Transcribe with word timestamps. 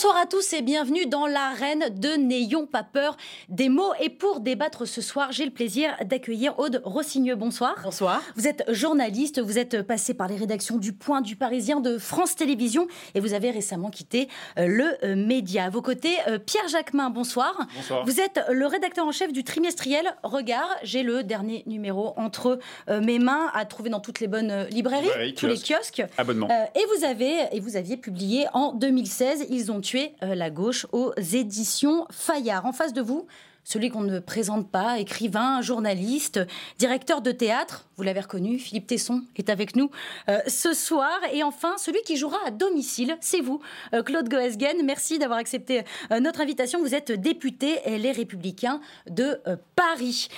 Bonsoir 0.00 0.16
à 0.16 0.26
tous 0.26 0.52
et 0.52 0.62
bienvenue 0.62 1.06
dans 1.06 1.26
l'arène 1.26 1.86
de 1.92 2.10
N'ayons 2.10 2.66
pas 2.66 2.84
peur 2.84 3.16
des 3.48 3.68
mots. 3.68 3.94
Et 4.00 4.10
pour 4.10 4.38
débattre 4.38 4.86
ce 4.86 5.00
soir, 5.00 5.32
j'ai 5.32 5.44
le 5.44 5.50
plaisir 5.50 5.90
d'accueillir 6.04 6.56
Aude 6.60 6.80
Rossigneux. 6.84 7.34
Bonsoir. 7.34 7.74
Bonsoir. 7.82 8.22
Vous 8.36 8.46
êtes 8.46 8.62
journaliste, 8.68 9.40
vous 9.40 9.58
êtes 9.58 9.82
passé 9.82 10.14
par 10.14 10.28
les 10.28 10.36
rédactions 10.36 10.76
du 10.76 10.92
Point, 10.92 11.20
du 11.20 11.34
Parisien, 11.34 11.80
de 11.80 11.98
France 11.98 12.36
Télévisions 12.36 12.86
et 13.16 13.18
vous 13.18 13.32
avez 13.34 13.50
récemment 13.50 13.90
quitté 13.90 14.28
euh, 14.56 14.68
le 14.68 15.04
euh, 15.04 15.16
média. 15.16 15.64
À 15.64 15.70
vos 15.70 15.82
côtés, 15.82 16.14
euh, 16.28 16.38
Pierre 16.38 16.68
Jacquemin, 16.68 17.10
bonsoir. 17.10 17.66
Bonsoir. 17.74 18.04
Vous 18.04 18.20
êtes 18.20 18.40
le 18.52 18.66
rédacteur 18.66 19.04
en 19.04 19.10
chef 19.10 19.32
du 19.32 19.42
trimestriel 19.42 20.14
Regard. 20.22 20.68
J'ai 20.84 21.02
le 21.02 21.24
dernier 21.24 21.64
numéro 21.66 22.12
entre 22.16 22.60
mes 22.88 23.18
mains 23.18 23.50
à 23.52 23.64
trouver 23.64 23.90
dans 23.90 23.98
toutes 23.98 24.20
les 24.20 24.28
bonnes 24.28 24.68
librairies, 24.70 25.06
Librairie, 25.06 25.34
tous 25.34 25.48
les 25.48 25.56
kiosques. 25.58 26.04
Abonnement. 26.16 26.46
Et 26.76 26.84
vous 26.96 27.04
avez 27.04 27.48
et 27.50 27.58
vous 27.58 27.76
aviez 27.76 27.96
publié 27.96 28.46
en 28.52 28.72
2016 28.74 29.46
Ils 29.50 29.72
ont 29.72 29.80
euh, 29.96 30.34
la 30.34 30.50
gauche 30.50 30.86
aux 30.92 31.12
éditions 31.16 32.06
Fayard. 32.10 32.66
En 32.66 32.72
face 32.72 32.92
de 32.92 33.00
vous, 33.00 33.26
celui 33.64 33.90
qu'on 33.90 34.02
ne 34.02 34.18
présente 34.18 34.70
pas, 34.70 34.98
écrivain, 34.98 35.60
journaliste, 35.62 36.40
directeur 36.78 37.22
de 37.22 37.32
théâtre, 37.32 37.87
vous 37.98 38.04
l'avez 38.04 38.20
reconnu, 38.20 38.60
Philippe 38.60 38.86
Tesson 38.86 39.22
est 39.38 39.50
avec 39.50 39.74
nous 39.74 39.90
euh, 40.28 40.38
ce 40.46 40.72
soir. 40.72 41.18
Et 41.32 41.42
enfin, 41.42 41.74
celui 41.78 42.00
qui 42.02 42.16
jouera 42.16 42.38
à 42.46 42.50
domicile, 42.52 43.16
c'est 43.20 43.40
vous, 43.40 43.60
euh, 43.92 44.04
Claude 44.04 44.28
Goesgen. 44.28 44.84
Merci 44.84 45.18
d'avoir 45.18 45.40
accepté 45.40 45.82
euh, 46.12 46.20
notre 46.20 46.40
invitation. 46.40 46.80
Vous 46.80 46.94
êtes 46.94 47.10
député 47.10 47.80
et 47.84 47.98
Les 47.98 48.12
Républicains 48.12 48.80
de 49.10 49.40
Paris. 49.74 50.28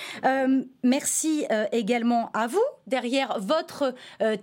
Merci 0.83 1.45
également 1.71 2.31
à 2.33 2.47
vous, 2.47 2.63
derrière 2.87 3.39
votre 3.39 3.93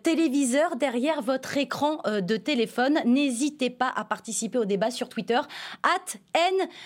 téléviseur, 0.02 0.76
derrière 0.76 1.22
votre 1.22 1.56
écran 1.56 2.00
de 2.06 2.36
téléphone. 2.36 2.98
N'hésitez 3.04 3.70
pas 3.70 3.92
à 3.94 4.04
participer 4.04 4.58
au 4.58 4.64
débat 4.64 4.90
sur 4.90 5.08
Twitter, 5.08 5.40
at 5.82 6.18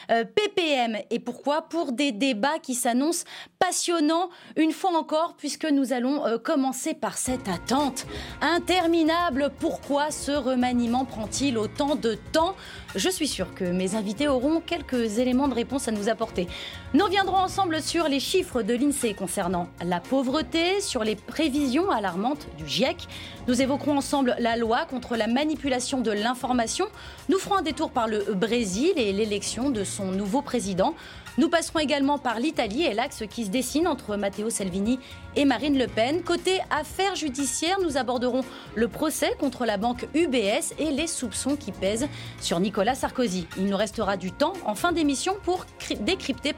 NPPM. 0.08 0.98
Et 1.11 1.19
pourquoi? 1.19 1.62
Pour 1.62 1.92
des 1.92 2.12
débats 2.12 2.58
qui 2.62 2.74
s'annoncent 2.74 3.24
passionnants, 3.58 4.30
une 4.56 4.72
fois 4.72 4.96
encore, 4.96 5.34
puisque 5.36 5.67
nous 5.67 5.92
allons 5.92 6.22
euh, 6.27 6.39
commencer 6.39 6.95
par 6.95 7.17
cette 7.17 7.48
attente 7.48 8.06
interminable. 8.41 9.51
Pourquoi 9.59 10.11
ce 10.11 10.33
remaniement 10.33 11.05
prend-il 11.05 11.59
autant 11.59 11.97
de 11.97 12.19
temps? 12.33 12.55
Je 12.95 13.09
suis 13.09 13.29
sûre 13.29 13.55
que 13.55 13.64
mes 13.64 13.95
invités 13.95 14.29
auront 14.29 14.61
quelques 14.61 15.19
éléments 15.19 15.48
de 15.48 15.55
réponse 15.55 15.89
à 15.89 15.92
nous 15.92 16.09
apporter. 16.09 16.47
Nous 16.95 17.05
reviendrons 17.05 17.39
ensemble 17.39 17.81
sur 17.81 18.09
les 18.09 18.20
chiffres 18.20 18.62
de 18.62 18.75
l'INSEE 18.75 19.14
concernant 19.14 19.69
la 19.83 20.01
pauvreté, 20.01 20.81
sur 20.81 21.03
les 21.05 21.17
prévisions 21.17 21.91
alarmantes 21.91 22.47
du 22.59 22.69
GIEC. 22.69 23.09
Nous 23.48 23.62
évoquerons 23.62 23.97
ensemble 23.97 24.36
la 24.39 24.57
loi 24.57 24.84
contre 24.84 25.17
la 25.17 25.27
manipulation 25.27 26.01
de 26.01 26.11
l'information. 26.11 26.86
Nous 27.29 27.39
ferons 27.39 27.57
un 27.57 27.62
détour 27.62 27.91
par 27.91 28.09
le 28.09 28.34
Brésil 28.34 28.92
et 28.97 29.12
l'élection 29.12 29.70
de 29.70 29.84
son 29.84 30.12
nouveau 30.12 30.42
président. 30.42 30.95
Nous 31.38 31.48
passerons 31.48 31.78
également 31.78 32.19
par 32.19 32.38
l'Italie 32.38 32.83
et 32.83 32.92
l'axe 32.92 33.25
qui 33.30 33.47
se 33.47 33.50
dessine 33.50 33.88
entre 33.88 34.16
Matteo 34.16 34.50
Salvini 34.50 34.98
et 35.34 35.47
Marine 35.47 35.78
Le 35.78 35.86
Pen. 35.86 36.22
Côté 36.22 36.61
affaires 36.70 37.14
judiciaires, 37.14 37.80
nous 37.80 37.97
aborderons 37.97 38.42
le 38.74 38.89
procès 38.89 39.34
contre 39.41 39.64
la 39.64 39.78
banque 39.78 40.06
UBS 40.14 40.74
et 40.78 40.91
les 40.91 41.06
soupçons 41.06 41.56
qui 41.56 41.72
pèsent 41.72 42.08
sur 42.41 42.61
Nicolas 42.61 42.94
Sarkozy. 42.94 43.47
Il 43.56 43.64
nous 43.64 43.77
restera 43.78 44.19
du 44.19 44.30
temps 44.30 44.52
en 44.66 44.74
fin 44.74 44.92
d'émission 44.92 45.36
pour 45.42 45.64
décrypter 46.00 46.52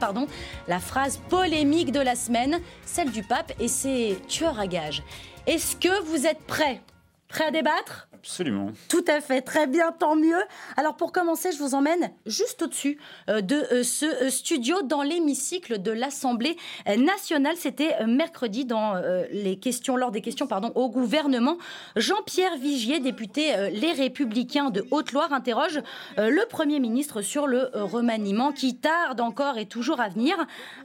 la 0.67 0.79
phrase 0.79 1.21
polémique 1.29 1.93
de 1.93 2.01
la 2.01 2.15
semaine, 2.15 2.59
celle 2.85 3.11
du 3.11 3.23
pape 3.23 3.53
et 3.59 3.69
ses 3.69 4.17
tueurs 4.27 4.59
à 4.59 4.67
gages. 4.67 5.03
Est-ce 5.47 5.77
que 5.77 6.03
vous 6.03 6.27
êtes 6.27 6.41
prêts? 6.45 6.81
Prêts 7.29 7.45
à 7.45 7.51
débattre? 7.51 8.09
Absolument. 8.25 8.71
tout 8.89 9.05
à 9.07 9.21
fait, 9.21 9.41
très 9.41 9.67
bien, 9.67 9.91
tant 9.91 10.15
mieux. 10.15 10.41
Alors 10.77 10.95
pour 10.97 11.11
commencer, 11.11 11.51
je 11.51 11.59
vous 11.59 11.75
emmène 11.75 12.11
juste 12.25 12.63
au-dessus 12.63 12.97
euh, 13.29 13.41
de 13.41 13.55
euh, 13.71 13.83
ce 13.83 14.05
euh, 14.05 14.29
studio 14.31 14.81
dans 14.81 15.03
l'hémicycle 15.03 15.79
de 15.79 15.91
l'Assemblée 15.91 16.57
nationale. 16.97 17.55
C'était 17.55 18.03
mercredi 18.07 18.65
dans 18.65 18.95
les 19.31 19.59
questions, 19.59 19.95
lors 19.95 20.09
des 20.09 20.21
questions 20.21 20.47
pardon, 20.47 20.71
au 20.73 20.89
gouvernement. 20.89 21.57
Jean-Pierre 21.95 22.57
Vigier, 22.57 22.99
député 22.99 23.53
Les 23.71 23.91
Républicains 23.91 24.71
de 24.71 24.85
Haute-Loire, 24.89 25.31
interroge 25.31 25.81
le 26.17 26.47
Premier 26.47 26.79
ministre 26.79 27.21
sur 27.21 27.45
le 27.45 27.69
remaniement 27.73 28.51
qui 28.51 28.75
tarde 28.75 29.21
encore 29.21 29.57
et 29.57 29.67
toujours 29.67 29.99
à 29.99 30.09
venir, 30.09 30.35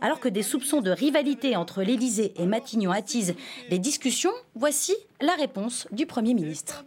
alors 0.00 0.20
que 0.20 0.28
des 0.28 0.42
soupçons 0.42 0.82
de 0.82 0.90
rivalité 0.90 1.56
entre 1.56 1.82
l'Élysée 1.82 2.34
et 2.36 2.46
Matignon 2.46 2.90
attisent 2.90 3.34
les 3.70 3.78
discussions. 3.78 4.32
Voici 4.54 4.94
la 5.20 5.34
réponse 5.34 5.86
du 5.92 6.06
Premier 6.06 6.34
ministre. 6.34 6.84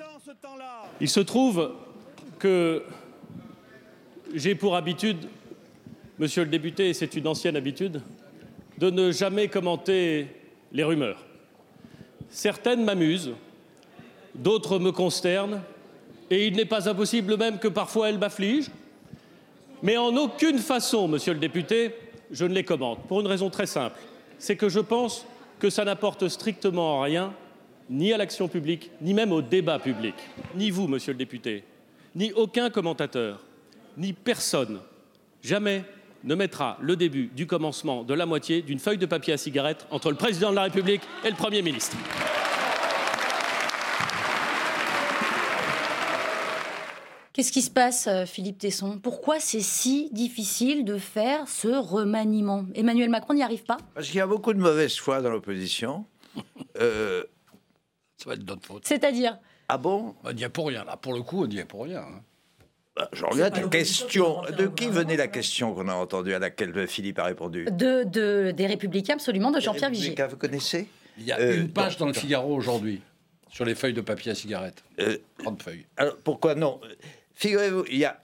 Il 0.99 1.09
se 1.09 1.19
trouve 1.19 1.71
que 2.39 2.83
j'ai 4.33 4.55
pour 4.55 4.75
habitude, 4.75 5.27
monsieur 6.19 6.43
le 6.43 6.49
député, 6.49 6.89
et 6.89 6.93
c'est 6.93 7.15
une 7.15 7.27
ancienne 7.27 7.55
habitude, 7.55 8.01
de 8.77 8.89
ne 8.89 9.11
jamais 9.11 9.47
commenter 9.47 10.27
les 10.71 10.83
rumeurs. 10.83 11.25
Certaines 12.29 12.83
m'amusent, 12.83 13.33
d'autres 14.35 14.79
me 14.79 14.91
consternent, 14.91 15.61
et 16.29 16.47
il 16.47 16.55
n'est 16.55 16.65
pas 16.65 16.89
impossible 16.89 17.37
même 17.37 17.59
que 17.59 17.67
parfois 17.67 18.09
elles 18.09 18.17
m'affligent. 18.17 18.71
Mais 19.81 19.97
en 19.97 20.15
aucune 20.15 20.59
façon, 20.59 21.07
monsieur 21.07 21.33
le 21.33 21.39
député, 21.39 21.93
je 22.31 22.45
ne 22.45 22.53
les 22.53 22.63
commente, 22.63 22.99
pour 23.07 23.21
une 23.21 23.27
raison 23.27 23.49
très 23.49 23.65
simple. 23.67 23.99
C'est 24.39 24.55
que 24.55 24.69
je 24.69 24.79
pense 24.79 25.25
que 25.59 25.69
ça 25.69 25.85
n'apporte 25.85 26.27
strictement 26.29 27.01
rien, 27.01 27.33
ni 27.89 28.13
à 28.13 28.17
l'action 28.17 28.47
publique, 28.47 28.91
ni 29.01 29.13
même 29.13 29.31
au 29.31 29.41
débat 29.41 29.79
public. 29.79 30.15
Ni 30.55 30.71
vous, 30.71 30.87
monsieur 30.87 31.13
le 31.13 31.17
député, 31.17 31.63
ni 32.15 32.31
aucun 32.33 32.69
commentateur, 32.69 33.39
ni 33.97 34.13
personne, 34.13 34.79
jamais 35.41 35.83
ne 36.23 36.35
mettra 36.35 36.77
le 36.81 36.95
début 36.95 37.27
du 37.35 37.47
commencement 37.47 38.03
de 38.03 38.13
la 38.13 38.25
moitié 38.25 38.61
d'une 38.61 38.79
feuille 38.79 38.97
de 38.97 39.05
papier 39.05 39.33
à 39.33 39.37
cigarette 39.37 39.85
entre 39.91 40.09
le 40.09 40.15
président 40.15 40.51
de 40.51 40.55
la 40.55 40.63
République 40.63 41.01
et 41.25 41.29
le 41.29 41.35
Premier 41.35 41.61
ministre. 41.61 41.97
Qu'est-ce 47.33 47.51
qui 47.51 47.63
se 47.63 47.71
passe, 47.71 48.05
euh, 48.05 48.27
Philippe 48.27 48.59
Tesson? 48.59 48.99
Pourquoi 49.01 49.39
c'est 49.39 49.59
si 49.59 50.07
difficile 50.11 50.85
de 50.85 50.99
faire 50.99 51.47
ce 51.47 51.67
remaniement? 51.67 52.65
Emmanuel 52.75 53.09
Macron 53.09 53.33
n'y 53.33 53.41
arrive 53.41 53.63
pas? 53.63 53.77
Parce 53.95 54.05
qu'il 54.05 54.17
y 54.17 54.21
a 54.21 54.27
beaucoup 54.27 54.53
de 54.53 54.59
mauvaise 54.59 54.95
foi 54.97 55.19
dans 55.19 55.31
l'opposition. 55.31 56.05
Euh, 56.79 57.23
Ça 58.23 58.29
va 58.29 58.35
être 58.35 58.47
notre 58.47 58.65
faute. 58.65 58.85
C'est-à-dire 58.87 59.37
ah 59.69 59.77
bon 59.77 60.15
On 60.23 60.31
n'y 60.31 60.43
est 60.43 60.49
pour 60.49 60.67
rien. 60.67 60.83
Là, 60.85 60.95
pour 60.97 61.13
le 61.13 61.21
coup, 61.21 61.43
on 61.43 61.47
n'y 61.47 61.57
est 61.57 61.65
pour 61.65 61.83
rien. 61.83 62.01
hein. 62.01 62.21
Bah, 62.95 63.09
Je 63.11 63.25
regarde 63.25 63.55
la 63.57 63.67
question. 63.67 64.43
De 64.57 64.67
qui 64.67 64.87
venait 64.87 65.17
la 65.17 65.27
question 65.27 65.73
qu'on 65.73 65.87
a 65.87 65.93
entendue, 65.93 66.33
à 66.33 66.39
laquelle 66.39 66.87
Philippe 66.87 67.19
a 67.19 67.23
répondu 67.25 67.65
de, 67.65 68.03
de- 68.03 68.51
des 68.51 68.67
Républicains, 68.67 69.15
absolument, 69.15 69.51
de 69.51 69.59
Jean-Pierre 69.59 69.89
Vigier. 69.89 70.15
Vous 70.29 70.37
connaissez 70.37 70.87
Il 71.17 71.23
y 71.25 71.31
a 71.31 71.39
Euh, 71.39 71.55
une 71.61 71.69
page 71.69 71.97
dans 71.97 72.05
le 72.07 72.13
Figaro 72.13 72.53
aujourd'hui 72.55 73.01
sur 73.49 73.65
les 73.65 73.75
feuilles 73.75 73.93
de 73.93 74.01
papier 74.01 74.31
à 74.31 74.35
cigarette. 74.35 74.83
Euh, 74.99 75.17
30 75.39 75.61
feuilles. 75.63 75.85
Alors 75.97 76.17
pourquoi 76.23 76.55
non? 76.55 76.79
Figurez-vous, 77.35 77.85
il 77.89 77.97
y 77.97 78.05
a. 78.05 78.19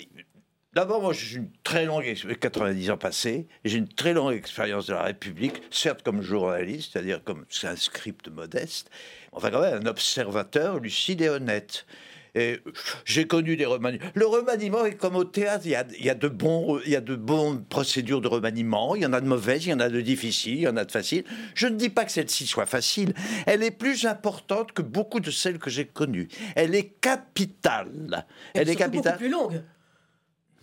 D'abord, 0.73 1.01
moi, 1.01 1.13
j'ai 1.13 1.37
une 1.37 1.49
très 1.63 1.85
longue 1.85 2.05
expérience, 2.05 2.39
90 2.41 2.91
ans 2.91 2.97
passés, 2.97 3.47
j'ai 3.65 3.79
une 3.79 3.87
très 3.87 4.13
longue 4.13 4.33
expérience 4.33 4.85
de 4.85 4.93
la 4.93 5.01
République, 5.01 5.63
certes 5.71 6.03
comme 6.03 6.21
journaliste, 6.21 6.91
c'est-à-dire 6.93 7.23
comme 7.23 7.45
c'est 7.49 7.67
un 7.67 7.75
script 7.75 8.29
modeste, 8.29 8.91
enfin 9.31 9.49
quand 9.49 9.61
même 9.61 9.81
un 9.81 9.85
observateur 9.87 10.79
lucide 10.79 11.21
et 11.21 11.29
honnête. 11.29 11.87
Et 12.35 12.59
j'ai 13.03 13.25
connu 13.25 13.57
des 13.57 13.65
remaniements. 13.65 14.05
Le 14.13 14.27
remaniement 14.27 14.85
est 14.85 14.93
comme 14.93 15.15
au 15.15 15.23
théâtre, 15.23 15.65
il 15.65 15.71
y 15.71 15.75
a, 15.75 15.83
il 15.97 16.05
y 16.05 16.11
a 16.11 16.15
de 16.15 16.27
bons, 16.27 16.79
il 16.85 16.91
y 16.91 16.95
a 16.95 17.01
de 17.01 17.15
bonnes 17.15 17.65
procédures 17.65 18.21
de 18.21 18.27
remaniement, 18.27 18.95
il 18.95 19.01
y 19.01 19.05
en 19.07 19.13
a 19.13 19.21
de 19.21 19.27
mauvaises, 19.27 19.65
il 19.65 19.69
y 19.69 19.73
en 19.73 19.79
a 19.79 19.89
de 19.89 20.01
difficiles, 20.01 20.53
il 20.53 20.61
y 20.61 20.67
en 20.67 20.77
a 20.77 20.85
de 20.85 20.91
faciles. 20.91 21.23
Je 21.55 21.65
ne 21.65 21.75
dis 21.75 21.89
pas 21.89 22.05
que 22.05 22.11
celle-ci 22.11 22.45
soit 22.45 22.67
facile. 22.67 23.15
Elle 23.47 23.63
est 23.63 23.71
plus 23.71 24.05
importante 24.05 24.73
que 24.73 24.83
beaucoup 24.83 25.19
de 25.19 25.31
celles 25.31 25.57
que 25.57 25.71
j'ai 25.71 25.85
connues. 25.85 26.27
Elle 26.55 26.75
est 26.75 26.93
capitale. 27.01 28.27
Elle 28.53 28.69
est 28.69 28.75
capitale. 28.75 29.17
plus 29.17 29.29
longue. 29.29 29.63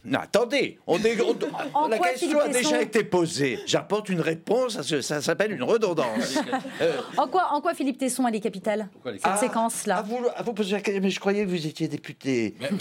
Non, 0.07 0.21
attendez, 0.21 0.79
on 0.87 0.99
est- 0.99 1.21
on- 1.21 1.37
En 1.75 1.89
la 1.89 1.99
question 1.99 2.39
a 2.41 2.49
déjà 2.49 2.81
été 2.81 3.03
posée. 3.05 3.59
J'apporte 3.67 4.09
une 4.09 4.21
réponse, 4.21 4.79
à 4.79 4.83
ce- 4.83 5.01
ça 5.01 5.21
s'appelle 5.21 5.53
une 5.53 5.63
redondance. 5.63 6.07
Euh, 6.81 6.93
En 7.17 7.27
quoi, 7.27 7.49
en 7.53 7.61
quoi 7.61 7.75
Philippe 7.75 7.99
Tesson, 7.99 8.27
elle 8.29 8.35
est 8.37 8.41
capitale 8.41 8.89
Pourquoi 8.93 9.13
les 9.13 9.19
Cette 9.19 9.27
ah, 9.33 9.37
séquence-là. 9.39 9.97
ah, 9.99 10.03
vous, 10.03 10.19
ah, 10.37 10.43
vous 10.43 10.53
posez 10.53 10.73
la 10.73 10.81
question, 10.81 11.03
mais 11.03 11.11
je 11.11 11.19
croyais 11.21 11.45
que 11.45 11.49
vous 11.51 11.67
étiez 11.67 11.89
député. 11.89 12.55
Mais- 12.61 12.69
Elle 12.71 12.77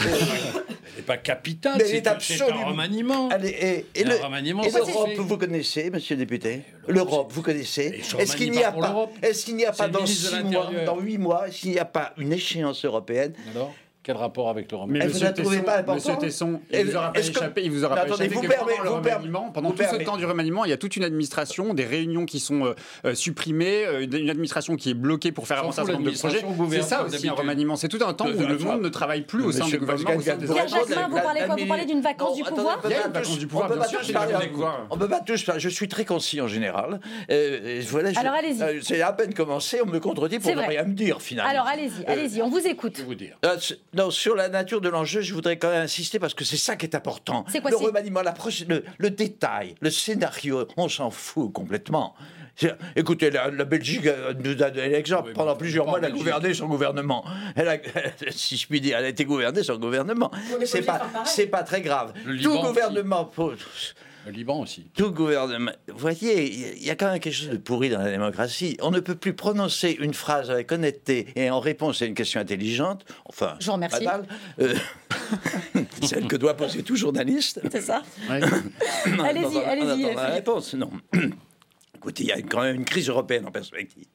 n'est 0.97 1.01
pas 1.03 1.17
capitale. 1.17 1.75
C'est 1.79 1.85
est 1.85 1.87
c'est 2.03 2.07
un 2.07 2.11
absolument- 2.11 2.65
remaniement. 2.67 3.29
Allez, 3.29 3.85
et, 3.95 3.99
et 4.01 4.03
l'Europe, 4.03 5.09
vous 5.17 5.37
connaissez, 5.37 5.89
monsieur 5.89 6.15
le 6.15 6.19
député 6.19 6.61
L'Europe, 6.87 7.31
vous 7.31 7.41
connaissez 7.41 8.01
se 8.03 8.15
Est-ce 8.17 8.35
qu'il 8.35 8.51
n'y 8.51 8.63
a 8.63 8.71
pas 8.71 9.07
est-ce 9.21 9.45
qu'il 9.45 9.55
n'y 9.55 9.65
a 9.65 9.71
pas 9.71 9.87
dans 9.87 10.05
six 10.05 10.43
mois, 10.43 10.69
dans 10.85 10.99
huit 10.99 11.17
mois, 11.17 11.45
s'il 11.51 11.71
n'y 11.71 11.79
a 11.79 11.85
pas 11.85 12.13
une 12.17 12.33
échéance 12.33 12.85
européenne 12.85 13.33
Alors 13.51 13.73
Quel 14.05 14.17
rapport 14.17 14.49
avec 14.51 14.71
le 14.71 14.77
Mais 14.77 14.83
remaniement 14.83 15.03
Eh, 15.03 15.07
vous 15.07 15.13
monsieur 15.15 15.25
la 15.25 15.33
trouvez 15.33 15.55
Tesson, 15.57 15.65
pas 15.65 15.77
importante 15.79 15.95
monsieur 16.05 16.15
Tesson, 16.19 16.61
Et- 16.69 16.79
il 16.81 16.85
vous 16.85 16.95
aura 16.95 17.11
pas 17.11 17.19
échappé, 17.19 17.61
il 17.63 17.71
vous 17.71 17.83
aura 17.85 17.95
Mais 17.95 18.01
pas 18.01 18.05
attendez, 18.05 18.25
échappé 18.25 18.35
vous 18.35 18.41
que 18.43 18.47
permet- 18.47 18.73
pendant 18.77 18.83
le 18.83 18.89
remaniement, 18.91 19.49
pendant 19.51 19.71
tout 19.71 19.81
ce 19.83 20.03
temps 20.03 20.17
du 20.17 20.25
remaniement, 20.25 20.63
il 20.63 20.69
y 20.69 20.73
a 20.73 20.77
toute 20.77 20.95
une 20.95 21.03
administration, 21.03 21.73
des 21.73 21.85
réunions 21.85 22.25
qui 22.27 22.39
sont 22.39 22.65
euh, 22.67 22.73
euh, 23.05 23.15
supprimées, 23.15 23.83
euh, 23.83 24.05
une 24.05 24.29
administration 24.29 24.75
qui 24.75 24.91
est 24.91 24.93
bloquée 24.93 25.31
pour 25.31 25.47
faire 25.47 25.57
avancer 25.57 25.79
un 25.79 25.85
certain 25.85 25.99
nombre 25.99 26.11
de 26.11 26.15
projets. 26.17 26.45
C'est 26.69 26.81
ça 26.83 27.03
aussi 27.03 27.27
un 27.27 27.33
remaniement. 27.33 27.75
C'est 27.77 27.87
tout 27.87 27.97
un 28.05 28.13
temps 28.13 28.27
où 28.27 28.45
le 28.47 28.59
monde 28.59 28.83
ne 28.83 28.89
travaille 28.89 29.21
plus 29.23 29.43
au 29.43 29.51
sein 29.51 29.65
du 29.65 29.79
gouvernement. 29.79 30.11
Pierre 30.19 30.67
Jacquemin, 30.67 31.07
vous 31.09 31.15
parlez 31.19 31.41
quoi 31.47 31.55
Vous 31.55 31.65
parlez 31.65 31.85
d'une 31.85 32.01
vacance 32.01 32.29
Non, 32.29 32.35
du 32.35 32.43
pouvoir 32.43 32.77
on 32.77 32.81
peut 32.83 32.89
Il 32.89 32.91
y 32.91 32.95
a 32.95 32.99
pas 33.01 33.07
une 33.07 33.13
vacance 33.13 33.39
du 33.39 33.47
pouvoir, 33.47 33.67
peut 33.69 33.73
bien 33.73 33.83
pas 33.83 33.89
sûr, 33.89 33.99
tous 34.01 34.05
j'ai 34.05 34.13
parler 34.13 34.27
bien 34.27 34.37
avec 34.37 34.51
vu. 34.51 34.57
vous. 34.57 34.65
On 34.91 34.97
peut 34.99 35.07
pas 35.07 35.19
tous 35.21 35.43
parler. 35.43 35.59
Je 35.61 35.69
suis 35.69 35.87
très 35.87 36.05
concis 36.05 36.41
en 36.41 36.47
général. 36.47 36.99
Alors, 37.27 38.33
allez-y. 38.35 38.83
C'est 38.83 39.01
à 39.01 39.13
peine 39.13 39.33
commencé, 39.33 39.79
on 39.83 39.87
me 39.87 39.99
contredit 39.99 40.37
pour 40.37 40.55
ne 40.55 40.61
rien 40.61 40.83
me 40.83 40.93
dire 40.93 41.23
finalement. 41.23 41.49
Alors 41.49 41.65
allez-y, 41.65 42.05
allez-y, 42.05 42.41
on 42.43 42.49
vous 42.49 42.59
écoute. 42.67 42.93
Je 42.97 43.01
vais 43.01 43.07
vous 43.07 43.15
dire. 43.15 43.37
Non, 43.95 44.11
sur 44.11 44.35
la 44.35 44.49
nature 44.49 44.81
de 44.81 44.89
l'enjeu, 44.89 45.21
je 45.21 45.33
voudrais 45.33 45.57
quand 45.57 45.69
même 45.69 45.83
insister 45.83 46.19
parce 46.19 46.33
que 46.33 46.43
c'est 46.43 46.57
ça 46.57 46.75
qui 46.75 46.85
est 46.85 46.95
important. 46.95 47.45
C'est 47.47 47.61
quoi, 47.61 47.71
Le 47.71 47.77
remaniement, 47.77 48.21
l'approche, 48.21 48.65
le, 48.67 48.83
le 48.97 49.09
détail, 49.09 49.75
le 49.79 49.89
scénario, 49.89 50.67
on 50.77 50.89
s'en 50.89 51.09
fout 51.09 51.51
complètement. 51.53 52.15
Écoutez, 52.95 53.31
la, 53.31 53.49
la 53.51 53.65
Belgique 53.65 54.05
euh, 54.05 54.33
nous 54.39 54.61
a 54.63 54.69
donné 54.69 54.89
l'exemple. 54.89 55.29
Oui, 55.29 55.33
Pendant 55.33 55.55
plusieurs 55.55 55.85
mois, 55.85 55.99
elle 55.99 56.05
a 56.05 56.11
gouverné 56.11 56.53
son 56.53 56.67
gouvernement. 56.67 57.25
Elle 57.55 57.67
a, 57.67 57.77
si 58.31 58.55
je 58.55 58.67
puis 58.67 58.79
dire, 58.79 58.97
elle 58.97 59.05
a 59.05 59.09
été 59.09 59.25
gouvernée 59.25 59.63
son 59.63 59.77
gouvernement. 59.77 60.31
C'est 60.65 60.81
pas, 60.81 61.01
c'est 61.25 61.47
pas 61.47 61.63
très 61.63 61.81
grave. 61.81 62.13
Le 62.25 62.41
Tout 62.41 62.59
gouvernement. 62.61 63.29
Le 64.25 64.31
Liban 64.31 64.59
aussi. 64.61 64.85
tout 64.95 65.11
gouvernement. 65.11 65.71
Vous 65.87 65.97
voyez, 65.99 66.51
il 66.77 66.83
y 66.83 66.89
a 66.89 66.95
quand 66.95 67.11
même 67.11 67.19
quelque 67.19 67.33
chose 67.33 67.49
de 67.49 67.57
pourri 67.57 67.89
dans 67.89 67.99
la 68.01 68.09
démocratie. 68.09 68.75
On 68.81 68.89
ne 68.91 68.99
peut 68.99 69.15
plus 69.15 69.33
prononcer 69.33 69.95
une 69.99 70.13
phrase 70.13 70.49
avec 70.49 70.71
honnêteté 70.71 71.27
et 71.35 71.49
en 71.49 71.59
réponse 71.59 72.01
à 72.01 72.05
une 72.05 72.15
question 72.15 72.39
intelligente, 72.41 73.05
enfin, 73.25 73.55
Je 73.59 73.67
vous 73.67 73.73
remercie. 73.73 74.05
euh, 74.59 74.73
celle 76.01 76.27
que 76.27 76.35
doit 76.35 76.55
poser 76.55 76.81
tout 76.83 76.95
journaliste. 76.95 77.61
C'est 77.71 77.81
ça 77.81 78.01
Ouais. 78.29 78.41
Allez-y, 79.23 79.57
allez-y, 79.59 80.03
Philippe. 80.03 80.17
réponse, 80.19 80.73
non. 80.73 80.89
Écoutez, 81.95 82.23
il 82.23 82.29
y 82.29 82.31
a 82.31 82.41
quand 82.41 82.61
même 82.61 82.75
une 82.77 82.85
crise 82.85 83.09
européenne 83.09 83.45
en 83.45 83.51
perspective. 83.51 84.05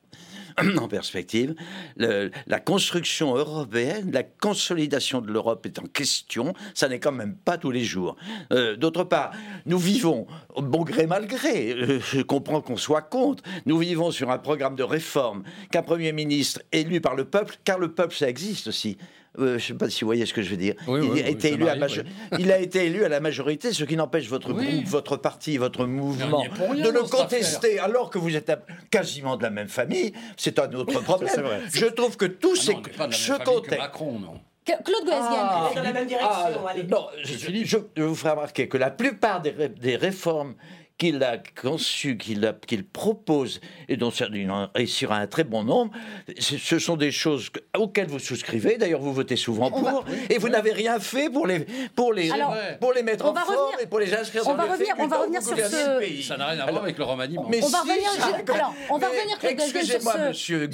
En 0.80 0.88
perspective, 0.88 1.54
la 1.96 2.60
construction 2.60 3.34
européenne, 3.34 4.10
la 4.12 4.22
consolidation 4.22 5.20
de 5.20 5.30
l'Europe 5.30 5.66
est 5.66 5.78
en 5.78 5.84
question. 5.84 6.54
Ça 6.74 6.88
n'est 6.88 7.00
quand 7.00 7.12
même 7.12 7.34
pas 7.34 7.58
tous 7.58 7.70
les 7.70 7.84
jours. 7.84 8.16
Euh, 8.52 8.76
D'autre 8.76 9.04
part, 9.04 9.32
nous 9.66 9.78
vivons, 9.78 10.26
bon 10.56 10.82
gré 10.82 11.06
mal 11.06 11.26
gré, 11.26 11.72
euh, 11.72 12.00
je 12.00 12.20
comprends 12.20 12.60
qu'on 12.60 12.76
soit 12.76 13.02
contre, 13.02 13.42
nous 13.66 13.78
vivons 13.78 14.10
sur 14.10 14.30
un 14.30 14.38
programme 14.38 14.76
de 14.76 14.82
réforme 14.82 15.42
qu'un 15.70 15.82
Premier 15.82 16.12
ministre 16.12 16.62
élu 16.72 17.00
par 17.00 17.14
le 17.14 17.24
peuple, 17.24 17.56
car 17.64 17.78
le 17.78 17.92
peuple, 17.92 18.14
ça 18.14 18.28
existe 18.28 18.68
aussi. 18.68 18.96
Euh, 19.38 19.50
je 19.50 19.52
ne 19.54 19.58
sais 19.60 19.74
pas 19.74 19.88
si 19.88 20.00
vous 20.00 20.08
voyez 20.08 20.26
ce 20.26 20.34
que 20.34 20.42
je 20.42 20.50
veux 20.50 20.56
dire. 20.56 20.74
Oui, 20.88 21.00
il, 21.04 21.10
oui, 21.12 21.22
a 21.22 21.28
été 21.28 21.52
élu 21.52 21.68
à 21.68 21.76
m'arrive, 21.76 21.98
majo- 21.98 22.02
oui. 22.32 22.38
il 22.40 22.50
a 22.50 22.58
été 22.58 22.86
élu 22.86 23.04
à 23.04 23.08
la 23.08 23.20
majorité, 23.20 23.72
ce 23.72 23.84
qui 23.84 23.96
n'empêche 23.96 24.26
votre 24.28 24.52
Oui. 24.52 24.66
groupe, 24.80 24.86
votre 24.88 25.16
parti, 25.16 25.56
votre 25.56 25.86
mouvement 25.86 26.40
rien 26.58 26.84
de 26.84 26.90
le 26.90 27.02
contester 27.02 27.78
alors 27.78 28.10
que 28.10 28.18
vous 28.18 28.34
êtes 28.34 28.52
quasiment 28.90 29.36
de 29.36 29.44
la 29.44 29.50
même 29.50 29.68
famille. 29.68 30.12
C'est 30.36 30.58
un 30.58 30.70
autre 30.72 31.00
problème. 31.00 31.30
Je 31.72 31.86
trouve 31.86 32.16
que 32.16 32.24
tous 32.26 32.56
Ah 32.58 32.64
ces 32.64 32.74
non, 32.74 32.82
pas 32.82 33.06
de 33.06 33.12
la 33.12 33.16
ce 33.16 33.32
que. 33.32 33.76
Macron, 33.78 34.18
non. 34.18 34.40
Claude 34.64 35.04
Goasguen. 35.04 35.74
dans 35.74 35.82
la 35.82 35.92
même 35.92 36.06
direction, 36.06 36.66
allez. 36.66 36.84
non, 36.84 37.06
je, 37.24 37.32
je- 37.38 37.64
je- 37.64 37.76
je 37.96 38.02
vous 38.02 38.14
ferai 38.14 38.30
remarquer 38.32 38.68
que 38.68 38.76
la 38.76 38.90
plupart 38.90 39.40
des, 39.42 39.50
ré- 39.50 39.68
des 39.68 39.96
réformes 39.96 40.54
qu'il 41.00 41.25
a 41.25 41.38
conçues, 41.61 42.19
qu'il 42.19 42.85
propose, 42.85 43.61
et 43.88 43.97
dont 43.97 44.11
il 44.11 44.50
en 44.50 44.69
réussira 44.75 45.17
un 45.17 45.26
très 45.26 45.44
bon 45.44 45.64
nombre, 45.64 45.93
ce 46.38 46.79
sont 46.79 46.97
des 46.99 47.11
choses 47.11 47.49
que- 47.49 47.61
auxquelles 47.79 48.06
vous 48.08 48.19
souscrivez. 48.19 48.76
D'ailleurs, 48.76 49.00
vous 49.00 49.14
votez 49.14 49.37
souvent 49.37 49.70
On 49.73 49.81
va- 49.81 49.91
pour, 49.93 50.05
et 50.29 50.37
vous 50.37 50.50
n'avez 50.50 50.73
rien 50.73 51.00
fait 51.00 51.31
pour 51.31 51.47
les, 51.47 51.61
pour 51.97 52.12
les, 52.12 52.31
Alors, 52.31 52.55
pour 52.82 52.93
les 52.93 53.02
mettre 53.02 53.25
en 53.25 53.32
va 53.32 53.41
forme 53.41 53.56
revenir- 53.56 53.81
et 53.81 53.87
pour 53.87 53.99
les 53.99 54.12
inscrire 54.12 54.43
on 54.47 54.50
dans 54.50 54.56
va 54.67 54.73
revenir- 54.75 54.94
on 54.99 55.06
va 55.06 55.17
revenir 55.20 55.43
sur 55.43 55.56
ce-. 55.56 56.23
Ça 56.23 56.37
n'a 56.37 56.49
rien 56.49 56.61
à 56.61 56.70
voir 56.70 56.82
avec 56.82 56.99
le 56.99 57.05
remaniement. 57.05 57.47
Mais 57.49 57.64
On 57.64 57.69
va 57.69 57.79
si, 57.82 57.88
revenir- 57.91 58.11
ça 58.12 58.26
a- 58.52 58.55
alors, 58.56 58.75
on 58.91 58.99
va 58.99 59.06
revenir, 59.08 59.41
sur 59.41 59.49
Excusez-moi, 59.49 60.12
ce- 60.12 60.29
monsieur 60.29 60.69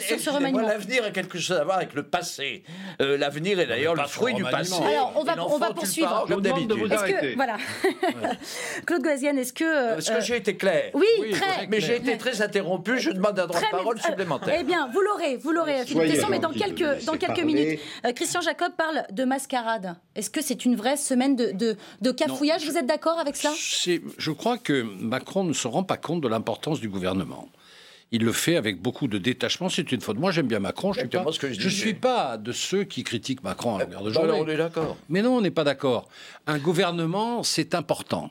sur 0.00 0.18
sur 0.20 0.32
remaniement. 0.32 0.66
l'avenir 0.66 1.04
a 1.04 1.10
quelque 1.10 1.38
chose 1.38 1.58
à 1.58 1.64
voir 1.64 1.76
avec 1.76 1.92
le 1.92 2.02
passé. 2.04 2.62
Euh, 3.02 3.18
l'avenir 3.18 3.60
est 3.60 3.66
d'ailleurs 3.66 3.94
le 3.94 4.00
sur 4.04 4.10
fruit 4.12 4.32
du 4.32 4.42
passé. 4.42 4.72
Alors, 4.82 5.12
on 5.16 5.22
va- 5.22 5.34
Et 5.34 5.40
on 5.40 5.58
va 5.58 5.74
poursuivre. 5.74 6.24
Je 6.28 6.32
vous 6.34 6.40
demande 6.40 6.62
de 6.66 6.74
d'habitude. 6.74 6.86
vous 6.88 6.94
Est-ce 6.94 7.04
que 7.12 7.16
Arrêtez. 7.18 7.34
voilà, 7.34 7.56
Claude 8.86 9.02
Goasguen, 9.02 9.38
est-ce 9.38 9.52
que 9.52 9.65
Est-ce 9.66 10.10
euh, 10.12 10.16
que 10.18 10.24
j'ai 10.24 10.36
été 10.36 10.56
clair 10.56 10.90
oui, 10.94 11.04
Oui, 11.20 11.30
très. 11.30 11.66
Mais 11.68 11.80
j'ai 11.80 11.96
été 11.96 12.16
très 12.18 12.42
interrompu, 12.42 12.98
je 12.98 13.10
demande 13.10 13.38
un 13.38 13.46
droit 13.46 13.60
de 13.60 13.66
parole. 13.70 13.96
Euh, 13.98 14.00
supplémentaire. 14.00 14.56
Eh 14.60 14.64
bien, 14.64 14.88
vous 14.92 15.00
l'aurez, 15.00 15.36
vous 15.36 15.52
l'aurez, 15.52 15.84
Philippe 15.86 16.12
Tesson, 16.12 16.28
mais 16.30 16.38
dans 16.38 16.50
quelques, 16.52 17.04
dans 17.04 17.44
minutes. 17.44 17.78
Euh, 18.04 18.12
Christian 18.12 18.40
Jacob 18.40 18.72
parle 18.76 19.04
de 19.10 19.24
mascarade. 19.24 19.96
Est-ce 20.14 20.30
que 20.30 20.42
c'est 20.42 20.64
une 20.64 20.76
vraie 20.76 20.96
semaine 20.96 21.36
de, 21.36 21.52
de, 21.52 21.76
de 22.00 22.10
cafouillage? 22.10 22.64
Vous 22.68 22.76
êtes 22.76 22.86
d'accord 22.86 23.18
avec 23.18 23.36
cela 23.36 23.52
C'est- 23.58 24.02
Je 24.18 24.30
crois 24.30 24.58
que 24.58 24.82
Macron 24.82 25.44
ne 25.44 25.52
se 25.52 25.68
rend 25.68 25.82
pas 25.82 25.96
compte 25.96 26.20
de 26.20 26.28
l'importance 26.28 26.80
du 26.80 26.88
gouvernement. 26.88 27.48
Il 28.12 28.22
le 28.24 28.32
fait 28.32 28.56
avec 28.56 28.80
beaucoup 28.80 29.08
de 29.08 29.18
détachement. 29.18 29.68
C'est 29.68 29.90
une 29.90 30.00
faute. 30.00 30.16
Moi, 30.18 30.30
j'aime 30.30 30.46
bien 30.46 30.60
Macron. 30.60 30.92
Je 30.92 31.00
ne 31.00 31.08
suis, 31.08 31.18
pas- 31.18 31.32
ce 31.32 31.38
que 31.40 31.48
je 31.48 31.54
je 31.54 31.68
disais. 31.68 31.80
suis 31.80 31.94
pas 31.94 32.36
de 32.36 32.52
ceux 32.52 32.84
qui 32.84 33.02
critiquent 33.02 33.42
Macron 33.42 33.76
à 33.76 33.80
longueur 33.82 34.02
de 34.02 34.08
Bah, 34.10 34.14
journée. 34.14 34.28
alors, 34.30 34.44
on 34.46 34.48
est 34.48 34.56
d'accord. 34.56 34.96
Mais 35.08 35.22
non, 35.22 35.36
on 35.36 35.40
n'est 35.40 35.50
pas 35.50 35.64
d'accord. 35.64 36.08
Un 36.46 36.58
gouvernement, 36.58 37.42
c'est 37.42 37.74
important. 37.74 38.30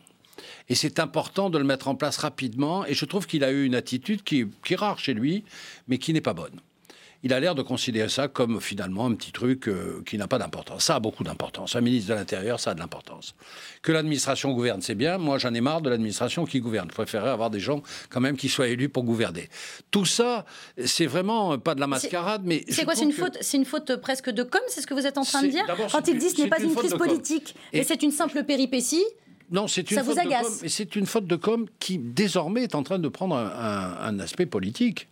Et 0.70 0.76
c'est 0.76 1.00
important 1.00 1.50
de 1.50 1.58
le 1.58 1.64
mettre 1.64 1.88
en 1.88 1.96
place 1.96 2.18
rapidement. 2.18 2.86
Et 2.86 2.94
je 2.94 3.06
trouve 3.06 3.28
qu'il 3.28 3.44
a 3.44 3.52
eu 3.52 3.66
une 3.66 3.76
attitude 3.76 4.24
qui, 4.24 4.46
qui 4.64 4.74
est 4.74 4.78
rare 4.78 4.98
chez 5.00 5.14
lui, 5.14 5.44
mais 5.88 5.98
qui 5.98 6.12
n'est 6.14 6.22
pas 6.22 6.34
bonne. 6.34 6.60
Il 7.24 7.34
a 7.34 7.40
l'air 7.40 7.56
de 7.56 7.64
considérer 7.64 8.10
ça 8.10 8.28
comme 8.28 8.62
finalement 8.62 9.08
un 9.08 9.16
petit 9.16 9.32
truc 9.32 9.68
euh, 9.68 10.04
qui 10.06 10.16
n'a 10.18 10.28
pas 10.28 10.38
d'importance. 10.38 10.84
Ça 10.84 10.96
a 10.96 11.00
beaucoup 11.00 11.24
d'importance. 11.24 11.76
Un 11.76 11.82
ministre 11.82 12.10
de 12.10 12.14
l'Intérieur, 12.14 12.60
ça 12.60 12.72
a 12.72 12.74
de 12.76 12.80
l'importance. 12.80 13.34
Que 13.82 13.92
l'administration 13.92 14.52
gouverne, 14.52 14.82
c'est 14.84 14.94
bien. 14.94 15.18
Moi, 15.18 15.40
j'en 15.40 15.52
ai 15.56 15.62
marre 15.62 15.82
de 15.82 15.90
l'administration 15.90 16.46
qui 16.46 16.60
gouverne. 16.60 16.88
Je 16.92 16.94
préférerais 16.94 17.32
avoir 17.32 17.50
des 17.50 17.60
gens 17.60 17.82
quand 18.12 18.22
même 18.22 18.38
qui 18.38 18.48
soient 18.48 18.68
élus 18.68 18.90
pour 18.90 19.04
gouverner. 19.06 19.50
Tout 19.90 20.06
ça, 20.06 20.46
c'est 20.86 21.08
vraiment 21.08 21.58
pas 21.58 21.74
de 21.74 21.80
la 21.80 21.88
mascarade, 21.88 22.44
mais 22.46 22.64
C'est 22.70 22.86
quoi 22.86 22.94
C'est 22.96 23.06
une 23.06 23.10
que- 23.10 23.16
faute 23.16 23.38
C'est 23.42 23.58
une 23.58 23.66
faute 23.66 23.96
presque 23.96 24.30
de 24.30 24.44
com 24.44 24.62
C'est 24.68 24.82
ce 24.82 24.88
que 24.88 24.94
vous 24.94 25.08
êtes 25.08 25.18
en 25.18 25.24
train 25.24 25.42
de 25.42 25.48
dire 25.48 25.66
Quand 25.92 26.06
c'est 26.06 26.12
il 26.12 26.20
dit 26.20 26.30
ce 26.30 26.42
n'est 26.44 26.48
pas 26.50 26.60
une 26.60 26.70
une 26.70 26.76
crise 26.76 26.94
politique, 26.94 27.56
Et- 27.74 27.80
mais 27.80 27.84
c'est 27.86 28.04
une 28.04 28.12
simple 28.12 28.44
péripétie. 28.44 29.04
Non, 29.52 29.68
c'est 29.68 29.90
une 29.92 29.96
Ça 29.98 30.02
vous 30.04 30.14
faute 30.14 30.24
de 30.24 30.30
com, 30.44 30.70
c'est 30.70 30.96
une 30.96 31.06
faute 31.06 31.28
de 31.28 31.36
com 31.36 31.66
qui 31.80 31.98
désormais 31.98 32.64
est 32.64 32.76
en 32.76 32.84
train 32.84 33.00
de 33.00 33.08
prendre 33.08 33.36
un, 33.36 33.46
un- 33.46 33.98
un 34.08 34.20
aspect 34.20 34.46
politique. 34.46 35.08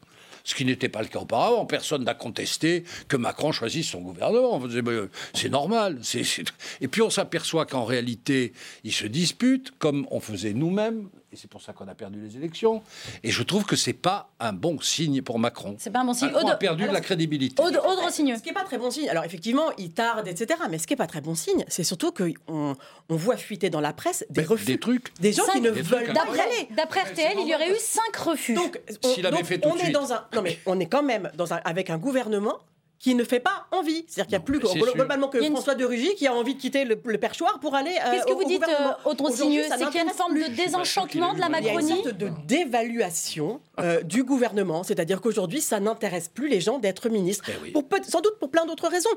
Ce 0.46 0.56
qui 0.56 0.66
n'était 0.66 0.90
pas 0.90 1.02
le 1.02 1.08
cas 1.08 1.20
auparavant. 1.20 1.66
Personne 1.66 2.04
n'a 2.04 2.14
contesté 2.16 2.84
que 3.08 3.16
Macron 3.16 3.54
choisisse 3.54 3.88
son 3.88 4.02
gouvernement. 4.02 4.56
On 4.58 4.60
faisait, 4.60 4.82
ben, 4.82 5.08
c'est 5.34 5.48
normal. 5.48 6.00
c'est- 6.02 6.26
c'est- 6.26 6.44
Et 6.82 6.90
puis 6.90 7.02
on 7.02 7.10
s'aperçoit 7.10 7.66
qu'en 7.66 7.86
réalité, 7.86 8.52
ils 8.84 8.92
se 8.92 9.06
disputent 9.06 9.72
comme 9.80 10.06
on 10.12 10.20
faisait 10.20 10.54
nous-mêmes. 10.54 11.08
Et 11.34 11.36
c'est 11.36 11.50
pour 11.50 11.64
ça 11.64 11.74
qu'on 11.74 11.88
a 11.88 11.96
perdu 11.96 12.22
les 12.22 12.38
élections. 12.38 12.84
Et 13.24 13.32
je 13.32 13.42
trouve 13.42 13.66
que 13.66 13.76
c'est 13.76 13.92
pas 13.94 14.30
un 14.40 14.54
bon 14.54 14.80
signe 14.80 15.24
pour 15.24 15.40
Macron. 15.40 15.76
C'est 15.80 15.90
pas 15.90 16.02
un 16.02 16.06
bon 16.06 16.14
signe. 16.14 16.28
Macron 16.30 16.48
a 16.48 16.52
Aude- 16.54 16.60
perdu 16.60 16.84
de 16.88 16.92
la 16.94 17.02
crédibilité. 17.02 17.60
Aude, 17.60 17.76
Aude 17.76 18.00
Rossigneux. 18.00 18.36
Ce 18.38 18.42
qui 18.44 18.50
n'est 18.50 18.54
pas 18.54 18.64
très 18.64 18.78
bon 18.78 18.92
signe, 18.92 19.10
alors 19.10 19.24
effectivement, 19.24 19.72
il 19.80 19.92
tarde, 19.92 20.28
etc. 20.28 20.60
Mais 20.70 20.78
ce 20.78 20.86
qui 20.86 20.94
n'est 20.94 20.98
pas 20.98 21.08
très 21.08 21.22
bon 21.22 21.34
signe, 21.34 21.66
c'est 21.68 21.84
surtout 21.84 22.12
qu'on 22.12 22.76
on 23.10 23.16
voit 23.16 23.36
fuiter 23.38 23.72
dans 23.72 23.82
la 23.82 23.94
presse 23.94 24.24
des 24.30 24.44
refus. 24.44 24.66
des 24.66 24.78
trucs. 24.80 25.12
Des 25.20 25.34
gens 25.34 25.44
Cinq- 25.46 25.54
qui 25.54 25.62
ne 25.62 25.72
veulent 25.72 25.84
trucs 26.04 26.06
pas 26.06 26.12
y 26.12 26.14
D'après 26.14 26.40
aller. 26.42 26.68
d'après 26.76 27.00
RTL, 27.02 27.34
il 27.40 27.48
y 27.48 27.56
aurait 27.56 27.72
eu 27.72 27.80
cinq 27.80 28.16
refus. 28.16 28.54
Donc, 28.54 28.80
S'il 29.04 29.26
avait 29.26 29.38
donc, 29.38 29.46
fait 29.46 29.58
tout 29.60 29.70
on 29.70 29.76
est 29.76 29.80
suite. 29.86 29.94
dans 29.94 30.14
un. 30.14 30.24
Non, 30.36 30.44
mais 30.44 30.60
on 30.68 30.80
est 30.80 30.86
quand 30.86 31.02
même 31.04 31.32
dans 31.36 31.52
un, 31.52 31.62
avec 31.66 31.90
un 31.90 31.98
gouvernement 31.98 32.60
qui 33.04 33.14
ne 33.16 33.24
fait 33.26 33.42
pas 33.42 33.68
envie. 33.72 34.06
C'est-à-dire 34.08 34.26
qu'il 34.28 34.32
n'y 34.32 34.44
a 34.44 34.46
plus 34.46 34.60
globalement 34.94 35.28
que 35.28 35.38
une- 35.38 35.52
François 35.52 35.76
de 35.76 35.84
Rugy 35.84 36.16
qui 36.16 36.26
a 36.26 36.34
envie 36.34 36.56
de 36.56 36.60
quitter 36.60 36.86
le, 36.86 36.98
le 37.04 37.18
perchoir 37.18 37.60
pour 37.60 37.76
aller. 37.76 37.92
euh, 37.92 38.12
Qu'est-ce 38.12 38.26
que 38.26 38.32
au- 38.32 38.36
vous 38.38 38.44
au 38.44 38.48
dites, 38.48 38.62
gouvernement. 38.62 38.96
euh, 39.06 39.14
Rossigneux 39.20 39.64
ça 39.68 39.78
C'est 39.78 39.86
qu'il 39.88 39.96
y 39.96 40.00
a 40.00 40.04
une 40.04 40.10
forme 40.12 40.34
plus. 40.36 40.50
de 40.50 40.56
désenchantement 40.56 41.34
de 41.34 41.40
la 41.42 41.48
Il 41.48 41.52
y 41.52 41.56
a 41.56 41.60
une 41.60 41.66
Macronie 41.76 42.04
sorte 42.04 42.18
de 42.18 42.30
dévaluation 42.48 43.60
euh, 43.80 44.02
du 44.04 44.24
gouvernement, 44.24 44.84
c'est-à-dire 44.84 45.20
qu'aujourd'hui, 45.22 45.60
ça 45.62 45.80
n'intéresse 45.80 46.30
plus 46.30 46.48
les 46.48 46.62
gens 46.62 46.80
d'être 46.80 47.10
ministres, 47.10 47.46
Eh 47.50 47.54
oui. 47.62 47.72
pour 47.72 47.84
sans 48.08 48.22
doute 48.22 48.38
pour 48.40 48.50
plein 48.50 48.66
d'autres 48.66 48.88
raisons. 48.88 49.10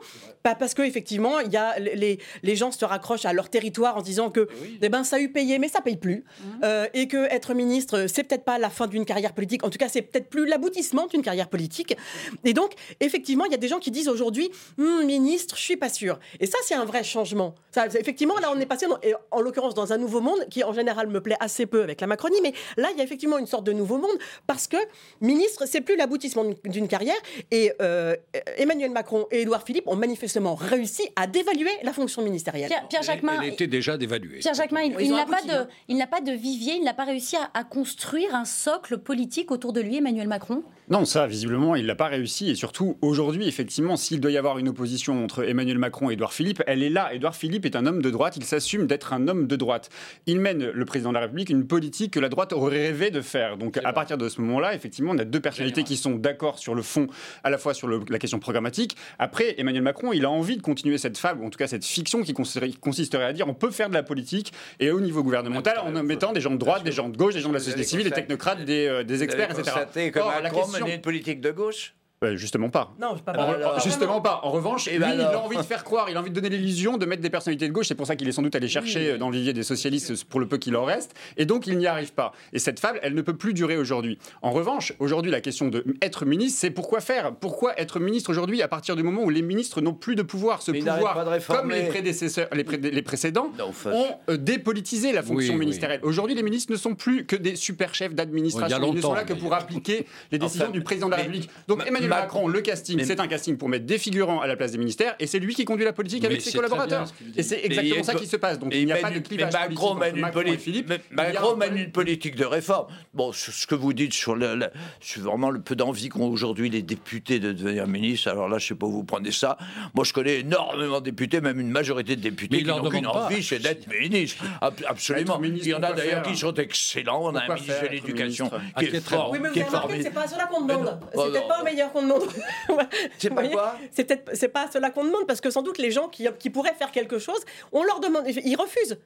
Pas 0.42 0.54
parce 0.54 0.74
que 0.74 0.82
effectivement, 0.82 1.38
il 1.40 1.52
y 1.52 1.56
a 1.56 1.78
les, 1.78 2.18
les 2.42 2.56
gens 2.56 2.72
se 2.72 2.84
raccrochent 2.84 3.24
à 3.24 3.32
leur 3.32 3.48
territoire 3.50 3.96
en 3.96 4.02
disant 4.02 4.30
que, 4.30 4.48
eh 4.82 4.88
ben, 4.88 5.04
ça 5.04 5.16
a 5.16 5.20
eu 5.20 5.30
payé, 5.30 5.58
mais 5.58 5.68
ça 5.68 5.80
paye 5.80 5.96
plus, 5.96 6.24
Euh, 6.64 6.86
et 6.94 7.06
que 7.08 7.26
être 7.32 7.54
ministre, 7.54 8.06
c'est 8.08 8.24
peut-être 8.24 8.44
pas 8.44 8.58
la 8.58 8.70
fin 8.70 8.86
d'une 8.86 9.04
carrière 9.04 9.32
politique. 9.34 9.62
En 9.64 9.70
tout 9.70 9.78
cas, 9.78 9.88
c'est 9.88 10.02
peut-être 10.02 10.28
plus 10.28 10.46
l'aboutissement 10.46 11.06
d'une 11.06 11.22
carrière 11.22 11.48
politique. 11.48 11.96
Et 12.44 12.52
donc, 12.54 12.72
effectivement, 13.00 13.44
il 13.44 13.52
y 13.52 13.54
a 13.54 13.58
des 13.58 13.68
gens 13.68 13.75
qui 13.78 13.90
disent 13.90 14.08
aujourd'hui, 14.08 14.50
Hum, 14.78 15.04
ministre, 15.04 15.56
je 15.56 15.62
suis 15.62 15.76
pas 15.76 15.88
sûr. 15.88 16.18
Et 16.40 16.46
ça, 16.46 16.58
c'est 16.64 16.74
un 16.74 16.84
vrai 16.84 17.02
changement. 17.04 17.54
Ça, 17.70 17.86
effectivement, 17.86 18.38
là, 18.40 18.50
on 18.54 18.58
est 18.60 18.66
passé, 18.66 18.86
dans- 18.86 18.98
et 19.02 19.14
en 19.30 19.40
l'occurrence, 19.40 19.74
dans 19.74 19.92
un 19.92 19.98
nouveau 19.98 20.20
monde 20.20 20.46
qui, 20.50 20.64
en 20.64 20.72
général, 20.72 21.08
me 21.08 21.20
plaît 21.20 21.36
assez 21.40 21.66
peu 21.66 21.82
avec 21.82 22.00
la 22.00 22.06
Macronie. 22.06 22.38
Mais 22.42 22.52
là, 22.76 22.88
il 22.92 22.98
y 22.98 23.00
a 23.00 23.04
effectivement 23.04 23.38
une 23.38 23.46
sorte 23.46 23.64
de 23.64 23.72
nouveau 23.72 23.98
monde 23.98 24.16
parce 24.46 24.66
que 24.66 24.76
ministre, 25.20 25.64
c'est 25.66 25.80
plus 25.80 25.96
l'aboutissement 25.96 26.44
d'une- 26.64 26.86
carrière. 26.88 27.16
Et 27.50 27.72
euh, 27.82 28.14
Emmanuel 28.58 28.90
Macron 28.90 29.26
et 29.32 29.40
Édouard 29.42 29.64
Philippe 29.64 29.88
ont 29.88 29.96
manifestement 29.96 30.54
réussi 30.54 31.02
à 31.16 31.26
dévaluer 31.26 31.70
la 31.82 31.92
fonction 31.92 32.22
ministérielle. 32.22 32.68
Pierre, 32.68 32.86
Pierre 32.88 33.02
Jacquemin, 33.02 33.40
Elle 33.42 33.52
était 33.54 33.66
déjà 33.66 33.96
dévaluée. 33.96 34.38
Pierre 34.38 34.54
Jacquemin, 34.54 34.82
il, 34.82 35.10
n'a 35.10 35.26
pas 35.26 35.42
de, 35.42 35.50
hein. 35.50 35.68
il 35.88 35.96
n'a 35.96 36.06
pas 36.06 36.20
de 36.20 36.30
vivier, 36.32 36.74
il 36.76 36.84
n'a 36.84 36.94
pas 36.94 37.04
réussi 37.04 37.36
à, 37.36 37.50
à 37.54 37.64
construire 37.64 38.34
un 38.34 38.44
socle 38.44 38.98
politique 38.98 39.50
autour 39.50 39.72
de 39.72 39.80
lui, 39.80 39.96
Emmanuel 39.96 40.28
Macron? 40.28 40.62
Non, 40.88 41.04
ça, 41.04 41.26
visiblement, 41.26 41.74
il 41.74 41.84
l'a 41.86 41.96
pas 41.96 42.06
réussi. 42.06 42.48
Et 42.48 42.54
surtout, 42.54 42.96
aujourd'hui, 43.02 43.48
effectivement, 43.48 43.96
s'il 43.96 44.20
doit 44.20 44.30
y 44.30 44.36
avoir 44.36 44.58
une 44.58 44.68
opposition 44.68 45.24
entre 45.24 45.42
Emmanuel 45.42 45.78
Macron 45.78 46.10
et 46.10 46.12
Édouard 46.12 46.32
Philippe, 46.32 46.62
elle 46.68 46.84
est 46.84 46.90
là. 46.90 47.12
Édouard 47.12 47.34
Philippe 47.34 47.64
est 47.66 47.74
un 47.74 47.86
homme 47.86 48.00
de 48.00 48.08
droite. 48.08 48.36
Il 48.36 48.44
s'assume 48.44 48.86
d'être 48.86 49.12
un 49.12 49.26
homme 49.26 49.48
de 49.48 49.56
droite. 49.56 49.90
Il 50.26 50.38
mène, 50.38 50.64
le 50.70 50.84
président 50.84 51.10
de 51.10 51.14
la 51.14 51.22
République, 51.22 51.50
une 51.50 51.66
politique 51.66 52.12
que 52.12 52.20
la 52.20 52.28
droite 52.28 52.52
aurait 52.52 52.86
rêvé 52.86 53.10
de 53.10 53.20
faire. 53.20 53.56
Donc, 53.56 53.78
à 53.82 53.92
partir 53.92 54.16
de 54.16 54.28
ce 54.28 54.40
moment-là, 54.42 54.76
effectivement, 54.76 55.10
on 55.12 55.18
a 55.18 55.24
deux 55.24 55.40
personnalités 55.40 55.82
qui 55.82 55.96
sont 55.96 56.14
d'accord 56.14 56.60
sur 56.60 56.76
le 56.76 56.82
fond, 56.82 57.08
à 57.42 57.50
la 57.50 57.58
fois 57.58 57.74
sur 57.74 57.88
le- 57.88 58.02
la 58.08 58.20
question 58.20 58.38
programmatique. 58.38 58.96
Après, 59.18 59.56
Emmanuel 59.58 59.82
Macron, 59.82 60.12
il 60.12 60.24
a 60.24 60.30
envie 60.30 60.56
de 60.56 60.62
continuer 60.62 60.98
cette 60.98 61.18
fable, 61.18 61.42
ou 61.42 61.46
en 61.46 61.50
tout 61.50 61.58
cas 61.58 61.66
cette 61.66 61.84
fiction 61.84 62.22
qui 62.22 62.32
consisterait, 62.32 63.24
à 63.24 63.32
dire 63.32 63.48
on 63.48 63.54
peut 63.54 63.72
faire 63.72 63.88
de 63.88 63.94
la 63.94 64.04
politique 64.04 64.52
et 64.78 64.92
au 64.92 65.00
niveau 65.00 65.24
gouvernemental 65.24 65.78
en 65.80 65.90
mettant 66.04 66.32
des 66.32 66.40
gens 66.40 66.52
de 66.52 66.58
droite, 66.58 66.84
des 66.84 66.92
gens 66.92 67.08
de 67.08 67.16
gauche, 67.16 67.34
des 67.34 67.40
gens 67.40 67.48
de 67.48 67.54
la 67.54 67.58
société 67.58 67.82
civile, 67.88 68.04
des 68.04 68.10
technocrates, 68.22 68.64
des, 68.64 68.86
euh, 68.86 69.02
des 69.02 69.24
experts, 69.24 69.48
etc. 69.50 69.76
Or, 70.20 70.30
la 70.42 70.50
question- 70.50 70.75
une 70.84 71.00
politique 71.00 71.40
de 71.40 71.50
gauche 71.50 71.94
Euh, 72.24 72.34
justement 72.34 72.70
pas. 72.70 72.94
Non, 72.98 73.14
je 73.14 73.22
pas 73.22 73.32
En- 73.32 73.52
alors- 73.52 73.78
justement 73.80 74.22
pas. 74.22 74.40
En 74.42 74.50
revanche, 74.50 74.88
Et 74.88 74.92
lui, 74.92 75.00
ben 75.00 75.12
il 75.16 75.20
a 75.20 75.38
envie 75.38 75.58
de 75.58 75.62
faire 75.62 75.84
croire, 75.84 76.08
il 76.08 76.16
a 76.16 76.20
envie 76.20 76.30
de 76.30 76.34
donner 76.34 76.48
l'illusion 76.48 76.96
de 76.96 77.04
mettre 77.04 77.20
des 77.20 77.28
personnalités 77.28 77.68
de 77.68 77.72
gauche. 77.74 77.88
C'est 77.88 77.94
pour 77.94 78.06
ça 78.06 78.16
qu'il 78.16 78.26
est 78.26 78.32
sans 78.32 78.40
doute 78.40 78.54
allé 78.56 78.68
chercher 78.68 79.10
euh, 79.12 79.18
dans 79.18 79.28
le 79.28 79.36
vivier 79.36 79.52
des 79.52 79.62
socialistes 79.62 80.24
pour 80.24 80.40
le 80.40 80.48
peu 80.48 80.56
qu'il 80.56 80.74
en 80.76 80.84
reste. 80.86 81.14
Et 81.36 81.44
donc, 81.44 81.66
il 81.66 81.76
n'y 81.76 81.86
arrive 81.86 82.14
pas. 82.14 82.32
Et 82.54 82.58
cette 82.58 82.80
fable, 82.80 83.00
elle 83.02 83.14
ne 83.14 83.20
peut 83.20 83.36
plus 83.36 83.52
durer 83.52 83.76
aujourd'hui. 83.76 84.18
En 84.40 84.50
revanche, 84.50 84.94
aujourd'hui, 84.98 85.30
la 85.30 85.42
question 85.42 85.68
de 85.68 85.84
être 86.00 86.24
ministre, 86.24 86.58
c'est 86.58 86.70
pourquoi 86.70 87.02
faire? 87.02 87.34
Pourquoi 87.34 87.78
être 87.78 88.00
ministre 88.00 88.30
aujourd'hui 88.30 88.62
à 88.62 88.68
partir 88.68 88.96
du 88.96 89.02
moment 89.02 89.22
où 89.22 89.28
les 89.28 89.42
ministres 89.42 89.82
n'ont 89.82 89.92
plus 89.92 90.14
de 90.16 90.22
pouvoir 90.22 90.62
Ce 90.62 90.70
Mais 90.70 90.78
pouvoir, 90.78 91.22
comme 91.48 91.70
les 91.70 91.82
prédécesseurs, 91.88 92.48
les, 92.54 92.64
pré- 92.64 92.78
les 92.78 93.02
précédents, 93.02 93.50
Non, 93.58 93.66
enfin, 93.68 93.90
ont 93.92 94.06
euh, 94.30 94.38
dépolitisé 94.38 95.12
la 95.12 95.22
fonction 95.22 95.52
Oui, 95.52 95.58
oui. 95.58 95.66
ministérielle. 95.66 96.00
Aujourd'hui, 96.02 96.34
les 96.34 96.42
ministres 96.42 96.72
ne 96.72 96.78
sont 96.78 96.94
plus 96.94 97.26
que 97.26 97.36
des 97.36 97.56
super 97.56 97.94
chefs 97.94 98.14
d'administration. 98.14 98.78
Ils 98.90 98.94
ne 98.96 99.00
sont 99.02 99.12
là 99.12 99.24
que 99.24 99.34
pour 99.34 99.52
appliquer 99.52 100.06
les 100.32 100.38
décisions 100.38 100.64
Enfin, 100.64 100.72
du 100.72 100.80
président 100.80 101.08
de 101.08 101.10
la 101.10 101.18
République. 101.18 101.50
Donc 101.68 101.86
Emmanuel 101.86 102.06
Macron, 102.20 102.48
le 102.48 102.60
casting, 102.60 103.02
c'est 103.04 103.20
un 103.20 103.26
casting 103.26 103.56
pour 103.56 103.68
mettre 103.68 103.86
des 103.86 103.98
figurants 103.98 104.40
à 104.40 104.46
la 104.46 104.56
place 104.56 104.72
des 104.72 104.78
ministères, 104.78 105.14
et 105.18 105.26
c'est 105.26 105.38
lui 105.38 105.54
qui 105.54 105.64
conduit 105.64 105.84
la 105.84 105.92
politique 105.92 106.24
avec 106.24 106.40
ses 106.40 106.52
collaborateurs. 106.52 107.06
Et 107.36 107.42
c'est 107.42 107.64
exactement 107.64 108.00
a 108.00 108.04
ça 108.04 108.14
qui 108.14 108.26
se 108.26 108.36
passe. 108.36 108.58
Donc 108.58 108.74
il 108.74 108.86
n'y 108.86 108.92
a 108.92 108.96
pas 108.96 109.10
de 109.10 109.18
clivage 109.20 109.52
Macron 109.52 109.94
mène 109.94 110.16
une 110.16 110.30
politique. 110.30 110.60
Philippe. 110.60 110.88
mais 110.88 110.98
Il 111.10 111.16
y 111.16 111.20
a 111.20 111.32
Macron 111.34 111.48
un 111.52 111.56
mène 111.56 111.58
problème. 111.68 111.84
une 111.86 111.92
politique 111.92 112.36
de 112.36 112.44
réforme. 112.44 112.86
Bon, 113.14 113.32
ce 113.32 113.66
que 113.66 113.74
vous 113.74 113.92
dites 113.92 114.12
sur 114.12 114.34
le, 114.34 114.54
le- 114.54 114.70
sur 115.00 115.22
vraiment 115.22 115.50
le 115.50 115.60
peu 115.60 115.76
d'envie 115.76 116.08
qu'ont 116.08 116.28
aujourd'hui 116.28 116.70
les 116.70 116.82
députés 116.82 117.38
de 117.40 117.52
devenir 117.52 117.86
ministre. 117.86 118.28
Alors 118.30 118.48
là, 118.48 118.58
je 118.58 118.66
sais 118.68 118.74
pas 118.74 118.86
où 118.86 118.92
vous 118.92 119.04
prenez 119.04 119.32
ça. 119.32 119.56
Moi, 119.94 120.04
je 120.04 120.12
connais 120.12 120.40
énormément 120.40 121.00
de 121.00 121.04
députés, 121.06 121.40
même 121.40 121.60
une 121.60 121.70
majorité 121.70 122.16
de 122.16 122.20
députés 122.20 122.58
qui 122.58 122.64
leur 122.64 122.82
n'ont 122.82 122.90
pas. 123.02 123.26
envie, 123.26 123.42
c'est 123.42 123.58
d'être 123.58 123.86
ministre. 123.88 124.44
Ab- 124.60 124.74
Absolument. 124.86 125.40
Il 125.42 125.66
y 125.66 125.74
en 125.74 125.82
a 125.82 125.92
d'ailleurs 125.92 126.22
qui 126.22 126.36
sont 126.36 126.54
excellents. 126.54 127.22
On 127.24 127.34
a 127.34 127.42
un 127.44 127.54
ministre 127.54 127.82
de 127.82 127.88
l'éducation 127.88 128.48
qui 128.48 128.56
Ah, 128.74 128.82
est 128.82 128.88
très 128.88 129.00
fort. 129.00 129.30
Oui, 129.32 129.38
mais 129.42 129.48
vous 129.50 129.54
avez 129.58 129.64
remarqué 129.68 129.98
que 129.98 130.02
c'est 130.04 130.10
pas 130.10 130.26
cela 130.28 130.46
qu'on 130.46 130.62
demande. 130.64 130.98
Oh, 131.14 131.22
peut-être 131.24 131.42
non. 131.42 131.48
pas 131.48 131.60
au 131.60 131.64
meilleur 131.64 131.92
qu'on 131.96 132.02
demande. 132.02 132.28
C'est 133.18 133.28
pas 133.28 133.34
voyez 133.34 133.50
quoi? 133.50 133.76
C'est 133.92 134.04
peut-être 134.04 134.30
c'est 134.34 134.48
pas 134.48 134.70
cela 134.70 134.90
qu'on 134.90 135.04
demande 135.04 135.26
parce 135.26 135.40
que 135.40 135.50
sans 135.50 135.62
doute 135.62 135.78
les 135.78 135.90
gens 135.90 136.08
qui, 136.08 136.28
qui 136.38 136.50
pourraient 136.50 136.74
faire 136.74 136.92
quelque 136.92 137.18
chose, 137.18 137.42
on 137.72 137.82
leur 137.82 138.00
demande, 138.00 138.24
ils 138.26 138.56
refusent. 138.56 138.98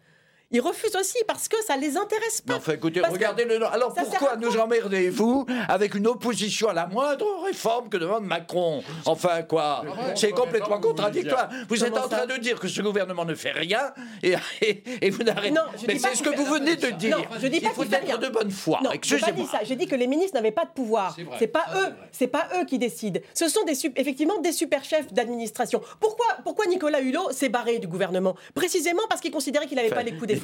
Ils 0.52 0.61
refusent 0.61 0.97
aussi 0.97 1.19
parce 1.28 1.47
que 1.47 1.57
ça 1.64 1.76
les 1.76 1.97
intéresse 1.97 2.42
Mais 2.45 2.54
pas. 2.54 2.59
enfin, 2.59 2.73
écoutez, 2.73 3.00
Parce 3.00 3.12
regardez 3.12 3.45
le. 3.45 3.64
Alors 3.66 3.95
pourquoi 3.95 4.35
nous 4.35 4.57
emmerdez-vous 4.57 5.47
avec 5.69 5.95
une 5.95 6.09
opposition 6.09 6.69
à 6.69 6.73
la 6.75 6.87
moindre 6.88 7.26
réforme 7.45 7.88
que 7.88 7.97
demande 7.97 8.25
Macron? 8.25 8.83
Enfin, 9.07 9.42
quoi? 9.42 9.85
C'est 10.16 10.33
complètement 10.33 10.80
contradictoire. 10.80 11.49
Vous 11.69 11.85
êtes 11.85 11.97
en 11.97 12.09
train 12.09 12.26
de 12.26 12.37
dire 12.38 12.59
que 12.59 12.66
ce 12.66 12.83
gouvernement 12.83 13.25
ne 13.25 13.35
fait 13.37 13.52
rien 13.52 13.92
et, 14.25 14.35
et, 14.61 14.83
et 15.07 15.11
vous 15.11 15.23
n'arrêtez 15.23 15.54
Mais 15.87 15.99
c'est 15.99 16.16
ce 16.16 16.23
que 16.25 16.35
vous 16.35 16.45
venez 16.47 16.75
de 16.75 16.88
dire. 16.90 17.16
Non, 17.19 17.25
je 17.40 17.47
dis 17.47 17.61
pas 17.61 17.69
Il 17.69 17.75
faut 17.75 17.85
être 17.85 18.04
rien. 18.04 18.19
de 18.19 18.28
bonne 18.28 18.50
foi. 18.50 18.80
Non, 18.83 18.90
j'ai 19.02 19.19
pas 19.19 19.26
dit 19.30 19.42
Excusez-moi. 19.42 19.49
ça. 19.52 19.59
J'ai 19.64 19.76
dit 19.76 19.87
que 19.87 19.95
les 19.95 20.09
ministres 20.09 20.35
n'avaient 20.35 20.50
pas 20.50 20.64
de 20.64 20.71
pouvoir. 20.71 21.16
C'est 21.38 21.47
pas 21.47 21.64
c'est 21.73 21.78
eux. 21.78 21.92
C'est 22.11 22.26
pas 22.26 22.49
eux 22.61 22.64
qui 22.64 22.78
décident. 22.78 23.21
Ce 23.35 23.49
sont 23.49 23.62
des 23.64 23.78
effectivement 23.97 24.38
des 24.40 24.50
super 24.52 24.83
chefs 24.85 25.12
d'administration. 25.12 25.80
Pourquoi, 26.00 26.26
pourquoi 26.42 26.66
Nicolas 26.66 27.00
Hulot 27.00 27.30
s'est 27.30 27.49
barré 27.49 27.78
du 27.78 27.87
gouvernement? 27.87 28.35
Précisément 28.54 29.02
parce 29.09 29.21
qu'il 29.21 29.30
considérait 29.30 29.66
qu'il 29.69 29.76
n'avait 29.76 29.90
pas 29.90 30.02
les 30.02 30.12
coups 30.16 30.26
des 30.26 30.39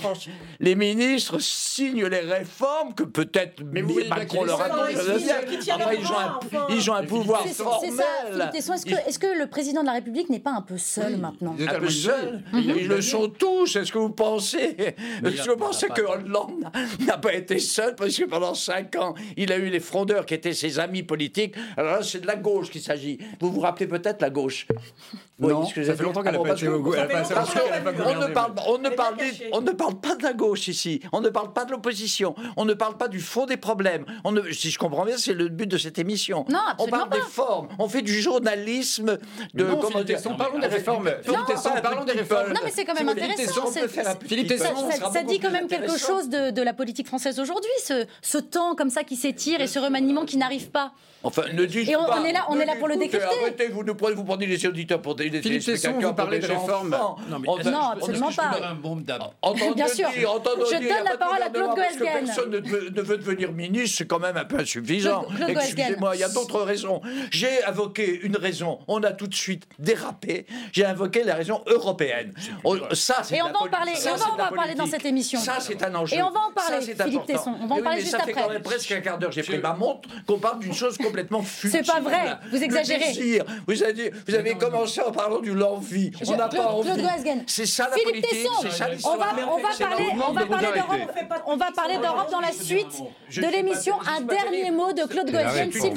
Les 0.60 0.74
ministres 0.74 1.38
signent 1.38 2.06
les 2.06 2.20
réformes 2.20 2.94
que 2.94 3.04
peut-être 3.04 3.62
Macron 4.08 4.44
leur 4.44 4.60
a 4.60 4.66
ils 6.68 6.90
ont 6.90 6.94
un, 6.94 7.04
pouvoir 7.04 7.46
formel. 7.46 8.50
Est-ce 8.54 9.18
que, 9.18 9.38
le 9.38 9.46
président 9.46 9.82
de 9.82 9.86
la 9.86 9.92
République 9.92 10.30
n'est 10.30 10.40
pas 10.40 10.52
un 10.52 10.62
peu 10.62 10.78
seul 10.78 11.16
maintenant 11.16 11.54
Ils 11.58 11.68
un 11.68 11.78
peu 11.78 11.86
le 12.96 13.00
sont 13.02 13.28
tous. 13.28 13.76
Est-ce 13.76 13.92
que 13.92 13.98
vous 13.98 14.10
pensez 14.10 14.76
Est-ce 15.24 15.44
que 15.44 15.50
vous 15.50 15.56
pensez 15.56 15.88
que 15.88 16.02
Hollande 16.02 16.60
n'a- 16.60 16.72
n'a 17.06 17.18
pas 17.18 17.34
été 17.34 17.58
seul 17.58 17.94
parce 17.94 18.16
que 18.16 18.24
pendant 18.24 18.54
cinq 18.54 18.96
ans, 18.96 19.14
il 19.36 19.52
a 19.52 19.56
eu 19.56 19.68
les 19.68 19.80
frondeurs 19.80 20.26
qui 20.26 20.34
étaient 20.34 20.54
ses 20.54 20.78
amis 20.78 21.02
politiques? 21.02 21.54
Alors 21.76 21.96
là, 21.96 22.02
c'est 22.02 22.20
de 22.20 22.26
la 22.26 22.36
gauche 22.36 22.70
qu'il 22.70 22.82
s'agit. 22.82 23.18
Vous 23.40 23.50
vous 23.50 23.60
rappelez 23.60 23.86
peut-être 23.86 24.20
la 24.22 24.30
gauche? 24.30 24.66
Oui, 25.38 25.52
Non, 25.52 25.66
ça 25.66 25.74
fait 25.94 26.02
longtemps 26.02 26.22
qu'elle 26.22 26.32
Ah 26.32 26.36
a 26.36 26.38
bon, 26.38 26.44
pas 26.44 26.48
parce 26.50 26.62
été 26.62 26.70
que- 26.70 26.76
au 26.76 26.94
a 26.94 26.96
on 26.96 28.20
ne 28.20 28.32
parle, 28.32 28.52
on 28.66 28.78
ne 28.78 28.86
Elle 28.86 28.92
est 28.92 28.96
parle, 28.96 29.16
bien 29.16 29.24
des- 29.26 29.30
cachée. 29.32 29.50
on 29.52 29.60
ne 29.60 29.70
parle 29.72 30.00
pas 30.00 30.14
de 30.16 30.22
la 30.22 30.32
gauche 30.32 30.68
ici. 30.68 31.00
On 31.12 31.20
ne 31.20 31.28
parle 31.28 31.52
pas 31.52 31.66
de 31.66 31.72
l'opposition. 31.72 32.34
On 32.56 32.64
ne 32.64 32.72
parle 32.72 32.96
pas 32.96 33.08
du 33.08 33.20
fond 33.20 33.44
des 33.44 33.58
problèmes. 33.58 34.06
On 34.24 34.32
ne, 34.32 34.50
si 34.52 34.70
je 34.70 34.78
comprends 34.78 35.04
bien, 35.04 35.18
c'est 35.18 35.34
le 35.34 35.48
but 35.48 35.66
de 35.66 35.76
cette 35.76 35.98
émission. 35.98 36.46
Non, 36.48 36.58
on 36.78 36.86
parle 36.86 37.10
pas. 37.10 37.16
des 37.16 37.22
formes. 37.22 37.68
On 37.78 37.86
fait 37.86 38.00
du 38.00 38.18
journalisme 38.22 39.18
de 39.52 39.64
Non, 39.64 39.76
comment 39.76 39.90
Philippe. 39.98 40.06
Tesson, 40.06 40.36
parlons 40.36 40.58
des 40.58 40.68
Non, 40.68 40.72
réformes. 40.72 41.10
Philippe 41.22 41.38
Non, 41.38 41.44
Tesson, 41.44 41.70
parlons 41.82 42.04
des 42.04 42.12
réformes. 42.12 42.52
Non, 42.54 42.60
mais 42.64 42.70
c'est 42.70 42.84
quand 42.86 42.94
même 42.94 43.08
Philippe 43.14 43.30
intéressant. 43.32 43.66
Philippe 44.26 44.48
ça, 44.48 44.68
Tesson, 44.70 44.90
ça- 45.12 45.22
dit 45.22 45.38
quand 45.38 45.50
même 45.50 45.68
quelque 45.68 45.98
chose 45.98 46.30
de, 46.30 46.62
la 46.62 46.72
politique 46.72 47.08
française 47.08 47.38
aujourd'hui, 47.40 47.70
ce, 47.84 48.06
ce 48.22 48.38
temps 48.38 48.74
comme 48.74 48.88
ça 48.90 49.04
qui 49.04 49.16
s'étire 49.16 49.60
et 49.60 49.66
ce 49.66 49.78
remaniement 49.78 50.24
qui 50.24 50.38
n'arrive 50.38 50.70
pas. 50.70 50.92
Enfin, 51.26 51.42
ne 51.52 51.64
dites 51.64 51.88
Et 51.88 51.96
on- 51.96 52.04
pas. 52.04 52.18
on 52.20 52.24
est 52.24 52.32
là- 52.32 52.46
on 52.48 52.58
est 52.60 52.64
là 52.64 52.74
pour 52.78 52.86
le 52.88 52.96
décrypter. 52.96 53.26
Arrêtez, 53.42 53.68
vous 53.68 53.82
nous 53.82 53.94
prenez, 53.94 54.14
vous 54.14 54.24
prenez 54.24 54.46
les 54.46 54.64
auditeurs 54.66 55.02
pour 55.02 55.14
des, 55.16 55.28
des 55.28 55.42
Philippe 55.42 55.64
Tesson, 55.64 55.94
vous 56.00 56.12
parlez 56.14 56.38
de 56.38 56.46
réforme. 56.46 56.90
Non, 56.90 57.16
mais 57.40 57.48
Non, 57.70 57.80
absolument 57.92 58.30
pas. 58.30 58.74
Bien 59.74 59.88
sûr. 59.88 60.08
Je 60.14 60.22
donne 60.22 61.04
la 61.04 61.16
parole 61.16 61.42
à 61.42 61.50
Claude 61.50 61.70
gouvernement, 61.70 61.74
parce 61.74 61.96
que 61.96 61.98
Goesgen. 62.04 62.24
Personne 62.26 62.50
ne 62.50 62.58
veut, 62.60 62.90
ne 62.90 63.02
veut 63.02 63.18
devenir 63.18 63.52
ministre, 63.52 63.98
c'est 63.98 64.06
quand 64.06 64.18
même 64.20 64.36
un 64.36 64.44
peu 64.44 64.58
insuffisant. 64.60 65.26
Excusez-moi, 65.48 66.14
il 66.14 66.20
y 66.20 66.24
a 66.24 66.28
d'autres 66.28 66.60
raisons. 66.60 67.00
J'ai 67.30 67.64
invoqué 67.64 68.20
une 68.22 68.36
raison, 68.36 68.78
on 68.88 69.02
a 69.02 69.10
tout 69.12 69.26
de 69.26 69.34
suite 69.34 69.66
dérapé. 69.78 70.46
J'ai 70.72 70.84
invoqué 70.84 71.24
la 71.24 71.34
raison 71.34 71.62
européenne. 71.66 72.32
On- 72.64 72.76
ça, 72.92 73.22
c'est 73.24 73.36
Et 73.36 73.42
on 73.42 73.50
va 73.50 73.62
en 73.62 73.68
parler, 73.68 73.94
ça, 73.96 74.10
et 74.10 74.12
on 74.12 74.36
va 74.36 74.50
en 74.50 74.54
parler 74.54 74.74
dans 74.74 74.86
cette 74.86 75.04
émission. 75.04 75.40
Ça, 75.40 75.58
c'est 75.60 75.82
un 75.82 75.94
enjeu. 75.94 76.16
Et 76.16 76.22
on 76.22 76.30
va 76.30 76.40
en 76.40 76.52
parler, 76.52 76.80
Ça, 76.80 76.94
c'est 76.94 77.02
Philippe. 77.02 77.26
Tesson. 77.26 77.54
On 77.60 77.66
va 77.66 77.74
en 77.76 77.82
parler 77.82 78.00
juste 78.00 78.12
ça 78.12 78.18
fait 78.20 78.30
après. 78.30 78.42
quand 78.42 78.48
même 78.50 78.62
presque 78.62 78.92
un 78.92 79.00
quart 79.00 79.18
d'heure. 79.18 79.32
J'ai 79.32 79.42
pris 79.42 79.58
ma 79.58 79.74
montre 79.74 80.08
qu'on 80.26 80.38
parle 80.38 80.60
d'une 80.60 80.72
chose 80.74 80.96
complètement 80.96 81.15
futile. 81.42 81.70
C'est 81.70 81.86
pas 81.92 82.00
vrai. 82.00 82.36
Vous 82.50 82.62
exagérez. 82.62 83.06
désir. 83.12 83.44
Vous 83.66 83.82
avez, 83.82 84.10
vous 84.26 84.34
avez 84.34 84.54
commencé 84.54 85.00
en 85.00 85.12
parlant 85.12 85.40
de 85.40 85.52
l'envie. 85.52 86.10
Je- 86.22 86.30
On 86.32 86.36
n'a 86.36 86.48
pas 86.48 86.66
envie. 86.68 86.88
C'est 87.46 87.66
ça 87.66 87.88
la 87.90 87.96
Philippe 87.96 88.22
politique. 88.22 88.30
Tesson, 88.42 88.52
C'est 88.62 88.70
ça 88.70 88.88
on 89.04 89.16
va, 89.16 89.26
on 89.32 89.60
parler, 89.60 90.04
on 90.28 90.32
va 90.32 90.46
parler 90.46 90.66
d'Europe. 90.74 91.12
On 91.46 91.56
va 91.56 91.70
parler 91.72 91.98
d'Europe 91.98 92.30
dans 92.30 92.40
la 92.40 92.52
suite 92.52 92.86
Je 93.28 93.40
de 93.40 93.46
pas- 93.46 93.52
l'émission. 93.52 93.94
Un 94.02 94.22
pas 94.22 94.34
dernier 94.34 94.70
mot 94.70 94.92
de 94.92 95.02
Claude 95.04 95.30
c'est 95.30 95.72
s'il 95.72 95.86
une 95.90 95.94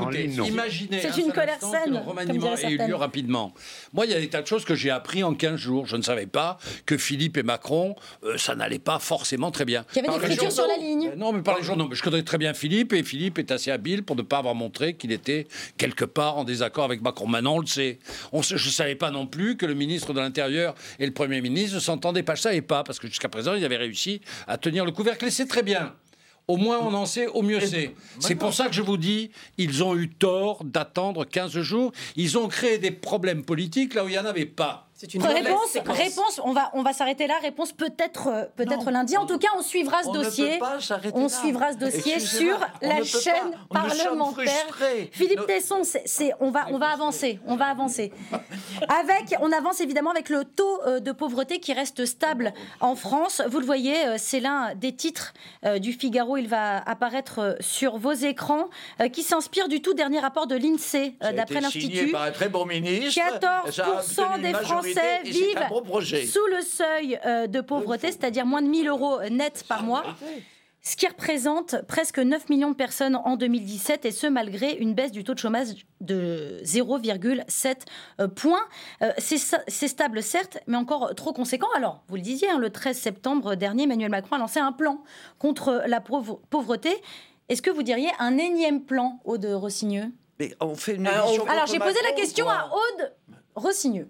vous 0.00 0.06
plaît. 0.06 0.24
Imaginez 0.26 1.00
C'est 1.00 1.08
un 1.10 1.24
une 1.26 1.32
colère 1.32 1.58
saine, 1.60 2.02
remaniement 2.06 2.54
diraient 2.54 2.62
ait 2.62 2.66
eu 2.66 2.70
lieu 2.72 2.78
certaines. 2.78 2.94
rapidement. 2.94 3.52
Moi, 3.92 4.06
il 4.06 4.12
y 4.12 4.14
a 4.14 4.20
des 4.20 4.28
tas 4.28 4.42
de 4.42 4.46
choses 4.46 4.64
que 4.64 4.74
j'ai 4.74 4.90
appris 4.90 5.22
en 5.22 5.34
15 5.34 5.56
jours. 5.56 5.86
Je 5.86 5.96
ne 5.96 6.02
savais 6.02 6.26
pas 6.26 6.58
que 6.86 6.96
Philippe 6.96 7.36
et 7.36 7.42
Macron, 7.42 7.94
euh, 8.24 8.36
ça 8.38 8.54
n'allait 8.54 8.78
pas 8.78 8.98
forcément 8.98 9.50
très 9.50 9.64
bien. 9.64 9.84
Il 9.94 9.96
y 10.04 10.08
avait 10.08 10.18
des 10.18 10.26
fritures 10.26 10.52
sur 10.52 10.66
la 10.66 10.76
ligne. 10.76 11.10
Euh, 11.12 11.16
Non, 11.16 11.32
mais 11.32 11.42
par 11.42 11.56
les 11.56 11.62
journaux. 11.64 11.86
Mais 11.88 11.96
je 11.96 12.02
connais 12.02 12.22
très 12.22 12.38
bien 12.38 12.54
Philippe 12.54 12.92
et 12.92 13.02
Philippe 13.02 13.38
est 13.38 13.50
assez 13.50 13.70
habile 13.70 14.02
pour 14.02 14.16
ne 14.16 14.22
pas 14.30 14.38
avoir 14.38 14.54
montré 14.54 14.94
qu'il 14.94 15.12
était 15.12 15.46
quelque 15.76 16.06
part 16.06 16.38
en 16.38 16.44
désaccord 16.44 16.84
avec 16.84 17.02
Macron. 17.02 17.26
Maintenant, 17.26 17.56
on 17.56 17.58
le 17.58 17.66
sait. 17.66 17.98
On 18.32 18.40
je 18.40 18.54
ne 18.54 18.58
savais 18.58 18.94
pas 18.94 19.10
non 19.10 19.26
plus 19.26 19.56
que 19.58 19.66
le 19.66 19.74
ministre 19.74 20.14
de 20.14 20.20
l'Intérieur 20.20 20.74
et 20.98 21.04
le 21.04 21.12
Premier 21.12 21.42
ministre 21.42 21.74
ne 21.74 21.80
s'entendaient 21.80 22.22
pas. 22.22 22.34
Je 22.36 22.40
ne 22.40 22.44
savais 22.44 22.62
pas 22.62 22.84
parce 22.84 22.98
que 22.98 23.08
jusqu'à 23.08 23.28
présent, 23.28 23.54
ils 23.54 23.64
avaient 23.64 23.76
réussi 23.76 24.22
à 24.46 24.56
tenir 24.56 24.86
le 24.86 24.92
couvercle. 24.92 25.26
Et 25.26 25.30
c'est 25.30 25.46
très 25.46 25.62
bien. 25.62 25.94
Au 26.48 26.56
moins 26.56 26.80
on 26.80 26.94
en 26.94 27.06
sait, 27.06 27.26
au 27.28 27.42
mieux 27.42 27.60
c'est. 27.60 27.94
C'est 28.18 28.34
pour 28.34 28.54
ça 28.54 28.66
que 28.66 28.72
je 28.72 28.82
vous 28.82 28.96
dis, 28.96 29.30
ils 29.56 29.84
ont 29.84 29.96
eu 29.96 30.08
tort 30.08 30.64
d'attendre 30.64 31.24
15 31.24 31.60
jours. 31.60 31.92
Ils 32.16 32.38
ont 32.38 32.48
créé 32.48 32.78
des 32.78 32.90
problèmes 32.90 33.44
politiques 33.44 33.94
là 33.94 34.04
où 34.04 34.08
il 34.08 34.12
n'y 34.12 34.18
en 34.18 34.24
avait 34.24 34.46
pas. 34.46 34.89
C'est 35.00 35.14
une 35.14 35.22
Réponse, 35.24 35.78
réponse, 35.86 36.40
on 36.44 36.52
va, 36.52 36.70
on 36.74 36.82
va 36.82 36.92
s'arrêter 36.92 37.26
là. 37.26 37.36
Réponse 37.40 37.72
peut-être 37.72 38.26
euh, 38.26 38.44
peut-être 38.54 38.90
lundi. 38.90 39.16
En 39.16 39.24
tout 39.24 39.38
cas, 39.38 39.48
on 39.56 39.62
suivra 39.62 40.02
ce 40.02 40.08
On 40.08 40.12
ne 40.12 40.22
dossier. 40.24 40.58
peut 40.58 41.10
On 41.14 41.22
là. 41.22 41.28
suivra 41.30 41.72
ce 41.72 41.78
dossier 41.78 42.16
Excusez-moi, 42.16 42.58
sur 42.58 42.68
la 42.86 42.94
ne 42.96 43.00
peut 43.00 43.06
chaîne 43.06 43.56
parlementaire. 43.70 44.78
Philippe 45.10 45.46
Tesson, 45.46 45.84
c'est, 45.84 46.02
c'est- 46.04 46.34
on 46.40 46.50
va, 46.50 46.66
on 46.70 46.76
va 46.76 46.88
avancer, 46.90 47.40
on 47.46 47.56
va 47.56 47.68
avancer. 47.68 48.12
Avec, 48.88 49.34
on 49.40 49.50
avance 49.52 49.80
évidemment 49.80 50.10
avec 50.10 50.28
le 50.28 50.44
taux 50.44 50.82
euh, 50.86 51.00
de 51.00 51.12
pauvreté 51.12 51.60
qui 51.60 51.72
reste 51.72 52.04
stable 52.04 52.52
en 52.80 52.94
France. 52.94 53.40
Vous 53.48 53.58
le 53.58 53.64
voyez, 53.66 54.06
euh, 54.06 54.14
c'est 54.18 54.40
l'un 54.40 54.74
des 54.74 54.94
titres 54.94 55.32
du 55.80 55.94
Figaro. 55.94 56.36
Il 56.36 56.48
va 56.48 56.76
apparaître 56.78 57.56
sur 57.60 57.96
vos 57.96 58.12
écrans, 58.12 58.68
qui 59.14 59.22
s'inspire 59.22 59.68
du 59.68 59.80
tout 59.80 59.94
dernier 59.94 60.18
rapport 60.20 60.46
de 60.46 60.56
l'Insee, 60.56 61.14
a 61.20 61.32
d'après 61.32 61.56
été 61.60 61.70
signé 61.70 61.86
l'Institut. 61.94 62.12
par 62.12 62.22
un 62.24 62.30
très 62.32 62.48
bon 62.50 62.66
ministre. 62.66 63.18
14% 63.18 63.72
Ça 64.02 64.24
a 64.24 64.26
obtenu 64.28 64.42
des 64.42 64.52
majorité 64.52 64.89
Français 64.92 65.22
vivent 65.24 65.58
un 65.58 65.68
bon 65.68 65.82
projet. 65.82 66.26
sous 66.26 66.46
le 66.46 66.60
seuil 66.62 67.18
euh, 67.24 67.46
de 67.46 67.60
pauvreté, 67.60 68.08
c'est-à-dire 68.08 68.46
moins 68.46 68.62
de 68.62 68.68
1000 68.68 68.88
euros 68.88 69.20
net 69.30 69.64
par 69.68 69.82
mois. 69.82 70.04
ce 70.82 70.96
qui 70.96 71.06
représente 71.06 71.82
presque 71.86 72.18
9 72.18 72.48
millions 72.48 72.70
de 72.70 72.76
personnes 72.76 73.16
en 73.16 73.36
2017, 73.36 74.06
et 74.06 74.10
ce 74.10 74.26
malgré 74.26 74.72
une 74.72 74.94
baisse 74.94 75.12
du 75.12 75.24
taux 75.24 75.34
de 75.34 75.38
chômage 75.38 75.68
de 76.00 76.60
0,7 76.64 77.76
euh, 78.20 78.28
points. 78.28 78.66
Euh, 79.02 79.12
c'est 79.18 79.88
stable 79.88 80.22
certes, 80.22 80.58
mais 80.66 80.76
encore 80.76 81.14
trop 81.14 81.32
conséquent. 81.32 81.68
Alors, 81.76 82.02
vous 82.08 82.16
le 82.16 82.22
disiez, 82.22 82.48
hein, 82.50 82.58
le 82.58 82.70
13 82.70 82.96
septembre 82.96 83.54
dernier, 83.56 83.82
Emmanuel 83.84 84.10
Macron 84.10 84.36
a 84.36 84.38
lancé 84.38 84.58
un 84.58 84.72
plan 84.72 85.02
contre 85.38 85.82
la 85.86 86.00
pauvreté. 86.00 86.90
Est-ce 87.48 87.62
que 87.62 87.70
vous 87.70 87.82
diriez 87.82 88.10
un 88.18 88.38
énième 88.38 88.84
plan, 88.84 89.20
Aude 89.24 89.44
Rossigneux? 89.44 90.12
Mais 90.38 90.54
on 90.60 90.74
fait 90.74 90.94
une 90.94 91.06
Alors, 91.06 91.48
alors 91.48 91.66
j'ai 91.66 91.78
posé 91.78 91.98
la 92.02 92.12
question 92.12 92.48
à 92.48 92.70
Aude 92.72 93.12
Rossigneux. 93.54 94.08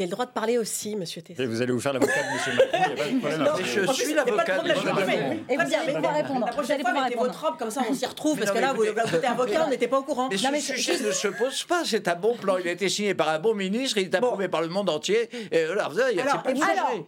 J'ai 0.00 0.06
le 0.06 0.12
droit 0.12 0.24
de 0.24 0.30
parler 0.30 0.56
aussi, 0.56 0.96
monsieur 0.96 1.20
Tessé. 1.20 1.42
Et 1.42 1.46
vous 1.46 1.60
allez 1.60 1.72
vous 1.72 1.78
faire 1.80 1.92
l'avocat 1.92 2.22
de 2.22 2.32
monsieur 2.32 2.52
Macron, 2.54 2.70
il 2.72 2.78
n'y 2.78 2.84
a 2.84 3.04
pas 3.04 3.10
de 3.10 3.18
problème. 3.20 3.42
Non, 3.42 3.92
je 3.92 4.02
suis 4.02 4.14
l'avocat 4.14 4.58
de 4.60 4.68
monsieur 4.68 4.92
Macron. 4.94 5.36
Et 5.46 5.56
vous 5.56 5.60
allez 5.60 5.92
pouvoir 5.92 6.14
répondre. 6.14 6.46
La 6.46 6.52
prochaine 6.52 6.80
fois, 6.80 6.92
mettez 6.92 7.16
votre 7.18 7.44
robe, 7.44 7.58
comme 7.58 7.70
ça 7.70 7.82
on 7.86 7.92
s'y 7.92 8.06
retrouve, 8.06 8.38
parce 8.38 8.50
que 8.50 8.58
là, 8.58 8.72
vous 8.72 8.84
êtes 8.84 9.24
avocat, 9.26 9.64
on 9.66 9.68
n'était 9.68 9.88
pas 9.88 9.98
au 9.98 10.02
courant. 10.02 10.30
Mais 10.30 10.38
ce 10.38 10.74
sujet 10.74 10.98
ne 11.00 11.12
se 11.12 11.28
pose 11.28 11.64
pas, 11.64 11.82
c'est 11.84 12.08
un 12.08 12.14
bon 12.14 12.34
plan. 12.34 12.56
Il 12.56 12.66
a 12.66 12.72
été 12.72 12.88
signé 12.88 13.12
par 13.12 13.28
un 13.28 13.38
bon 13.38 13.52
ministre, 13.54 13.98
il 13.98 14.04
est 14.04 14.14
approuvé 14.14 14.48
par 14.48 14.62
le 14.62 14.68
monde 14.68 14.88
entier. 14.88 15.28
Et 15.52 15.66
là, 15.66 15.88
vous 15.90 15.98
savez, 15.98 16.16
c'est 16.16 16.24
pas. 16.24 16.50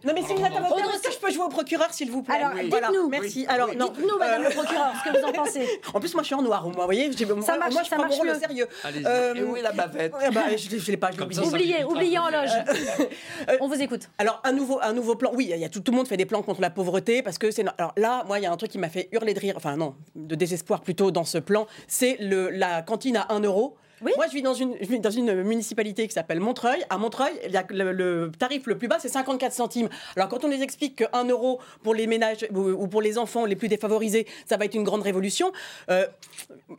Non, 0.03 0.13
mais 0.13 0.21
si 0.21 0.35
vous 0.35 0.45
êtes 0.45 0.55
avocat, 0.55 0.83
je 1.33 1.37
jouer 1.37 1.45
au 1.45 1.49
procureur, 1.49 1.93
s'il 1.93 2.11
vous 2.11 2.23
plaît 2.23 2.35
Alors, 2.35 2.53
dites-nous. 2.53 3.09
Merci. 3.09 3.45
Alors, 3.47 3.69
dites-nous, 3.69 4.17
madame 4.17 4.43
le 4.43 4.49
procureur, 4.49 4.93
ce 5.03 5.09
que 5.09 5.17
vous 5.17 5.25
en 5.25 5.31
pensez. 5.43 5.67
En 5.93 5.99
plus, 5.99 6.13
moi, 6.13 6.23
je 6.23 6.27
suis 6.27 6.35
en 6.35 6.41
noir, 6.41 6.67
vous 6.67 6.81
voyez. 6.81 7.11
Ça 7.41 7.57
marche, 7.57 7.73
moi, 7.73 7.83
je 7.83 7.89
prends 7.89 8.07
mon 8.07 8.15
rôle 8.15 8.29
au 8.29 8.39
sérieux. 8.39 8.67
Et 9.35 9.43
où 9.43 9.55
est 9.55 9.61
la 9.61 9.71
bavette 9.71 10.13
Je 10.57 10.91
l'ai 10.91 10.97
pas, 10.97 11.11
oublié. 11.43 11.83
Oubliez 11.83 12.19
en 12.19 12.29
loge. 12.29 12.49
On 13.59 13.67
vous 13.67 13.81
écoute. 13.81 14.09
Alors, 14.17 14.41
un 14.43 14.53
nouveau, 14.53 14.79
un 14.81 14.93
nouveau 14.93 15.15
plan. 15.15 15.31
Oui, 15.33 15.49
il 15.53 15.59
y 15.59 15.65
a 15.65 15.69
tout, 15.69 15.79
tout, 15.79 15.91
le 15.91 15.97
monde 15.97 16.07
fait 16.07 16.17
des 16.17 16.25
plans 16.25 16.41
contre 16.41 16.61
la 16.61 16.69
pauvreté 16.69 17.21
parce 17.21 17.37
que 17.37 17.51
c'est. 17.51 17.65
Alors 17.77 17.93
là, 17.97 18.23
moi, 18.27 18.39
il 18.39 18.43
y 18.43 18.45
a 18.45 18.51
un 18.51 18.57
truc 18.57 18.71
qui 18.71 18.77
m'a 18.77 18.89
fait 18.89 19.09
hurler 19.11 19.33
de 19.33 19.39
rire, 19.39 19.53
enfin 19.57 19.75
non, 19.75 19.95
de 20.15 20.35
désespoir 20.35 20.81
plutôt 20.81 21.11
dans 21.11 21.25
ce 21.25 21.37
plan. 21.37 21.67
C'est 21.87 22.17
la 22.19 22.81
cantine 22.81 23.17
à 23.17 23.33
1 23.33 23.41
euro. 23.41 23.75
Moi, 24.03 24.27
je 24.27 24.33
vis 24.33 24.41
dans 24.41 24.53
une, 24.53 24.75
dans 24.99 25.11
une 25.11 25.43
municipalité 25.43 26.07
qui 26.07 26.13
s'appelle 26.13 26.39
Montreuil. 26.39 26.83
À 26.89 26.97
Montreuil, 26.97 27.33
le, 27.69 28.31
tarif 28.37 28.67
le 28.67 28.77
plus 28.77 28.87
bas, 28.87 28.97
c'est 28.99 29.09
54 29.09 29.53
centimes. 29.53 29.89
Alors, 30.15 30.29
quand 30.29 30.43
on 30.43 30.47
les 30.47 30.61
explique 30.61 30.97
que 30.97 31.03
1 31.13 31.25
euro 31.25 31.59
pour 31.83 31.93
les 31.93 32.07
ménages 32.07 32.45
ou, 32.53 32.87
pour 32.87 33.01
les 33.01 33.17
enfants 33.17 33.45
les 33.45 33.55
plus 33.55 33.67
défavorisés, 33.67 34.27
ça 34.45 34.57
va 34.57 34.65
être 34.65 34.75
une 34.75 34.83
grande 34.83 35.03
révolution, 35.03 35.51
euh, 35.89 36.05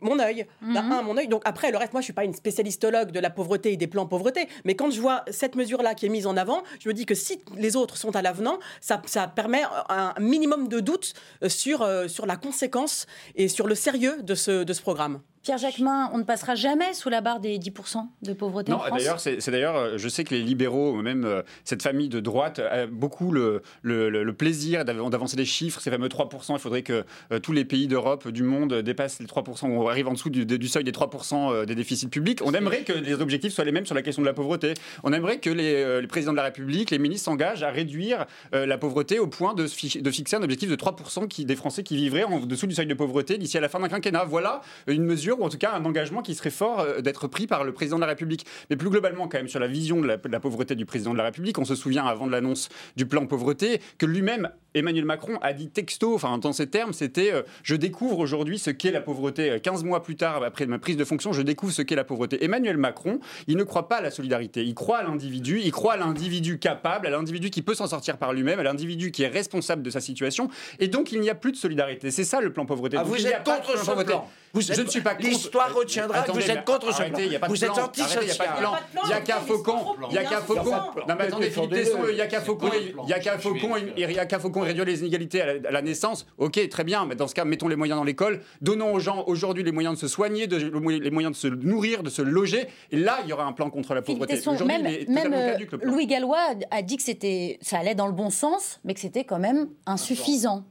mon 0.01 0.19
œil, 0.19 0.45
mhm. 0.61 0.77
un, 0.77 1.01
mon 1.01 1.17
œil. 1.17 1.27
Donc, 1.27 1.41
après, 1.45 1.71
le 1.71 1.77
reste, 1.77 1.93
moi, 1.93 2.01
je 2.01 2.05
suis 2.05 2.13
pas 2.13 2.25
une 2.25 2.33
spécialistologue 2.33 3.11
de 3.11 3.19
la 3.19 3.29
pauvreté 3.29 3.73
et 3.73 3.77
des 3.77 3.87
plans 3.87 4.05
pauvreté, 4.05 4.47
mais 4.63 4.75
quand 4.75 4.91
je 4.91 5.01
vois 5.01 5.23
cette 5.29 5.55
mesure-là 5.55 5.95
qui 5.95 6.05
est 6.05 6.09
mise 6.09 6.27
en 6.27 6.37
avant, 6.37 6.63
je 6.79 6.89
me 6.89 6.93
dis 6.93 7.05
que 7.05 7.15
si 7.15 7.39
les 7.57 7.75
autres 7.75 7.97
sont 7.97 8.15
à 8.15 8.21
l'avenant, 8.21 8.59
ça, 8.81 9.01
ça, 9.05 9.27
permet 9.27 9.63
un 9.89 10.13
minimum 10.19 10.67
de 10.67 10.79
doute 10.79 11.13
sur, 11.47 11.81
euh, 11.81 12.07
sur 12.07 12.25
la 12.25 12.35
conséquence 12.35 13.07
et 13.35 13.47
sur 13.47 13.67
le 13.67 13.75
sérieux 13.75 14.21
de 14.21 14.35
ce, 14.35 14.63
de 14.63 14.73
ce 14.73 14.81
programme. 14.81 15.19
Pierre 15.45 15.59
Jacquemin, 15.59 16.09
on 16.11 16.17
ne 16.17 16.23
passera 16.23 16.55
jamais 16.55 16.95
sous 16.95 17.07
la 17.07 17.21
barre 17.21 17.39
des 17.39 17.59
10% 17.59 17.97
de 18.23 18.33
pauvreté 18.33 18.71
non, 18.71 18.79
en 18.79 18.81
France 18.81 18.97
d'ailleurs, 18.97 19.19
c'est, 19.19 19.51
d'ailleurs, 19.51 19.75
euh, 19.75 19.97
je 19.97 20.09
sais 20.09 20.23
que 20.23 20.33
les 20.33 20.41
libéraux, 20.41 20.95
même 21.03 21.23
euh, 21.23 21.43
cette 21.63 21.83
famille 21.83 22.09
de 22.09 22.19
droite, 22.19 22.57
a 22.57 22.87
beaucoup 22.87 23.31
le, 23.31 23.61
le, 23.83 24.33
plaisir 24.33 24.83
d'avancer 24.85 25.37
des 25.37 25.45
chiffres, 25.45 25.79
ces 25.79 25.91
fameux 25.91 26.07
3%. 26.07 26.53
Il 26.53 26.59
faudrait 26.59 26.81
que 26.81 27.05
euh, 27.31 27.37
tous 27.37 27.51
les 27.51 27.63
pays 27.63 27.87
d'Europe, 27.87 28.27
du 28.29 28.41
monde, 28.41 28.73
dépassent 28.73 29.19
les 29.19 29.27
3%, 29.27 29.67
ou 29.67 29.87
arrivent 29.87 30.07
en 30.07 30.13
dessous 30.13 30.31
du, 30.31 30.47
du 30.47 30.67
seuil 30.67 30.83
des 30.83 30.91
3% 30.91 31.63
des 31.65 31.75
déficits 31.75 32.07
publics. 32.07 32.39
On 32.43 32.55
aimerait 32.55 32.81
que 32.81 32.93
les 32.93 33.13
objectifs 33.13 33.53
soient 33.53 33.65
les 33.65 33.71
mêmes 33.71 33.85
sur 33.85 33.93
la 33.93 34.01
question 34.01 34.23
de 34.23 34.27
la 34.27 34.33
pauvreté. 34.33 34.73
On 35.03 35.13
aimerait 35.13 35.37
que 35.37 35.51
les, 35.51 36.07
présidents 36.07 36.31
de 36.31 36.37
la 36.37 36.43
République, 36.43 36.89
les 36.89 36.97
ministres 36.97 37.25
s'engagent 37.25 37.61
à 37.61 37.69
réduire 37.69 38.25
la 38.51 38.77
pauvreté 38.79 39.19
au 39.19 39.27
point 39.27 39.53
de, 39.53 39.65
de, 39.65 40.11
fixer 40.11 40.37
un 40.37 40.41
objectif 40.41 40.71
de 40.71 40.75
3% 40.75 41.27
qui, 41.27 41.45
des 41.45 41.55
Français 41.55 41.83
qui 41.83 41.95
vivraient 41.97 42.23
en 42.23 42.39
dessous 42.39 42.65
du 42.65 42.73
seuil 42.73 42.87
de 42.87 42.95
pauvreté 42.95 43.37
d'ici 43.37 43.59
à 43.59 43.61
la 43.61 43.69
fin 43.69 43.79
d'un 43.79 43.89
quinquennat. 43.89 44.25
Voilà 44.25 44.61
une 44.87 45.03
mesure 45.03 45.34
ou 45.39 45.43
en 45.43 45.49
tout 45.49 45.57
cas 45.57 45.73
un 45.73 45.85
engagement 45.85 46.21
qui 46.21 46.35
serait 46.35 46.49
fort 46.49 46.79
euh, 46.79 47.01
d'être 47.01 47.27
pris 47.27 47.47
par 47.47 47.63
le 47.63 47.73
président 47.73 47.97
de 47.97 48.01
la 48.01 48.07
République. 48.07 48.45
Mais 48.69 48.75
plus 48.75 48.89
globalement, 48.89 49.27
quand 49.27 49.37
même, 49.37 49.47
sur 49.47 49.59
la 49.59 49.67
vision 49.67 50.01
de 50.01 50.07
la, 50.07 50.17
de 50.17 50.29
la 50.29 50.39
pauvreté 50.39 50.75
du 50.75 50.85
président 50.85 51.13
de 51.13 51.17
la 51.17 51.25
République, 51.25 51.57
on 51.59 51.65
se 51.65 51.75
souvient 51.75 52.05
avant 52.05 52.27
de 52.27 52.31
l'annonce 52.31 52.69
du 52.95 53.05
plan 53.05 53.25
pauvreté 53.25 53.81
que 53.97 54.05
lui-même 54.05 54.49
Emmanuel 54.73 55.05
Macron 55.05 55.37
a 55.41 55.53
dit 55.53 55.69
texto, 55.69 56.15
enfin 56.15 56.37
dans 56.37 56.51
ces 56.51 56.67
termes, 56.67 56.93
c'était 56.93 57.31
euh, 57.33 57.43
je 57.63 57.75
découvre 57.75 58.19
aujourd'hui 58.19 58.59
ce 58.59 58.69
qu'est 58.69 58.91
la 58.91 59.01
pauvreté. 59.01 59.59
15 59.61 59.83
mois 59.83 60.03
plus 60.03 60.15
tard, 60.15 60.43
après 60.43 60.65
ma 60.65 60.79
prise 60.79 60.97
de 60.97 61.05
fonction, 61.05 61.31
je 61.33 61.41
découvre 61.41 61.71
ce 61.71 61.81
qu'est 61.81 61.95
la 61.95 62.03
pauvreté. 62.03 62.43
Emmanuel 62.43 62.77
Macron, 62.77 63.19
il 63.47 63.57
ne 63.57 63.63
croit 63.63 63.87
pas 63.87 63.97
à 63.97 64.01
la 64.01 64.11
solidarité. 64.11 64.63
Il 64.63 64.75
croit 64.75 64.97
à 64.97 65.03
l'individu, 65.03 65.61
il 65.63 65.71
croit 65.71 65.93
à 65.93 65.97
l'individu 65.97 66.59
capable, 66.59 67.07
à 67.07 67.09
l'individu 67.09 67.49
qui 67.49 67.61
peut 67.61 67.73
s'en 67.73 67.87
sortir 67.87 68.17
par 68.17 68.33
lui-même, 68.33 68.59
à 68.59 68.63
l'individu 68.63 69.11
qui 69.11 69.23
est 69.23 69.27
responsable 69.27 69.81
de 69.81 69.89
sa 69.89 70.01
situation. 70.01 70.49
Et 70.79 70.87
donc 70.87 71.11
il 71.11 71.21
n'y 71.21 71.29
a 71.29 71.35
plus 71.35 71.51
de 71.51 71.57
solidarité. 71.57 72.11
C'est 72.11 72.25
ça 72.25 72.41
le 72.41 72.51
plan 72.51 72.65
pauvreté. 72.65 72.97
Ah, 72.97 73.03
vous 73.03 73.25
êtes 73.25 73.43
contre 73.43 73.77
ce 73.77 74.03
plan 74.03 74.27
je 74.61 74.81
ne 74.81 74.87
suis 74.87 75.01
pas 75.01 75.15
contre. 75.15 75.27
L'histoire 75.27 75.73
retiendra 75.73 76.21
que 76.23 76.31
vous 76.31 76.51
êtes 76.51 76.65
contre 76.65 76.93
ce 76.93 77.03
plan. 77.03 77.47
Vous 77.47 77.63
êtes 77.63 77.71
anti-social. 77.71 78.23
Il 78.23 78.27
n'y 78.27 78.31
a 78.31 78.35
pas 78.35 78.47
de 78.47 78.59
plan. 78.59 78.73
Il 79.03 79.07
n'y 79.07 79.13
a 79.13 79.21
qu'un 79.21 79.39
faucon. 79.39 79.95
Il 80.09 80.13
n'y 80.13 80.17
a 80.17 80.23
qu'un 80.23 80.41
faucon. 80.41 80.71
Non, 81.07 81.15
mais 81.17 81.25
attendez, 81.25 81.49
Philippe 81.49 81.75
il 82.09 82.15
n'y 82.15 82.21
a 82.21 82.27
qu'un 82.27 82.41
faucon. 82.41 82.69
Il 82.73 83.05
n'y 83.05 83.13
a 83.13 83.19
qu'un 83.19 83.37
faucon. 83.37 83.75
Il 83.97 84.07
n'y 84.07 84.19
a 84.19 84.25
qu'un 84.25 84.39
faucon 84.39 84.61
réduire 84.61 84.85
les 84.85 85.01
inégalités 85.01 85.41
à 85.41 85.71
la, 85.71 85.81
naissance, 85.81 86.25
ok, 86.37 86.67
très 86.69 86.83
bien, 86.83 87.05
mais 87.05 87.15
dans 87.15 87.27
ce 87.27 87.35
cas, 87.35 87.45
mettons 87.45 87.67
les 87.67 87.75
moyens 87.75 87.99
dans 87.99 88.03
l'école, 88.03 88.41
donnons 88.61 88.93
aux 88.93 88.99
gens 88.99 89.23
aujourd'hui 89.27 89.63
les 89.63 89.71
moyens 89.71 89.95
de 89.95 89.99
se 89.99 90.07
soigner, 90.07 90.47
de, 90.47 90.57
les 90.57 91.11
moyens 91.11 91.35
de 91.35 91.39
se 91.39 91.47
nourrir, 91.47 92.03
de 92.03 92.09
se 92.09 92.21
loger, 92.21 92.67
et 92.91 92.97
là, 92.97 93.19
il 93.23 93.29
y 93.29 93.33
aura 93.33 93.45
un 93.45 93.53
plan 93.53 93.69
contre 93.69 93.93
la 93.93 94.01
pauvreté. 94.01 94.39
Même, 94.65 94.83
même 95.07 95.33
euh, 95.33 95.57
Louis 95.83 96.07
Gallois 96.07 96.55
a 96.71 96.81
dit 96.81 96.97
que 96.97 97.03
c'était, 97.03 97.59
ça 97.61 97.77
allait 97.77 97.95
dans 97.95 98.07
le 98.07 98.13
bon 98.13 98.29
sens, 98.29 98.79
mais 98.83 98.93
que 98.93 98.99
c'était 98.99 99.23
quand 99.23 99.39
même 99.39 99.69
insuffisant. 99.85 100.63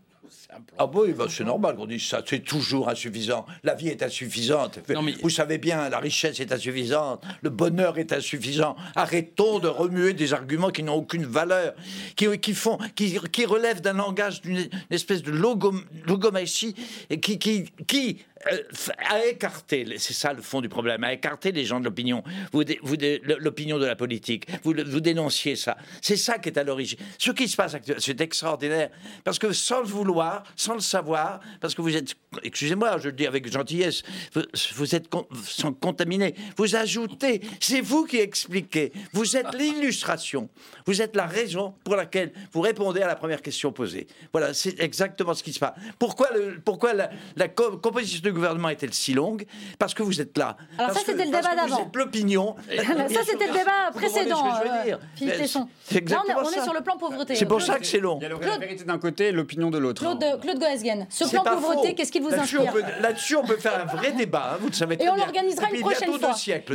Ah 0.78 0.86
oui, 0.92 1.12
bah, 1.12 1.26
c'est 1.28 1.44
normal 1.44 1.76
qu'on 1.76 1.86
dise 1.86 2.06
ça. 2.06 2.22
C'est 2.26 2.40
toujours 2.40 2.88
insuffisant. 2.88 3.46
La 3.62 3.74
vie 3.74 3.88
est 3.88 4.02
insuffisante. 4.02 4.80
Vous 5.22 5.30
savez 5.30 5.58
bien, 5.58 5.88
la 5.88 5.98
richesse 5.98 6.40
est 6.40 6.52
insuffisante. 6.52 7.22
Le 7.42 7.50
bonheur 7.50 7.98
est 7.98 8.12
insuffisant. 8.12 8.76
Arrêtons 8.96 9.58
de 9.58 9.68
remuer 9.68 10.12
des 10.12 10.32
arguments 10.32 10.70
qui 10.70 10.82
n'ont 10.82 10.94
aucune 10.94 11.26
valeur, 11.26 11.74
qui, 12.16 12.38
qui 12.38 12.54
font, 12.54 12.78
qui, 12.94 13.18
qui 13.32 13.44
relèvent 13.46 13.80
d'un 13.80 13.94
langage, 13.94 14.40
d'une 14.40 14.68
espèce 14.90 15.22
de 15.22 15.30
logomatie, 15.30 16.74
et 17.10 17.20
qui, 17.20 17.38
qui, 17.38 17.64
qui 17.86 18.18
euh, 18.52 18.58
à 19.10 19.24
écarter, 19.24 19.86
c'est 19.98 20.12
ça 20.12 20.32
le 20.32 20.42
fond 20.42 20.60
du 20.60 20.68
problème, 20.68 21.02
à 21.04 21.12
écarter 21.12 21.50
les 21.52 21.64
gens 21.64 21.80
de 21.80 21.84
l'opinion, 21.84 22.22
vous, 22.52 22.62
vous 22.82 22.96
l'opinion 23.38 23.78
de 23.78 23.86
la 23.86 23.96
politique, 23.96 24.46
vous, 24.62 24.74
vous 24.86 25.00
dénonciez 25.00 25.56
ça. 25.56 25.76
C'est 26.02 26.16
ça 26.16 26.38
qui 26.38 26.50
est 26.50 26.58
à 26.58 26.64
l'origine. 26.64 26.98
Ce 27.18 27.30
qui 27.30 27.48
se 27.48 27.56
passe 27.56 27.74
actuellement, 27.74 28.02
c'est 28.04 28.20
extraordinaire, 28.20 28.90
parce 29.24 29.38
que 29.38 29.52
sans 29.52 29.80
le 29.80 29.86
vouloir, 29.86 30.43
sans 30.56 30.74
le 30.74 30.80
savoir, 30.80 31.40
parce 31.60 31.74
que 31.74 31.82
vous 31.82 31.96
êtes, 31.96 32.14
excusez-moi, 32.42 32.98
je 32.98 33.06
le 33.06 33.12
dis 33.12 33.26
avec 33.26 33.50
gentillesse, 33.50 34.02
vous, 34.74 34.94
êtes 34.94 35.08
sans 35.44 35.72
contaminé, 35.72 36.34
vous 36.56 36.76
ajoutez, 36.76 37.40
c'est 37.60 37.80
vous 37.80 38.04
qui 38.04 38.18
expliquez, 38.18 38.92
vous 39.12 39.36
êtes 39.36 39.54
l'illustration, 39.58 40.48
vous 40.86 41.02
êtes 41.02 41.16
la 41.16 41.26
raison 41.26 41.74
pour 41.84 41.96
laquelle 41.96 42.32
vous 42.52 42.60
répondez 42.60 43.02
à 43.02 43.06
la 43.06 43.16
première 43.16 43.42
question 43.42 43.72
posée. 43.72 44.06
Voilà, 44.32 44.54
c'est 44.54 44.80
exactement 44.80 45.34
ce 45.34 45.42
qui 45.42 45.52
se 45.52 45.58
passe. 45.58 45.74
Pourquoi, 45.98 46.28
le, 46.34 46.60
pourquoi 46.64 46.92
la, 46.92 47.10
la 47.36 47.48
composition 47.48 48.20
de 48.22 48.30
gouvernement 48.30 48.68
est-elle 48.68 48.94
si 48.94 49.14
longue? 49.14 49.44
Parce 49.78 49.94
que 49.94 50.02
vous 50.02 50.20
êtes 50.20 50.36
là. 50.38 50.56
Alors 50.78 50.92
ça, 50.92 51.00
c'était 51.04 51.24
le 51.24 51.30
débat 51.30 51.54
d'avant. 51.54 51.76
Vous 51.76 51.82
êtes 51.82 51.96
l'opinion. 51.96 52.56
ça, 52.68 53.24
c'était 53.24 53.46
le 53.46 53.52
débat 53.52 53.90
précédent. 53.92 54.44
Euh, 54.46 54.96
Philippe 55.14 55.36
Tesson. 55.36 55.68
Là, 55.90 56.22
on 56.38 56.50
est, 56.50 56.62
sur 56.62 56.74
le 56.74 56.80
plan 56.80 56.96
pauvreté. 56.96 57.34
C'est 57.34 57.46
pour 57.46 57.62
ça 57.62 57.78
que 57.78 57.86
c'est 57.86 58.00
long. 58.00 58.18
Il 58.20 58.24
y 58.24 58.26
a 58.26 58.28
la 58.28 58.58
vérité 58.58 58.84
d'un 58.84 58.98
côté, 58.98 59.32
l'opinion 59.32 59.70
de 59.70 59.78
l'autre. 59.78 60.02
Claude, 60.02 60.33
Claude 60.38 60.58
Goesgen, 60.58 61.06
ce 61.10 61.28
plan 61.28 61.42
pauvreté, 61.44 61.94
qu'est-ce 61.94 62.12
qui 62.12 62.20
vous 62.20 62.32
inspire 62.32 62.72
Là-dessus, 63.00 63.36
on 63.36 63.44
peut 63.44 63.56
faire 63.56 63.80
un 63.80 63.96
vrai 63.96 64.12
débat. 64.12 64.52
Hein, 64.54 64.58
vous 64.60 64.68
le 64.68 64.72
savez 64.72 64.96
très 64.96 65.06
Et 65.06 65.10
on 65.10 65.16
l'organisera 65.16 65.70
une 65.70 65.80
prochaine 65.80 66.18
fois. 66.18 66.34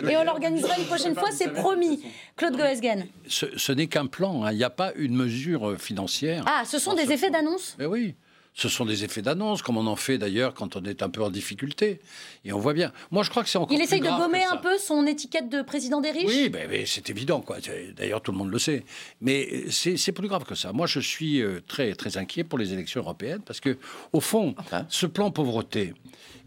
Et 0.10 0.18
on 0.18 0.24
l'organisera 0.24 0.78
une 0.78 0.86
prochaine 0.86 1.16
fois, 1.16 1.30
c'est 1.32 1.54
promis. 1.54 2.04
Claude 2.36 2.58
Goesgen. 2.58 3.08
Ce 3.28 3.72
n'est 3.72 3.88
qu'un 3.88 4.08
plan. 4.08 4.44
Hein. 4.44 4.52
Il 4.52 4.58
n'y 4.58 4.64
a 4.64 4.70
pas 4.70 4.92
une 4.96 5.16
mesure 5.16 5.80
financière. 5.80 6.44
Ah, 6.48 6.64
ce 6.66 6.80
sont 6.80 6.94
des 6.94 7.12
effets 7.12 7.30
d'annonce 7.30 7.76
Mais 7.80 7.86
oui. 7.86 8.16
Ce 8.54 8.68
sont 8.68 8.86
des 8.86 9.04
effets 9.04 9.22
d'annonce, 9.22 9.62
comme 9.62 9.78
on 9.78 9.88
en 9.88 9.96
fait 9.96 10.18
d'ailleurs 10.18 10.54
quand 10.54 10.76
on 10.76 10.84
est 10.84 11.02
un 11.02 11.10
peu 11.10 11.24
en 11.24 11.30
difficulté. 11.30 12.02
Et 12.44 12.52
on 12.52 12.60
voit 12.60 12.74
bien. 12.74 12.92
Moi, 13.12 13.24
je 13.24 13.30
crois 13.30 13.44
que 13.44 13.50
c'est 13.50 13.58
encore 13.58 13.76
Il 13.76 13.82
essaye 13.82 14.02
de 14.02 14.08
gommer 14.08 14.44
un 14.44 14.58
peu 14.58 14.78
son 14.78 15.06
étiquette 15.06 15.50
de 15.50 15.62
président 15.62 16.02
des 16.02 16.12
riches? 16.12 16.26
Oui, 16.28 16.50
ben, 16.50 16.70
c'est 16.86 17.10
évident. 17.10 17.42
quoi. 17.42 17.58
D'ailleurs, 17.96 18.22
tout 18.22 18.32
le 18.32 18.38
monde 18.38 18.52
le 18.52 18.60
sait. 18.60 18.84
Mais 19.22 19.66
c'est 19.70 20.12
plus 20.12 20.28
grave 20.28 20.44
que 20.44 20.56
ça. 20.56 20.74
Moi, 20.74 20.88
je 20.88 21.00
suis 21.00 21.42
euh, 21.42 21.62
très, 21.68 21.94
très 21.94 22.18
inquiet 22.18 22.44
pour 22.44 22.60
les 22.60 22.74
élections 22.74 23.02
européennes 23.02 23.42
parce 23.46 23.60
que, 23.60 23.78
au 24.14 24.20
fond, 24.20 24.56
ce 24.90 25.06
plan 25.06 25.32
pauvreté, 25.32 25.94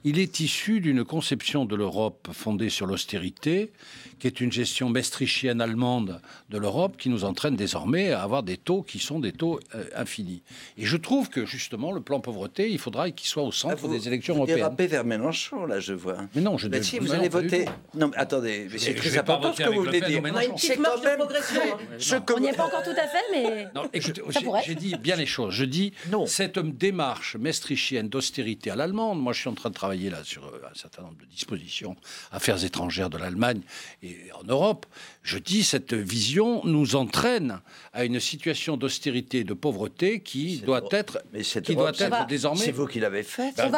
il 0.05 0.19
est 0.19 0.41
issu 0.41 0.81
d'une 0.81 1.05
conception 1.05 1.65
de 1.65 1.77
l'Europe 1.77 2.29
fondée 2.33 2.69
sur 2.71 2.87
l'austérité, 2.87 3.71
qui 4.19 4.27
est 4.27 4.41
une 4.41 4.53
gestion 4.53 4.89
mestrichienne 4.89 5.61
allemande 5.61 6.21
de 6.51 6.59
l'Europe, 6.59 6.97
qui 6.97 7.09
nous 7.09 7.25
entraîne 7.25 7.57
désormais 7.57 8.11
à 8.13 8.23
avoir 8.23 8.43
des 8.43 8.57
taux 8.57 8.83
qui 8.83 8.99
sont 8.99 9.19
des 9.21 9.33
taux 9.33 9.59
euh, 9.75 9.85
infinis. 9.97 10.43
Et 10.79 10.85
je 10.87 10.97
trouve 10.97 11.29
que 11.29 11.45
justement 11.47 11.93
le 11.93 12.01
plan 12.01 12.21
pauvreté, 12.21 12.71
il 12.71 12.79
faudra 12.79 13.11
qu'il 13.11 13.29
soit 13.29 13.43
au 13.43 13.53
centre 13.53 13.75
Ah, 13.79 13.87
vous- 13.87 13.93
des 13.93 14.07
élections 14.09 14.35
vous 14.35 14.41
européennes. 14.41 14.59
dérapez 14.59 14.87
vers 14.87 15.05
Mélenchon, 15.05 15.67
là, 15.67 15.81
je 15.81 15.93
vois. 15.93 16.19
Mais 16.35 16.41
non, 16.41 16.57
je 16.59 16.69
Mais 16.69 16.79
ne- 16.79 16.83
si, 16.83 16.97
mais 16.97 17.07
vous 17.07 17.13
non, 17.13 17.19
allez 17.19 17.29
voter. 17.29 17.65
Non, 17.95 18.09
mais 18.09 18.17
attendez, 18.17 18.67
mais 18.71 18.79
Je 18.79 18.79
c'est 18.79 18.95
très 18.95 19.19
important 19.19 19.51
voter 19.51 19.65
ce 19.65 19.69
que 19.69 19.75
vous 19.75 19.85
voulez 19.85 20.01
Pen 20.01 20.09
dire. 20.11 20.21
On 20.25 20.37
a 20.37 20.45
une 20.45 20.53
petite 20.55 20.71
C'est 20.73 20.79
marge 20.79 20.97
quand 20.97 21.03
de 21.03 21.07
même 21.09 21.19
progression, 21.19 21.61
très- 21.61 21.71
hein. 21.73 21.79
je 21.99 22.17
On 22.35 22.41
n'y 22.41 22.47
est 22.49 22.53
pas 22.57 22.67
encore 22.67 22.83
tout 22.83 22.91
à 22.91 23.07
fait, 23.07 23.25
mais 23.33 23.67
Non, 23.75 23.89
écoutez, 23.93 24.23
j'ai- 24.67 24.75
dit 24.75 24.95
bien 24.97 25.17
les 25.17 25.27
choses. 25.27 25.53
Je 25.55 25.65
dis 25.65 25.93
Non. 26.11 26.27
cette 26.27 26.59
démarche 26.59 27.37
maastrichtienne 27.37 28.09
d'austérité 28.09 28.71
à 28.71 28.77
l'allemande. 28.77 29.21
Moi, 29.21 29.33
je 29.33 29.41
suis 29.41 29.49
en 29.49 29.55
train 29.55 29.69
de 29.69 29.75
travailler 29.75 29.92
là 29.95 30.25
sur 30.25 30.45
euh, 30.47 30.63
un 30.71 30.75
certain 30.75 31.03
nombre 31.03 31.19
de 31.19 31.25
dispositions 31.27 31.97
affaires 32.31 32.65
étrangères 32.65 33.11
de 33.11 33.19
l'Allemagne 33.19 33.61
et 34.03 34.31
en 34.33 34.45
Europe. 34.45 34.87
Je 35.23 35.39
dis 35.39 35.63
cette 35.63 35.95
vision 35.95 36.63
nous 36.65 36.97
entraîne 36.97 37.61
à 37.93 38.05
une 38.05 38.19
situation 38.19 38.77
d'austérité 38.77 39.39
et 39.39 39.45
de 39.45 39.55
pauvreté 39.55 40.21
qui 40.21 40.59
doit 40.59 40.83
être 40.91 41.23
Mais 41.33 41.43
qui 41.43 41.77
doit 41.77 41.91
être 41.91 42.27
désormais. 42.27 42.61
C'est 42.61 42.73
vous 42.73 42.87
qui 42.87 42.99
l'avez 42.99 43.23
faite. 43.23 43.55
Ben, 43.57 43.67
On 43.67 43.71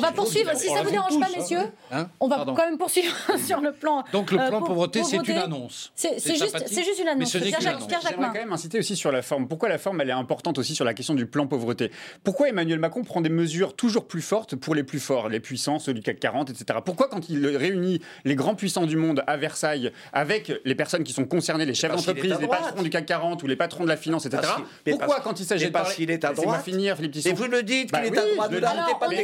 va- 0.00 0.08
on 0.10 0.12
poursuivre. 0.12 0.50
Si 0.56 0.68
on 0.68 0.74
ça 0.74 0.82
vous 0.82 0.90
dérange 0.90 1.10
tous, 1.12 1.20
pas, 1.20 1.26
hein. 1.26 1.30
messieurs, 1.36 1.58
Hein 1.92 2.08
on 2.18 2.26
va 2.26 2.36
Pardon. 2.36 2.54
quand 2.54 2.64
même 2.64 2.76
poursuivre 2.78 3.14
sur 3.46 3.60
le 3.60 3.72
plan. 3.72 4.02
Donc 4.12 4.32
le 4.32 4.40
euh, 4.40 4.48
plan 4.48 4.58
pau- 4.60 4.66
pauvreté, 4.66 5.04
c'est 5.04 5.16
une 5.28 5.36
annonce. 5.36 5.92
C'est 5.94 6.18
juste, 6.18 6.42
juste 6.68 6.98
une 6.98 7.04
mais 7.04 7.10
annonce. 7.12 7.32
Jacquemin. 7.32 8.26
quand 8.28 8.32
même 8.34 8.52
insister 8.52 8.80
aussi 8.80 8.96
sur 8.96 9.12
la 9.12 9.22
forme. 9.22 9.46
Pourquoi 9.46 9.68
la 9.68 9.78
forme, 9.78 10.00
elle 10.00 10.08
est 10.10 10.12
importante 10.12 10.58
aussi 10.58 10.74
sur 10.74 10.84
la 10.84 10.92
question 10.94 11.14
du 11.14 11.26
plan 11.26 11.46
pauvreté? 11.46 11.92
Pourquoi 12.24 12.48
Emmanuel 12.48 12.80
Macron 12.80 13.04
prend 13.04 13.20
des 13.20 13.28
mesures 13.28 13.76
toujours 13.76 14.08
plus 14.08 14.22
fortes 14.22 14.56
pour 14.56 14.74
les 14.74 14.82
plus 14.82 14.98
forts, 15.00 15.28
les 15.28 15.38
puissants, 15.40 15.78
ceux 15.78 15.94
du 15.94 16.02
CAC 16.02 16.18
40, 16.18 16.50
etc. 16.50 16.80
Pourquoi 16.84 17.08
quand 17.08 17.28
il 17.28 17.46
réunit 17.56 18.00
les 18.24 18.34
grands 18.34 18.54
puissants 18.56 18.86
du 18.86 18.96
monde 18.96 19.22
à 19.28 19.36
Versailles 19.36 19.92
avec 20.12 20.47
les 20.64 20.74
personnes 20.74 21.04
qui 21.04 21.12
sont 21.12 21.24
concernées, 21.24 21.64
les 21.66 21.74
chefs 21.74 21.90
d'entreprise, 21.90 22.34
les 22.40 22.48
patrons 22.48 22.82
du 22.82 22.90
CAC 22.90 23.06
40 23.06 23.42
ou 23.42 23.46
les 23.46 23.56
patrons 23.56 23.84
de 23.84 23.88
la 23.88 23.96
finance, 23.96 24.26
etc. 24.26 24.42
Pourquoi 24.84 25.06
parce- 25.06 25.22
quand 25.22 25.40
il 25.40 25.44
s'agit 25.46 25.66
de 25.66 25.70
parce 25.70 25.90
parler... 25.96 26.12
est 26.12 26.24
à 26.24 26.32
droite. 26.32 26.62
finir, 26.64 26.96
Philippe 26.96 27.12
Tisson. 27.12 27.30
Et 27.30 27.32
vous 27.32 27.44
le 27.46 27.62
dites 27.62 27.90
Bah 27.92 28.00
qu'il 28.02 28.12
oui, 28.12 28.16
est 28.18 28.20
à 28.20 28.34
droite. 28.34 28.50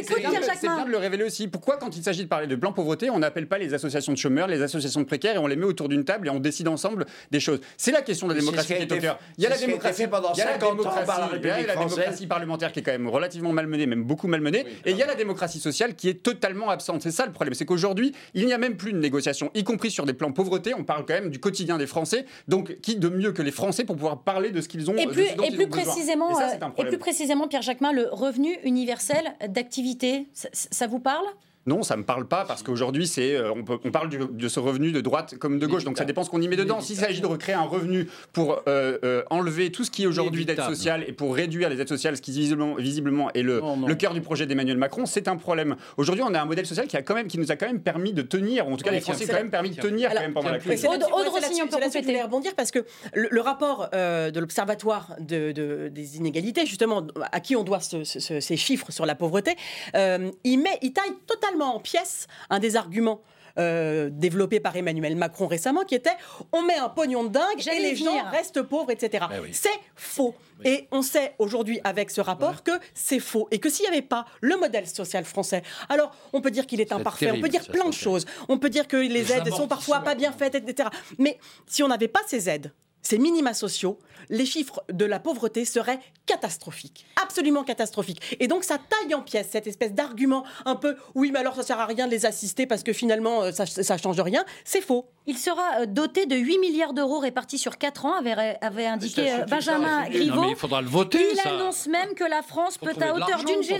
C'est 0.07 0.19
bien, 0.19 0.31
Jacquemin. 0.31 0.53
c'est 0.59 0.67
bien 0.67 0.85
de 0.85 0.91
le 0.91 0.97
révéler 0.97 1.23
aussi. 1.23 1.47
Pourquoi, 1.47 1.77
quand 1.77 1.95
il 1.95 2.03
s'agit 2.03 2.23
de 2.23 2.27
parler 2.29 2.47
de 2.47 2.55
plan 2.55 2.71
pauvreté, 2.73 3.09
on 3.09 3.19
n'appelle 3.19 3.47
pas 3.47 3.57
les 3.57 3.73
associations 3.73 4.13
de 4.13 4.17
chômeurs, 4.17 4.47
les 4.47 4.61
associations 4.61 5.01
de 5.01 5.05
précaires 5.05 5.35
et 5.35 5.39
on 5.39 5.47
les 5.47 5.55
met 5.55 5.65
autour 5.65 5.89
d'une 5.89 6.03
table 6.05 6.27
et 6.27 6.29
on 6.29 6.39
décide 6.39 6.67
ensemble 6.67 7.05
des 7.31 7.39
choses? 7.39 7.59
C'est 7.77 7.91
la 7.91 8.01
question 8.01 8.27
de 8.27 8.33
la 8.33 8.39
démocratie 8.39 8.67
qui 8.75 8.81
est 8.81 8.91
au 8.91 8.97
cœur. 8.97 9.19
Il 9.37 9.43
y 9.43 9.47
a 9.47 9.49
la 9.49 9.57
démocratie 9.57 10.07
pendant 10.07 10.33
il 10.33 10.39
y 10.39 10.41
a 10.41 10.45
la 10.45 10.51
50 10.53 10.79
ans 10.85 10.89
par 11.05 11.29
la 11.31 11.37
démocratie- 11.37 12.27
parlementaire 12.27 12.71
qui 12.71 12.79
est 12.79 12.83
quand 12.83 12.91
même 12.91 13.07
relativement 13.07 13.51
malmenée, 13.51 13.85
même 13.85 14.03
beaucoup 14.03 14.27
malmenée, 14.27 14.65
et 14.85 14.91
il 14.91 14.97
y 14.97 15.03
a 15.03 15.07
la 15.07 15.15
démocratie 15.15 15.59
sociale 15.59 15.95
qui 15.95 16.09
est 16.09 16.23
totalement 16.23 16.69
absente. 16.69 17.01
C'est 17.01 17.11
ça 17.11 17.25
le 17.25 17.31
problème, 17.31 17.53
c'est 17.53 17.65
qu'aujourd'hui, 17.65 18.13
il 18.33 18.45
n'y 18.45 18.53
a 18.53 18.57
même 18.57 18.77
plus 18.77 18.93
de 18.93 18.97
négociation, 18.97 19.51
y 19.53 19.63
compris 19.63 19.91
sur 19.91 20.05
des 20.05 20.13
plans 20.13 20.31
pauvreté. 20.31 20.73
On 20.73 20.83
parle 20.83 21.05
quand 21.05 21.13
même 21.21 21.29
du 21.29 21.39
quotidien 21.39 21.77
des 21.77 21.87
Français. 21.87 22.25
Donc, 22.47 22.79
qui 22.81 22.95
de 22.95 23.09
mieux 23.09 23.31
que 23.31 23.41
les 23.41 23.51
Français 23.51 23.83
pour 23.83 23.95
pouvoir 23.95 24.23
parler 24.23 24.51
de 24.51 24.61
ce 24.61 24.67
qu'ils 24.67 24.89
ont 24.89 24.95
Et 24.95 25.07
plus, 25.07 25.23
et 25.23 25.67
précisément, 25.67 26.31
Et 26.31 26.35
ça, 26.35 26.57
euh, 26.61 26.69
et 26.77 26.85
plus 26.85 26.97
précisément, 26.97 27.47
Pierre 27.47 27.61
Jacquemin, 27.61 27.91
le 27.91 28.07
revenu 28.11 28.57
universel 28.63 29.33
d'activité, 29.49 30.27
ça, 30.33 30.49
ça 30.51 30.87
vous 30.87 30.99
parle? 30.99 31.25
Non, 31.67 31.81
ça 31.81 31.97
me 31.97 32.03
parle 32.03 32.27
pas 32.27 32.45
parce 32.45 32.61
qu'aujourd'hui, 32.61 33.07
c'est 33.07 33.35
euh, 33.35 33.51
on, 33.51 33.63
peut- 33.63 33.79
on 33.83 33.89
parle 33.91 34.09
du- 34.09 34.19
de 34.29 34.47
ce 34.47 34.59
revenu 34.59 34.91
de 34.91 35.01
droite 35.01 35.35
comme 35.39 35.57
de 35.57 35.65
gauche, 35.65 35.83
donc 35.83 35.97
ça 35.97 36.05
dépend 36.05 36.23
ce 36.23 36.29
qu'on 36.29 36.41
y 36.41 36.47
met 36.47 36.55
dedans. 36.57 36.79
S'il 36.79 36.95
s'agit 36.95 37.21
de 37.21 37.25
recréer 37.25 37.55
un 37.55 37.63
revenu 37.63 38.07
pour 38.33 38.61
euh, 38.67 38.99
euh, 39.03 39.23
enlever 39.31 39.71
tout 39.71 39.83
ce 39.83 39.89
qui 39.89 40.03
est 40.03 40.05
aujourd'hui 40.05 40.45
d'aide 40.45 40.61
sociale 40.61 41.03
et 41.07 41.11
pour 41.11 41.33
réduire 41.35 41.69
les 41.69 41.81
aides 41.81 41.89
sociales, 41.89 42.15
ce 42.17 42.21
qui 42.21 42.31
visiblement, 42.31 42.75
visiblement 42.75 43.31
est 43.33 43.41
le, 43.41 43.61
Non, 43.61 43.77
non. 43.77 43.87
le 43.87 43.95
cœur 43.95 44.13
du 44.13 44.21
projet 44.21 44.45
d'Emmanuel 44.45 44.77
Macron, 44.77 45.07
c'est 45.07 45.27
un 45.27 45.37
problème. 45.37 45.75
Aujourd'hui, 45.97 46.23
on 46.23 46.33
a 46.35 46.39
un 46.41 46.45
modèle 46.45 46.67
social 46.67 46.85
qui 46.87 46.97
a 46.97 47.01
quand 47.01 47.15
même, 47.15 47.27
qui 47.27 47.39
nous 47.39 47.51
a 47.51 47.55
quand 47.55 47.65
même 47.65 47.81
permis 47.81 48.13
de 48.13 48.21
tenir, 48.21 48.67
ou 48.67 48.73
en 48.73 48.77
tout 48.77 48.83
cas 48.83 48.91
les 48.91 49.01
Français 49.01 49.25
tiens, 49.25 49.33
quand 49.33 49.41
même 49.41 49.49
permis 49.49 49.71
de 49.71 49.81
tenir 49.81 50.11
Alors, 50.11 50.21
quand 50.21 50.27
même 50.27 50.33
pendant 50.35 50.51
la 50.51 50.59
crise. 50.59 50.85
Aude- 50.85 51.03
Aude 51.11 51.27
Rossignol 51.29 51.67
peut 51.67 51.77
compléter. 51.79 52.21
rebondir 52.21 52.53
parce 52.55 52.69
que 52.69 52.85
le, 53.15 53.27
le 53.31 53.41
rapport 53.41 53.89
euh, 53.95 54.29
de 54.29 54.39
l'Observatoire 54.39 55.15
de, 55.19 55.51
de- 55.51 55.87
des 55.91 56.17
inégalités, 56.17 56.67
justement, 56.67 57.07
à 57.31 57.39
qui 57.39 57.55
on 57.55 57.63
doit 57.63 57.79
ce- 57.79 58.03
ce- 58.03 58.19
ce- 58.19 58.39
ces 58.39 58.55
chiffres 58.57 58.91
sur 58.91 59.07
la 59.07 59.15
pauvreté, 59.15 59.55
euh, 59.95 60.29
il, 60.43 60.59
met, 60.59 60.77
il 60.83 60.93
taille 60.93 61.09
totalement 61.25 61.54
en 61.63 61.79
pièces 61.79 62.27
un 62.49 62.59
des 62.59 62.75
arguments. 62.75 63.21
euh, 63.57 64.09
développés 64.11 64.59
par 64.59 64.75
Emmanuel 64.75 65.15
Macron 65.15 65.47
récemment, 65.47 65.83
qui 65.85 65.95
était 65.95 66.17
on 66.51 66.61
met 66.61 66.75
un 66.75 66.89
pognon 66.89 67.23
de 67.23 67.29
dingue 67.29 67.65
et 67.73 67.79
les 67.79 67.93
venir. 67.93 68.11
gens 68.11 68.29
restent 68.29 68.61
pauvres, 68.61 68.91
etc. 68.91 69.27
Eh 69.33 69.39
oui. 69.39 69.49
C'est 69.53 69.69
faux. 69.95 70.35
Et 70.65 70.89
on 70.91 71.01
sait 71.01 71.35
aujourd'hui 71.39 71.79
avec 71.85 72.11
ce 72.11 72.19
rapport 72.19 72.63
que 72.63 72.71
c'est 72.93 73.21
faux. 73.21 73.47
Et 73.51 73.59
que 73.59 73.69
s'il 73.69 73.83
n'y 73.83 73.91
avait 73.95 74.01
pas 74.01 74.25
le 74.41 74.57
modèle 74.57 74.87
social 74.87 75.23
français, 75.23 75.63
alors 75.87 76.13
on 76.33 76.41
peut 76.41 76.51
dire 76.51 76.67
qu'il 76.67 76.81
est 76.81 76.91
imparfait, 76.91 77.31
on 77.31 77.39
peut 77.39 77.47
dire 77.47 77.65
plein 77.67 77.87
de 77.87 77.93
choses. 77.93 78.25
On 78.49 78.57
peut 78.57 78.69
dire 78.69 78.89
que 78.89 78.97
les, 78.97 79.07
Les 79.07 79.31
aides 79.31 79.49
sont 79.53 79.69
parfois 79.69 80.01
pas 80.01 80.15
bien 80.15 80.33
faites, 80.33 80.55
etc. 80.55 80.89
Mais 81.17 81.39
si 81.65 81.81
on 81.81 81.87
n'avait 81.87 82.09
pas 82.09 82.19
ces 82.27 82.49
aides, 82.49 82.73
ces 83.05 83.17
minima 83.17 83.53
sociaux, 83.53 83.99
les 84.29 84.45
chiffres 84.45 84.83
de 84.91 85.05
la 85.05 85.19
pauvreté 85.19 85.65
seraient 85.65 85.99
catastrophiques, 86.25 87.05
absolument 87.21 87.63
catastrophiques. 87.63 88.35
Et 88.39 88.47
donc 88.47 88.63
ça 88.63 88.77
taille 88.77 89.13
en 89.13 89.21
pièces 89.21 89.49
cette 89.51 89.67
espèce 89.67 89.93
d'argument 89.93 90.43
un 90.65 90.75
peu 90.75 90.95
oui 91.13 91.29
mais 91.31 91.39
alors 91.39 91.55
ça 91.55 91.61
sert 91.63 91.79
à 91.79 91.85
rien 91.85 92.07
de 92.07 92.11
les 92.11 92.25
assister 92.25 92.65
parce 92.65 92.81
que 92.81 92.93
finalement 92.93 93.43
euh, 93.43 93.51
ça, 93.51 93.65
ça 93.67 93.97
change 93.97 94.19
rien. 94.19 94.43
C'est 94.63 94.81
faux. 94.81 95.05
Il 95.27 95.37
sera 95.37 95.81
euh, 95.81 95.85
doté 95.85 96.25
de 96.25 96.35
8 96.35 96.57
milliards 96.59 96.93
d'euros 96.93 97.19
répartis 97.19 97.59
sur 97.59 97.77
4 97.77 98.05
ans, 98.05 98.15
avait, 98.15 98.57
avait 98.61 98.87
indiqué 98.87 99.31
euh, 99.31 99.45
Benjamin 99.45 100.09
Griveaux. 100.09 100.45
il 100.49 100.55
faudra 100.55 100.81
le 100.81 100.87
voter, 100.87 101.27
Il 101.31 101.37
ça. 101.37 101.49
annonce 101.49 101.87
même 101.87 102.15
que 102.15 102.23
la 102.23 102.41
France 102.41 102.77
Faut 102.79 102.85
peut, 102.87 103.03
à 103.03 103.13
hauteur 103.13 103.43
d'une 103.43 103.61
ça. 103.61 103.75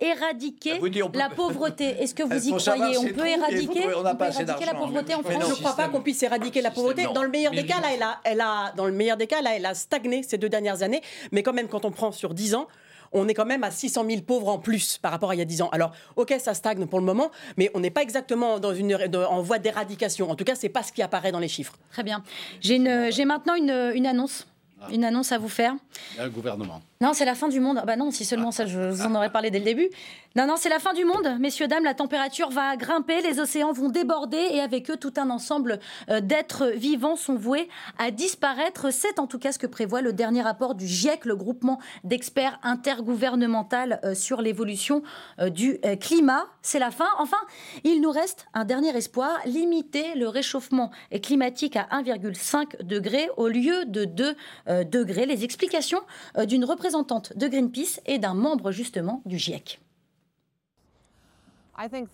Éradiquer 0.00 0.72
Ah, 0.76 0.78
vous 0.80 0.88
dites, 0.88 1.02
on 1.02 1.10
peut- 1.10 1.18
la 1.18 1.30
pauvreté. 1.30 1.84
Est-ce 2.02 2.14
que 2.14 2.22
vous 2.22 2.48
y 2.48 2.52
croyez 2.54 2.98
On 2.98 3.04
peut 3.04 3.26
éradiquer, 3.26 3.80
trouvez- 3.80 3.94
on 3.94 4.02
n'a 4.02 4.12
on 4.12 4.16
pas 4.16 4.26
peut 4.26 4.30
assez 4.30 4.42
éradiquer 4.42 4.66
la 4.66 4.74
pauvreté 4.74 5.14
en 5.14 5.22
Mais 5.22 5.34
Je 5.34 5.40
France 5.40 5.50
ne 5.50 5.54
crois 5.56 5.76
pas 5.76 5.88
qu'on 5.88 6.00
puisse 6.02 6.22
éradiquer 6.22 6.60
la 6.62 6.70
pauvreté. 6.70 7.06
Dans 7.14 7.22
le 7.22 7.28
meilleur 7.30 7.52
des 7.52 7.64
cas, 7.66 7.80
là, 7.80 7.88
elle 7.94 8.02
a, 8.02 8.20
elle 8.24 8.40
a, 8.40 8.72
dans 8.76 8.86
le 8.86 8.92
meilleur 8.92 9.16
des 9.16 9.26
cas, 9.26 9.40
là, 9.42 9.50
elle 9.56 9.66
a 9.66 9.74
stagné 9.74 10.22
ces 10.22 10.38
deux 10.38 10.48
dernières 10.48 10.82
années. 10.82 11.00
Mais 11.32 11.42
quand 11.42 11.52
même, 11.52 11.68
quand 11.68 11.84
on 11.84 11.90
prend 11.90 12.12
sur 12.12 12.34
10 12.34 12.54
ans, 12.54 12.66
on 13.12 13.28
est 13.28 13.34
quand 13.34 13.46
même 13.46 13.64
à 13.64 13.70
600 13.70 14.04
000 14.08 14.22
pauvres 14.22 14.48
en 14.48 14.58
plus 14.58 14.98
par 14.98 15.12
rapport 15.12 15.30
à 15.30 15.34
il 15.34 15.38
y 15.38 15.42
a 15.42 15.44
10 15.46 15.62
ans. 15.62 15.68
Alors, 15.70 15.92
ok, 16.16 16.34
ça 16.38 16.52
stagne 16.54 16.84
pour 16.86 16.98
le 16.98 17.04
moment, 17.04 17.30
mais 17.56 17.70
on 17.72 17.80
n'est 17.80 17.90
pas 17.90 18.02
exactement 18.02 18.58
dans 18.58 18.74
une, 18.74 18.98
en 19.14 19.40
voie 19.42 19.58
d'éradication. 19.58 20.28
En 20.30 20.34
tout 20.34 20.44
cas, 20.44 20.54
c'est 20.56 20.68
pas 20.68 20.82
ce 20.82 20.92
qui 20.92 21.02
apparaît 21.02 21.32
dans 21.32 21.38
les 21.38 21.48
chiffres. 21.48 21.74
Très 21.92 22.02
bien. 22.02 22.22
J'ai 22.60 22.78
maintenant 23.24 23.54
une, 23.54 23.92
une 23.94 24.06
annonce. 24.06 24.46
Une 24.92 25.04
annonce 25.04 25.32
à 25.32 25.38
vous 25.38 25.48
faire. 25.48 25.72
Il 26.14 26.18
y 26.18 26.20
a 26.20 26.24
un 26.24 26.28
gouvernement. 26.28 26.82
Non, 27.00 27.12
c'est 27.12 27.26
la 27.26 27.34
fin 27.34 27.48
du 27.48 27.60
monde. 27.60 27.78
Ah 27.80 27.84
Bah 27.84 27.96
non, 27.96 28.10
si 28.10 28.24
seulement 28.24 28.50
ça, 28.50 28.64
je 28.64 28.78
vous 28.78 29.02
en 29.02 29.14
aurais 29.14 29.30
parlé 29.30 29.50
dès 29.50 29.58
le 29.58 29.64
début. 29.64 29.90
Non, 30.34 30.46
non, 30.46 30.56
c'est 30.56 30.68
la 30.68 30.78
fin 30.78 30.94
du 30.94 31.04
monde. 31.04 31.36
Messieurs, 31.40 31.68
dames, 31.68 31.84
la 31.84 31.94
température 31.94 32.50
va 32.50 32.76
grimper, 32.76 33.20
les 33.22 33.38
océans 33.38 33.72
vont 33.72 33.88
déborder 33.88 34.48
et 34.52 34.60
avec 34.60 34.90
eux, 34.90 34.96
tout 34.96 35.12
un 35.16 35.30
ensemble 35.30 35.78
euh, 36.08 36.20
d'êtres 36.20 36.72
vivants 36.74 37.16
sont 37.16 37.36
voués 37.36 37.68
à 37.98 38.10
disparaître. 38.10 38.92
C'est 38.92 39.18
en 39.18 39.26
tout 39.26 39.38
cas 39.38 39.52
ce 39.52 39.58
que 39.58 39.66
prévoit 39.66 40.00
le 40.00 40.12
dernier 40.12 40.42
rapport 40.42 40.74
du 40.74 40.86
GIEC, 40.86 41.24
le 41.26 41.36
groupement 41.36 41.80
d'experts 42.04 42.58
intergouvernemental 42.62 44.00
euh, 44.04 44.14
sur 44.14 44.40
l'évolution 44.40 45.02
euh, 45.38 45.50
du 45.50 45.78
climat. 46.00 46.46
C'est 46.62 46.78
la 46.78 46.90
fin. 46.90 47.08
Enfin, 47.18 47.36
il 47.84 48.00
nous 48.00 48.10
reste 48.10 48.46
un 48.54 48.64
dernier 48.64 48.96
espoir, 48.96 49.38
limiter 49.44 50.14
le 50.14 50.28
réchauffement 50.28 50.90
climatique 51.22 51.76
à 51.76 51.88
1,5 51.92 52.82
degré 52.82 53.28
au 53.36 53.48
lieu 53.48 53.84
de 53.84 54.04
2 54.04 54.34
euh, 54.68 54.84
degrés. 54.84 55.26
Les 55.26 55.44
explications 55.44 56.00
d'une 56.44 56.64
représentante 56.86 57.36
de 57.36 57.48
Greenpeace 57.48 58.00
et 58.06 58.18
d'un 58.18 58.34
membre 58.34 58.70
justement 58.70 59.20
du 59.26 59.38
GIEC. 59.38 59.80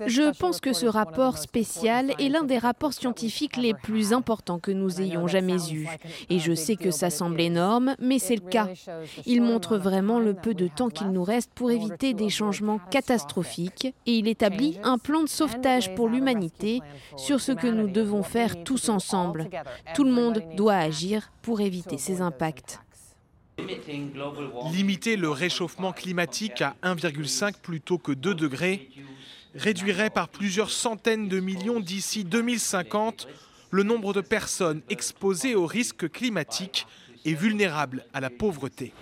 Je 0.07 0.37
pense 0.37 0.61
que 0.61 0.73
ce 0.73 0.87
rapport 0.87 1.39
spécial 1.39 2.15
est 2.19 2.29
l'un 2.29 2.43
des 2.43 2.59
rapports 2.59 2.95
scientifiques 2.95 3.57
les 3.57 3.75
plus 3.75 4.13
importants 4.13 4.59
que 4.59 4.73
nous 4.73 5.01
ayons 5.01 5.29
jamais 5.29 5.71
eus. 5.71 5.87
Et 6.31 6.41
je 6.41 6.53
sais 6.53 6.75
que 6.75 6.91
ça 6.91 7.11
semble 7.11 7.41
énorme, 7.41 7.95
mais 8.01 8.19
c'est 8.19 8.35
le 8.35 8.49
cas. 8.49 8.69
Il 9.25 9.43
montre 9.43 9.77
vraiment 9.77 10.19
le 10.19 10.35
peu 10.35 10.55
de 10.55 10.67
temps 10.67 10.89
qu'il 10.89 11.11
nous 11.11 11.23
reste 11.23 11.53
pour 11.55 11.71
éviter 11.71 12.13
des 12.13 12.31
changements 12.31 12.81
catastrophiques 12.91 13.95
et 14.07 14.17
il 14.17 14.27
établit 14.27 14.79
un 14.83 14.99
plan 14.99 15.23
de 15.23 15.29
sauvetage 15.29 15.95
pour 15.95 16.09
l'humanité 16.09 16.81
sur 17.17 17.41
ce 17.41 17.53
que 17.53 17.69
nous 17.69 17.89
devons 17.89 18.25
faire 18.25 18.65
tous 18.65 18.89
ensemble. 18.89 19.49
Tout 19.95 20.05
le 20.05 20.13
monde 20.13 20.43
doit 20.57 20.77
agir 20.77 21.31
pour 21.43 21.61
éviter 21.61 21.99
ces 21.99 22.21
impacts. 22.21 22.82
Limiter 24.73 25.17
le 25.17 25.31
réchauffement 25.31 25.93
climatique 25.93 26.63
à 26.63 26.77
1,5 26.83 27.55
plutôt 27.61 27.99
que 27.99 28.13
2 28.13 28.35
degrés 28.35 28.91
réduirait 29.55 30.11
par 30.11 30.29
plusieurs 30.29 30.71
centaines 30.71 31.29
de 31.29 31.41
millions 31.41 31.81
d'ici 31.81 32.25
2050 32.25 33.29
le 33.71 33.83
nombre 33.83 34.13
de 34.13 34.21
personnes 34.21 34.83
exposées 34.91 35.55
aux 35.55 35.67
risques 35.67 36.11
climatiques 36.11 36.87
et 37.25 37.35
vulnérables 37.35 38.05
à 38.13 38.21
la 38.21 38.31
pauvreté. 38.31 38.93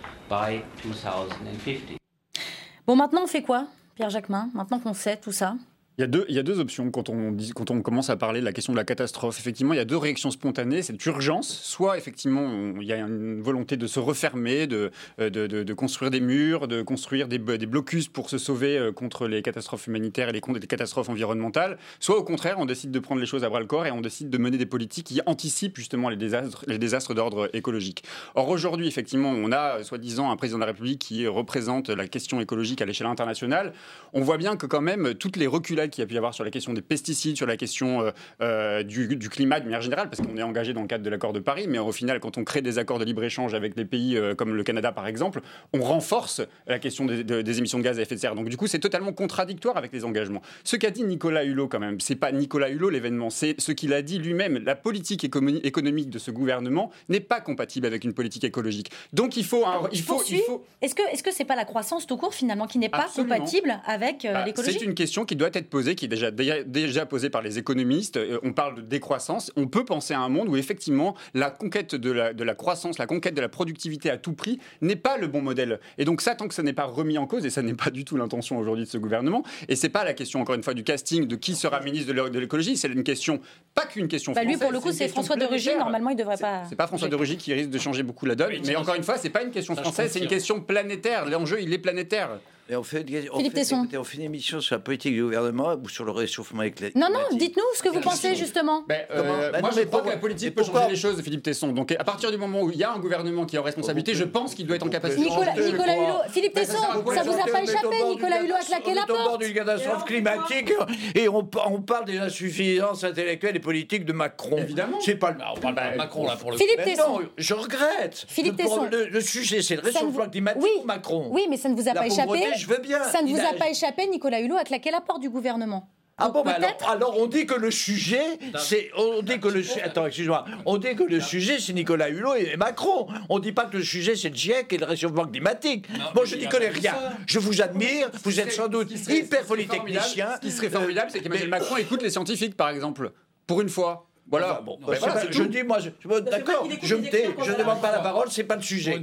Bon, 2.87 2.95
maintenant 2.95 3.23
on 3.23 3.27
fait 3.27 3.41
quoi, 3.41 3.67
Pierre 3.95 4.09
Jacquemin? 4.09 4.49
Maintenant 4.53 4.79
qu'on 4.79 4.93
sait 4.93 5.17
tout 5.17 5.31
ça 5.31 5.55
Il 6.01 6.33
y, 6.33 6.39
a 6.39 6.43
deux, 6.43 6.59
options 6.59 6.89
quand 6.89 7.09
on, 7.09 7.81
commence 7.83 8.09
à 8.09 8.17
parler 8.17 8.39
de 8.39 8.45
la 8.45 8.53
question 8.53 8.73
de 8.73 8.77
la 8.77 8.83
catastrophe. 8.83 9.37
Effectivement, 9.39 9.73
il 9.73 9.77
y 9.77 9.81
a 9.81 9.85
deux 9.85 9.97
réactions 9.97 10.31
spontanées. 10.31 10.81
C'est 10.81 11.05
urgence. 11.05 11.47
Soit, 11.47 11.95
effectivement, 11.95 12.73
il 12.81 12.87
y 12.87 12.91
a 12.91 12.97
une 12.97 13.39
volonté 13.39 13.77
de 13.77 13.85
se 13.85 13.99
refermer, 13.99 14.65
de, 14.65 14.91
de, 15.19 15.73
construire 15.73 16.09
des 16.09 16.19
murs, 16.19 16.67
de 16.67 16.81
construire 16.81 17.27
des, 17.27 17.37
blocus 17.37 18.07
pour 18.07 18.31
se 18.31 18.39
sauver 18.39 18.79
euh, 18.79 18.91
contre 18.91 19.27
les 19.27 19.43
catastrophes 19.43 19.85
humanitaires 19.85 20.29
et 20.29 20.31
les, 20.31 20.41
les 20.41 20.67
catastrophes 20.67 21.09
environnementales. 21.09 21.77
Soit, 21.99 22.17
au 22.17 22.23
contraire, 22.23 22.55
on 22.57 22.65
décide 22.65 22.89
de 22.89 22.99
prendre 22.99 23.21
les 23.21 23.27
choses 23.27 23.43
à 23.43 23.49
bras 23.49 23.59
le 23.59 23.67
corps 23.67 23.85
et 23.85 23.91
on 23.91 24.01
décide 24.01 24.31
de 24.31 24.37
mener 24.39 24.57
des 24.57 24.65
politiques 24.65 25.05
qui 25.05 25.21
anticipent 25.27 25.77
justement 25.77 26.09
les 26.09 26.17
désastres, 26.17 26.65
les 26.65 26.79
désastres 26.79 27.13
d'ordre 27.13 27.47
écologique. 27.53 28.03
Or, 28.33 28.49
aujourd'hui, 28.49 28.87
effectivement, 28.87 29.29
on 29.29 29.51
a, 29.51 29.83
soi-disant, 29.83 30.31
un 30.31 30.35
président 30.35 30.57
de 30.57 30.61
la 30.61 30.71
République 30.71 30.99
qui 30.99 31.27
représente 31.27 31.89
la 31.89 32.07
question 32.07 32.41
écologique 32.41 32.81
à 32.81 32.85
l'échelle 32.85 33.07
internationale. 33.07 33.73
On 34.13 34.21
voit 34.21 34.37
bien 34.37 34.55
que, 34.55 34.65
quand 34.65 34.81
même, 34.81 35.13
toutes 35.13 35.37
les 35.37 35.47
reculades 35.47 35.90
qu'il 35.91 36.01
y 36.01 36.05
a 36.05 36.07
pu 36.07 36.15
y 36.15 36.17
avoir 36.17 36.33
sur 36.33 36.43
la 36.43 36.51
question 36.51 36.73
des 36.73 36.81
pesticides, 36.81 37.37
sur 37.37 37.45
la 37.45 37.57
question 37.57 38.01
euh, 38.01 38.11
euh, 38.41 38.83
du, 38.83 39.29
climat 39.29 39.59
de 39.59 39.65
manière 39.65 39.81
générale, 39.81 40.09
parce 40.09 40.21
qu'on 40.21 40.35
est 40.37 40.43
engagé 40.43 40.73
dans 40.73 40.81
le 40.81 40.87
cadre 40.87 41.03
de 41.03 41.09
l'accord 41.09 41.33
de 41.33 41.39
Paris, 41.39 41.65
mais 41.67 41.79
au 41.79 41.91
final, 41.91 42.19
quand 42.19 42.37
on 42.37 42.43
crée 42.43 42.61
des 42.61 42.79
accords 42.79 42.99
de 42.99 43.05
libre-échange 43.05 43.53
avec 43.53 43.75
des 43.75 43.85
pays 43.85 44.17
euh, 44.17 44.35
comme 44.35 44.55
le 44.55 44.63
Canada, 44.63 44.91
par 44.91 45.07
exemple, 45.07 45.41
on 45.73 45.81
renforce 45.81 46.41
la 46.67 46.79
question 46.79 47.05
des, 47.05 47.57
émissions 47.57 47.77
de 47.77 47.83
gaz 47.83 47.99
à 47.99 48.01
effet 48.01 48.15
de 48.15 48.19
serre. 48.19 48.35
Donc 48.35 48.49
du 48.49 48.57
coup, 48.57 48.67
c'est 48.67 48.79
totalement 48.79 49.13
contradictoire 49.13 49.77
avec 49.77 49.91
les 49.93 50.05
engagements. 50.05 50.41
Ce 50.63 50.75
qu'a 50.75 50.91
dit 50.91 51.03
Nicolas 51.03 51.43
Hulot, 51.43 51.67
quand 51.67 51.79
même, 51.79 51.99
c'est 51.99 52.15
pas 52.15 52.31
Nicolas 52.31 52.69
Hulot 52.69 52.89
l'événement, 52.89 53.29
c'est 53.29 53.59
ce 53.59 53.71
qu'il 53.71 53.93
a 53.93 54.01
dit 54.01 54.19
lui-même. 54.19 54.57
La 54.65 54.75
politique 54.75 55.23
économique 55.23 56.09
de 56.09 56.19
ce 56.19 56.31
gouvernement 56.31 56.91
n'est 57.09 57.19
pas 57.19 57.41
compatible 57.41 57.85
avec 57.85 58.03
une 58.03 58.13
politique 58.13 58.43
écologique. 58.43 58.91
Donc 59.13 59.37
il 59.37 59.45
faut... 59.45 59.63
il 59.91 60.01
faut, 60.01 60.21
il 60.29 60.39
faut... 60.39 60.65
Est-ce 60.81 60.95
que 60.95 61.01
que 61.21 61.31
c'est 61.31 61.45
pas 61.45 61.55
la 61.55 61.65
croissance 61.65 62.07
tout 62.07 62.17
court 62.17 62.33
finalement 62.33 62.67
qui 62.67 62.77
n'est 62.77 62.89
pas 62.89 63.07
compatible 63.13 63.79
avec 63.85 64.23
bah, 64.23 64.45
l'écologie? 64.45 64.77
C'est 64.79 64.85
une 64.85 64.95
question 64.95 65.25
qui 65.25 65.35
doit 65.35 65.49
être 65.53 65.69
posée, 65.69 65.80
qui 65.95 66.05
est 66.05 66.07
déjà, 66.07 66.31
déjà 66.31 67.05
posée 67.05 67.29
par 67.29 67.41
les 67.41 67.57
économistes. 67.57 68.17
Euh, 68.17 68.39
on 68.43 68.53
parle 68.53 68.75
de 68.75 68.81
décroissance. 68.81 69.51
On 69.55 69.67
peut 69.67 69.85
penser 69.85 70.13
à 70.13 70.19
un 70.19 70.29
monde 70.29 70.49
où 70.49 70.55
effectivement 70.55 71.15
la 71.33 71.49
conquête 71.49 71.95
de 71.95 72.11
la, 72.11 72.33
de 72.33 72.43
la 72.43 72.55
croissance, 72.55 72.97
la 72.97 73.07
conquête 73.07 73.33
de 73.33 73.41
la 73.41 73.49
productivité 73.49 74.09
à 74.09 74.17
tout 74.17 74.33
prix 74.33 74.59
n'est 74.81 74.95
pas 74.95 75.17
le 75.17 75.27
bon 75.27 75.41
modèle. 75.41 75.79
Et 75.97 76.05
donc 76.05 76.21
ça, 76.21 76.35
tant 76.35 76.47
que 76.47 76.53
ça 76.53 76.63
n'est 76.63 76.73
pas 76.73 76.85
remis 76.85 77.17
en 77.17 77.27
cause, 77.27 77.45
et 77.45 77.49
ça 77.49 77.61
n'est 77.61 77.73
pas 77.73 77.89
du 77.89 78.05
tout 78.05 78.17
l'intention 78.17 78.57
aujourd'hui 78.57 78.85
de 78.85 78.89
ce 78.89 78.97
gouvernement, 78.97 79.43
et 79.67 79.75
c'est 79.75 79.89
pas 79.89 80.03
la 80.03 80.13
question 80.13 80.41
encore 80.41 80.55
une 80.55 80.63
fois 80.63 80.73
du 80.73 80.83
casting 80.83 81.25
de 81.25 81.35
qui 81.35 81.55
sera 81.55 81.79
ministre 81.81 82.13
de 82.13 82.39
l'écologie, 82.39 82.77
c'est 82.77 82.87
une 82.87 83.03
question, 83.03 83.39
pas 83.73 83.85
qu'une 83.85 84.07
question 84.07 84.33
bah 84.33 84.43
Lui 84.43 84.57
pour 84.57 84.71
le 84.71 84.79
coup 84.79 84.91
c'est 84.91 85.07
François 85.07 85.35
de 85.35 85.45
Rugy, 85.45 85.69
normalement 85.77 86.09
il 86.09 86.15
devrait 86.15 86.37
pas. 86.37 86.63
C'est 86.69 86.75
pas 86.75 86.87
François 86.87 87.07
de 87.07 87.15
Rugy 87.15 87.37
qui 87.37 87.53
risque 87.53 87.69
de 87.69 87.79
changer 87.79 88.03
beaucoup 88.03 88.25
la 88.25 88.35
donne, 88.35 88.53
mais 88.65 88.75
encore 88.75 88.95
une 88.95 89.03
fois 89.03 89.17
c'est 89.17 89.29
pas 89.29 89.43
une 89.43 89.51
question 89.51 89.75
française, 89.75 90.11
c'est 90.11 90.19
une 90.19 90.27
question 90.27 90.61
planétaire. 90.61 91.25
L'enjeu 91.25 91.61
il 91.61 91.73
est 91.73 91.77
planétaire 91.77 92.39
on 92.75 92.83
fait, 92.83 93.05
on 93.33 94.03
fait, 94.03 94.17
une 94.17 94.23
émission 94.23 94.61
sur 94.61 94.75
la 94.75 94.79
politique 94.79 95.13
du 95.13 95.23
gouvernement 95.23 95.75
ou 95.83 95.89
sur 95.89 96.05
le 96.05 96.11
réchauffement 96.11 96.61
climatique. 96.61 96.95
Non, 96.95 97.07
non, 97.11 97.37
dites-nous 97.37 97.63
ce 97.75 97.83
que 97.83 97.89
vous 97.89 97.99
pensez 97.99 98.35
justement. 98.35 98.83
Ben, 98.87 99.01
euh, 99.11 99.51
moi, 99.59 99.71
je 99.75 99.81
crois 99.81 100.01
que 100.01 100.09
la 100.09 100.17
politique 100.17 100.55
peut 100.55 100.63
changer 100.63 100.89
les 100.89 100.95
choses, 100.95 101.21
Philippe 101.21 101.43
Tesson. 101.43 101.71
Donc, 101.71 101.91
à 101.91 102.03
partir 102.03 102.31
du 102.31 102.37
moment 102.37 102.61
où 102.61 102.71
il 102.71 102.77
y 102.77 102.83
a 102.83 102.93
un 102.93 102.99
gouvernement 102.99 103.45
qui 103.45 103.55
est 103.55 103.59
en 103.59 103.63
responsabilité, 103.63 104.13
je 104.13 104.23
pense 104.23 104.55
qu'il 104.55 104.65
doit 104.65 104.75
être 104.75 104.85
en 104.85 104.89
capacité. 104.89 105.21
Nicolas, 105.21 105.53
Nicolas 105.53 105.95
Hulot, 105.95 106.29
Philippe 106.29 106.53
Tesson, 106.53 106.77
ça 107.13 107.23
vous 107.23 107.31
a 107.31 107.51
pas 107.51 107.63
échappé 107.63 108.03
Nicolas 108.07 108.43
Hulot 108.43 108.55
a 108.55 108.63
claqué 108.63 108.93
la 108.93 109.05
porte. 109.05 109.29
On 109.33 109.37
d'une 109.37 109.53
catastrophe 109.53 110.05
climatique 110.05 110.73
et 111.15 111.27
on, 111.27 111.43
parle 111.43 112.05
des 112.05 112.17
insuffisances 112.17 113.03
intellectuelles 113.03 113.55
et 113.55 113.59
politiques 113.59 114.05
de 114.05 114.13
Macron. 114.13 114.57
Évidemment. 114.57 114.97
C'est 115.01 115.15
pas 115.15 115.35
on 115.55 115.59
parle 115.59 115.75
pas 115.75 115.91
de 115.91 115.97
Macron 115.97 116.25
là 116.25 116.35
pour 116.35 116.51
le. 116.51 116.57
Philippe 116.57 116.83
Tesson. 116.83 117.21
je 117.37 117.53
regrette. 117.53 118.25
Philippe 118.27 118.57
Tesson. 118.57 118.87
Le 118.91 119.21
sujet, 119.21 119.61
c'est 119.61 119.75
le 119.75 119.81
réchauffement 119.81 120.29
climatique 120.29 120.61
ou 120.61 120.85
Macron. 120.85 121.27
Oui, 121.31 121.47
mais 121.49 121.57
ça 121.57 121.69
ne 121.69 121.75
vous 121.75 121.87
a 121.87 121.93
pas 121.93 122.07
échappé. 122.07 122.43
Je 122.61 122.67
veux 122.67 122.77
bien 122.77 122.99
vous 122.99 123.39
a 123.39 123.53
pas 123.53 123.69
échappé, 123.69 124.07
Nicolas 124.07 124.39
Hulot 124.39 124.57
a 124.57 124.63
claqué 124.63 124.91
la 124.91 125.01
porte 125.01 125.21
du 125.21 125.29
gouvernement. 125.29 125.89
Ah 126.17 126.29
bon, 126.29 126.43
bah 126.43 126.51
alors, 126.51 126.77
alors, 126.87 127.19
on 127.19 127.25
dit 127.25 127.47
que 127.47 127.55
le 127.55 127.71
sujet, 127.71 128.21
c'est, 128.59 128.91
on 128.95 129.23
dit 129.23 129.39
que 129.39 129.47
le, 129.47 129.63
attends, 129.83 130.05
excuse-moi, 130.05 130.45
on 130.67 130.77
dit 130.77 130.95
que 130.95 131.03
le 131.03 131.19
sujet 131.19 131.57
c'est 131.59 131.73
Nicolas 131.73 132.09
Hulot 132.09 132.35
et 132.35 132.57
Macron. 132.57 133.07
On 133.29 133.39
dit 133.39 133.53
pas 133.53 133.65
que 133.65 133.77
le 133.77 133.83
sujet 133.83 134.15
c'est 134.15 134.29
le 134.29 134.35
GIEC 134.35 134.71
et 134.73 134.77
le 134.77 134.85
réchauffement 134.85 135.25
climatique. 135.25 135.87
bon, 136.13 136.23
je 136.23 136.35
n'y 136.35 136.47
connais 136.47 136.69
rien. 136.69 136.93
Je 137.25 137.39
vous 137.39 137.63
admire, 137.63 138.11
vous 138.23 138.39
êtes 138.39 138.51
sans 138.51 138.67
doute 138.67 138.91
hyper 139.09 139.43
polytechnicien. 139.45 140.35
Ce 140.35 140.39
qui 140.41 140.51
serait 140.51 140.69
formidable, 140.69 141.09
c'est 141.11 141.21
qu'Emmanuel 141.21 141.49
Macron 141.49 141.77
écoute 141.77 142.03
les 142.03 142.11
scientifiques, 142.11 142.55
par 142.55 142.69
exemple, 142.69 143.13
pour 143.47 143.61
une 143.61 143.69
fois. 143.69 144.10
Voilà. 144.31 144.61
bon, 144.65 144.79
ben 144.87 144.95
je 145.29 145.43
dis, 145.43 145.63
moi, 145.63 145.79
d'accord, 146.21 146.67
je 146.81 146.95
me 146.95 147.09
tais, 147.09 147.29
je 147.43 147.51
ne 147.51 147.57
demande 147.57 147.81
pas 147.81 147.91
la 147.91 147.99
parole, 147.99 148.27
c'est 148.31 148.45
pas 148.45 148.55
le 148.55 148.61
sujet. 148.61 149.01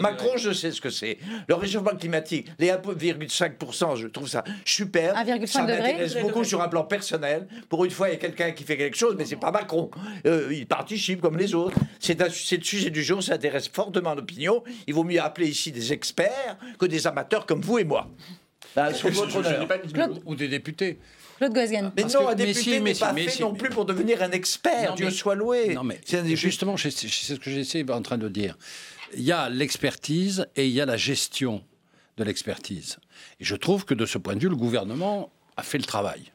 Macron, 0.00 0.36
je 0.36 0.52
sais 0.52 0.70
ce 0.70 0.80
que 0.80 0.88
c'est. 0.90 1.18
Le 1.46 1.54
réchauffement 1.54 1.94
climatique, 1.94 2.48
les 2.58 2.68
1,5%, 2.68 3.96
je 3.96 4.06
trouve 4.08 4.28
ça 4.28 4.42
super. 4.64 5.14
1,5 5.14 5.46
ça 5.46 5.62
m'intéresse 5.62 6.16
beaucoup 6.16 6.44
sur 6.44 6.62
un 6.62 6.68
plan 6.68 6.84
personnel. 6.84 7.46
Pour 7.68 7.84
une 7.84 7.90
fois, 7.90 8.08
il 8.08 8.12
y 8.12 8.14
a 8.14 8.18
quelqu'un 8.18 8.52
qui 8.52 8.64
fait 8.64 8.78
quelque 8.78 8.96
chose, 8.96 9.14
mais 9.18 9.26
c'est 9.26 9.36
pas 9.36 9.50
Macron. 9.50 9.90
Euh, 10.26 10.48
il 10.52 10.66
participe 10.66 11.20
comme 11.20 11.36
les 11.36 11.54
autres. 11.54 11.76
C'est 12.00 12.18
le 12.18 12.30
sujet 12.62 12.90
du 12.90 13.02
jour, 13.02 13.22
ça 13.22 13.34
intéresse 13.34 13.68
fortement 13.68 14.14
l'opinion. 14.14 14.62
Il 14.86 14.94
vaut 14.94 15.04
mieux 15.04 15.20
appeler 15.20 15.48
ici 15.48 15.70
des 15.70 15.92
experts 15.92 16.56
que 16.78 16.86
des 16.86 17.06
amateurs 17.06 17.44
comme 17.44 17.60
vous 17.60 17.78
et 17.78 17.84
moi. 17.84 18.08
sur 18.94 19.10
votre 19.10 19.36
honneur. 19.36 19.66
Ou 20.24 20.34
des 20.34 20.48
députés. 20.48 20.98
Mais 21.96 22.04
non, 22.04 22.28
un 22.28 22.34
député 22.34 22.80
n'est 22.80 22.94
pas 22.94 23.14
fait 23.14 23.40
non 23.40 23.54
plus 23.54 23.70
pour 23.70 23.84
devenir 23.84 24.22
un 24.22 24.30
expert, 24.30 24.94
Dieu 24.94 25.10
soit 25.10 25.34
loué. 25.34 25.74
Non, 25.74 25.84
mais 25.84 26.00
justement, 26.34 26.76
c'est 26.76 26.90
ce 26.90 27.34
que 27.34 27.50
j'essaie 27.50 27.84
en 27.90 28.02
train 28.02 28.18
de 28.18 28.28
dire. 28.28 28.56
Il 29.14 29.22
y 29.22 29.32
a 29.32 29.50
l'expertise 29.50 30.46
et 30.56 30.66
il 30.66 30.72
y 30.72 30.80
a 30.80 30.86
la 30.86 30.96
gestion 30.96 31.62
de 32.16 32.24
l'expertise. 32.24 32.98
Et 33.40 33.44
je 33.44 33.56
trouve 33.56 33.84
que 33.84 33.94
de 33.94 34.06
ce 34.06 34.18
point 34.18 34.34
de 34.34 34.40
vue, 34.40 34.48
le 34.48 34.56
gouvernement 34.56 35.30
a 35.56 35.62
fait 35.62 35.78
le 35.78 35.84
travail. 35.84 36.32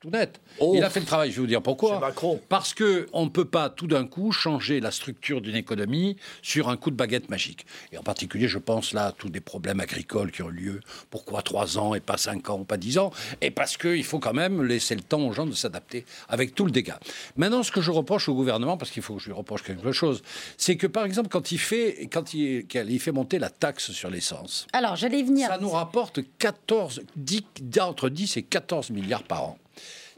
Tout 0.00 0.08
net. 0.08 0.40
Oh. 0.58 0.72
Il 0.74 0.82
a 0.82 0.88
fait 0.88 1.00
le 1.00 1.04
travail, 1.04 1.30
je 1.30 1.36
vais 1.36 1.40
vous 1.42 1.46
dire 1.46 1.60
pourquoi. 1.60 2.00
Macron. 2.00 2.40
Parce 2.48 2.72
qu'on 2.72 3.24
ne 3.24 3.28
peut 3.28 3.44
pas 3.44 3.68
tout 3.68 3.86
d'un 3.86 4.06
coup 4.06 4.32
changer 4.32 4.80
la 4.80 4.90
structure 4.90 5.42
d'une 5.42 5.56
économie 5.56 6.16
sur 6.40 6.70
un 6.70 6.78
coup 6.78 6.90
de 6.90 6.96
baguette 6.96 7.28
magique. 7.28 7.66
Et 7.92 7.98
en 7.98 8.02
particulier, 8.02 8.48
je 8.48 8.56
pense 8.56 8.94
là 8.94 9.08
à 9.08 9.12
tous 9.12 9.28
des 9.28 9.42
problèmes 9.42 9.78
agricoles 9.78 10.32
qui 10.32 10.40
ont 10.40 10.48
lieu. 10.48 10.80
Pourquoi 11.10 11.42
trois 11.42 11.76
ans 11.76 11.94
et 11.94 12.00
pas 12.00 12.16
cinq 12.16 12.48
ans 12.48 12.60
ou 12.60 12.64
pas 12.64 12.78
dix 12.78 12.96
ans? 12.96 13.10
Et 13.42 13.50
parce 13.50 13.76
qu'il 13.76 14.02
faut 14.04 14.20
quand 14.20 14.32
même 14.32 14.62
laisser 14.62 14.94
le 14.94 15.02
temps 15.02 15.20
aux 15.20 15.32
gens 15.32 15.44
de 15.44 15.52
s'adapter 15.52 16.06
avec 16.30 16.54
tout 16.54 16.64
le 16.64 16.70
dégât. 16.70 16.98
Maintenant, 17.36 17.62
ce 17.62 17.70
que 17.70 17.82
je 17.82 17.90
reproche 17.90 18.26
au 18.30 18.34
gouvernement, 18.34 18.78
parce 18.78 18.90
qu'il 18.90 19.02
faut 19.02 19.16
que 19.16 19.20
je 19.20 19.26
lui 19.26 19.34
reproche 19.34 19.62
quelque 19.62 19.92
chose, 19.92 20.22
c'est 20.56 20.78
que 20.78 20.86
par 20.86 21.04
exemple, 21.04 21.28
quand 21.28 21.52
il 21.52 21.58
fait, 21.58 22.08
quand 22.10 22.32
il, 22.32 22.64
il 22.72 23.00
fait 23.00 23.12
monter 23.12 23.38
la 23.38 23.50
taxe 23.50 23.90
sur 23.90 24.08
l'essence. 24.08 24.66
Alors, 24.72 24.96
j'allais 24.96 25.22
venir. 25.22 25.48
Ça 25.48 25.58
nous 25.58 25.68
rapporte 25.68 26.20
14, 26.38 27.02
10, 27.16 27.42
entre 27.80 28.08
10 28.08 28.38
et 28.38 28.42
14 28.44 28.88
milliards 28.88 29.24
par 29.24 29.42
an. 29.42 29.58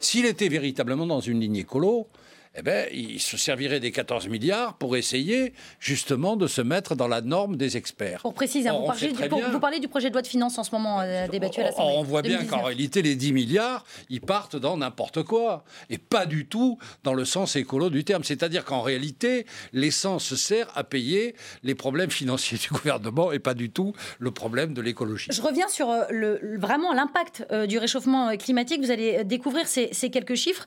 S'il 0.02 0.26
était 0.26 0.48
véritablement 0.48 1.06
dans 1.06 1.20
une 1.20 1.40
ligne 1.40 1.56
écolo, 1.56 2.08
eh 2.54 2.62
ben, 2.62 2.86
il 2.92 3.20
se 3.20 3.38
servirait 3.38 3.80
des 3.80 3.92
14 3.92 4.28
milliards 4.28 4.74
pour 4.74 4.96
essayer 4.96 5.54
justement 5.80 6.36
de 6.36 6.46
se 6.46 6.60
mettre 6.60 6.94
dans 6.94 7.08
la 7.08 7.22
norme 7.22 7.56
des 7.56 7.78
experts. 7.78 8.20
Pour 8.20 8.34
préciser, 8.34 8.68
vous, 8.68 9.58
parlez 9.58 9.80
du, 9.80 9.88
projet 9.88 10.08
de 10.08 10.12
loi 10.12 10.20
de 10.20 10.26
finances 10.26 10.58
en 10.58 10.64
ce 10.64 10.70
moment 10.72 11.00
euh, 11.00 11.26
débattu 11.28 11.60
à 11.60 11.64
l'Assemblée. 11.64 11.94
On 11.96 12.02
voit 12.02 12.20
bien 12.20 12.44
qu'en 12.44 12.62
réalité, 12.62 13.00
les 13.00 13.16
10 13.16 13.32
milliards, 13.32 13.84
ils 14.10 14.20
partent 14.20 14.56
dans 14.56 14.76
n'importe 14.76 15.22
quoi 15.22 15.64
et 15.88 15.96
pas 15.96 16.26
du 16.26 16.46
tout 16.46 16.78
dans 17.04 17.14
le 17.14 17.24
sens 17.24 17.56
écolo 17.56 17.88
du 17.88 18.04
terme. 18.04 18.22
C'est-à-dire 18.22 18.66
qu'en 18.66 18.82
réalité, 18.82 19.46
l'essence 19.72 20.34
sert 20.34 20.70
à 20.74 20.84
payer 20.84 21.34
les 21.62 21.74
problèmes 21.74 22.10
financiers 22.10 22.58
du 22.58 22.68
gouvernement 22.68 23.32
et 23.32 23.38
pas 23.38 23.54
du 23.54 23.70
tout 23.70 23.94
le 24.18 24.30
problème 24.30 24.74
de 24.74 24.82
l'écologie. 24.82 25.30
Je 25.32 25.40
reviens 25.40 25.68
sur 25.68 25.88
euh, 25.88 26.04
le, 26.10 26.58
vraiment 26.58 26.92
l'impact 26.92 27.46
euh, 27.50 27.66
du 27.66 27.78
réchauffement 27.78 28.36
climatique. 28.36 28.82
Vous 28.82 28.90
allez 28.90 29.24
découvrir 29.24 29.66
ces, 29.66 29.88
ces 29.92 30.10
quelques 30.10 30.34
chiffres. 30.34 30.66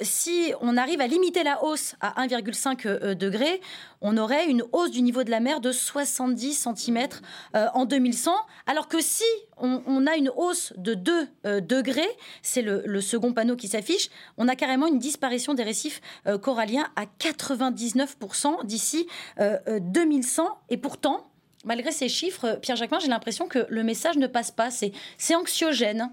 si 0.00 0.52
on 0.60 0.76
arrive 0.76 1.00
à 1.00 1.06
limiter 1.06 1.19
limiter 1.20 1.42
la 1.42 1.62
hausse 1.62 1.96
à 2.00 2.26
1,5 2.26 2.86
euh, 2.86 3.14
degré, 3.14 3.60
on 4.00 4.16
aurait 4.16 4.48
une 4.48 4.64
hausse 4.72 4.90
du 4.90 5.02
niveau 5.02 5.22
de 5.22 5.30
la 5.30 5.40
mer 5.40 5.60
de 5.60 5.70
70 5.70 6.66
cm 6.74 7.08
euh, 7.54 7.66
en 7.74 7.84
2100, 7.84 8.32
alors 8.66 8.88
que 8.88 9.02
si 9.02 9.24
on, 9.58 10.06
a 10.06 10.16
une 10.16 10.30
hausse 10.34 10.72
de 10.78 10.94
2 10.94 11.28
euh, 11.44 11.60
degrés, 11.60 12.08
c'est 12.40 12.62
le, 12.62 13.00
second 13.02 13.34
panneau 13.34 13.56
qui 13.56 13.68
s'affiche, 13.68 14.08
on 14.38 14.48
a 14.48 14.56
carrément 14.56 14.86
une 14.86 14.98
disparition 14.98 15.52
des 15.52 15.62
récifs 15.62 16.00
coralliens 16.40 16.88
à 16.96 17.04
99% 17.04 18.64
d'ici 18.64 19.06
2100. 19.38 20.48
Et 20.70 20.76
pourtant, 20.76 21.30
malgré 21.64 21.92
ces 21.92 22.08
chiffres, 22.08 22.58
Pierre 22.62 22.76
Jacquemin, 22.76 23.00
j'ai 23.00 23.08
l'impression 23.08 23.48
que 23.48 23.66
le 23.68 23.82
message 23.82 24.16
ne 24.16 24.26
passe 24.26 24.50
pas. 24.50 24.70
C'est 24.70 25.34
anxiogène. 25.34 26.10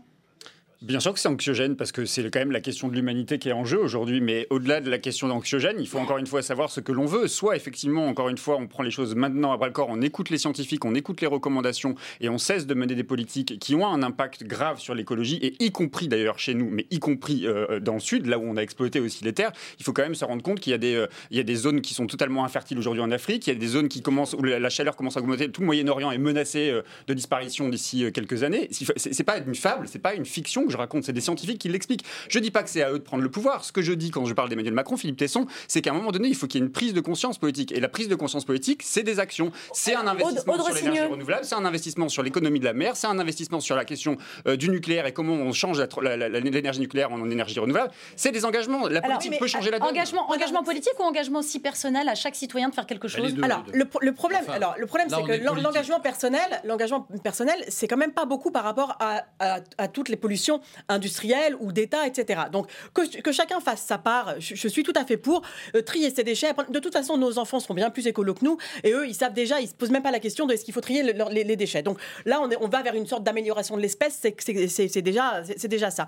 Bien 0.84 1.00
sûr 1.00 1.12
que 1.12 1.20
c'est 1.20 1.28
anxiogène 1.28 1.76
parce 1.76 1.92
que 1.92 2.06
c'est 2.06 2.30
quand 2.30 2.38
même 2.38 2.52
la 2.52 2.62
question 2.62 2.88
de 2.88 2.94
l'humanité 2.94 3.40
qui 3.40 3.50
est 3.50 3.54
en 3.54 3.66
jeu 3.66 3.80
aujourd'hui. 3.80 4.22
Mais 4.22 4.46
au-delà 4.52 4.80
de 4.80 4.92
la 4.92 5.00
question 5.00 5.28
d'anxiogène, 5.28 5.78
il 5.80 5.88
faut 5.88 5.98
encore 5.98 6.20
une 6.20 6.28
fois 6.28 6.44
savoir 6.44 6.70
ce 6.70 6.82
que 6.82 6.92
l'on 6.92 7.08
veut. 7.08 7.28
Soit 7.28 7.56
effectivement, 7.56 8.06
encore 8.06 8.30
une 8.30 8.38
fois, 8.38 8.58
on 8.58 8.68
prend 8.68 8.84
les 8.84 8.92
choses 8.92 9.16
maintenant 9.16 9.52
à 9.52 9.58
bras 9.58 9.66
le 9.66 9.74
corps, 9.74 9.88
on 9.90 10.04
écoute 10.04 10.30
les 10.30 10.38
scientifiques, 10.38 10.86
on 10.86 10.94
écoute 10.94 11.20
les 11.20 11.26
recommandations 11.26 11.96
et 12.22 12.30
on 12.30 12.38
cesse 12.38 12.68
de 12.68 12.76
mener 12.76 12.94
des 12.94 13.04
politiques 13.04 13.58
qui 13.58 13.74
ont 13.74 13.88
un 13.88 14.04
impact 14.04 14.44
grave 14.44 14.80
sur 14.80 14.94
l'écologie 14.94 15.40
et 15.42 15.56
y 15.64 15.72
compris 15.72 16.08
d'ailleurs 16.10 16.38
chez 16.38 16.54
nous, 16.54 16.70
mais 16.70 16.86
y 16.92 17.00
compris 17.00 17.48
euh, 17.48 17.80
dans 17.80 17.96
le 17.96 18.00
sud, 18.00 18.28
là 18.28 18.38
où 18.38 18.44
on 18.44 18.56
a 18.56 18.62
exploité 18.62 19.00
aussi 19.00 19.24
les 19.24 19.34
terres. 19.34 19.54
Il 19.80 19.84
faut 19.84 19.94
quand 19.94 20.04
même 20.04 20.16
se 20.16 20.26
rendre 20.26 20.44
compte 20.44 20.60
qu'il 20.60 20.72
y 20.72 20.76
a 20.76 20.78
des, 20.78 20.94
euh, 20.96 21.56
zones 21.56 21.82
qui 21.82 21.96
sont 21.96 22.06
totalement 22.06 22.46
infertiles 22.46 22.78
aujourd'hui 22.78 23.02
en 23.02 23.10
Afrique. 23.10 23.48
Il 23.48 23.54
y 23.54 23.56
a 23.56 23.60
des 23.60 23.68
zones 23.68 23.88
qui 23.88 24.04
commencent 24.04 24.34
où 24.34 24.44
la 24.44 24.70
chaleur 24.70 24.96
commence 24.96 25.18
à 25.18 25.22
augmenter. 25.22 25.50
Tout 25.50 25.62
le 25.62 25.66
Moyen-Orient 25.66 26.12
est 26.12 26.20
menacé 26.20 26.70
euh, 26.70 26.84
de 27.08 27.16
disparition 27.16 27.68
d'ici 27.68 28.12
quelques 28.14 28.44
années. 28.44 28.70
C'est 28.72 29.24
pas 29.24 29.40
une 29.40 29.56
fable, 29.56 29.88
c'est 29.88 29.98
pas 29.98 30.14
une 30.14 30.26
fiction 30.26 30.67
que 30.68 30.74
je 30.74 30.78
raconte, 30.78 31.04
c'est 31.04 31.14
des 31.14 31.22
scientifiques 31.22 31.60
qui 31.60 31.70
l'expliquent. 31.70 32.06
Je 32.30 32.40
dis 32.40 32.52
pas 32.52 32.64
que 32.64 32.70
c'est 32.70 32.84
à 32.84 32.92
eux 32.92 33.00
de 33.00 33.04
prendre 33.04 33.24
le 33.24 33.32
pouvoir. 33.32 33.64
Ce 33.64 33.72
que 33.72 33.82
je 33.82 33.94
dis 33.94 34.12
quand 34.12 34.26
je 34.26 34.34
parle 34.34 34.50
d'Emmanuel 34.50 34.74
Macron, 34.74 34.98
Philippe 34.98 35.18
Tesson, 35.18 35.48
c'est 35.68 35.82
qu'à 35.82 35.92
un 35.92 35.94
moment 35.94 36.12
donné, 36.12 36.28
il 36.28 36.36
faut 36.36 36.48
qu'il 36.48 36.60
y 36.60 36.64
ait 36.64 36.66
une 36.68 36.72
prise 36.72 36.94
de 36.94 37.02
conscience 37.02 37.38
politique. 37.38 37.72
Et 37.72 37.80
la 37.80 37.90
prise 37.90 38.08
de 38.08 38.16
conscience 38.16 38.46
politique, 38.46 38.84
c'est 38.84 39.04
des 39.04 39.20
actions. 39.20 39.52
C'est 39.74 39.96
un 39.96 40.06
investissement 40.08 40.54
Aude 40.54 40.62
sur 40.64 40.74
l'énergie 40.76 41.02
renouvelable, 41.02 41.46
c'est 41.46 41.56
un 41.56 41.66
investissement 41.66 42.10
sur 42.10 42.24
l'économie 42.24 42.60
de 42.60 42.66
la 42.66 42.74
mer, 42.74 42.96
c'est 42.96 43.08
un 43.08 43.18
investissement 43.20 43.60
sur 43.60 43.76
la 43.76 43.86
question 43.86 44.18
euh, 44.48 44.56
du 44.56 44.70
nucléaire 44.70 45.06
et 45.06 45.14
comment 45.14 45.34
on 45.34 45.52
change 45.54 45.80
l'énergie 46.02 46.80
nucléaire 46.80 47.12
en 47.12 47.30
énergie 47.30 47.60
renouvelable. 47.60 47.92
C'est 48.16 48.32
des 48.32 48.46
engagements. 48.46 48.88
La 48.88 49.02
politique 49.02 49.38
peut 49.40 49.48
changer 49.48 49.72
la 49.72 49.80
donne. 49.80 49.90
Engagement, 49.90 50.30
engagement 50.32 50.64
politique 50.64 50.94
ou 51.00 51.04
engagement 51.04 51.42
si 51.42 51.60
personnel 51.60 52.10
à 52.10 52.16
chaque 52.16 52.36
citoyen 52.36 52.70
de 52.70 52.74
faire 52.76 52.86
quelque 52.86 53.08
chose 53.08 53.34
deux. 53.34 53.44
Alors, 53.44 53.64
le, 53.74 53.86
pro- 53.86 54.00
le 54.02 54.14
problème, 54.14 54.42
Enfin, 54.44 54.54
alors, 54.54 54.76
le 54.78 54.86
problème 54.86 55.08
c'est 55.10 55.24
que 55.24 55.44
l'engagement 55.62 56.00
personnel, 56.00 56.62
l'engagement 56.64 57.08
personnel, 57.24 57.64
c'est 57.70 57.88
quand 57.88 57.98
même 57.98 58.12
pas 58.14 58.26
beaucoup 58.26 58.52
par 58.52 58.64
rapport 58.64 58.96
à, 59.00 59.24
à- 59.40 59.60
à 59.78 59.88
toutes 59.88 60.10
les 60.10 60.16
pollutions 60.18 60.57
industrielles 60.90 61.56
ou 61.60 61.72
d'État, 61.72 62.08
etc. 62.08 62.44
Donc, 62.52 62.68
que, 62.94 63.32
chacun 63.32 63.60
fasse 63.60 63.82
sa 63.82 63.98
part, 63.98 64.36
je, 64.40 64.68
suis 64.68 64.84
tout 64.84 64.94
à 64.96 65.06
fait 65.06 65.18
pour 65.18 65.42
euh, 65.76 65.82
trier 65.82 66.10
ses 66.10 66.24
déchets. 66.24 66.54
De 66.70 66.80
toute 66.80 66.94
façon, 66.94 67.18
nos 67.18 67.38
enfants 67.40 67.60
seront 67.60 67.74
bien 67.74 67.90
plus 67.90 68.08
écolos 68.08 68.34
que 68.34 68.46
nous, 68.46 68.58
et 68.84 68.92
eux, 68.92 69.08
ils 69.08 69.16
savent 69.16 69.34
déjà, 69.34 69.60
ils 69.60 69.68
se 69.68 69.74
posent 69.74 69.92
même 69.92 70.04
pas 70.04 70.12
la 70.12 70.20
question 70.20 70.46
de 70.46 70.54
est-ce 70.54 70.66
qu'il 70.66 70.74
faut 70.74 70.82
trier 70.82 71.04
les, 71.04 71.56
déchets. 71.56 71.82
Donc 71.82 72.00
là, 72.26 72.42
on, 72.60 72.68
va 72.68 72.82
vers 72.82 72.96
une 72.96 73.08
sorte 73.08 73.24
d'amélioration 73.24 73.76
de 73.78 73.82
l'espèce, 73.82 74.20
c'est- 74.22 75.02
déjà, 75.02 75.92
ça. 75.92 76.08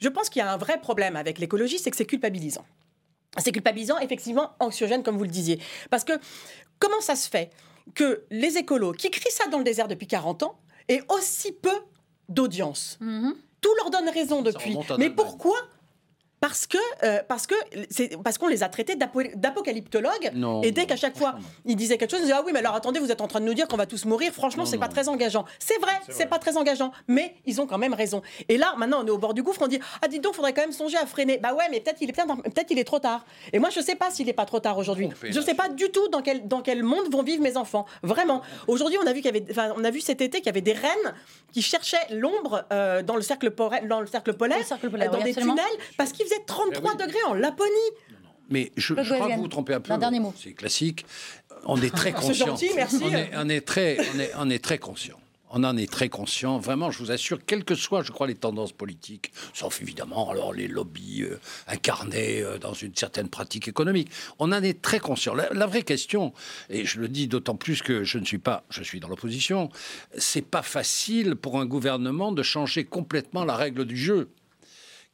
Je 0.00 0.08
pense 0.08 0.28
qu'il 0.30 0.40
y 0.40 0.42
a 0.42 0.52
un 0.52 0.56
vrai 0.56 0.80
problème 0.80 1.16
avec 1.16 1.38
l'écologie, 1.38 1.78
c'est 1.78 1.90
que 1.90 1.96
c'est 1.96 2.06
culpabilisant. 2.06 2.64
C'est 3.38 3.52
culpabilisant, 3.52 3.98
effectivement, 3.98 4.52
anxiogène, 4.58 5.02
comme 5.02 5.16
vous 5.16 5.24
le 5.24 5.30
disiez. 5.30 5.60
Parce 5.90 6.04
que 6.04 6.12
comment 6.78 7.00
ça 7.00 7.14
se 7.14 7.28
fait 7.28 7.50
que 7.94 8.24
les 8.30 8.56
écolos 8.56 8.92
qui 8.92 9.10
crient 9.10 9.30
ça 9.30 9.48
dans 9.48 9.58
le 9.58 9.64
désert 9.64 9.88
depuis 9.88 10.06
40 10.06 10.42
ans 10.42 10.58
aient 10.88 11.02
aussi 11.08 11.52
peu 11.52 11.74
d'audience? 12.28 12.98
Mhm. 13.00 13.34
Tout 13.60 13.74
leur 13.76 13.90
donne 13.90 14.08
raison 14.08 14.42
depuis. 14.42 14.76
Mais 14.98 15.10
pourquoi 15.10 15.56
parce 16.40 16.66
que 16.66 16.78
euh, 17.02 17.20
parce 17.28 17.46
que 17.46 17.54
c'est 17.90 18.16
parce 18.22 18.38
qu'on 18.38 18.48
les 18.48 18.62
a 18.62 18.68
traités 18.68 18.96
d'apo- 18.96 19.30
d'apocalyptologues. 19.34 20.32
Et 20.62 20.70
dès 20.72 20.86
qu'à 20.86 20.96
chaque 20.96 21.16
fois 21.16 21.34
ils 21.66 21.76
disaient 21.76 21.98
quelque 21.98 22.10
chose 22.10 22.20
ils 22.20 22.24
disaient 22.24 22.34
ah 22.36 22.42
oui 22.44 22.52
mais 22.52 22.60
alors 22.60 22.74
attendez 22.74 22.98
vous 23.00 23.12
êtes 23.12 23.20
en 23.20 23.28
train 23.28 23.40
de 23.40 23.44
nous 23.44 23.54
dire 23.54 23.68
qu'on 23.68 23.76
va 23.76 23.86
tous 23.86 24.04
mourir. 24.06 24.32
Franchement 24.32 24.64
c'est 24.64 24.78
pas 24.78 24.88
très 24.88 25.08
engageant. 25.08 25.44
C'est 25.58 25.78
vrai 25.78 25.92
c'est 26.08 26.26
pas 26.26 26.38
très 26.38 26.56
engageant. 26.56 26.92
Mais 27.08 27.34
ils 27.46 27.60
ont 27.60 27.66
quand 27.66 27.78
même 27.78 27.94
raison. 27.94 28.22
Et 28.48 28.56
là 28.56 28.74
maintenant 28.78 29.02
on 29.02 29.06
est 29.06 29.10
au 29.10 29.18
bord 29.18 29.34
du 29.34 29.42
gouffre 29.42 29.60
on 29.62 29.68
dit 29.68 29.80
ah 30.02 30.08
dites 30.08 30.22
donc 30.24 30.34
faudrait 30.34 30.52
quand 30.54 30.62
même 30.62 30.72
songer 30.72 30.96
à 30.96 31.06
freiner. 31.06 31.38
Bah 31.38 31.52
ouais 31.54 31.64
mais 31.70 31.80
peut-être 31.80 31.98
il 32.00 32.08
est 32.08 32.12
peut-être 32.12 32.42
peut-être 32.42 32.70
il 32.70 32.78
est 32.78 32.84
trop 32.84 32.98
tard. 33.00 33.24
Et 33.52 33.58
moi 33.58 33.68
je 33.70 33.80
sais 33.80 33.94
pas 33.96 34.10
s'il 34.10 34.28
est 34.28 34.32
pas 34.34 34.46
trop 34.46 34.60
tard 34.60 34.78
aujourd'hui. 34.78 35.08
Je 35.22 35.40
sais 35.40 35.54
pas 35.54 35.68
du 35.68 35.90
tout 35.90 36.08
dans 36.08 36.22
quel 36.22 36.48
dans 36.48 36.62
quel 36.62 36.82
monde 36.82 37.10
vont 37.12 37.22
vivre 37.22 37.42
mes 37.42 37.56
enfants. 37.56 37.86
Vraiment. 38.02 38.42
Aujourd'hui 38.66 38.96
on 39.02 39.06
a 39.06 39.12
vu 39.12 39.20
qu'il 39.20 39.34
y 39.34 39.36
avait 39.36 39.44
enfin, 39.50 39.74
on 39.76 39.84
a 39.84 39.90
vu 39.90 40.00
cet 40.00 40.20
été 40.20 40.38
qu'il 40.38 40.46
y 40.46 40.50
avait 40.50 40.60
des 40.60 40.72
rennes 40.72 41.14
qui 41.52 41.62
cherchaient 41.62 41.96
l'ombre 42.10 42.64
euh, 42.72 43.02
dans 43.02 43.16
le 43.16 43.22
cercle 43.22 43.50
polaire 43.50 43.82
dans 43.86 44.00
le 44.00 44.06
cercle 44.06 44.32
polaire, 44.34 44.56
Dans 44.58 44.62
le 44.62 44.68
cercle 44.68 44.88
polaire, 44.90 45.10
dans 45.10 45.18
oui, 45.18 45.24
des 45.24 45.30
absolument. 45.30 45.54
tunnels 45.54 45.78
parce 45.98 46.12
qu'il 46.12 46.26
faisait 46.30 46.44
33 46.46 46.80
Eh 46.82 46.96
oui. 47.00 47.06
degrés 47.06 47.22
en 47.28 47.34
Laponie 47.34 47.70
Mais 48.48 48.72
je, 48.76 48.94
crois 48.94 49.04
que 49.28 49.34
vous 49.34 49.42
vous 49.42 49.48
trompez 49.48 49.74
un 49.74 49.80
peu. 49.80 49.92
un 49.92 49.98
dernier 49.98 50.20
mot. 50.20 50.34
C'est 50.40 50.52
classique. 50.52 51.04
On 51.64 51.80
est 51.80 51.94
très 51.94 52.10
C'est 52.20 52.26
conscient. 52.26 52.46
gentil, 52.46 52.70
merci. 52.74 52.98
On 53.02 53.12
est, 53.12 53.30
on 53.36 53.48
est 53.48 53.60
très, 53.60 53.98
on 54.14 54.18
est, 54.18 54.30
on 54.38 54.50
est 54.50 54.62
très 54.64 54.78
conscient. 54.78 55.18
On 55.52 55.64
en 55.64 55.76
est 55.76 55.90
très 55.90 56.08
conscient. 56.08 56.58
Vraiment, 56.60 56.92
je 56.92 56.98
vous 57.00 57.10
assure, 57.10 57.40
quelles 57.44 57.64
que 57.64 57.74
soient, 57.74 58.04
je 58.04 58.12
crois, 58.12 58.28
les 58.28 58.36
tendances 58.36 58.70
politiques, 58.72 59.32
sauf 59.52 59.82
évidemment 59.82 60.30
alors 60.30 60.52
les 60.52 60.68
lobbies 60.68 61.22
euh, 61.24 61.40
incarnés 61.66 62.40
euh, 62.40 62.56
dans 62.58 62.72
une 62.72 62.94
certaine 62.94 63.28
pratique 63.28 63.66
économique, 63.66 64.10
on 64.38 64.52
en 64.52 64.62
est 64.62 64.80
très 64.80 65.00
conscient. 65.00 65.34
La, 65.34 65.48
la 65.52 65.66
vraie 65.66 65.82
question, 65.82 66.32
et 66.68 66.84
je 66.86 67.00
le 67.00 67.08
dis 67.08 67.26
d'autant 67.26 67.56
plus 67.56 67.82
que 67.82 68.04
je 68.04 68.18
ne 68.18 68.24
suis 68.24 68.38
pas, 68.38 68.62
je 68.70 68.84
suis 68.84 69.00
dans 69.00 69.08
l'opposition, 69.08 69.70
c'est 70.16 70.46
pas 70.46 70.62
facile 70.62 71.34
pour 71.34 71.58
un 71.60 71.66
gouvernement 71.66 72.30
de 72.30 72.44
changer 72.44 72.84
complètement 72.84 73.44
la 73.44 73.56
règle 73.56 73.84
du 73.86 73.96
jeu 73.96 74.30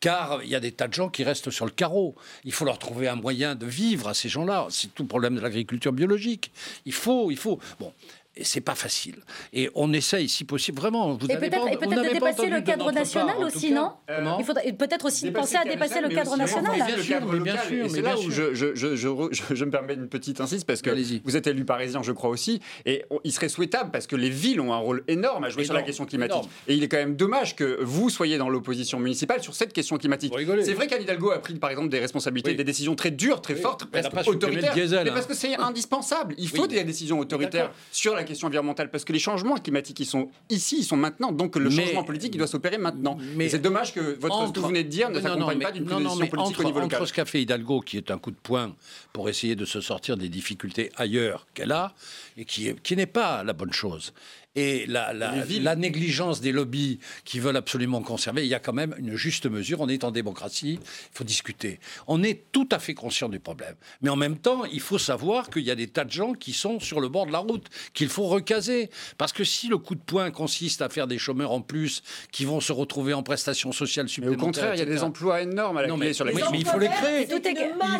car 0.00 0.42
il 0.42 0.48
y 0.48 0.54
a 0.54 0.61
des 0.61 0.72
tas 0.72 0.88
de 0.88 0.94
gens 0.94 1.09
qui 1.09 1.24
restent 1.24 1.50
sur 1.50 1.64
le 1.64 1.70
carreau. 1.70 2.14
Il 2.44 2.52
faut 2.52 2.64
leur 2.64 2.78
trouver 2.78 3.09
un 3.09 3.16
moyen 3.16 3.54
de 3.54 3.66
vivre 3.66 4.09
à 4.09 4.14
ces 4.14 4.28
gens-là. 4.28 4.66
C'est 4.70 4.94
tout 4.94 5.02
le 5.02 5.09
problème 5.09 5.37
de 5.37 5.40
l'agriculture 5.40 5.92
biologique. 5.92 6.52
Il 6.85 6.92
faut, 6.92 7.30
il 7.30 7.37
faut. 7.37 7.59
Bon. 7.80 7.92
Et 8.38 8.44
c'est 8.44 8.61
pas 8.61 8.75
facile. 8.75 9.16
Et 9.55 9.70
on 9.75 9.92
essaye, 9.94 10.29
si 10.29 10.44
possible, 10.44 10.79
vraiment. 10.79 11.14
Vous 11.14 11.25
Et 11.27 11.37
peut-être 11.38 11.64
n'avez 11.64 12.18
pas 12.20 12.33
dépasser 12.33 12.51
le 12.51 12.61
cadre 12.61 12.92
national 12.92 13.37
aussi, 13.42 13.72
non 13.72 13.92
Il 14.38 14.44
faudrait 14.44 14.70
peut-être 14.75 15.07
aussi 15.07 15.31
penser 15.31 15.57
à 15.57 15.64
dépasser 15.64 16.03
le 16.03 16.11
cadre 16.11 16.37
national. 16.37 16.75
Bien 16.75 16.96
le 16.96 17.03
sûr, 17.03 17.14
cadre 17.18 17.33
mais 17.33 17.40
bien 17.40 17.53
local. 17.55 17.66
sûr, 17.68 17.79
Et 17.79 17.83
mais 17.85 17.88
c'est 17.88 18.03
bien 18.03 18.11
là 18.11 18.18
où 18.18 18.31
sûr. 18.31 19.55
je, 19.57 19.64
me 19.64 19.70
permets 19.70 19.94
une 19.94 20.09
petite 20.09 20.40
insiste 20.42 20.66
parce 20.66 20.83
que 20.83 20.90
vous 21.25 21.37
êtes 21.37 21.46
élu 21.46 21.64
parisien, 21.64 22.03
je 22.03 22.12
crois 22.12 22.29
aussi, 22.29 22.61
et 22.85 23.05
il 23.25 23.33
serait 23.33 23.49
souhaitable 23.49 23.90
parce 23.90 24.07
que 24.07 24.16
les 24.16 24.29
villes 24.29 24.61
ont 24.61 24.75
un 24.75 24.79
rôle 24.79 25.03
énorme 25.09 25.44
à 25.44 25.49
jouer 25.49 25.64
sur 25.64 25.75
la 25.75 25.83
question 25.83 26.05
climatique. 26.05 26.42
Et 26.68 26.75
il 26.75 26.83
est 26.83 26.88
quand 26.88 26.99
même 26.99 27.16
dommage 27.16 27.57
que 27.57 27.79
vous 27.83 28.11
soyez 28.11 28.37
dans 28.37 28.51
l'opposition 28.51 28.99
municipale 29.01 29.42
sur 29.42 29.55
cette 29.55 29.72
question 29.72 29.96
climatique. 29.96 30.35
C'est 30.62 30.75
vrai 30.75 30.87
qu'Anne 30.88 31.03
Hidalgo 31.03 31.31
a 31.31 31.38
pris 31.40 31.55
par 31.55 31.70
exemple 31.70 31.88
des 31.88 32.01
responsabilités, 32.01 32.51
Oui. 32.51 32.57
des 32.57 32.64
décisions 32.64 32.94
très 32.96 33.11
dures, 33.11 33.40
très 33.40 33.55
Oui. 33.55 33.61
fortes, 33.62 33.87
presque 33.87 34.29
autoritaires. 34.29 34.75
diesel, 34.75 35.05
mais 35.05 35.11
hein. 35.11 35.14
parce 35.14 35.27
que 35.27 35.35
c'est 35.35 35.57
indispensable. 35.57 36.35
Il 36.37 36.49
faut 36.49 36.62
Oui. 36.62 36.68
des 36.68 36.85
décisions 36.85 37.18
autoritaires 37.18 37.70
sur 37.90 38.14
la 38.14 38.25
question 38.26 38.48
environnementale 38.48 38.90
parce 38.90 39.04
que 39.04 39.12
les 39.14 39.18
changements 39.18 39.56
climatiques 39.56 40.00
ils 40.00 40.04
sont 40.06 40.28
ici, 40.50 40.76
ils 40.80 40.84
sont 40.84 40.96
maintenant. 40.96 41.32
Donc 41.32 41.56
le 41.56 41.70
Mais- 41.70 41.84
changement 41.86 42.04
politique 42.04 42.34
il 42.34 42.38
doit 42.38 42.46
s'opérer 42.46 42.76
maintenant. 42.78 43.16
Mais- 43.36 43.48
c'est 43.48 43.58
dommage 43.58 43.94
que 43.94 44.00
votre 44.00 44.34
ce 44.36 44.42
que 44.42 44.48
Entre- 44.48 44.60
vous 44.60 44.68
venez 44.68 44.84
de 44.84 44.88
dire 44.90 45.08
ne 45.10 45.20
s'accompagne 45.20 45.58
pas 45.60 45.72
d'une 45.72 45.84
mais 45.84 46.28
politique 46.28 46.38
entre, 46.38 46.60
au 46.60 46.64
niveau 46.64 46.80
local. 46.80 46.98
Entre 47.00 47.08
ce 47.08 47.12
qu'a 47.14 47.24
fait 47.24 47.40
Hidalgo, 47.40 47.80
qui 47.80 47.96
est 47.96 48.10
un 48.10 48.18
coup 48.18 48.30
de 48.30 48.36
poing 48.42 48.74
pour 49.14 49.28
essayer 49.30 49.56
de 49.56 49.64
se 49.64 49.80
sortir 49.80 50.16
des 50.18 50.28
difficultés 50.28 50.90
ailleurs 50.96 51.46
qu'elle 51.54 51.72
a, 51.72 51.94
et 52.36 52.44
qui, 52.44 52.74
qui 52.82 52.96
n'est 52.96 53.06
pas 53.06 53.42
la 53.44 53.52
bonne 53.54 53.72
chose, 53.72 54.12
et 54.56 54.86
la, 54.86 55.12
la- 55.12 55.44
Les 55.44 55.60
la 55.60 55.76
négligence 55.76 56.40
des 56.40 56.50
lobbies 56.52 56.98
qui 57.24 57.38
veulent 57.40 57.56
absolument 57.56 58.00
conserver, 58.02 58.42
il 58.44 58.48
y 58.48 58.54
a 58.54 58.58
quand 58.58 58.72
même 58.72 58.94
une 58.98 59.14
juste 59.16 59.46
mesure. 59.46 59.80
On 59.80 59.88
est 59.88 60.02
en 60.02 60.10
démocratie, 60.10 60.80
il 60.82 61.16
faut 61.16 61.24
discuter. 61.24 61.78
On 62.06 62.22
est 62.22 62.44
tout 62.52 62.68
à 62.72 62.78
fait 62.78 62.94
conscient 62.94 63.28
du 63.28 63.38
problème. 63.38 63.74
Mais 64.02 64.08
en 64.10 64.16
même 64.16 64.38
temps, 64.38 64.64
il 64.64 64.80
faut 64.80 64.98
savoir 64.98 65.50
qu'il 65.50 65.62
y 65.62 65.70
a 65.70 65.74
des 65.74 65.86
tas 65.88 66.04
de 66.04 66.10
gens 66.10 66.32
qui 66.32 66.52
sont 66.52 66.80
sur 66.80 67.00
le 67.00 67.08
bord 67.08 67.26
de 67.26 67.32
la 67.32 67.38
route, 67.38 67.66
qu'il 67.94 68.08
faut 68.08 68.24
recaser. 68.26 68.90
Parce 69.18 69.32
que 69.32 69.44
si 69.44 69.68
le 69.68 69.78
coup 69.78 69.94
de 69.94 70.00
poing 70.00 70.30
consiste 70.30 70.80
à 70.82 70.88
faire 70.88 71.06
des 71.06 71.18
chômeurs 71.18 71.52
en 71.52 71.60
plus 71.60 72.02
qui 72.32 72.44
vont 72.44 72.60
se 72.60 72.72
retrouver 72.72 73.12
en 73.12 73.22
prestations 73.22 73.72
sociales 73.72 74.06
Mais 74.06 74.10
au 74.10 74.12
supplémentaires, 74.14 74.44
contraire, 74.44 74.74
il 74.74 74.78
y 74.78 74.82
a 74.82 74.86
des 74.86 75.02
emplois 75.02 75.42
énormes 75.42 75.76
à 75.76 75.82
la 75.82 75.88
Non, 75.88 75.96
mais- 75.96 76.12
sur 76.14 76.24
oui, 76.24 76.32
question. 76.32 76.50
mais 76.52 76.58
il 76.60 76.66
faut 76.66 76.78
les 76.78 76.88
créer. 76.88 77.26
Tout 77.26 77.46
est- 77.46 77.54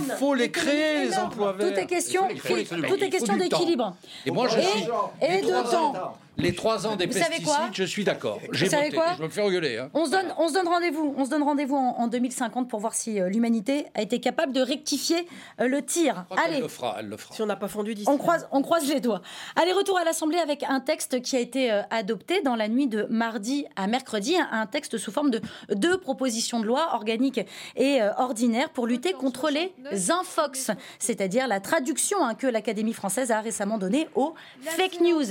Il 0.07 0.13
faut 0.19 0.35
les 0.35 0.51
créer, 0.51 1.07
les 1.09 1.15
emplois 1.17 1.53
Tout 1.53 1.59
verts. 1.59 1.79
est 1.79 1.87
question, 1.87 2.29
les 2.29 2.65
tout 2.89 2.95
est 3.05 3.11
question 3.11 3.37
d'équilibre. 3.37 3.97
Et 4.25 4.31
moi, 4.31 4.49
je 4.49 4.59
Et- 4.59 4.63
suis. 4.63 4.83
et 5.23 5.29
les 5.33 5.43
de 5.43 5.47
trois 5.49 5.71
temps. 5.71 6.19
Les 6.39 6.55
trois 6.55 6.87
ans 6.87 6.97
des 6.97 7.07
Vous 7.07 7.13
savez 7.13 7.25
pesticides, 7.25 7.47
quoi 7.47 7.71
je 7.73 7.85
suis 7.85 8.05
d'accord. 8.05 8.41
J'ai 8.53 8.69
savez 8.69 8.87
voté. 8.87 8.97
quoi 8.97 9.15
Je 9.19 9.23
me 9.23 9.29
fais 9.29 9.43
engueuler. 9.43 9.79
Hein. 9.79 9.91
On 9.95 10.07
se 10.07 10.11
donne, 10.11 10.27
on 10.39 10.49
se 10.49 10.55
donne 10.55 10.69
rendez-vous. 10.69 11.15
On 11.17 11.25
se 11.25 11.31
donne 11.31 11.43
rendez-vous 11.43 11.77
en, 11.77 11.97
en 11.99 12.07
2050 12.09 12.69
pour 12.69 12.81
voir 12.81 12.95
si 12.95 13.21
euh, 13.21 13.29
l'humanité 13.29 13.87
a 13.95 14.03
été 14.03 14.21
capable 14.21 14.53
de 14.53 14.61
rectifier 14.61 15.27
euh, 15.61 15.69
le 15.69 15.83
tir. 15.85 16.25
Je 16.31 16.35
crois 16.35 16.45
qu'elle 16.45 16.53
Allez, 16.55 16.63
le 16.63 16.69
fera, 16.69 16.97
elle 16.99 17.09
le 17.09 17.17
fera. 17.17 17.35
si 17.35 17.43
on 17.43 17.47
n'a 17.47 17.57
pas 17.57 17.69
fondu 17.69 17.95
d'ici 17.95 18.09
on 18.09 18.19
croise, 18.19 18.47
on 18.53 18.63
croise 18.63 18.89
les 18.89 19.01
doigts. 19.01 19.23
Allez, 19.57 19.73
retour 19.73 19.99
à 19.99 20.05
l'Assemblée 20.05 20.39
avec 20.39 20.63
un 20.69 20.81
texte 20.81 21.23
qui 21.23 21.37
a 21.37 21.41
été 21.41 21.73
euh, 21.73 21.83
adopté 21.91 22.43
dans 22.43 22.57
la 22.57 22.69
nuit 22.69 22.87
de 22.87 23.07
mardi 23.09 23.67
à 23.77 23.87
mercredi, 23.87 24.37
un, 24.37 24.67
texte 24.67 24.99
sous 24.99 25.13
forme 25.13 25.31
de 25.31 25.41
deux 25.71 25.97
propositions 25.99 26.61
de 26.61 26.67
loi 26.67 26.95
organiques 26.95 27.41
et 27.77 28.03
euh, 28.03 28.13
ordinaires 28.19 28.71
pour 28.71 28.87
lutter 28.87 29.13
contre 29.13 29.49
les 29.51 29.73
infox, 30.11 30.71
c'est-à-dire 30.99 31.47
la 31.49 31.61
traduction 31.61 32.25
hein, 32.25 32.35
que 32.35 32.47
l'Académie 32.47 32.93
française 32.93 33.31
a 33.31 33.41
récemment 33.41 33.79
donnée 33.79 34.09
aux 34.15 34.35
fake 34.61 35.01
news. 35.01 35.25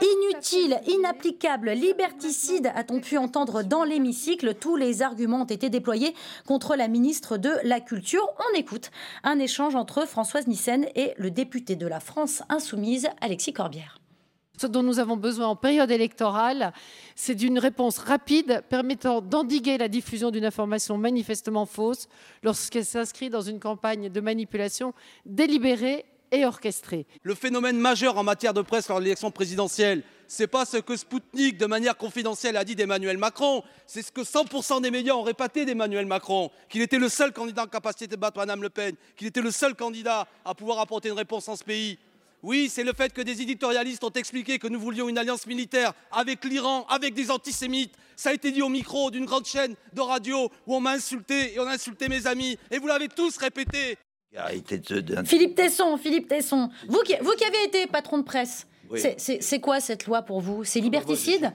Inutile, 0.00 0.51
inapplicable, 0.86 1.70
liberticide, 1.70 2.72
a-t-on 2.74 3.00
pu 3.00 3.18
entendre 3.18 3.62
dans 3.62 3.84
l'hémicycle. 3.84 4.54
Tous 4.54 4.76
les 4.76 5.02
arguments 5.02 5.42
ont 5.42 5.46
été 5.46 5.70
déployés 5.70 6.14
contre 6.46 6.76
la 6.76 6.88
ministre 6.88 7.36
de 7.36 7.50
la 7.64 7.80
Culture. 7.80 8.26
On 8.38 8.58
écoute 8.58 8.90
un 9.22 9.38
échange 9.38 9.74
entre 9.74 10.06
Françoise 10.06 10.46
Nyssen 10.46 10.86
et 10.94 11.14
le 11.16 11.30
député 11.30 11.76
de 11.76 11.86
la 11.86 12.00
France 12.00 12.42
Insoumise, 12.48 13.08
Alexis 13.20 13.52
Corbière. 13.52 13.98
Ce 14.58 14.66
dont 14.66 14.82
nous 14.82 15.00
avons 15.00 15.16
besoin 15.16 15.48
en 15.48 15.56
période 15.56 15.90
électorale, 15.90 16.72
c'est 17.16 17.34
d'une 17.34 17.58
réponse 17.58 17.98
rapide 17.98 18.62
permettant 18.68 19.20
d'endiguer 19.20 19.78
la 19.78 19.88
diffusion 19.88 20.30
d'une 20.30 20.44
information 20.44 20.98
manifestement 20.98 21.66
fausse 21.66 22.06
lorsqu'elle 22.42 22.84
s'inscrit 22.84 23.30
dans 23.30 23.40
une 23.40 23.58
campagne 23.58 24.08
de 24.08 24.20
manipulation 24.20 24.92
délibérée 25.24 26.04
et. 26.32 27.06
Le 27.22 27.34
phénomène 27.34 27.78
majeur 27.78 28.16
en 28.16 28.24
matière 28.24 28.54
de 28.54 28.62
presse 28.62 28.88
lors 28.88 28.98
de 28.98 29.04
l'élection 29.04 29.30
présidentielle, 29.30 30.02
c'est 30.26 30.46
pas 30.46 30.64
ce 30.64 30.78
que 30.78 30.96
Spoutnik, 30.96 31.58
de 31.58 31.66
manière 31.66 31.96
confidentielle, 31.96 32.56
a 32.56 32.64
dit 32.64 32.74
d'Emmanuel 32.74 33.18
Macron, 33.18 33.62
c'est 33.86 34.02
ce 34.02 34.10
que 34.10 34.22
100% 34.22 34.80
des 34.80 34.90
médias 34.90 35.12
ont 35.12 35.22
répété 35.22 35.66
d'Emmanuel 35.66 36.06
Macron, 36.06 36.50
qu'il 36.70 36.80
était 36.80 36.98
le 36.98 37.10
seul 37.10 37.32
candidat 37.32 37.64
en 37.64 37.66
capacité 37.66 38.06
de 38.06 38.16
battre 38.16 38.38
Madame 38.38 38.62
Le 38.62 38.70
Pen, 38.70 38.94
qu'il 39.16 39.26
était 39.26 39.42
le 39.42 39.50
seul 39.50 39.74
candidat 39.74 40.26
à 40.44 40.54
pouvoir 40.54 40.78
apporter 40.78 41.10
une 41.10 41.16
réponse 41.16 41.48
en 41.48 41.56
ce 41.56 41.64
pays. 41.64 41.98
Oui, 42.42 42.68
c'est 42.68 42.82
le 42.82 42.92
fait 42.92 43.12
que 43.12 43.20
des 43.20 43.40
éditorialistes 43.42 44.02
ont 44.02 44.10
expliqué 44.10 44.58
que 44.58 44.66
nous 44.66 44.80
voulions 44.80 45.08
une 45.08 45.18
alliance 45.18 45.46
militaire 45.46 45.92
avec 46.10 46.44
l'Iran, 46.44 46.86
avec 46.88 47.14
des 47.14 47.30
antisémites. 47.30 47.94
Ça 48.16 48.30
a 48.30 48.32
été 48.32 48.50
dit 48.50 48.62
au 48.62 48.68
micro 48.68 49.10
d'une 49.10 49.26
grande 49.26 49.46
chaîne 49.46 49.76
de 49.92 50.00
radio 50.00 50.50
où 50.66 50.74
on 50.74 50.80
m'a 50.80 50.92
insulté 50.92 51.54
et 51.54 51.60
on 51.60 51.66
a 51.66 51.74
insulté 51.74 52.08
mes 52.08 52.26
amis. 52.26 52.58
Et 52.70 52.78
vous 52.78 52.88
l'avez 52.88 53.08
tous 53.08 53.36
répété. 53.36 53.96
Philippe 55.24 55.54
Tesson, 55.56 55.96
Philippe 55.98 56.28
Tesson, 56.28 56.70
vous 56.88 57.00
qui, 57.00 57.14
vous 57.20 57.32
qui 57.32 57.44
avez 57.44 57.64
été 57.66 57.86
patron 57.86 58.18
de 58.18 58.22
presse, 58.24 58.66
Oui. 58.90 59.00
c'est- 59.00 59.16
quoi 59.60 59.80
cette 59.80 60.06
loi 60.06 60.22
pour 60.22 60.40
vous? 60.40 60.64
C'est 60.64 60.80
liberticide? 60.80 61.52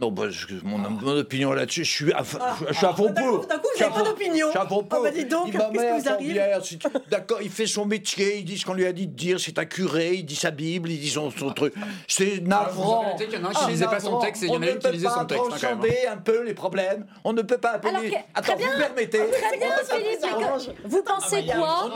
Non, 0.00 0.10
bah, 0.10 0.30
je- 0.30 0.46
mon, 0.64 0.78
mon 0.78 1.16
opinion 1.18 1.52
là-dessus, 1.52 1.84
je 1.84 1.90
suis 1.90 2.12
à, 2.12 2.22
Ah, 2.40 2.56
je 2.68 2.72
suis 2.74 2.86
à 2.86 2.94
fond 2.94 3.12
ah, 3.14 3.20
pour. 3.20 3.46
d'un 3.46 3.58
coup, 3.58 3.68
vous 3.76 3.84
pas 3.84 3.90
fond- 3.90 4.04
d'opinion. 4.04 4.46
Je 4.46 4.50
suis 4.50 4.58
à 4.58 4.66
fond 4.66 4.86
Ah, 4.90 4.94
pour. 4.94 5.02
bah, 5.02 5.10
dis 5.10 5.24
donc, 5.26 5.42
Il 5.46 5.50
dit, 5.52 5.58
ma 5.58 5.64
qu'est-ce 5.64 5.72
qui 5.72 5.78
mère, 5.78 5.98
vous 5.98 6.08
arrive 6.08 6.36
Corbière, 6.36 6.64
si 6.64 6.78
tu- 6.78 6.88
D'accord, 7.10 7.42
il 7.42 7.50
fait 7.50 7.66
son 7.66 7.84
métier, 7.84 8.38
il 8.38 8.44
dit 8.44 8.56
ce 8.58 8.64
qu'on 8.64 8.72
lui 8.74 8.86
a 8.86 8.92
dit 8.92 9.06
de 9.06 9.14
dire, 9.14 9.38
c'est 9.38 9.58
un 9.58 9.64
curé, 9.66 10.14
il 10.14 10.24
dit 10.24 10.36
sa 10.36 10.50
Bible, 10.50 10.90
il 10.90 11.00
dit 11.00 11.10
son, 11.10 11.30
son 11.30 11.50
truc. 11.52 11.74
C'est 12.08 12.40
navrant. 12.40 13.02
avez 13.02 13.12
noté 13.12 13.26
qu'il 13.26 13.38
y 13.38 13.42
en 13.42 13.44
a 13.44 13.48
un 13.48 13.52
qui 13.52 13.60
C'est 13.64 13.70
lisait 13.70 13.84
pas 13.86 14.00
son 14.00 14.18
texte 14.20 14.42
et 14.42 14.46
il 14.46 14.48
y 14.48 14.52
en 14.52 14.54
a 14.54 14.56
On 14.56 14.60
ne 14.60 14.72
qui 14.72 14.78
peut 14.78 14.90
lisait 14.90 15.08
son 15.08 15.24
texte, 15.26 15.44
transcender 15.44 15.98
un 16.10 16.16
peu 16.16 16.42
les 16.44 16.54
problèmes. 16.54 17.06
On 17.24 17.32
ne 17.32 17.42
peut 17.42 17.58
pas 17.58 17.72
appeler. 17.72 17.90
Alors 17.90 18.02
que- 18.02 18.16
Attends, 18.34 18.42
très 18.42 18.56
bien. 18.56 18.72
vous 18.72 18.78
permettez 18.78 19.18
Très 19.18 19.58
bien, 19.58 19.68
Philippe. 19.84 20.76
Vous 20.84 21.02
pensez 21.02 21.44
quoi 21.44 21.90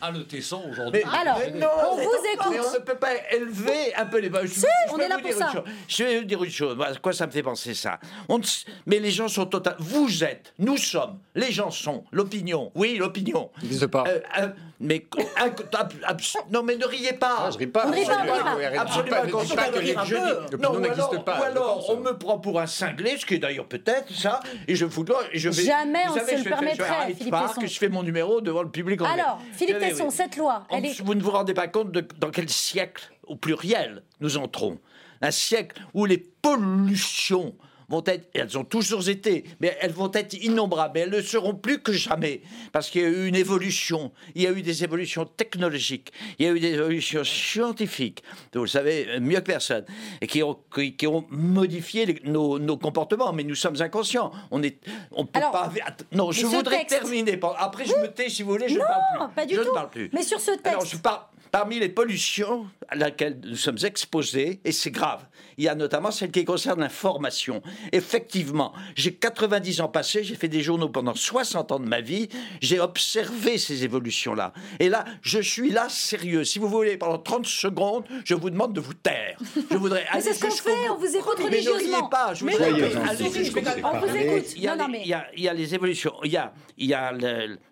Ah, 0.00 0.10
le 0.12 0.24
tesson 0.24 0.62
aujourd'hui. 0.70 1.02
Mais, 1.04 1.18
Alors, 1.20 1.38
mais 1.40 1.58
non, 1.58 1.66
on 1.92 1.96
vous 1.96 2.02
écoute. 2.34 2.46
Mais 2.52 2.60
on 2.60 2.72
ne 2.72 2.78
peut 2.78 2.94
pas 2.94 3.10
élever 3.32 3.94
un 3.96 4.06
peu 4.06 4.18
les 4.18 4.28
je, 4.44 4.46
Si, 4.52 4.60
je 4.60 4.94
on 4.94 4.98
est 4.98 5.08
là 5.08 5.18
pour 5.18 5.32
ça. 5.32 5.50
Je 5.88 6.04
vais 6.04 6.18
vous 6.20 6.24
dire 6.24 6.44
une 6.44 6.50
chose. 6.50 6.76
Quoi 7.02 7.12
ça 7.12 7.26
me 7.26 7.32
fait 7.32 7.42
penser 7.48 7.74
ça 7.74 7.98
On 8.28 8.38
ne 8.38 8.44
Mais 8.86 8.98
les 8.98 9.10
gens 9.10 9.28
sont 9.28 9.46
total. 9.46 9.76
Vous 9.78 10.22
êtes, 10.22 10.52
nous 10.58 10.76
sommes, 10.76 11.18
les 11.34 11.50
gens 11.50 11.70
sont, 11.70 12.04
l'opinion. 12.12 12.70
Oui, 12.74 12.96
l'opinion. 12.98 13.50
N'existe 13.62 13.86
pas. 13.86 14.04
Euh, 14.06 14.20
euh, 14.38 14.48
mais 14.80 15.06
non, 16.52 16.62
mais 16.62 16.76
ne 16.76 16.84
riez 16.84 17.14
pas. 17.14 17.36
Ah, 17.38 17.50
je 17.50 17.58
ris 17.58 17.66
pas. 17.66 17.86
On 17.86 17.90
rit 17.90 18.04
pas. 18.04 18.80
Absolument, 18.80 19.16
quand 19.30 19.44
je 19.44 19.54
pas 19.54 19.68
que 19.68 19.78
rire 19.78 19.98
un 19.98 20.06
peu. 20.06 20.56
Non, 20.58 20.78
n'existe 20.78 21.08
alors- 21.10 21.24
pas. 21.24 21.40
Ou 21.40 21.42
alors, 21.44 21.90
on 21.90 21.96
me 21.96 22.12
prend 22.12 22.38
pour 22.38 22.60
un 22.60 22.66
cinglé, 22.66 23.16
ce 23.16 23.24
qui 23.24 23.34
est 23.34 23.38
d'ailleurs 23.38 23.66
peut-être 23.66 24.12
ça, 24.12 24.40
et 24.66 24.74
je 24.74 24.86
fous 24.86 25.06
je 25.32 25.48
vais. 25.48 25.62
Jamais 25.62 26.04
on 26.08 26.14
se 26.14 26.36
le 26.36 26.44
permettrait, 26.44 27.14
Philippe 27.14 27.34
Tesson. 27.34 27.66
je 27.66 27.78
fais 27.78 27.88
mon 27.88 28.02
numéro 28.02 28.40
devant 28.40 28.62
le 28.62 28.70
public. 28.70 29.00
Alors, 29.00 29.40
Philippe 29.52 29.78
Tenez, 29.78 29.90
Tesson, 29.90 30.10
cette 30.10 30.36
loi, 30.36 30.66
elle 30.70 30.84
est... 30.84 31.00
Vous 31.00 31.14
ne 31.14 31.22
vous 31.22 31.30
rendez 31.30 31.54
pas 31.54 31.68
compte 31.68 31.92
de 31.92 32.06
dans 32.18 32.30
quel 32.30 32.48
siècle, 32.48 33.10
au 33.26 33.36
pluriel, 33.36 34.02
nous 34.20 34.36
entrons. 34.36 34.78
Un 35.20 35.30
siècle 35.30 35.80
où 35.94 36.04
les 36.04 36.18
pollutions 36.56 37.54
vont 37.90 38.04
être, 38.04 38.28
elles 38.34 38.58
ont 38.58 38.64
toujours 38.64 39.08
été, 39.08 39.44
mais 39.60 39.74
elles 39.80 39.92
vont 39.92 40.10
être 40.12 40.34
innombrables, 40.34 40.92
mais 40.94 41.00
elles 41.00 41.10
ne 41.10 41.22
seront 41.22 41.54
plus 41.54 41.78
que 41.80 41.90
jamais, 41.90 42.42
parce 42.70 42.90
qu'il 42.90 43.00
y 43.00 43.04
a 43.06 43.08
eu 43.08 43.26
une 43.28 43.34
évolution, 43.34 44.12
il 44.34 44.42
y 44.42 44.46
a 44.46 44.50
eu 44.50 44.60
des 44.60 44.84
évolutions 44.84 45.24
technologiques, 45.24 46.12
il 46.38 46.44
y 46.44 46.48
a 46.50 46.52
eu 46.52 46.60
des 46.60 46.74
évolutions 46.74 47.24
scientifiques, 47.24 48.22
vous 48.52 48.60
le 48.60 48.66
savez 48.66 49.18
mieux 49.20 49.36
que 49.38 49.44
personne, 49.46 49.86
et 50.20 50.26
qui 50.26 50.42
ont, 50.42 50.58
qui, 50.74 50.96
qui 50.96 51.06
ont 51.06 51.24
modifié 51.30 52.04
les- 52.04 52.20
nos, 52.24 52.58
nos 52.58 52.76
comportements, 52.76 53.32
mais 53.32 53.42
nous 53.42 53.54
sommes 53.54 53.80
inconscients. 53.80 54.32
On 54.50 54.62
est, 54.62 54.76
on 55.12 55.24
peut 55.24 55.38
Alors, 55.38 55.52
pas. 55.52 55.72
Non, 56.12 56.30
je 56.30 56.44
voudrais 56.44 56.80
texte- 56.84 56.98
terminer. 57.00 57.40
Après, 57.56 57.86
je 57.86 57.94
me 57.94 58.08
tais 58.08 58.28
si 58.28 58.42
vous 58.42 58.50
voulez, 58.50 58.68
je 58.68 58.74
ne 58.74 58.80
Non, 58.80 58.84
parle 58.86 59.28
plus. 59.28 59.34
pas 59.34 59.46
du 59.46 59.54
je 59.54 59.60
tout. 59.62 59.68
ne 59.68 59.72
parle 59.72 59.88
plus. 59.90 60.10
Mais 60.12 60.22
sur 60.24 60.40
ce 60.40 60.50
Alors, 60.62 60.82
texte- 60.82 60.92
je 60.96 60.98
par- 61.00 61.32
Parmi 61.50 61.78
les 61.80 61.88
pollutions 61.88 62.66
à 62.90 62.94
laquelle 62.94 63.40
nous 63.42 63.56
sommes 63.56 63.78
exposés, 63.82 64.60
et 64.66 64.70
c'est 64.72 64.90
grave, 64.90 65.24
il 65.58 65.64
y 65.64 65.68
a 65.68 65.74
notamment 65.74 66.10
celle 66.10 66.30
qui 66.30 66.44
concerne 66.44 66.80
l'information. 66.80 67.60
Effectivement, 67.92 68.72
j'ai 68.94 69.12
90 69.14 69.80
ans 69.82 69.88
passés, 69.88 70.24
j'ai 70.24 70.34
fait 70.36 70.48
des 70.48 70.62
journaux 70.62 70.88
pendant 70.88 71.14
60 71.14 71.72
ans 71.72 71.80
de 71.80 71.86
ma 71.88 72.00
vie, 72.00 72.28
j'ai 72.62 72.80
observé 72.80 73.58
ces 73.58 73.84
évolutions-là. 73.84 74.52
Et 74.80 74.88
là, 74.88 75.04
je 75.20 75.40
suis 75.40 75.70
là 75.70 75.88
sérieux. 75.88 76.44
Si 76.44 76.58
vous 76.58 76.68
voulez, 76.68 76.96
pendant 76.96 77.18
30 77.18 77.46
secondes, 77.46 78.04
je 78.24 78.34
vous 78.34 78.50
demande 78.50 78.72
de 78.72 78.80
vous 78.80 78.94
taire. 78.94 79.36
Je 79.70 79.76
voudrais 79.76 80.04
Mais 80.04 80.08
aller 80.10 80.22
c'est 80.22 80.34
ce 80.34 80.40
qu'on 80.44 80.50
fait, 80.50 80.88
on 80.90 80.96
vous 80.96 81.16
écoute 81.16 81.34
Mais 81.38 81.44
ne 81.44 81.50
riez 81.50 81.68
religieusement. 81.68 82.08
pas, 82.08 82.32
je 82.34 82.40
vous 82.40 82.46
Mais 82.46 82.56
mais. 82.58 83.82
On 83.84 83.98
vous 83.98 84.16
écoute. 84.16 84.52
Il 84.56 84.62
y 84.62 84.68
a, 84.68 84.76
Non, 84.76 84.84
non, 84.84 84.88
mais- 84.90 85.02
il 85.02 85.08
y 85.08 85.14
a- 85.14 85.26
il 85.36 85.42
y 85.42 85.48
a 85.48 85.54
les 85.54 85.74
évolutions, 85.74 86.12
il 86.24 86.30
y 86.32 86.36
a, 86.36 86.52
il 86.76 86.86
y 86.86 86.94
a 86.94 87.12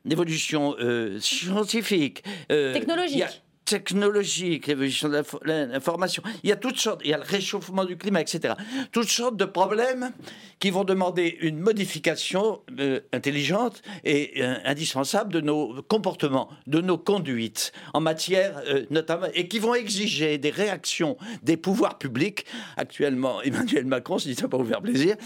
l'évolution 0.05 0.75
euh, 0.81 1.19
scientifique, 1.21 2.23
euh, 2.51 2.73
Technologique. 2.73 3.25
Technologique, 3.67 4.67
l'évolution 4.69 5.09
de 5.09 5.15
l'info- 5.17 5.41
l'information. 5.45 6.23
Il 6.43 6.49
y 6.49 6.53
a 6.53 6.57
toutes 6.57 6.79
sortes, 6.79 7.03
il 7.05 7.11
y 7.11 7.15
a 7.15 7.19
le 7.19 7.25
réchauffement 7.25 7.85
du 7.85 7.97
climat, 7.99 8.21
etc. 8.23 8.55
Toutes 8.93 9.09
sortes 9.11 9.37
de 9.37 9.45
problèmes 9.45 10.13
qui 10.59 10.71
vont 10.71 10.85
demander 10.85 11.37
une 11.41 11.59
modification 11.59 12.61
euh, 12.81 13.01
intelligente 13.13 13.83
et 14.05 14.43
euh, 14.43 14.55
indispensable 14.65 15.33
de 15.33 15.41
nos 15.41 15.83
comportements, 15.83 16.49
de 16.67 16.81
nos 16.81 16.97
conduites 16.97 17.73
en 17.93 18.01
matière 18.01 18.63
euh, 18.69 18.85
notamment, 18.91 19.27
et 19.35 19.49
qui 19.49 19.59
vont 19.59 19.75
exiger 19.75 20.39
des 20.39 20.51
réactions 20.51 21.19
des 21.43 21.57
pouvoirs 21.59 21.99
publics. 21.99 22.47
Actuellement, 22.77 23.43
Emmanuel 23.43 23.85
Macron, 23.85 24.19
si 24.19 24.35
ça 24.35 24.49
peut 24.49 24.57
vous 24.57 24.65
faire 24.65 24.81
plaisir, 24.81 25.17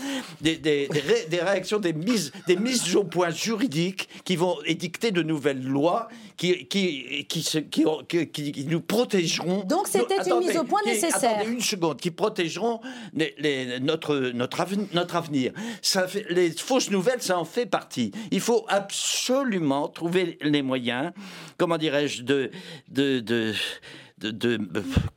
des, 0.40 0.56
des- 0.56 0.88
des 0.88 1.00
ré- 1.00 1.26
des 1.28 1.40
réactions, 1.40 1.78
des 1.78 1.92
mises, 1.92 2.32
des 2.48 2.56
mises 2.56 2.96
au 2.96 3.04
point 3.04 3.30
juridiques 3.30 4.08
qui 4.24 4.34
vont 4.36 4.56
édicter 4.64 5.10
de 5.12 5.22
nouvelles 5.22 5.62
lois 5.62 6.08
qui, 6.36 6.66
qui, 6.66 7.26
qui, 7.28 7.42
qui, 7.70 7.84
qui- 8.08 8.29
qui- 8.32 8.52
qui 8.52 8.64
nous 8.66 8.80
protégeront. 8.80 9.64
Donc, 9.64 9.86
c'était 9.88 10.16
une 10.28 10.38
mise 10.38 10.56
au 10.56 10.64
point 10.64 10.80
qui- 10.82 10.90
nécessaire. 10.90 11.36
Attendez 11.38 11.50
une 11.52 11.60
seconde, 11.60 12.00
qui 12.00 12.10
protégeront 12.10 12.80
les- 13.14 13.34
les- 13.38 13.80
notre, 13.80 14.16
notre, 14.34 14.60
aven- 14.60 14.86
notre 14.92 15.16
avenir. 15.16 15.52
Ça 15.82 16.06
fait, 16.08 16.24
les 16.30 16.50
fausses 16.50 16.90
nouvelles, 16.90 17.22
ça 17.22 17.38
en 17.38 17.44
fait 17.44 17.66
partie. 17.66 18.12
Il 18.30 18.40
faut 18.40 18.64
absolument 18.68 19.88
trouver 19.88 20.38
les 20.42 20.62
moyens, 20.62 21.12
comment 21.56 21.78
dirais-je, 21.78 22.22
de... 22.22 22.50
de, 22.88 23.20
de 23.20 23.54
de, 24.20 24.30
de, 24.30 24.58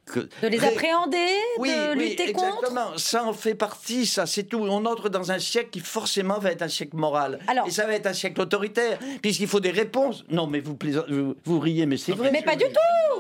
que- 0.06 0.22
De 0.42 0.48
les 0.48 0.58
ré- 0.58 0.68
appréhender, 0.68 1.18
oui, 1.60 1.70
de 1.70 1.98
oui, 1.98 2.10
lutter 2.10 2.32
contre 2.32 2.48
exactement. 2.60 2.98
Ça 2.98 3.24
en 3.26 3.34
fait 3.34 3.56
partie, 3.56 4.06
ça, 4.06 4.26
c'est 4.26 4.44
tout. 4.44 4.60
On 4.60 4.86
entre 4.86 5.10
dans 5.10 5.32
un 5.32 5.40
siècle 5.40 5.70
qui 5.72 5.80
forcément 5.82 6.40
va 6.40 6.52
être 6.52 6.62
un 6.62 6.68
siècle 6.70 6.96
moral. 6.96 7.40
Alors- 7.48 7.68
Et 7.68 7.72
ça 7.72 7.86
va 7.86 7.94
être 7.94 8.08
un 8.08 8.14
siècle 8.14 8.40
autoritaire, 8.42 9.00
puisqu'il 9.22 9.48
faut 9.48 9.60
des 9.60 9.72
réponses. 9.72 10.24
Non, 10.30 10.48
mais 10.48 10.60
vous, 10.62 10.78
vous 11.44 11.60
riez, 11.60 11.86
mais 11.86 11.98
c'est 11.98 12.14
vrai. 12.14 12.32
Mais 12.32 12.42
pas 12.42 12.56
du 12.56 12.64
tout 12.66 13.13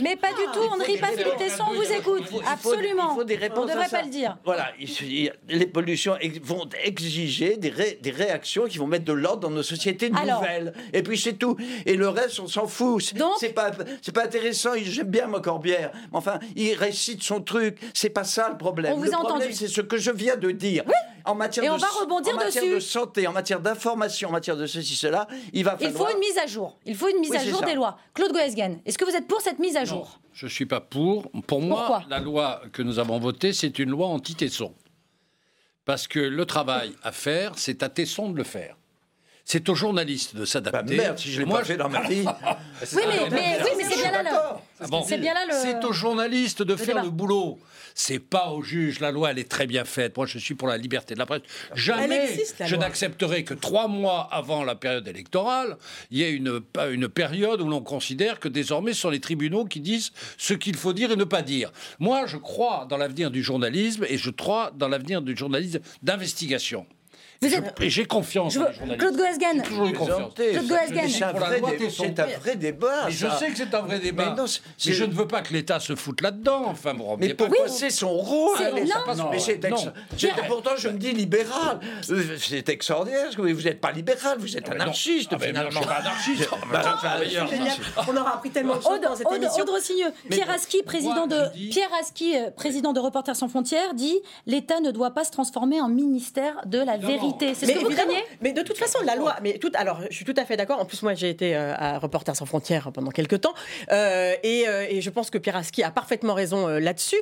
Mais 0.00 0.16
pas 0.16 0.28
du 0.28 0.44
tout, 0.52 0.60
on 0.72 0.76
ne 0.76 0.84
rit 0.84 0.98
pas 0.98 1.08
Philippe 1.08 1.36
Tesson, 1.38 1.64
on 1.70 1.74
vous 1.74 1.92
écoute. 1.92 2.24
Il 2.32 2.40
Absolument. 2.46 3.12
Il 3.12 3.16
faut 3.16 3.24
des 3.24 3.38
On 3.56 3.62
ne 3.64 3.68
devrait 3.68 3.88
pas 3.88 4.02
le 4.02 4.08
dire. 4.10 4.36
Voilà, 4.44 4.68
il 4.78 4.88
il 5.02 5.32
les 5.48 5.66
pollutions 5.66 6.16
vont 6.42 6.68
exiger 6.84 7.56
des, 7.56 7.70
ré- 7.70 7.98
des 8.02 8.10
réactions 8.10 8.64
qui 8.66 8.78
vont 8.78 8.86
mettre 8.86 9.04
de 9.04 9.12
l'ordre 9.12 9.40
dans 9.40 9.50
nos 9.50 9.62
sociétés 9.62 10.10
Alors- 10.14 10.40
nouvelles. 10.40 10.72
Et 10.92 11.02
puis 11.02 11.18
c'est 11.18 11.34
tout. 11.34 11.56
Et 11.86 11.94
le 11.96 12.08
reste, 12.08 12.40
on 12.40 12.46
s'en 12.46 12.66
fout. 12.66 13.02
C'est- 13.38 13.48
pas, 13.50 13.70
c'est 14.02 14.12
pas 14.12 14.24
intéressant. 14.24 14.74
Il- 14.74 14.90
J'aime 14.90 15.08
bien 15.08 15.26
moi 15.26 15.40
Corbière. 15.40 15.92
Enfin, 16.12 16.38
il 16.56 16.74
récite 16.74 17.22
son 17.22 17.40
truc. 17.40 17.78
C'est 17.94 18.10
pas 18.10 18.24
ça 18.24 18.48
le 18.50 18.56
problème. 18.58 18.92
On 18.94 18.96
vous 18.98 19.04
le 19.04 19.14
a 19.14 19.18
problème, 19.18 19.52
c'est 19.52 19.68
ce 19.68 19.80
que 19.80 19.96
je 19.96 20.10
viens 20.10 20.36
de 20.36 20.50
dire. 20.50 20.84
En 21.26 21.34
matière 21.34 21.64
Et 21.64 21.68
de 21.68 21.72
on 21.72 21.76
va 21.76 21.86
s- 21.86 21.92
rebondir 22.00 22.32
en 22.34 22.36
matière 22.38 22.62
dessus. 22.64 22.74
de 22.76 22.80
santé, 22.80 23.26
en 23.26 23.32
matière 23.32 23.60
d'information, 23.60 24.30
en 24.30 24.32
matière 24.32 24.56
de 24.56 24.66
ceci, 24.66 24.94
cela, 24.96 25.26
il 25.52 25.64
va 25.64 25.76
Il 25.78 25.88
falloir. 25.90 26.08
faut 26.08 26.14
une 26.14 26.18
mise 26.20 26.38
à 26.38 26.46
jour. 26.46 26.78
Il 26.86 26.96
faut 26.96 27.08
une 27.08 27.18
mise 27.20 27.30
Oui, 27.30 27.36
à 27.36 27.44
jour 27.44 27.60
ça. 27.60 27.66
des 27.66 27.74
lois. 27.74 27.98
Claude 28.14 28.32
Goesgen, 28.32 28.80
est-ce 28.86 28.96
que 28.96 29.04
vous 29.04 29.14
êtes 29.14 29.26
pour 29.28 29.40
cette 29.42 29.49
mise 29.58 29.76
à 29.76 29.84
jour 29.84 30.20
Je 30.32 30.46
ne 30.46 30.50
suis 30.50 30.66
pas 30.66 30.80
pour. 30.80 31.30
Pour 31.46 31.60
moi, 31.60 31.78
Pourquoi? 31.86 32.04
la 32.08 32.18
loi 32.20 32.62
que 32.72 32.82
nous 32.82 32.98
avons 32.98 33.18
votée, 33.18 33.52
c'est 33.52 33.78
une 33.78 33.90
loi 33.90 34.06
anti-Tesson. 34.08 34.74
Parce 35.84 36.06
que 36.06 36.20
le 36.20 36.44
travail 36.46 36.94
à 37.02 37.10
faire, 37.12 37.52
c'est 37.56 37.82
à 37.82 37.88
Tesson 37.88 38.30
de 38.30 38.36
le 38.36 38.44
faire. 38.44 38.76
C'est 39.44 39.68
aux 39.68 39.74
journalistes 39.74 40.34
de 40.36 40.40
Bah 40.40 40.46
s'adapter. 40.46 40.96
merde, 40.96 41.18
si 41.18 41.32
je 41.32 41.40
l'ai 41.42 41.46
pas 41.50 41.64
fait 41.64 41.76
dans 41.76 41.88
ma 41.88 42.06
vie. 42.08 42.24
Oui, 42.94 43.02
mais, 43.08 43.30
mais- 43.30 43.58
oui, 43.64 43.70
mais 43.76 43.84
c'est 43.84 43.96
bien 43.96 44.12
là 44.12 44.22
le. 44.22 44.28
Ah 44.80 44.86
bon. 44.88 45.02
C'est 45.06 45.18
bien 45.18 45.34
là 45.34 45.44
le. 45.46 45.52
C'est 45.54 45.84
aux 45.84 45.92
journalistes 45.92 46.62
de 46.62 46.76
faire 46.76 46.94
débat. 46.96 47.02
le 47.02 47.10
boulot. 47.10 47.58
C'est 47.94 48.18
pas 48.18 48.50
aux 48.50 48.62
juges. 48.62 49.00
La 49.00 49.10
loi, 49.10 49.30
elle 49.30 49.38
est 49.38 49.48
très 49.48 49.66
bien 49.66 49.84
faite. 49.84 50.16
Moi, 50.16 50.26
je 50.26 50.38
suis 50.38 50.54
pour 50.54 50.68
la 50.68 50.76
liberté 50.76 51.14
de 51.14 51.18
la 51.18 51.26
presse. 51.26 51.42
Jamais 51.74 52.30
existe, 52.30 52.62
je 52.64 52.76
n'accepterai 52.76 53.44
que 53.44 53.54
trois 53.54 53.88
mois 53.88 54.28
avant 54.30 54.64
la 54.64 54.74
période 54.74 55.06
électorale, 55.08 55.76
il 56.10 56.18
y 56.18 56.22
ait 56.22 56.32
une, 56.32 56.60
une 56.90 57.08
période 57.08 57.60
où 57.60 57.68
l'on 57.68 57.82
considère 57.82 58.40
que 58.40 58.48
désormais 58.48 58.92
ce 58.92 59.00
sont 59.02 59.10
les 59.10 59.20
tribunaux 59.20 59.64
qui 59.64 59.80
disent 59.80 60.12
ce 60.38 60.54
qu'il 60.54 60.76
faut 60.76 60.92
dire 60.92 61.10
et 61.10 61.16
ne 61.16 61.24
pas 61.24 61.42
dire. 61.42 61.72
Moi, 61.98 62.26
je 62.26 62.36
crois 62.36 62.86
dans 62.88 62.96
l'avenir 62.96 63.30
du 63.30 63.42
journalisme 63.42 64.04
et 64.08 64.18
je 64.18 64.30
crois 64.30 64.72
dans 64.76 64.88
l'avenir 64.88 65.22
du 65.22 65.36
journalisme 65.36 65.80
d'investigation. 66.02 66.86
Vous 67.42 67.48
Je- 67.48 67.54
êtes- 67.56 67.74
Et 67.80 67.88
j'ai 67.88 68.04
confiance 68.04 68.52
Je. 68.52 68.60
Claude 68.96 69.16
Goesgen, 69.16 69.38
J'ai 69.54 69.62
toujours 69.62 69.86
eu 69.86 69.92
confiance. 69.94 70.34
Claude 70.34 70.66
Goesgen. 70.66 71.08
C'est 71.08 71.24
un 71.24 71.32
vrai 71.32 71.58
loi 71.60 71.70
dé- 71.70 71.76
Tesson. 71.78 72.02
c'est 72.06 72.20
un 72.20 72.26
vrai 72.38 72.56
débat. 72.56 73.04
Mais 73.06 73.12
je 73.12 73.26
sais 73.30 73.46
que 73.48 73.56
c'est 73.56 73.74
un 73.74 73.80
vrai 73.80 73.98
débat. 73.98 74.30
Mais 74.36 74.42
non, 74.42 74.44
je 74.78 75.04
ne 75.04 75.12
veux 75.14 75.26
pas 75.26 75.40
que 75.40 75.54
l'État 75.54 75.80
se 75.80 75.96
foute 75.96 76.20
là-dedans. 76.20 76.64
Enfin, 76.66 76.92
bon, 76.92 77.16
Mais 77.18 77.32
pourquoi 77.32 77.66
c'est 77.68 77.88
son 77.88 78.10
rôle 78.14 78.58
C'est- 78.58 78.66
allez, 78.66 78.86
ça 78.86 78.98
non. 78.98 79.04
passe- 79.06 79.16
Non, 79.18 79.28
mais 79.30 79.38
c'est 79.38 79.64
ex- 79.64 79.88
Pourtant, 80.48 80.72
je 80.76 80.88
me 80.90 80.98
dis 80.98 81.12
libéral. 81.12 81.80
Euh, 82.10 82.36
C'est 82.38 82.68
extraordinaire. 82.68 83.22
parce 83.24 83.36
que 83.36 83.40
Vous 83.40 83.62
n'êtes 83.62 83.80
pas 83.80 83.92
libéral, 83.92 84.36
vous 84.38 84.54
êtes 84.58 84.68
anarchiste, 84.68 85.30
finalement. 85.40 85.62
non, 85.62 85.70
je 85.70 85.76
suis 85.78 85.86
pas 85.86 85.94
anarchiste. 85.94 86.48
D'ailleurs, 86.72 87.46
C'est 87.48 87.56
génial. 87.56 87.76
On 88.06 88.16
aura 88.18 88.34
appris 88.34 88.50
tellement 88.50 88.76
de 88.76 88.82
choses 88.82 89.00
dans 89.00 89.16
cette 89.16 89.32
émission. 89.32 89.62
Aude 89.62 89.70
Rossigneux. 89.70 90.12
Pierre 90.28 90.50
Aski, 90.50 90.82
président 90.82 91.26
de 91.26 91.38
Pierre 91.70 91.88
Aski, 91.98 92.34
président 92.54 92.92
de 92.92 93.00
Reporters 93.00 93.34
sans 93.36 93.48
frontières, 93.48 93.94
dit 93.94 94.18
l'État 94.46 94.80
ne 94.80 94.90
doit 94.90 95.12
pas 95.12 95.24
se 95.24 95.30
transformer 95.30 95.80
en 95.80 95.88
ministère 95.88 96.60
de 96.66 96.78
la 96.78 96.98
vérité. 96.98 97.29
C'est 97.38 97.54
ce 97.54 97.72
que 97.72 97.78
vous 97.78 97.86
évidemment, 97.86 98.12
craignez 98.12 98.26
mais 98.40 98.52
de 98.52 98.62
toute 98.62 98.78
façon, 98.78 98.98
la 99.04 99.14
loi. 99.14 99.36
Mais 99.42 99.58
tout, 99.58 99.70
alors, 99.74 100.00
je 100.10 100.14
suis 100.16 100.24
tout 100.24 100.34
à 100.36 100.44
fait 100.44 100.56
d'accord. 100.56 100.80
En 100.80 100.84
plus, 100.84 101.02
moi, 101.02 101.14
j'ai 101.14 101.30
été 101.30 101.54
euh, 101.56 101.74
à 101.76 101.98
Reporters 101.98 102.36
sans 102.36 102.46
frontières 102.46 102.90
pendant 102.92 103.10
quelques 103.10 103.40
temps, 103.40 103.54
Euh, 103.92 104.34
et, 104.42 104.68
euh, 104.68 104.86
et 104.88 105.00
je 105.00 105.10
pense 105.10 105.30
que 105.30 105.38
Pieraski 105.38 105.82
a 105.82 105.90
parfaitement 105.90 106.34
raison 106.34 106.68
euh, 106.68 106.78
là-dessus. 106.80 107.20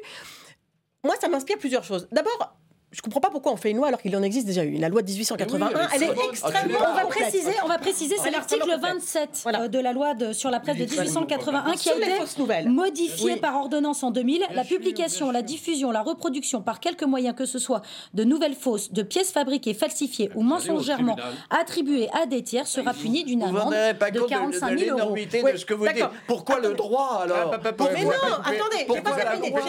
Moi, 1.04 1.14
ça 1.20 1.28
m'inspire 1.28 1.58
plusieurs 1.58 1.84
choses. 1.84 2.08
D'abord. 2.12 2.56
Je 2.90 3.02
comprends 3.02 3.20
pas 3.20 3.28
pourquoi 3.30 3.52
on 3.52 3.56
fait 3.56 3.70
une 3.70 3.76
loi 3.76 3.88
alors 3.88 4.00
qu'il 4.00 4.16
en 4.16 4.22
existe 4.22 4.46
déjà 4.46 4.62
une. 4.64 4.80
La 4.80 4.88
loi 4.88 5.02
de 5.02 5.08
1881, 5.10 5.66
Oui, 5.68 5.72
oui, 5.74 5.80
elle 5.94 6.02
est 6.04 6.28
extrêmement 6.30 6.78
On 6.90 6.94
va 6.94 7.04
préciser, 7.06 7.50
on 7.62 7.68
va 7.68 7.76
préciser, 7.78 8.14
c'est 8.22 8.30
l'article 8.30 8.62
extrêmement 8.66 8.94
27 8.94 9.28
Voilà. 9.42 9.62
euh, 9.62 9.68
de 9.68 9.78
la 9.78 9.92
loi 9.92 10.14
de- 10.14 10.32
sur 10.32 10.50
la 10.50 10.58
presse 10.58 10.76
de 10.78 10.84
1881 10.86 11.72
qui 11.74 11.90
a 11.90 11.96
été 11.96 12.10
fausses 12.12 12.38
nouvelles. 12.38 12.68
modifié 12.70 13.32
Oui. 13.34 13.40
par 13.40 13.56
ordonnance 13.56 14.02
en 14.02 14.10
2000. 14.10 14.42
la 14.54 14.64
publication, 14.64 15.30
la 15.30 15.42
diffusion, 15.42 15.90
la 15.90 16.00
reproduction 16.02 16.62
par 16.62 16.80
quelque 16.80 17.04
moyen 17.04 17.34
que 17.34 17.44
ce 17.44 17.58
soit 17.58 17.82
de 18.14 18.24
nouvelles 18.24 18.54
fausses, 18.54 18.90
de 18.92 19.02
pièces 19.02 19.32
fabriquées, 19.32 19.74
falsifiées 19.74 20.30
ou 20.34 20.42
mensongèrement 20.42 21.16
attribuées 21.50 22.08
à 22.20 22.24
des 22.26 22.42
tiers 22.42 22.66
sera 22.66 22.94
punie 22.94 23.24
d'une 23.24 23.42
amende 23.42 23.72
de 23.74 23.98
compte 23.98 24.12
de, 24.12 24.20
45 24.28 24.70
de 24.72 24.78
000 24.78 24.90
euros. 24.90 24.98
l'énormité 25.00 25.42
Oui, 25.44 25.52
de 25.52 25.56
ce 25.58 25.66
que 25.66 25.74
vous 25.74 25.86
dites. 25.86 25.96
d'accord. 25.96 26.12
Pourquoi 26.26 26.58
le 26.60 26.72
droit 26.74 27.20
alors 27.24 27.36
Ah, 27.42 27.48
pas- 27.50 27.58
pas- 27.58 27.72
Pourquoi- 27.72 27.94
Mais 27.98 28.04
non, 28.04 28.10
attendez, 28.42 28.86
j'ai 28.88 29.00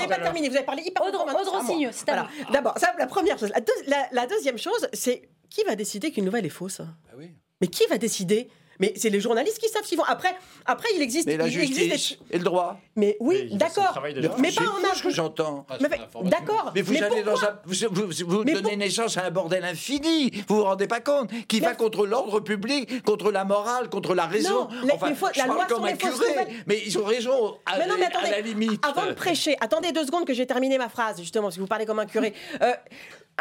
pas 0.08 0.16
terminé. 0.16 0.50
Vous 0.50 0.56
avez 0.56 0.66
parlé 0.66 0.84
hyper 0.86 1.04
longtemps, 1.06 1.24
Audre 1.24 1.26
maintenant, 1.26 1.92
c'est 1.92 2.10
à. 2.12 2.28
D'abord, 2.52 2.74
ça, 2.78 2.92
première 3.10 3.38
chose. 3.38 3.50
La, 3.50 3.60
deux- 3.62 3.74
la- 3.88 4.08
la 4.12 4.26
deuxième 4.28 4.58
chose, 4.58 4.88
c'est 4.94 5.30
qui 5.50 5.64
va 5.64 5.76
décider 5.76 6.12
qu'une 6.12 6.26
nouvelle 6.26 6.46
est 6.46 6.50
fausse? 6.50 6.80
Ah 6.82 7.16
oui. 7.18 7.32
Mais 7.62 7.68
qui 7.68 7.86
va 7.88 7.98
décider? 7.98 8.50
Mais 8.80 8.94
c'est 8.96 9.10
les 9.10 9.20
journalistes 9.20 9.60
qui 9.60 9.70
savent 9.70 9.84
s'ils 9.86 9.98
vont. 9.98 10.04
Après, 10.06 10.34
après, 10.66 10.88
il 10.96 11.02
existe. 11.02 11.28
Mais 11.28 11.38
la 11.38 11.48
il 11.48 11.60
existe 11.60 11.80
justice 11.80 12.18
des- 12.30 12.36
et 12.36 12.38
le 12.38 12.44
droit. 12.44 12.80
Mais 12.96 13.00
Mais 13.10 13.18
oui, 13.22 13.50
d'accord. 13.54 14.02
Mais 14.40 14.52
pas 14.52 14.62
en 14.64 14.94
ce 14.96 15.04
que 15.04 15.10
j'entends. 15.10 15.66
Ah, 15.70 15.78
Mais-. 15.82 15.90
D'accord. 16.30 16.72
Mais 16.76 16.82
vous 16.82 16.94
allez 17.02 17.24
dans 17.24 17.32
pourquoi 17.32 17.50
un, 17.50 17.60
vous, 17.66 17.76
vous- 17.92 18.28
vous 18.28 18.44
Mais 18.44 18.54
donnez 18.54 18.70
pour- 18.70 18.78
naissance 18.78 19.18
à 19.18 19.26
un 19.26 19.32
bordel 19.32 19.64
infini. 19.64 20.32
Vous 20.48 20.58
vous 20.58 20.64
rendez 20.64 20.88
pas 20.88 21.00
compte 21.00 21.30
Qui 21.48 21.60
va 21.60 21.70
Mais- 21.72 21.76
contre 21.78 22.06
l'ordre 22.06 22.40
public, 22.42 23.04
contre 23.04 23.32
la 23.32 23.46
morale, 23.46 23.90
contre 23.90 24.14
la 24.16 24.26
raison. 24.26 24.68
Non, 24.70 24.70
les- 24.84 24.92
enfin, 24.92 25.10
les 25.10 25.16
fausses- 25.16 25.32
je 25.34 25.40
la 25.40 25.46
parle 25.46 25.58
loi 25.58 25.66
comme 25.68 25.86
un 25.86 25.94
curé, 25.96 26.48
mais 26.68 26.82
ils 26.86 26.98
ont 26.98 27.04
raison 27.06 27.58
à, 27.66 27.78
Mais 27.78 27.88
non, 27.88 27.96
mais 27.98 28.06
à 28.06 28.08
attendez, 28.10 28.32
la 28.32 28.42
limite. 28.42 28.86
Avant 28.86 29.06
de 29.08 29.14
prêcher, 29.14 29.56
attendez 29.62 29.92
deux 29.92 30.06
secondes 30.06 30.26
que 30.26 30.34
j'ai 30.34 30.46
terminé 30.46 30.78
ma 30.78 30.90
phrase, 30.90 31.20
justement, 31.20 31.46
parce 31.46 31.56
que 31.56 31.62
vous 31.62 31.68
parlez 31.68 31.86
comme 31.86 32.00
un 32.00 32.06
curé. 32.06 32.34
Euh, 32.62 32.74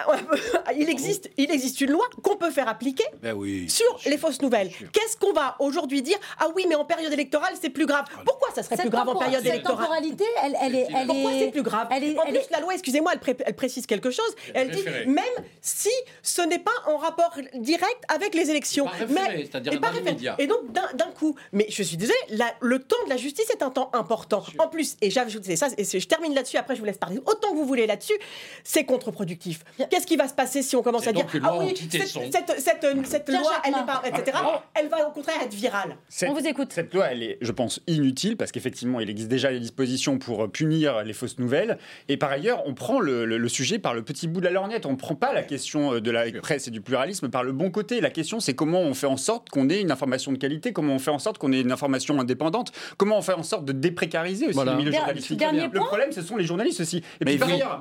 il, 0.77 0.89
existe, 0.89 1.31
il 1.37 1.51
existe 1.51 1.81
une 1.81 1.91
loi 1.91 2.07
qu'on 2.23 2.37
peut 2.37 2.51
faire 2.51 2.69
appliquer 2.69 3.05
Ben 3.23 3.33
oui. 3.35 3.69
sur 3.69 3.99
les 4.07 4.19
fausses 4.19 4.41
nouvelles. 4.43 4.71
Qu'est-ce 4.93 5.17
qu'on 5.17 5.33
va 5.33 5.57
aujourd'hui 5.59 6.03
dire 6.03 6.19
Ah 6.39 6.47
oui, 6.55 6.67
mais 6.69 6.75
en 6.75 6.85
période 6.85 7.13
électorale, 7.13 7.55
c'est 7.61 7.71
plus 7.71 7.87
grave. 7.87 8.05
Pourquoi 8.25 8.49
ça 8.55 8.63
serait 8.63 8.77
Cette 8.77 8.85
plus 8.87 8.91
grave 8.91 9.09
en 9.09 9.17
période 9.17 9.43
cette 9.43 9.53
électorale 9.53 9.79
temporalité, 9.87 10.25
elle, 10.45 10.57
elle 10.63 10.75
est, 10.75 10.87
elle 10.95 11.07
Pourquoi 11.07 11.33
est- 11.33 11.39
c'est 11.41 11.51
plus 11.51 11.63
grave 11.63 11.89
Elle 11.91 12.05
est, 12.05 12.19
En 12.19 12.23
plus, 12.27 12.37
est- 12.37 12.51
la 12.51 12.61
loi, 12.61 12.75
excusez-moi, 12.75 13.13
elle, 13.15 13.21
pré- 13.21 13.37
elle 13.45 13.55
précise 13.57 13.87
quelque 13.87 14.11
chose. 14.11 14.35
Elle 14.55 14.71
dit 14.71 14.85
même 15.07 15.25
si 15.61 15.91
ce 16.23 16.43
n'est 16.43 16.59
pas 16.59 16.71
en 16.87 16.97
rapport 16.97 17.35
direct 17.55 18.03
avec 18.09 18.35
les 18.35 18.51
élections. 18.51 18.87
C'est-à-dire 18.99 19.73
et 19.73 19.79
dans. 19.79 20.37
Et 20.39 20.47
donc, 20.47 20.73
d'un 20.73 21.11
coup, 21.19 21.35
mais 21.53 21.67
je 21.69 21.83
suis 21.83 21.97
désolée, 21.97 22.17
la- 22.31 22.55
le 22.61 22.79
temps 22.79 22.97
de 23.05 23.11
la 23.11 23.17
justice 23.17 23.49
est 23.51 23.63
un 23.63 23.71
temps 23.71 23.91
important. 23.93 24.45
En 24.59 24.69
plus, 24.69 24.97
et 25.01 25.11
j'ajoute 25.11 25.45
c'est 25.45 25.57
ça, 25.57 25.69
et 25.77 25.85
je 25.85 26.07
termine 26.07 26.35
là-dessus, 26.35 26.57
après 26.57 26.75
je 26.75 26.81
vous 26.81 26.87
laisse 26.87 26.99
parler 26.99 27.19
autant 27.27 27.51
que 27.51 27.57
vous 27.57 27.65
voulez 27.67 27.87
là-dessus, 27.87 28.17
c'est 28.65 28.85
contre-productif. 28.85 29.65
Qu'est-ce 29.91 30.07
qui 30.07 30.17
va 30.17 30.29
se 30.29 30.35
passer 30.35 30.63
si 30.63 30.77
on 30.77 30.83
commence 30.83 31.07
à 31.07 31.13
dire 31.13 31.27
Ah 31.43 31.57
oui, 31.59 31.75
cette, 31.77 32.07
cette, 32.07 32.61
cette, 33.07 33.29
loi, 33.29 33.53
elle 33.65 33.73
n'est 33.73 33.87
pas, 33.87 34.03
etc., 34.07 34.37
elle 34.75 34.89
va 34.89 35.09
au 35.09 35.11
contraire 35.11 35.37
être 35.43 35.55
virale. 35.55 35.97
Cette- 36.09 36.29
On 36.31 36.35
vous 36.35 36.47
écoute. 36.47 36.73
Cette 36.73 36.93
loi, 36.95 37.07
elle 37.11 37.23
est, 37.23 37.39
je 37.41 37.53
pense, 37.53 37.81
inutile 37.87 38.37
parce 38.37 38.53
qu'effectivement, 38.53 39.01
il 39.01 39.11
existe 39.11 39.29
déjà 39.29 39.51
des 39.51 39.61
dispositions 39.61 40.19
pour 40.19 40.45
euh, 40.45 40.49
punir 40.49 41.03
les 41.05 41.13
fausses 41.13 41.39
nouvelles. 41.39 41.79
Et 42.09 42.17
par 42.17 42.31
ailleurs, 42.31 42.63
on 42.67 42.75
prend 42.75 43.01
le, 43.01 43.25
le- 43.25 43.39
le 43.39 43.49
sujet 43.49 43.79
par 43.79 43.95
le 43.95 44.03
petit 44.03 44.29
bout 44.29 44.41
de 44.41 44.45
la 44.47 44.51
lorgnette. 44.53 44.87
On 44.87 44.93
ne 44.93 44.97
prend 44.97 45.15
pas 45.15 45.33
la 45.33 45.43
question 45.43 45.95
euh, 45.95 46.01
de 46.01 46.11
la 46.11 46.25
presse 46.41 46.69
et 46.69 46.71
du 46.71 46.81
pluralisme 46.81 47.29
par 47.29 47.43
le 47.45 47.53
bon 47.53 47.71
côté. 47.71 48.01
La 48.01 48.11
question, 48.11 48.41
c'est 48.41 48.55
comment 48.55 48.81
on 48.81 48.95
fait 48.95 49.07
en 49.07 49.17
sorte 49.17 49.49
qu'on 49.51 49.69
ait 49.71 49.81
une 49.81 49.91
information 49.91 50.33
de 50.33 50.39
qualité, 50.39 50.73
comment 50.73 50.95
on 50.95 50.99
fait 50.99 51.11
en 51.11 51.19
sorte 51.19 51.39
qu'on 51.39 51.53
ait 51.53 51.61
une 51.61 51.73
information 51.73 52.21
indépendante, 52.21 52.73
comment 52.97 53.19
on 53.19 53.23
fait 53.23 53.33
en 53.33 53.43
sorte 53.43 53.65
de 53.65 53.73
déprécariser 53.73 54.47
aussi 54.47 54.55
Voilà. 54.55 54.73
le 54.73 54.79
milieu 54.79 54.91
Der- 54.91 55.01
journalistique. 55.01 55.41
Le 55.73 55.81
problème, 55.81 56.13
ce 56.13 56.23
sont 56.23 56.37
les 56.37 56.45
journalistes 56.45 56.81
aussi. 56.81 56.99
Et 56.99 57.25
Mais 57.25 57.31
puis 57.33 57.39
par 57.39 57.49
ailleurs, 57.49 57.81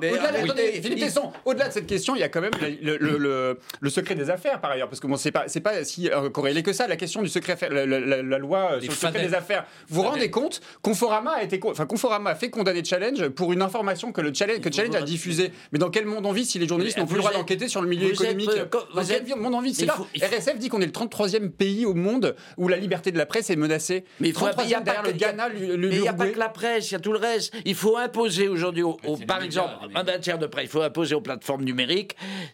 au-delà 1.44 1.68
de 1.68 1.72
cette 1.72 1.86
question, 1.88 2.14
il 2.14 2.20
y 2.20 2.22
a 2.22 2.28
quand 2.28 2.40
même 2.40 2.52
le, 2.82 2.96
le- 2.98 3.18
le- 3.18 3.58
le 3.80 3.90
secret 3.90 4.14
des 4.14 4.30
affaires 4.30 4.60
par 4.60 4.70
ailleurs, 4.70 4.88
parce 4.88 5.00
que 5.00 5.06
bon, 5.06 5.16
c'est 5.16 5.32
pas, 5.32 5.44
c'est 5.48 5.60
pas 5.60 5.84
si 5.84 6.08
euh, 6.10 6.30
corrélé 6.30 6.62
que 6.62 6.72
ça. 6.72 6.86
La 6.86 6.96
question 6.96 7.22
du 7.22 7.28
secret, 7.28 7.56
la, 7.70 7.84
la- 7.86 7.98
la- 8.00 8.22
la 8.22 8.38
loi 8.38 8.72
euh, 8.72 8.76
Les 8.76 8.82
sur 8.84 8.92
le 8.92 8.96
secret 9.12 9.26
des 9.26 9.34
affaires. 9.34 9.66
Vous 9.88 10.02
vous 10.02 10.08
rendez 10.08 10.30
compte 10.30 10.60
Conforama 10.82 11.32
a 11.32 11.42
été, 11.42 11.58
enfin 11.64 11.86
Conforama 11.86 12.30
a 12.30 12.34
fait 12.34 12.50
condamner 12.50 12.84
Challenge 12.84 13.28
pour 13.28 13.52
une 13.52 13.62
information 13.62 14.12
que 14.12 14.20
le 14.20 14.32
Challenge, 14.32 14.60
que 14.60 14.72
Challenge 14.72 14.94
a 14.94 15.02
diffusée. 15.02 15.50
Mais 15.72 15.78
dans 15.78 15.90
quel 15.90 16.06
monde 16.06 16.24
on 16.26 16.32
vit 16.32 16.44
si 16.44 16.58
les 16.58 16.68
journalistes 16.68 16.98
n'ont 16.98 17.06
plus 17.06 17.14
le 17.16 17.20
droit 17.20 17.30
êtes- 17.32 17.38
d'enquêter 17.38 17.68
sur 17.68 17.82
le 17.82 17.88
milieu 17.88 18.06
vous 18.08 18.12
êtes, 18.22 18.32
économique? 18.32 18.50
euh, 18.56 18.64
co- 18.66 18.78
Dans 18.94 19.02
quel 19.04 19.16
êtes- 19.22 19.36
monde 19.36 19.54
on 19.54 19.60
vit? 19.60 19.74
C'est 19.74 19.86
là. 19.86 19.94
faut- 19.94 20.06
RSF 20.20 20.58
dit 20.58 20.68
qu'on 20.68 20.80
est 20.80 20.86
le 20.86 20.92
33e 20.92 21.50
pays 21.50 21.86
au 21.86 21.94
monde 21.94 22.36
où 22.56 22.68
la 22.68 22.76
liberté 22.76 23.10
de 23.12 23.18
la 23.18 23.26
presse 23.26 23.50
est 23.50 23.56
menacée. 23.56 24.04
Mais 24.20 24.28
il 24.28 24.34
faut- 24.34 24.46
33e 24.46 24.64
il 24.66 24.70
y 24.70 24.74
a 24.74 24.78
pas 24.78 24.84
derrière 24.84 25.02
que- 25.02 25.08
le 25.08 25.14
Ghana, 25.14 25.48
le- 25.48 25.76
le 25.76 25.88
Mais 25.88 25.94
il 25.96 26.00
n'y 26.02 26.08
a 26.08 26.12
pas 26.12 26.26
que 26.28 26.38
la 26.38 26.48
presse, 26.48 26.90
il 26.90 26.92
y 26.92 26.96
a 26.96 27.00
tout 27.00 27.12
le 27.12 27.18
reste. 27.18 27.52
Il 27.64 27.74
faut 27.74 27.96
imposer 27.96 28.48
aujourd'hui, 28.48 28.84
par 29.26 29.42
exemple, 29.42 29.70
en 29.94 30.04
matière 30.04 30.38
de 30.38 30.46
presse, 30.46 30.64
il 30.66 30.70
faut 30.70 30.82
imposer 30.82 31.14
aux 31.14 31.20
plateformes 31.20 31.62
numériques 31.64 31.77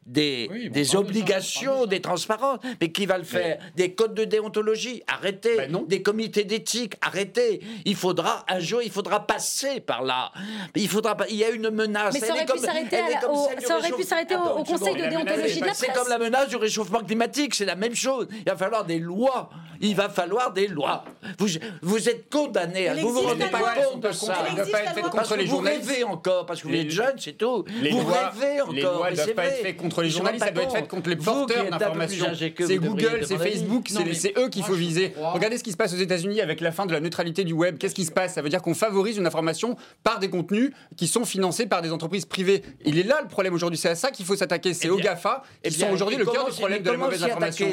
des, 0.06 0.48
Oui, 0.50 0.68
bon, 0.70 0.98
obligations, 0.98 1.80
ça. 1.82 1.86
des 1.86 2.00
transparences. 2.00 2.58
Mais 2.80 2.90
qui 2.92 3.06
va 3.06 3.18
le 3.18 3.24
faire? 3.24 3.58
Des 3.76 3.92
codes 3.94 4.14
de 4.14 4.24
déontologie? 4.24 5.02
Arrêtez. 5.06 5.56
Ben 5.56 5.70
non. 5.72 5.82
des 5.88 6.02
comités 6.02 6.44
d'éthique? 6.44 6.94
Arrêtez. 7.00 7.60
Il 7.84 7.96
faudra 7.96 8.44
un 8.48 8.58
jour, 8.60 8.82
il 8.82 8.90
faudra 8.90 9.26
passer 9.26 9.80
par 9.80 10.02
là. 10.02 10.32
Il 10.74 10.88
faudra 10.88 11.16
pas. 11.16 11.26
Il 11.28 11.36
y 11.36 11.44
a 11.44 11.50
une 11.50 11.70
menace. 11.70 12.14
Mais 12.14 12.20
ça 12.20 12.32
aurait 12.34 12.44
pu 12.44 12.52
comme- 12.52 12.60
s'arrêter 12.60 12.96
la- 12.96 13.30
au- 13.30 13.48
ça 13.60 13.78
aurait 13.78 13.92
pu 13.92 14.02
s'arrêter 14.02 14.34
au- 14.36 14.40
Attends, 14.40 14.60
au. 14.60 14.64
Conseil 14.64 14.94
de 14.96 15.06
déontologie 15.08 15.60
de 15.60 15.66
la 15.66 15.74
C'est 15.74 15.92
comme 15.92 16.08
la 16.08 16.18
menace 16.18 16.48
du 16.48 16.56
réchauffement 16.56 17.00
climatique, 17.00 17.54
c'est 17.54 17.64
la 17.64 17.76
même 17.76 17.94
chose. 17.94 18.26
Il 18.30 18.44
va 18.44 18.56
falloir 18.56 18.84
des 18.84 18.98
lois. 18.98 19.50
Il 19.86 19.94
va 19.94 20.08
falloir 20.08 20.52
des 20.52 20.66
lois. 20.66 21.04
Vous, 21.38 21.46
vous 21.82 22.08
êtes 22.08 22.30
condamnés. 22.30 22.84
Elle 22.84 23.00
Vous 23.00 23.10
vous 23.12 23.20
rendez 23.20 23.44
pas 23.46 23.58
loi. 23.58 23.70
compte 23.74 24.00
de 24.00 24.08
Elle 24.08 24.14
ça. 24.14 24.26
ne 24.32 24.34
doit 24.38 24.48
existe, 24.64 24.72
pas 24.72 24.80
être 24.82 24.94
faite 24.94 25.04
contre 25.10 25.36
les 25.36 25.44
vous 25.44 25.50
journalistes. 25.56 25.88
rêvez 25.90 26.04
encore, 26.04 26.46
parce 26.46 26.62
que 26.62 26.66
vous 26.68 26.72
Les- 26.72 26.80
êtes 26.80 26.90
jeune, 26.90 27.14
c'est 27.18 27.32
tout. 27.36 27.64
Les 27.82 27.90
vous 27.90 28.00
lois, 28.00 28.30
rêvez 28.40 28.60
encore. 28.62 28.72
les 28.74 28.82
lois 28.82 29.10
ne 29.10 29.16
doivent 29.16 29.34
pas 29.34 29.44
être 29.46 29.62
faites 29.62 29.76
contre 29.76 30.00
les 30.02 30.08
Vous 30.08 30.12
vous 30.12 30.16
journalistes, 30.18 30.44
ça 30.44 30.50
doit 30.50 30.62
être 30.64 30.72
fait 30.72 30.88
contre 30.88 31.08
les. 31.10 31.16
Vous 31.16 31.24
porteurs 31.24 31.70
d'informations. 31.70 32.26
C'est 32.34 32.76
vous 32.78 32.94
Google, 32.94 33.20
c'est. 33.26 33.36
Facebook, 33.38 33.88
c'est 34.14 34.38
eux 34.38 34.48
qu'il 34.48 34.62
faut 34.64 34.72
viser. 34.74 35.14
Regardez 35.32 35.58
ce 35.58 35.64
qui 35.64 35.72
se 35.72 35.76
passe 35.76 35.92
aux 35.92 35.98
États-Unis 35.98 36.40
avec 36.40 36.60
la 36.60 36.72
fin 36.72 36.86
de 36.86 36.92
la 36.92 37.00
neutralité 37.00 37.44
du 37.44 37.52
web. 37.52 37.76
Qu'est-ce 37.78 37.94
qui 37.94 38.04
se 38.04 38.12
passe? 38.12 38.34
Ça 38.34 38.42
veut 38.42 38.48
dire 38.48 38.62
qu'on 38.62 38.74
favorise 38.74 39.16
une 39.18 39.26
information 39.26 39.76
par 40.02 40.18
des 40.18 40.30
contenus 40.30 40.70
qui 40.96 41.06
sont 41.06 41.24
financés 41.24 41.66
par 41.66 41.82
des 41.82 41.92
entreprises 41.92 42.24
privées. 42.24 42.62
Il 42.84 42.98
est 42.98 43.02
là 43.02 43.20
le 43.22 43.28
problème 43.28 43.52
aujourd'hui. 43.54 43.78
C'est 43.78 43.90
à 43.90 43.94
ça 43.94 44.10
qu'il 44.10 44.24
faut 44.24 44.36
s'attaquer. 44.36 44.72
C'est 44.74 44.86
Eh 44.86 44.90
aux 44.90 44.96
bien- 44.96 45.12
GAFA 45.12 45.42
eh 45.62 45.68
qui 45.68 45.76
bien, 45.76 45.88
sont 45.88 45.92
aujourd'hui 45.94 46.16
le 46.16 46.24
cœur 46.24 46.46
du 46.48 46.52
problème 46.56 46.82
de 46.82 46.90
la 46.90 46.96
mauvaise 46.96 47.22
information. 47.22 47.68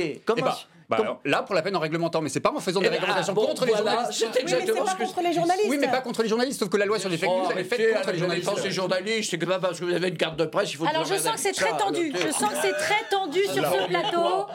Bah 0.92 0.98
alors, 1.02 1.20
là, 1.26 1.42
pour 1.44 1.56
la 1.56 1.62
peine 1.62 1.76
en 1.76 1.80
réglementant, 1.80 2.22
mais 2.22 2.30
c'est 2.30 2.40
pas 2.40 2.52
en 2.54 2.60
faisant 2.60 2.80
des 2.82 2.88
Eh 2.88 2.90
ben, 2.90 2.96
réglementations 2.98 3.34
bon, 3.34 3.46
contre 3.48 3.66
les 3.66 3.74
journalistes. 3.76 4.12
c'est 4.14 4.26
Oui, 4.26 4.32
mais 4.34 4.34
c'est 4.34 4.42
exactement 4.42 4.84
pas 4.86 4.92
ce 4.92 4.96
que 4.98 5.04
contre 5.04 5.22
les 5.22 5.34
journalistes. 5.34 5.68
Oui, 5.70 5.78
mais 5.80 5.88
pas 5.88 6.02
contre 6.02 6.22
les 6.24 6.30
journalistes, 6.30 6.60
sauf 6.60 6.70
que 6.70 6.78
la 6.78 6.86
loi 6.86 7.00
sur 7.00 7.10
les 7.10 7.18
fake 7.18 7.30
news, 7.30 7.46
elle 7.52 7.60
est 7.60 7.64
faite 7.64 7.82
Oh, 7.92 7.96
contre 7.98 8.12
les 8.12 8.18
journalistes. 8.20 9.30
c'est 9.30 9.38
que 9.38 9.46
pas 9.46 9.60
parce 9.60 9.80
que 9.80 9.86
vous 9.86 9.94
avez 9.94 10.10
une 10.10 10.18
carte 10.18 10.38
de 10.38 10.46
presse, 10.46 10.72
il 10.74 10.78
faut 10.78 10.86
Alors 10.86 11.06
je 11.06 11.16
sens 11.16 11.34
que 11.36 11.40
c'est 11.40 11.54
très 11.54 11.76
tendu. 11.78 12.14
Je 12.16 12.32
sens 12.32 12.50
que 12.50 12.58
c'est 12.62 12.74
très 12.74 13.04
tendu 13.10 13.40
sur 13.46 13.66
ce 13.66 13.88
plateau. 13.88 14.46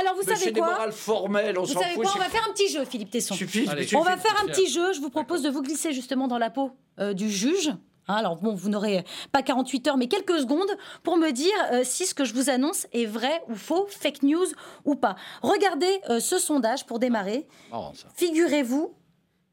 Alors 0.00 0.14
vous 0.16 0.22
savez 0.22 0.36
c'est 0.36 0.52
des 0.52 0.60
quoi 0.60 0.70
morales 0.70 0.92
formelles, 0.92 1.58
on 1.58 1.62
Vous 1.62 1.72
s'en 1.72 1.80
savez 1.80 1.94
fout. 1.94 2.04
quoi 2.04 2.12
On 2.16 2.18
va 2.18 2.28
faire 2.28 2.46
un 2.48 2.52
petit 2.52 2.68
jeu, 2.68 2.84
Philippe 2.84 3.10
Tesson. 3.10 3.34
suffit, 3.34 3.66
Allez. 3.68 3.82
suffit. 3.82 3.96
On 3.96 4.02
va 4.02 4.16
faire 4.16 4.34
un 4.42 4.46
petit 4.46 4.68
jeu. 4.68 4.92
Je 4.92 5.00
vous 5.00 5.10
propose 5.10 5.42
de 5.42 5.50
vous 5.50 5.62
glisser 5.62 5.92
justement 5.92 6.28
dans 6.28 6.38
la 6.38 6.50
peau 6.50 6.70
euh, 7.00 7.12
du 7.14 7.30
juge. 7.30 7.70
Hein, 8.10 8.16
alors 8.16 8.36
bon, 8.36 8.54
vous 8.54 8.68
n'aurez 8.68 9.04
pas 9.30 9.42
48 9.42 9.86
heures, 9.88 9.96
mais 9.96 10.08
quelques 10.08 10.40
secondes 10.40 10.70
pour 11.04 11.16
me 11.16 11.30
dire 11.30 11.52
euh, 11.72 11.82
si 11.84 12.06
ce 12.06 12.14
que 12.14 12.24
je 12.24 12.34
vous 12.34 12.50
annonce 12.50 12.88
est 12.92 13.06
vrai 13.06 13.42
ou 13.48 13.54
faux, 13.54 13.86
fake 13.88 14.24
news 14.24 14.46
ou 14.84 14.96
pas. 14.96 15.14
Regardez 15.42 16.00
euh, 16.08 16.18
ce 16.18 16.38
sondage 16.38 16.86
pour 16.86 16.98
démarrer. 16.98 17.46
Ça. 17.70 18.08
Figurez-vous, 18.16 18.94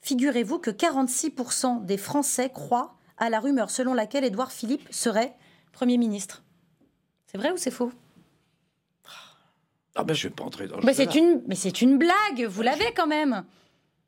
figurez-vous 0.02 0.58
que 0.58 0.72
46% 0.72 1.86
des 1.86 1.98
Français 1.98 2.50
croient 2.50 2.96
à 3.18 3.30
la 3.30 3.40
rumeur 3.40 3.70
selon 3.70 3.94
laquelle 3.94 4.24
Édouard 4.24 4.52
Philippe 4.52 4.88
serait 4.90 5.36
Premier 5.72 6.00
ministre. 6.00 6.42
C'est 7.28 7.38
vrai 7.38 7.52
ou 7.52 7.58
c'est 7.58 7.72
faux? 7.72 7.92
Ah 9.96 10.04
ben, 10.04 10.14
je 10.14 10.28
vais 10.28 10.34
pas 10.34 10.44
entrer 10.44 10.68
dans 10.68 10.78
le 10.78 10.84
mais 10.84 10.94
c'est 10.94 11.16
une, 11.16 11.42
mais 11.48 11.56
c'est 11.56 11.82
une 11.82 11.98
blague. 11.98 12.46
Vous 12.48 12.62
l'avez 12.62 12.92
quand 12.96 13.08
même. 13.08 13.44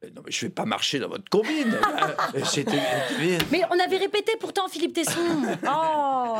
Mais 0.01 0.11
Non, 0.15 0.21
mais 0.25 0.31
je 0.31 0.45
vais 0.45 0.49
pas 0.51 0.65
marcher 0.65 0.99
dans 0.99 1.09
votre 1.09 1.29
combine. 1.29 1.77
Euh. 2.35 3.37
Mais 3.51 3.61
on 3.71 3.79
avait 3.79 3.97
répété 3.97 4.33
pourtant 4.39 4.67
Philippe 4.67 4.93
Tesson. 4.93 5.19
Oh 5.67 6.35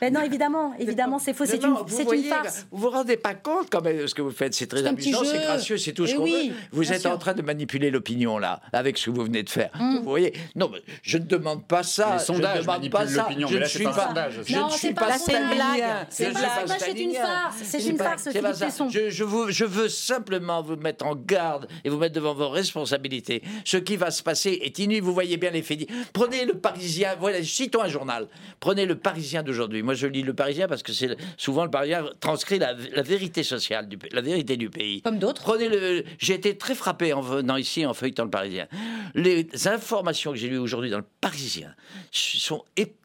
Ben 0.00 0.12
non, 0.12 0.22
évidemment, 0.22 0.72
évidemment, 0.78 1.18
c'est 1.18 1.34
faux. 1.34 1.44
C'est 1.46 1.56
une, 1.62 1.70
non, 1.70 1.84
vous 1.84 1.96
c'est 1.96 2.04
une 2.16 2.24
farce. 2.24 2.66
Vous 2.70 2.78
vous 2.82 2.90
rendez 2.90 3.16
pas 3.16 3.34
compte 3.34 3.68
quand 3.70 3.82
même 3.82 3.98
de 3.98 4.06
ce 4.06 4.14
que 4.14 4.22
vous 4.22 4.30
faites. 4.30 4.54
C'est 4.54 4.66
très 4.66 4.86
amusant, 4.86 5.24
c'est 5.24 5.38
gracieux, 5.40 5.76
c'est 5.78 5.92
tout 5.92 6.06
ce 6.06 6.12
Eh 6.12 6.16
qu'on 6.16 6.22
oui, 6.24 6.48
veut. 6.50 6.54
Vous 6.72 6.92
êtes 6.92 7.02
sûr. 7.02 7.10
en 7.10 7.18
train 7.18 7.34
de 7.34 7.42
manipuler 7.42 7.90
l'opinion 7.90 8.38
là, 8.38 8.60
avec 8.72 8.98
ce 8.98 9.06
que 9.06 9.10
vous 9.10 9.24
venez 9.24 9.42
de 9.42 9.50
faire. 9.50 9.70
Mm. 9.78 9.96
Vous 9.98 10.02
voyez 10.10 10.32
Non, 10.54 10.70
mais 10.72 10.82
je 11.02 11.18
ne 11.18 11.24
demande 11.24 11.66
pas 11.66 11.82
ça. 11.82 12.12
Les 12.14 12.18
je 12.20 12.24
sondages 12.24 12.58
ne 12.58 12.62
demande 12.62 12.90
pas 12.90 13.06
ça. 13.06 13.22
l'opinion, 13.22 13.48
Je 13.48 13.58
ne 13.58 13.64
suis 13.64 13.84
pas. 13.84 14.14
Je 14.46 14.54
Non, 14.56 14.66
ne 14.66 14.70
c'est 14.72 14.78
suis 14.78 14.94
pas. 14.94 15.18
C'est 15.18 15.32
Je 15.32 15.38
pas 15.38 15.48
ne 15.48 16.44
un 16.44 16.48
suis 16.48 16.60
sondage, 16.60 16.78
c'est 16.80 16.92
une 17.02 17.14
farce. 17.14 17.56
C'est 17.62 17.80
Je 17.80 17.88
une 17.90 17.98
farce, 17.98 18.28
Philippe. 18.30 18.58
Tesson. 18.58 18.88
Je, 18.88 19.10
je 19.10 19.24
je 19.50 19.64
veux 19.64 19.88
simplement 19.88 20.62
vous 20.62 20.76
mettre 20.76 21.04
en 21.06 21.16
garde 21.16 21.68
et 21.84 21.88
vous 21.90 21.98
mettre 21.98 22.14
devant 22.14 22.34
vos 22.34 22.48
responsabilités. 22.48 23.01
Responsabilité. 23.02 23.42
Ce 23.64 23.76
qui 23.76 23.96
va 23.96 24.10
se 24.10 24.22
passer 24.22 24.58
est 24.62 24.78
inouï. 24.78 25.00
Vous 25.00 25.12
voyez 25.12 25.36
bien 25.36 25.50
les 25.50 25.62
faits. 25.62 25.88
Prenez 26.12 26.44
le 26.44 26.54
Parisien. 26.54 27.16
Voilà, 27.18 27.42
citons 27.42 27.82
un 27.82 27.88
journal. 27.88 28.28
Prenez 28.60 28.86
le 28.86 28.96
Parisien 28.96 29.42
d'aujourd'hui. 29.42 29.82
Moi, 29.82 29.94
je 29.94 30.06
lis 30.06 30.22
le 30.22 30.34
Parisien 30.34 30.68
parce 30.68 30.82
que 30.82 30.92
c'est 30.92 31.16
souvent 31.36 31.64
le 31.64 31.70
Parisien 31.70 32.04
transcrit 32.20 32.58
la, 32.58 32.74
la 32.74 33.02
vérité 33.02 33.42
sociale, 33.42 33.88
du, 33.88 33.98
la 34.12 34.20
vérité 34.20 34.56
du 34.56 34.70
pays. 34.70 35.02
Comme 35.02 35.18
d'autres. 35.18 35.42
Prenez 35.42 35.68
le. 35.68 36.04
J'ai 36.18 36.34
été 36.34 36.56
très 36.56 36.74
frappé 36.74 37.12
en 37.12 37.20
venant 37.20 37.56
ici 37.56 37.84
en 37.86 37.94
feuilletant 37.94 38.24
le 38.24 38.30
Parisien. 38.30 38.66
Les 39.14 39.46
informations 39.66 40.32
que 40.32 40.38
j'ai 40.38 40.48
lues 40.48 40.58
aujourd'hui 40.58 40.90
dans 40.90 40.98
le 40.98 41.04
Parisien 41.20 41.74
sont 42.10 42.64
épouvantables. 42.76 43.01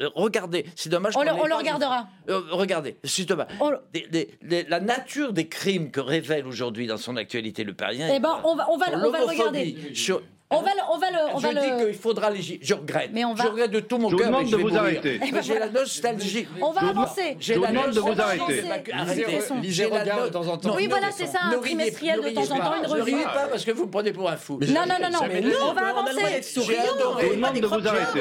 Euh, 0.00 0.08
Regardez, 0.14 0.64
c'est 0.76 0.88
dommage. 0.90 1.14
On 1.16 1.22
le- 1.22 1.30
on 1.30 1.56
regardera. 1.58 2.06
Euh, 2.28 2.40
regardez, 2.50 2.96
c'est 3.04 3.24
dommage. 3.26 3.48
On 3.60 3.70
le- 3.70 3.78
Des- 3.92 4.06
des- 4.10 4.38
des- 4.42 4.62
la 4.64 4.80
nature 4.80 5.32
des 5.32 5.48
crimes 5.48 5.90
que 5.90 6.00
révèle 6.00 6.46
aujourd'hui 6.46 6.86
dans 6.86 6.96
son 6.96 7.16
actualité 7.16 7.64
le 7.64 7.74
Parisien. 7.74 8.08
Eh 8.14 8.20
ben, 8.20 8.40
on 8.44 8.54
va- 8.56 8.68
on 8.70 8.76
va 8.76 8.86
on 8.94 9.10
va 9.10 9.18
le 9.20 9.24
regarder. 9.26 9.76
sur- 9.94 10.22
On 10.52 10.60
va 10.62 10.70
le, 10.74 10.80
on 10.92 10.98
va 10.98 11.10
le, 11.10 11.18
on 11.34 11.38
je 11.38 11.46
va 11.46 11.54
dis 11.54 11.70
le- 11.70 11.86
qu'il 11.86 11.94
faudra 11.94 12.30
légiférer. 12.30 12.60
Je 12.62 12.74
regrette. 12.74 13.10
Mais 13.12 13.24
on 13.24 13.34
va- 13.34 13.44
Je 13.44 13.48
regrette 13.48 13.70
de 13.70 13.80
tout 13.80 13.98
mon 13.98 14.08
Je 14.10 14.14
vous 14.16 14.18
cœur. 14.22 14.30
mais 14.30 14.36
demande 14.38 14.46
je 14.50 14.56
de 14.56 14.56
vous 14.62 14.68
mourir. 14.68 14.80
arrêter. 14.82 15.20
Mais 15.32 15.42
J'ai 15.42 15.58
la 15.58 15.68
nostalgie. 15.68 16.46
On 16.62 16.70
va 16.72 16.80
avancer. 16.88 17.36
J'ai 17.40 17.54
Je 17.54 17.58
vous 17.58 17.64
la 17.64 17.70
demande 17.72 17.90
de 17.90 18.00
vous 18.00 18.20
arrêter. 18.20 18.64
Arrêtez. 18.92 19.38
Lisez 19.62 19.84
J'ai 19.84 19.90
la 19.90 20.00
Regard 20.00 20.18
no- 20.20 20.26
de 20.26 20.32
temps 20.32 20.46
en 20.48 20.56
temps. 20.58 20.68
Non, 20.68 20.74
Oui, 20.76 20.84
ne- 20.84 20.90
voilà, 20.90 21.06
c'est 21.10 21.26
ça, 21.26 21.38
un 21.44 21.50
ne 21.52 21.56
trimestriel 21.56 22.20
ne 22.20 22.28
de 22.28 22.34
temps 22.34 22.42
en 22.42 22.58
temps, 22.58 22.74
une 22.76 22.82
Ne 22.82 22.88
revue. 22.88 23.02
riez 23.14 23.24
pas 23.24 23.46
parce 23.50 23.64
que 23.64 23.70
vous 23.72 23.86
me 23.86 23.90
prenez 23.90 24.12
pour 24.12 24.28
un 24.30 24.36
fou. 24.36 24.58
Non, 24.60 24.68
non, 24.86 24.94
non, 25.02 25.10
non, 25.10 25.18
mais 25.32 25.40
dit. 25.40 25.52
on 25.62 25.72
va 25.72 25.88
avancer. 25.88 26.42
J'ai 26.66 26.78
adoré, 26.78 27.22
Je 27.24 27.28
vous 27.28 27.34
demande 27.36 27.54
de 27.60 27.66
vous 27.66 27.80
j'ai 27.80 27.88
arrêter. 27.88 28.20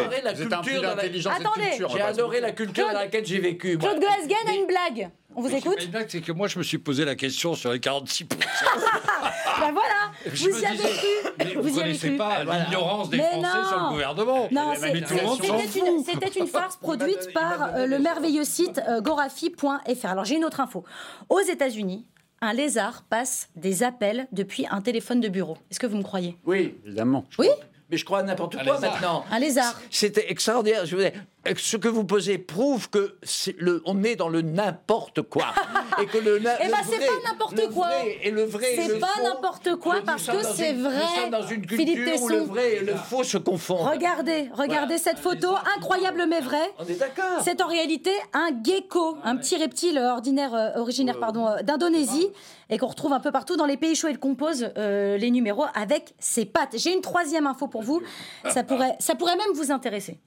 adoré 2.03 2.39
la 2.41 2.51
culture 2.51 2.87
dans 2.87 2.93
laquelle 2.93 3.25
j'ai 3.25 3.39
vécu. 3.39 3.77
Claude 3.77 3.99
Goesgen 3.99 4.47
a 4.49 4.53
une 4.53 4.67
blague. 4.67 5.09
On 5.35 5.41
vous 5.41 5.49
Mais 5.49 5.59
écoute 5.59 5.77
c'est 6.09 6.21
que 6.21 6.31
moi, 6.31 6.47
je 6.47 6.57
me 6.59 6.63
suis 6.63 6.77
posé 6.77 7.05
la 7.05 7.15
question 7.15 7.55
sur 7.55 7.71
les 7.71 7.79
46 7.79 8.25
Ben 9.59 9.71
voilà, 9.71 10.11
Je 10.33 10.49
vous 10.49 10.59
y 10.61 10.65
avez 10.65 10.77
cru. 10.77 11.07
mais 11.37 11.53
vous 11.55 11.61
Vous 11.61 11.67
y 11.67 11.71
avez 11.71 11.81
connaissez 11.81 12.07
cru. 12.09 12.17
pas 12.17 12.43
l'ignorance 12.43 13.09
des 13.09 13.17
Mais 13.17 13.23
Français 13.23 13.47
non. 13.61 13.67
sur 13.67 13.79
le 13.79 13.89
gouvernement. 13.91 14.47
Non, 14.51 14.73
c'était 14.75 15.79
une, 15.79 16.03
c'était 16.03 16.39
une 16.39 16.47
farce 16.47 16.77
produite 16.77 17.31
par 17.33 17.75
euh, 17.75 17.85
le 17.85 17.99
merveilleux 17.99 18.43
site 18.43 18.81
euh, 18.89 19.01
gorafi.fr. 19.01 20.05
Alors 20.05 20.25
j'ai 20.25 20.35
une 20.35 20.45
autre 20.45 20.59
info. 20.61 20.83
Aux 21.29 21.39
États-Unis, 21.41 22.05
un 22.41 22.53
lézard 22.53 23.03
passe 23.09 23.49
des 23.55 23.83
appels 23.83 24.27
depuis 24.31 24.65
un 24.69 24.81
téléphone 24.81 25.19
de 25.21 25.27
bureau. 25.29 25.57
Est-ce 25.69 25.79
que 25.79 25.87
vous 25.87 25.97
me 25.97 26.03
croyez? 26.03 26.37
Oui, 26.45 26.75
Évidemment. 26.85 27.25
Oui? 27.37 27.47
Mais 27.91 27.97
je 27.97 28.05
crois 28.05 28.19
à 28.19 28.23
n'importe 28.23 28.55
Un 28.55 28.63
quoi 28.63 28.75
lézard. 28.75 28.91
maintenant. 28.93 29.25
Un 29.29 29.39
lézard. 29.39 29.79
C'était 29.91 30.31
extraordinaire. 30.31 30.85
Je 30.85 30.95
dire, 30.95 31.11
ce 31.57 31.77
que 31.77 31.87
vous 31.87 32.03
posez 32.03 32.37
prouve 32.37 32.89
que 32.89 33.15
c'est 33.23 33.55
le, 33.57 33.81
on 33.85 34.03
est 34.03 34.15
dans 34.15 34.29
le 34.29 34.41
n'importe 34.41 35.23
quoi 35.23 35.47
et 36.01 36.05
que 36.05 36.19
le. 36.19 36.37
Eh 36.37 36.39
ben, 36.43 36.77
c'est 36.87 36.97
vrai- 36.97 37.07
pas 37.07 37.29
n'importe 37.31 37.57
le 37.57 37.67
quoi. 37.67 37.87
vrai 37.87 38.17
Et 38.21 38.31
le 38.31 38.43
vrai. 38.43 38.75
C'est 38.75 38.99
pas 38.99 39.07
n'importe 39.23 39.75
quoi 39.77 39.95
parce 40.05 40.27
que 40.27 40.43
c'est 40.43 40.73
vrai. 40.73 41.29
Dans 41.31 41.45
une 41.47 41.67
Philippe 41.67 42.05
culture 42.05 42.21
où 42.21 42.29
le 42.29 42.39
Tesson. 42.41 42.45
vrai 42.53 42.75
et 42.75 42.79
le 42.81 42.95
faux 42.95 43.23
se 43.23 43.37
confondent. 43.37 43.89
Regardez, 43.89 44.49
regardez 44.53 44.97
cette 44.97 45.17
photo, 45.19 45.49
incroyable 45.77 46.25
mais 46.29 46.41
vrai. 46.41 46.73
On 46.77 46.85
est 46.85 46.99
d'accord. 46.99 47.41
C'est 47.43 47.61
en 47.61 47.67
réalité 47.67 48.11
un 48.33 48.49
gecko, 48.63 49.17
un 49.23 49.35
petit 49.35 49.55
reptile 49.57 49.97
ordinaire, 49.97 50.53
euh, 50.53 50.79
originaire 50.79 51.19
pardon, 51.19 51.47
euh, 51.47 51.61
d'Indonésie 51.63 52.27
et 52.69 52.77
qu'on 52.77 52.87
retrouve 52.87 53.13
un 53.13 53.19
peu 53.19 53.31
partout 53.31 53.57
dans 53.57 53.65
les 53.65 53.77
pays 53.77 53.95
chauds. 53.95 54.09
Il 54.09 54.19
compose 54.19 54.69
euh, 54.77 55.17
les 55.17 55.31
numéros 55.31 55.65
avec 55.73 56.13
ses 56.19 56.45
pattes. 56.45 56.75
J'ai 56.77 56.93
une 56.93 57.01
troisième 57.01 57.47
info 57.47 57.67
pour 57.67 57.81
vous. 57.81 58.01
Ça 58.49 58.63
pourrait, 58.63 58.95
ça 58.99 59.15
pourrait 59.15 59.35
même 59.37 59.53
vous 59.55 59.71
intéresser. 59.71 60.19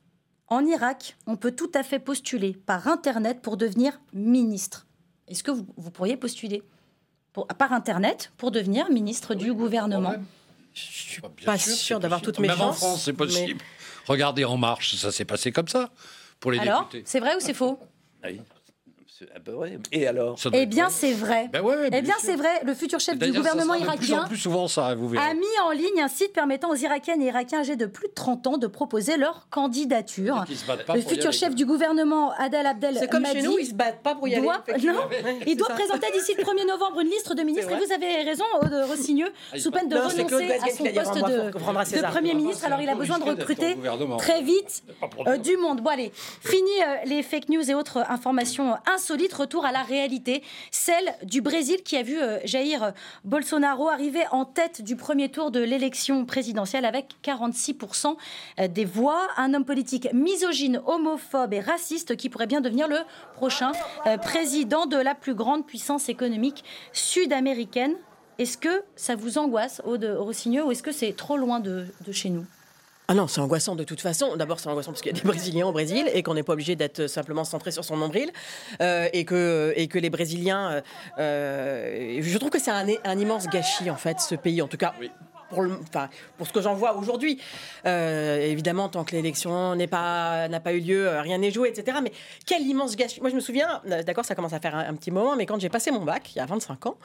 En 0.48 0.64
Irak, 0.66 1.16
on 1.26 1.36
peut 1.36 1.52
tout 1.52 1.70
à 1.74 1.82
fait 1.82 1.98
postuler 1.98 2.54
par 2.66 2.86
Internet 2.88 3.40
pour 3.40 3.56
devenir 3.56 3.98
ministre. 4.12 4.86
Est-ce 5.26 5.42
que 5.42 5.50
vous, 5.50 5.66
vous 5.76 5.90
pourriez 5.90 6.16
postuler 6.16 6.62
pour- 7.32 7.46
par 7.46 7.72
Internet 7.72 8.30
pour 8.36 8.50
devenir 8.50 8.90
ministre 8.90 9.34
du 9.34 9.52
gouvernement 9.54 10.14
Je 10.74 10.80
suis 10.82 11.22
Bah, 11.22 11.30
pas 11.44 11.58
sûr, 11.58 11.98
d'avoir 11.98 12.20
toutes 12.20 12.38
mes 12.40 12.48
Même 12.48 12.58
chances. 12.58 12.82
en 12.82 12.86
France, 12.88 13.04
c'est 13.04 13.12
possible. 13.14 13.60
Regardez 14.06 14.44
En 14.44 14.58
Marche, 14.58 14.96
ça 14.96 15.10
s'est 15.12 15.24
passé 15.24 15.50
comme 15.50 15.68
ça 15.68 15.90
pour 16.40 16.52
les 16.52 16.58
Alors, 16.58 16.82
députés. 16.88 17.04
c'est 17.06 17.20
vrai 17.20 17.34
ou 17.36 17.40
c'est 17.40 17.54
faux? 17.54 17.78
Oui. 18.22 18.40
C'est 18.40 18.40
un 18.40 18.42
peu 18.42 18.42
vrai. 18.42 19.03
Et 19.92 20.06
alors 20.06 20.38
Ça 20.38 20.50
doit 20.50 20.58
Eh 20.60 20.66
bien, 20.66 20.88
c'est 20.90 21.12
vrai. 21.12 21.48
Ben 21.52 21.62
ouais, 21.62 21.88
Eh 21.92 22.02
bien, 22.02 22.14
c'est 22.18 22.34
vrai. 22.34 22.48
Le 22.64 22.74
futur 22.74 22.98
chef 22.98 23.18
du 23.18 23.32
gouvernement 23.32 23.74
plus 23.74 23.82
en 23.82 23.84
irakien 23.84 24.24
plus 24.26 24.36
souvent 24.36 24.66
ça, 24.68 24.94
vous 24.94 25.08
verrez. 25.08 25.24
a 25.30 25.34
mis 25.34 25.44
en 25.64 25.70
ligne 25.70 26.00
un 26.02 26.08
site 26.08 26.32
permettant 26.32 26.70
aux 26.70 26.74
Irakiennes 26.74 27.22
et 27.22 27.26
Irakiens 27.26 27.60
âgés 27.60 27.76
de 27.76 27.86
plus 27.86 28.08
de 28.08 28.12
30 28.14 28.46
ans 28.46 28.58
de 28.58 28.66
proposer 28.66 29.16
leur 29.16 29.48
candidature. 29.50 30.44
Le 30.94 31.00
futur 31.00 31.32
chef 31.32 31.54
du 31.54 31.64
gouvernement, 31.64 32.32
Adel 32.38 32.66
Abdel 32.66 32.96
C'est 32.98 33.08
comme 33.08 33.22
Mahdi, 33.22 33.40
chez 33.40 33.46
nous, 33.46 33.58
ils 33.58 33.66
se 33.66 33.74
battent 33.74 34.02
pas 34.02 34.14
pour 34.14 34.26
y 34.26 34.34
aller. 34.34 34.42
doit, 34.42 34.62
effectivement. 34.66 34.94
non, 34.94 35.08
Ouais, 35.08 35.38
il 35.46 35.56
doit 35.56 35.68
ça. 35.68 35.74
présenter 35.74 36.06
d'ici 36.12 36.34
le 36.36 36.42
1er 36.42 36.66
novembre 36.66 37.00
une 37.00 37.08
liste 37.08 37.32
de 37.32 37.42
ministres. 37.42 37.70
Et 37.70 37.86
vous 37.86 37.92
avez 37.92 38.22
raison, 38.22 38.44
Aude 38.62 38.84
Rossigneux, 38.88 39.32
il 39.54 39.60
sous 39.60 39.70
peine 39.70 39.88
de 39.88 39.96
renoncer 39.96 40.52
à 40.54 40.70
son 40.70 40.84
poste 40.84 41.14
de. 41.14 41.50
Premier 42.10 42.30
Ah, 42.32 42.34
ministre. 42.34 42.64
Alors 42.66 42.80
il 42.80 42.88
a 42.88 42.94
besoin 42.94 43.18
de 43.18 43.24
recruter 43.24 43.76
très 44.18 44.42
vite 44.42 44.82
euh, 45.26 45.36
du 45.36 45.56
monde. 45.56 45.80
Bon 45.82 45.90
allez, 45.90 46.10
fini 46.14 46.70
euh, 46.82 46.96
les 47.06 47.22
fake 47.22 47.48
news 47.48 47.70
et 47.70 47.74
autres 47.74 47.98
informations 48.08 48.74
insolites. 48.86 49.03
Retour 49.10 49.64
à 49.66 49.72
la 49.72 49.82
réalité, 49.82 50.42
celle 50.70 51.14
du 51.22 51.40
Brésil 51.40 51.82
qui 51.84 51.96
a 51.96 52.02
vu 52.02 52.18
euh, 52.18 52.38
Jair 52.44 52.92
Bolsonaro 53.24 53.88
arriver 53.88 54.22
en 54.30 54.44
tête 54.44 54.82
du 54.82 54.96
premier 54.96 55.28
tour 55.28 55.50
de 55.50 55.60
l'élection 55.60 56.24
présidentielle 56.24 56.84
avec 56.84 57.16
46% 57.22 58.16
des 58.68 58.84
voix. 58.84 59.28
Un 59.36 59.52
homme 59.54 59.64
politique 59.64 60.08
misogyne, 60.12 60.80
homophobe 60.86 61.52
et 61.52 61.60
raciste 61.60 62.16
qui 62.16 62.28
pourrait 62.28 62.46
bien 62.46 62.60
devenir 62.60 62.88
le 62.88 62.98
prochain 63.34 63.72
euh, 64.06 64.16
président 64.16 64.86
de 64.86 64.96
la 64.96 65.14
plus 65.14 65.34
grande 65.34 65.66
puissance 65.66 66.08
économique 66.08 66.64
sud-américaine. 66.92 67.94
Est-ce 68.38 68.58
que 68.58 68.82
ça 68.96 69.16
vous 69.16 69.38
angoisse, 69.38 69.82
Aude 69.84 70.16
Rossigneux, 70.18 70.64
ou 70.64 70.72
est-ce 70.72 70.82
que 70.82 70.92
c'est 70.92 71.12
trop 71.12 71.36
loin 71.36 71.60
de 71.60 71.86
chez 72.10 72.30
nous? 72.30 72.46
Ah 73.06 73.12
non, 73.14 73.26
c'est 73.26 73.40
angoissant 73.40 73.76
de 73.76 73.84
toute 73.84 74.00
façon. 74.00 74.34
D'abord, 74.36 74.58
c'est 74.58 74.68
angoissant 74.68 74.92
parce 74.92 75.02
qu'il 75.02 75.14
y 75.14 75.18
a 75.18 75.20
des 75.20 75.28
Brésiliens 75.28 75.66
au 75.66 75.72
Brésil 75.72 76.08
et 76.14 76.22
qu'on 76.22 76.32
n'est 76.34 76.42
pas 76.42 76.54
obligé 76.54 76.74
d'être 76.74 77.06
simplement 77.06 77.44
centré 77.44 77.70
sur 77.70 77.84
son 77.84 77.98
nombril. 77.98 78.30
Euh, 78.80 79.08
et, 79.12 79.26
que, 79.26 79.74
et 79.76 79.88
que 79.88 79.98
les 79.98 80.08
Brésiliens. 80.08 80.70
euh, 80.70 80.80
euh, 81.18 82.18
je 82.22 82.38
trouve 82.38 82.50
que 82.50 82.58
c'est 82.58 82.70
un, 82.70 82.86
un 83.04 83.18
immense 83.18 83.46
gâchis, 83.48 83.90
en 83.90 83.96
fait, 83.96 84.20
ce 84.20 84.34
pays. 84.34 84.62
En 84.62 84.68
tout 84.68 84.78
cas. 84.78 84.94
Pour, 85.54 85.62
le- 85.62 85.78
enfin, 85.88 86.08
pour 86.36 86.46
ce 86.46 86.52
que 86.52 86.60
j'en 86.60 86.74
vois 86.74 86.96
aujourd'hui, 86.96 87.40
Euh, 87.86 88.40
évidemment, 88.40 88.88
tant 88.88 89.04
que 89.04 89.14
l'élection 89.14 89.74
n'est 89.76 89.86
pas 89.86 90.48
n'a 90.48 90.58
pas 90.60 90.72
eu 90.72 90.80
lieu, 90.80 91.06
euh, 91.06 91.20
rien 91.20 91.38
n'est 91.38 91.50
joué, 91.50 91.68
etc. 91.68 91.98
Mais 92.02 92.12
quel 92.46 92.62
immense 92.62 92.96
gâchis 92.96 93.20
Moi, 93.20 93.28
je 93.30 93.34
me 93.34 93.40
souviens, 93.40 93.82
euh, 93.90 94.02
d'accord, 94.02 94.24
ça 94.24 94.34
commence 94.34 94.54
à 94.54 94.60
faire 94.60 94.74
un, 94.74 94.86
un 94.88 94.94
petit 94.94 95.10
moment, 95.10 95.36
mais 95.36 95.44
quand 95.46 95.60
j'ai 95.60 95.68
passé 95.68 95.90
mon 95.90 96.00
bac, 96.04 96.30
il 96.34 96.38
y 96.38 96.40
a 96.40 96.46
25 96.46 96.86
ans, 96.86 96.96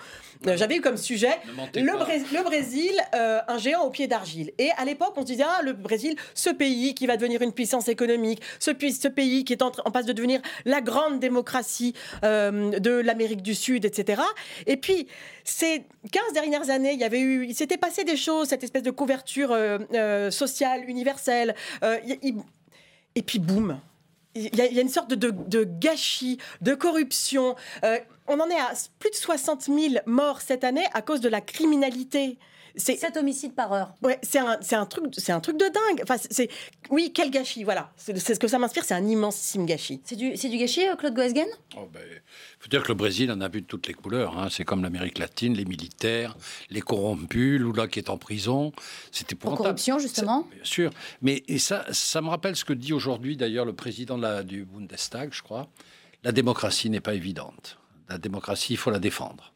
euh, 0.47 0.55
j'avais 0.57 0.77
eu 0.77 0.81
comme 0.81 0.95
sujet 0.97 1.37
le, 1.81 2.43
Brésil, 2.43 2.93
euh, 3.13 3.39
un 3.47 3.57
géant 3.57 3.83
au 3.83 3.89
pied 3.89 4.07
d'argile. 4.07 4.51
Et 4.57 4.69
à 4.77 4.85
l'époque, 4.85 5.13
on 5.17 5.21
se 5.21 5.25
disait, 5.27 5.43
ah, 5.45 5.61
le 5.63 5.73
Brésil, 5.73 6.15
ce 6.33 6.49
pays 6.49 6.95
qui 6.95 7.05
va 7.07 7.17
devenir 7.17 7.41
une 7.41 7.51
puissance 7.53 7.87
économique, 7.89 8.41
ce, 8.59 8.71
pays 8.71 9.43
qui 9.43 9.53
est 9.53 9.61
en, 9.61 9.71
en 9.83 9.91
passe 9.91 10.05
de 10.05 10.13
devenir 10.13 10.39
la 10.65 10.79
grande 10.81 11.19
démocratie 11.19 11.93
de 12.23 13.01
l'Amérique 13.01 13.41
du 13.41 13.53
Sud, 13.55 13.83
etc. 13.85 14.21
Et 14.65 14.77
puis, 14.77 15.07
ces 15.43 15.83
15 16.11 16.33
dernières 16.33 16.69
années, 16.69 16.93
il 16.93 16.99
y 16.99 17.03
avait 17.03 17.19
eu, 17.19 17.45
il 17.45 17.55
s'était 17.55 17.77
passé 17.77 18.03
des 18.03 18.15
choses, 18.15 18.38
cette 18.45 18.63
espèce 18.63 18.83
de 18.83 18.91
couverture 18.91 19.51
euh, 19.51 19.79
euh, 19.93 20.31
sociale, 20.31 20.89
universelle. 20.89 21.55
euh, 21.83 21.97
et 23.15 23.21
puis, 23.21 23.39
boum, 23.39 23.79
il 24.35 24.55
y, 24.55 24.61
a, 24.61 24.81
une 24.81 24.89
sorte 24.89 25.13
de, 25.13 25.63
gâchis, 25.63 26.37
de 26.61 26.75
corruption. 26.75 27.55
On 28.27 28.39
en 28.39 28.47
est 28.47 28.59
à 28.59 28.71
plus 28.99 29.09
de 29.09 29.15
60 29.15 29.63
000 29.63 29.77
morts 30.05 30.41
cette 30.41 30.63
année 30.63 30.85
à 30.93 31.01
cause 31.01 31.19
de 31.19 31.29
la 31.29 31.41
criminalité. 31.41 32.37
C'est 32.79 32.95
7 32.97 33.17
homicides 33.17 33.53
par 33.53 33.71
heure. 33.73 33.93
ouais, 34.01 34.17
c'est 34.23 34.39
un, 34.39 34.57
c'est 34.61 34.75
un 34.75 34.85
truc, 34.87 35.13
c'est 35.17 35.31
un 35.31 35.39
truc 35.39 35.57
de 35.57 35.65
dingue. 35.65 36.01
Enfin, 36.01 36.17
c'est- 36.17 36.33
c'est 36.33 36.49
oui, 36.89 37.11
quel 37.13 37.29
gâchis. 37.29 37.63
Voilà, 37.63 37.91
c'est 37.97 38.17
c'est 38.17 38.33
ce 38.33 38.39
que 38.39 38.47
ça 38.47 38.57
m'inspire. 38.57 38.83
C'est 38.83 38.95
un 38.95 39.05
immensissime 39.05 39.65
gâchis. 39.65 40.01
C'est 40.05 40.15
du, 40.15 40.35
c'est 40.37 40.49
du 40.49 40.57
gâchis, 40.57 40.87
euh, 40.87 40.95
Claude 40.95 41.13
Goesgen? 41.13 41.45
Oh, 41.77 41.87
ben, 41.93 42.01
faut 42.59 42.67
dire 42.69 42.81
que 42.81 42.87
le 42.87 42.93
Brésil 42.95 43.31
en 43.31 43.39
a 43.41 43.47
vu 43.49 43.61
de 43.61 43.67
toutes 43.67 43.87
les 43.87 43.93
couleurs. 43.93 44.37
hein. 44.39 44.47
C'est 44.49 44.63
comme 44.65 44.81
l'Amérique 44.81 45.17
latine, 45.19 45.53
les 45.53 45.65
militaires, 45.65 46.35
les 46.69 46.81
corrompus, 46.81 47.59
Lula 47.59 47.87
qui 47.87 47.99
est 47.99 48.09
en 48.09 48.17
prison. 48.17 48.71
C'était 49.11 49.35
Pour 49.35 49.49
épouvantable. 49.51 49.63
corruption, 49.75 49.99
justement 49.99 50.47
Bien 50.53 50.63
sûr. 50.63 50.91
Mais 51.21 51.43
et 51.47 51.59
ça, 51.59 51.85
ça 51.91 52.21
me 52.21 52.29
rappelle 52.29 52.55
ce 52.55 52.65
que 52.65 52.73
dit 52.73 52.93
aujourd'hui 52.93 53.37
d'ailleurs 53.37 53.65
le 53.65 53.73
président 53.73 54.17
de 54.17 54.23
la- 54.23 54.43
du 54.43 54.65
Bundestag, 54.65 55.29
je 55.33 55.41
crois. 55.41 55.67
La 56.23 56.31
démocratie 56.31 56.89
n'est 56.89 56.99
pas 57.01 57.13
évidente. 57.13 57.77
La 58.09 58.17
démocratie, 58.17 58.73
il 58.73 58.77
faut 58.77 58.89
la 58.91 58.99
défendre. 58.99 59.53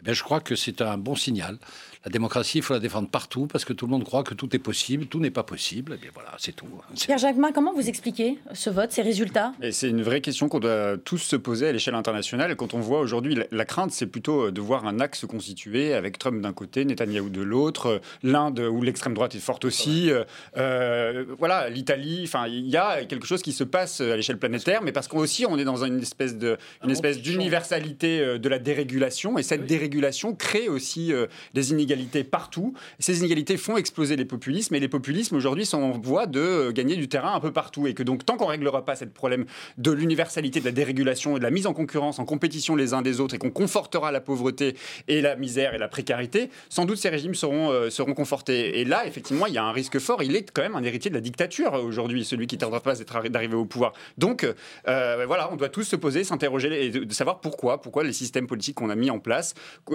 Eh 0.00 0.04
bien, 0.04 0.12
je 0.14 0.22
crois 0.22 0.40
que 0.40 0.54
c'est 0.56 0.80
un 0.80 0.96
bon 0.98 1.14
signal. 1.16 1.58
La 2.04 2.10
démocratie, 2.10 2.58
il 2.58 2.62
faut 2.62 2.74
la 2.74 2.80
défendre 2.80 3.08
partout 3.08 3.46
parce 3.46 3.64
que 3.64 3.72
tout 3.72 3.86
le 3.86 3.90
monde 3.90 4.04
croit 4.04 4.22
que 4.22 4.34
tout 4.34 4.54
est 4.54 4.60
possible. 4.60 5.06
Tout 5.06 5.20
n'est 5.20 5.30
pas 5.30 5.42
possible. 5.42 5.94
Eh 5.96 6.00
bien 6.00 6.10
voilà, 6.14 6.30
c'est 6.38 6.54
tout. 6.54 6.66
Pierre 6.94 7.18
Jacquemin, 7.18 7.52
comment 7.52 7.74
vous 7.74 7.88
expliquez 7.88 8.38
ce 8.54 8.70
vote, 8.70 8.92
ces 8.92 9.02
résultats? 9.02 9.52
Et 9.60 9.72
c'est 9.72 9.88
une 9.88 10.02
vraie 10.02 10.20
question 10.20 10.48
qu'on 10.48 10.60
doit 10.60 10.96
tous 10.96 11.18
se 11.18 11.36
poser 11.36 11.68
à 11.68 11.72
l'échelle 11.72 11.96
internationale. 11.96 12.54
Quand 12.56 12.74
on 12.74 12.80
voit 12.80 13.00
aujourd'hui, 13.00 13.34
la, 13.34 13.44
la 13.50 13.64
crainte, 13.64 13.90
c'est 13.90 14.06
plutôt 14.06 14.50
de 14.50 14.60
voir 14.60 14.86
un 14.86 15.00
axe 15.00 15.20
se 15.20 15.26
constituer 15.26 15.92
avec 15.94 16.18
Trump 16.18 16.40
d'un 16.40 16.52
côté, 16.52 16.84
Netanyahou 16.84 17.30
de 17.30 17.42
l'autre, 17.42 17.86
euh, 17.86 17.98
l'Inde 18.22 18.60
où 18.60 18.80
l'extrême 18.82 19.14
droite 19.14 19.34
est 19.34 19.40
forte 19.40 19.64
aussi, 19.64 20.10
euh, 20.10 20.22
euh, 20.56 21.24
voilà, 21.38 21.68
l'Italie. 21.68 22.22
Enfin, 22.24 22.46
il 22.46 22.68
y 22.68 22.76
a 22.76 23.04
quelque 23.04 23.26
chose 23.26 23.42
qui 23.42 23.52
se 23.52 23.64
passe 23.64 24.00
à 24.00 24.16
l'échelle 24.16 24.38
planétaire, 24.38 24.82
mais 24.82 24.92
parce 24.92 25.08
qu'aussi 25.08 25.46
on 25.46 25.58
est 25.58 25.64
dans 25.64 25.84
une 25.84 26.00
espèce 26.00 26.36
de, 26.36 26.56
une 26.84 26.90
espèce 26.90 27.20
d'universalité 27.20 28.20
euh, 28.20 28.38
de 28.38 28.48
la 28.48 28.60
dérégulation. 28.60 29.38
Et 29.38 29.42
cette 29.42 29.66
dérégulation 29.66 30.34
crée 30.34 30.68
aussi 30.68 31.12
euh, 31.12 31.26
des 31.54 31.72
inégalités 31.72 31.87
partout. 32.24 32.74
Ces 32.98 33.18
inégalités 33.18 33.56
font 33.56 33.76
exploser 33.76 34.16
les 34.16 34.24
populismes 34.24 34.74
et 34.74 34.80
les 34.80 34.88
populismes 34.88 35.36
aujourd'hui 35.36 35.66
sont 35.66 35.82
en 35.82 35.90
voie 35.92 36.26
de 36.26 36.40
euh, 36.40 36.72
gagner 36.72 36.96
du 36.96 37.08
terrain 37.08 37.34
un 37.34 37.40
peu 37.40 37.52
partout. 37.52 37.86
Et 37.86 37.94
que 37.94 38.02
donc, 38.02 38.24
tant 38.24 38.36
qu'on 38.36 38.46
ne 38.46 38.50
réglera 38.50 38.84
pas 38.84 38.96
ce 38.96 39.04
problème 39.04 39.46
de 39.76 39.90
l'universalité, 39.90 40.60
de 40.60 40.64
la 40.64 40.72
dérégulation 40.72 41.36
et 41.36 41.38
de 41.38 41.44
la 41.44 41.50
mise 41.50 41.66
en 41.66 41.74
concurrence, 41.74 42.18
en 42.18 42.24
compétition 42.24 42.76
les 42.76 42.94
uns 42.94 43.02
des 43.02 43.20
autres 43.20 43.34
et 43.34 43.38
qu'on 43.38 43.50
confortera 43.50 44.12
la 44.12 44.20
pauvreté 44.20 44.76
et 45.08 45.20
la 45.20 45.36
misère 45.36 45.74
et 45.74 45.78
la 45.78 45.88
précarité, 45.88 46.50
sans 46.68 46.84
doute 46.84 46.98
ces 46.98 47.08
régimes 47.08 47.34
seront, 47.34 47.70
euh, 47.70 47.90
seront 47.90 48.14
confortés. 48.14 48.80
Et 48.80 48.84
là, 48.84 49.06
effectivement, 49.06 49.46
il 49.46 49.54
y 49.54 49.58
a 49.58 49.64
un 49.64 49.72
risque 49.72 49.98
fort. 49.98 50.22
Il 50.22 50.34
est 50.36 50.50
quand 50.50 50.62
même 50.62 50.76
un 50.76 50.82
héritier 50.82 51.10
de 51.10 51.14
la 51.14 51.20
dictature 51.20 51.72
aujourd'hui, 51.74 52.24
celui 52.24 52.46
qui 52.46 52.56
ne 52.56 52.60
tardera 52.60 52.80
pas 52.80 52.94
d'arriver 53.28 53.54
au 53.54 53.64
pouvoir. 53.64 53.92
Donc, 54.16 54.46
euh, 54.88 55.24
voilà, 55.26 55.52
on 55.52 55.56
doit 55.56 55.68
tous 55.68 55.84
se 55.84 55.96
poser, 55.96 56.24
s'interroger 56.24 56.86
et 56.86 56.90
de 56.90 57.12
savoir 57.12 57.40
pourquoi, 57.40 57.80
pourquoi 57.80 58.04
les 58.04 58.12
systèmes 58.12 58.46
politiques 58.46 58.76
qu'on 58.76 58.90
a 58.90 58.94
mis 58.94 59.10
en 59.10 59.18
place 59.18 59.54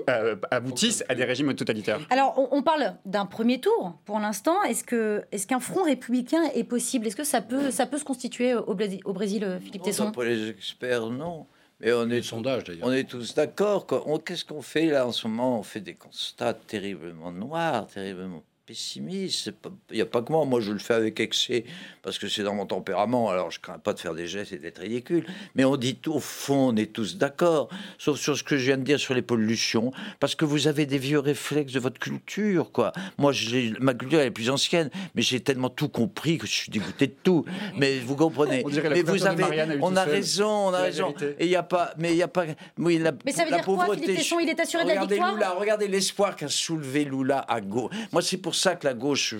euh, 0.09 0.35
aboutissent 0.51 1.03
à 1.09 1.15
des 1.15 1.23
régimes 1.23 1.53
totalitaires. 1.53 1.82
Alors, 2.09 2.47
on, 2.51 2.61
parle 2.61 2.95
d'un 3.05 3.25
premier 3.25 3.59
tour 3.59 3.99
pour 4.05 4.19
l'instant. 4.19 4.61
Est-ce 4.63 4.84
que 4.84 5.23
est-ce 5.31 5.47
qu'un 5.47 5.59
front 5.59 5.84
républicain 5.84 6.43
est 6.53 6.63
possible? 6.63 7.07
Est-ce 7.07 7.15
que 7.15 7.23
ça 7.23 7.41
peut 7.41 7.71
ça 7.71 7.86
peut 7.86 7.97
se 7.97 8.05
constituer 8.05 8.53
au 8.55 8.73
Brésil, 8.73 8.99
au 9.05 9.13
Brésil 9.13 9.59
Philippe 9.61 9.84
Tesson? 9.84 10.11
Pour 10.11 10.23
les 10.23 10.49
experts, 10.49 11.07
non. 11.07 11.47
Mais 11.79 11.91
on 11.91 12.09
est, 12.09 12.21
sondage, 12.21 12.63
on 12.81 12.93
est 12.93 13.03
tous 13.03 13.36
d'accord. 13.36 13.86
Qu'est-ce 14.25 14.45
qu'on 14.45 14.61
fait 14.61 14.86
là 14.86 15.05
en 15.05 15.11
ce 15.11 15.27
moment? 15.27 15.59
On 15.59 15.63
fait 15.63 15.81
des 15.81 15.95
constats 15.95 16.53
terriblement 16.53 17.31
noirs, 17.31 17.88
terriblement 17.88 18.43
pessimiste. 18.66 19.51
Il 19.91 19.95
n'y 19.95 20.01
a 20.01 20.05
pas 20.05 20.22
que 20.22 20.32
moi. 20.32 20.45
Moi, 20.45 20.61
je 20.61 20.72
le 20.72 20.80
fais 20.80 20.93
avec 20.93 21.20
excès 21.20 21.66
parce 22.01 22.18
que 22.18 22.28
c'est 22.28 22.43
dans 22.43 22.53
mon 22.53 22.66
tempérament. 22.66 23.30
Alors, 23.30 23.51
je 23.51 23.59
crains 23.59 23.80
pas 23.80 23.93
de 23.93 23.99
faire 23.99 24.14
des 24.14 24.28
gestes 24.28 24.53
et 24.53 24.57
d'être 24.57 24.80
ridicule. 24.80 25.26
Mais 25.55 25.66
on 25.66 25.76
dit 25.78 25.97
au 26.07 26.20
fond, 26.20 26.70
on 26.74 26.76
est 26.76 26.93
tous 26.93 27.18
d'accord. 27.18 27.70
Sauf 27.97 28.20
sur 28.20 28.38
ce 28.38 28.43
que 28.43 28.57
je 28.57 28.66
viens 28.66 28.78
de 28.78 28.84
dire 28.84 28.99
sur 28.99 29.14
les 29.14 29.22
pollutions. 29.22 29.91
Parce 30.20 30.36
que 30.36 30.45
vous 30.45 30.68
avez 30.68 30.86
des 30.86 30.97
vieux 30.97 31.20
réflexes 31.20 31.74
de 31.74 31.80
votre 31.80 31.99
culture, 31.99 32.72
quoi. 32.72 32.93
Moi, 33.18 33.34
ma 33.80 33.93
culture 33.93 34.20
est 34.20 34.32
plus 34.32 34.49
ancienne. 34.49 34.89
Mais 35.16 35.22
j'ai 35.22 35.41
tellement 35.41 35.70
tout 35.70 35.89
compris 35.89 36.38
que 36.38 36.47
je 36.47 36.53
suis 36.53 36.72
dégoûté 36.72 37.07
de 37.07 37.16
tout. 37.24 37.45
Mais 37.78 37.99
vous 37.99 38.16
comprenez. 38.16 38.64
mais 38.66 39.01
vous 39.01 39.26
avez, 39.26 39.43
on 39.82 39.95
a 39.95 40.03
raison, 40.03 40.70
on 40.70 40.74
a 40.74 40.82
raison. 40.82 41.14
Et 41.39 41.45
il 41.45 41.49
n'y 41.49 41.55
a 41.55 41.64
pas, 41.64 41.93
mais 41.97 42.11
il 42.11 42.18
y 42.18 42.24
a 42.24 42.28
pas, 42.28 42.45
oui, 42.78 42.97
la, 42.97 43.11
mais 43.26 43.32
ça 43.32 43.45
veut 43.45 43.51
dire 43.51 43.64
quoi, 43.64 43.95
Philippe 43.95 44.18
Tesson, 44.18 44.39
il 44.39 44.49
est 44.49 44.59
assuré 44.59 44.84
de 44.84 44.89
la 44.89 45.05
victoire? 45.05 45.59
regardez 45.59 45.88
l'espoir 45.88 46.36
qu'a 46.36 46.47
soulevé 46.47 47.05
Lula 47.05 47.45
à 47.47 47.61
gauche. 47.61 47.91
Moi, 48.11 48.22
c'est 48.22 48.38
pour 48.38 48.53
ça 48.54 48.76
que 48.76 48.86
la 48.86 48.93
gauche, 48.93 49.36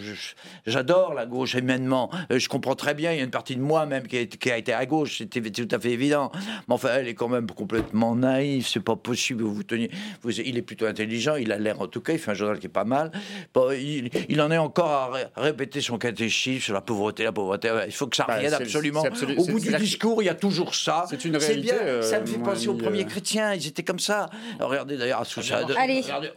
j'adore 0.66 1.14
la 1.14 1.26
gauche 1.26 1.54
humainement. 1.54 2.10
Euh, 2.32 2.40
je 2.40 2.50
comprends 2.50 2.76
très 2.76 2.94
bien, 2.94 3.12
il 3.12 3.18
y 3.18 3.22
a 3.22 3.24
une 3.24 3.32
partie 3.32 3.56
de 3.56 3.62
moi 3.62 3.86
même 3.86 4.08
qui 4.08 4.18
a, 4.18 4.58
été 4.58 4.74
à 4.74 4.86
gauche, 4.86 5.18
c'était 5.20 5.42
tout 5.42 5.68
à 5.76 5.80
fait 5.80 5.92
évident. 5.92 6.32
Mais 6.68 6.76
enfin, 6.76 6.90
elle 6.96 7.08
est 7.08 7.14
quand 7.14 7.28
même 7.28 7.50
complètement 7.50 8.16
naïve, 8.16 8.68
c'est 8.68 8.80
pas 8.80 8.96
possible. 8.96 9.44
Vous 9.44 9.64
teniez, 9.64 9.92
vous, 10.22 10.32
il 10.32 10.58
est 10.58 10.62
plutôt 10.62 10.86
intelligent, 10.86 11.36
il 11.36 11.52
a 11.52 11.58
l'air 11.58 11.82
en 11.82 11.88
tout 11.88 12.02
cas, 12.02 12.14
il 12.14 12.20
fait 12.20 12.32
un 12.32 12.36
journal 12.36 12.60
qui 12.60 12.68
est 12.68 12.70
pas 12.70 12.86
mal. 12.86 13.12
Bon, 13.54 13.72
il, 13.72 14.42
en 14.42 14.52
est 14.52 14.58
encore 14.58 14.92
à 15.36 15.42
répéter 15.42 15.82
son 15.82 15.98
catéchisme 15.98 16.62
sur 16.62 16.74
la 16.74 16.82
pauvreté, 16.82 17.24
la 17.24 17.32
pauvreté. 17.32 17.72
Il 17.86 17.94
faut 17.94 18.08
que 18.08 18.16
ça 18.16 18.26
bah, 18.28 18.36
revienne 18.36 18.54
absolument. 18.54 19.04
Au 19.38 19.46
bout 19.46 19.60
du 19.60 19.74
discours, 19.76 20.22
il 20.22 20.26
y 20.26 20.30
a 20.30 20.36
toujours 20.36 20.76
ça. 20.76 21.06
C'est 21.10 21.26
une 21.26 21.38
réalité. 21.38 21.74
Bien, 21.74 21.82
euh, 21.82 22.02
ça 22.02 22.20
me 22.20 22.26
fait 22.26 22.40
penser 22.40 22.68
aux 22.68 22.76
premiers 22.76 23.04
euh. 23.04 23.08
chrétiens, 23.08 23.54
ils 23.54 23.68
étaient 23.68 23.84
comme 23.84 24.00
ça. 24.00 24.30
regardez 24.60 24.98
d'ailleurs 24.98 25.24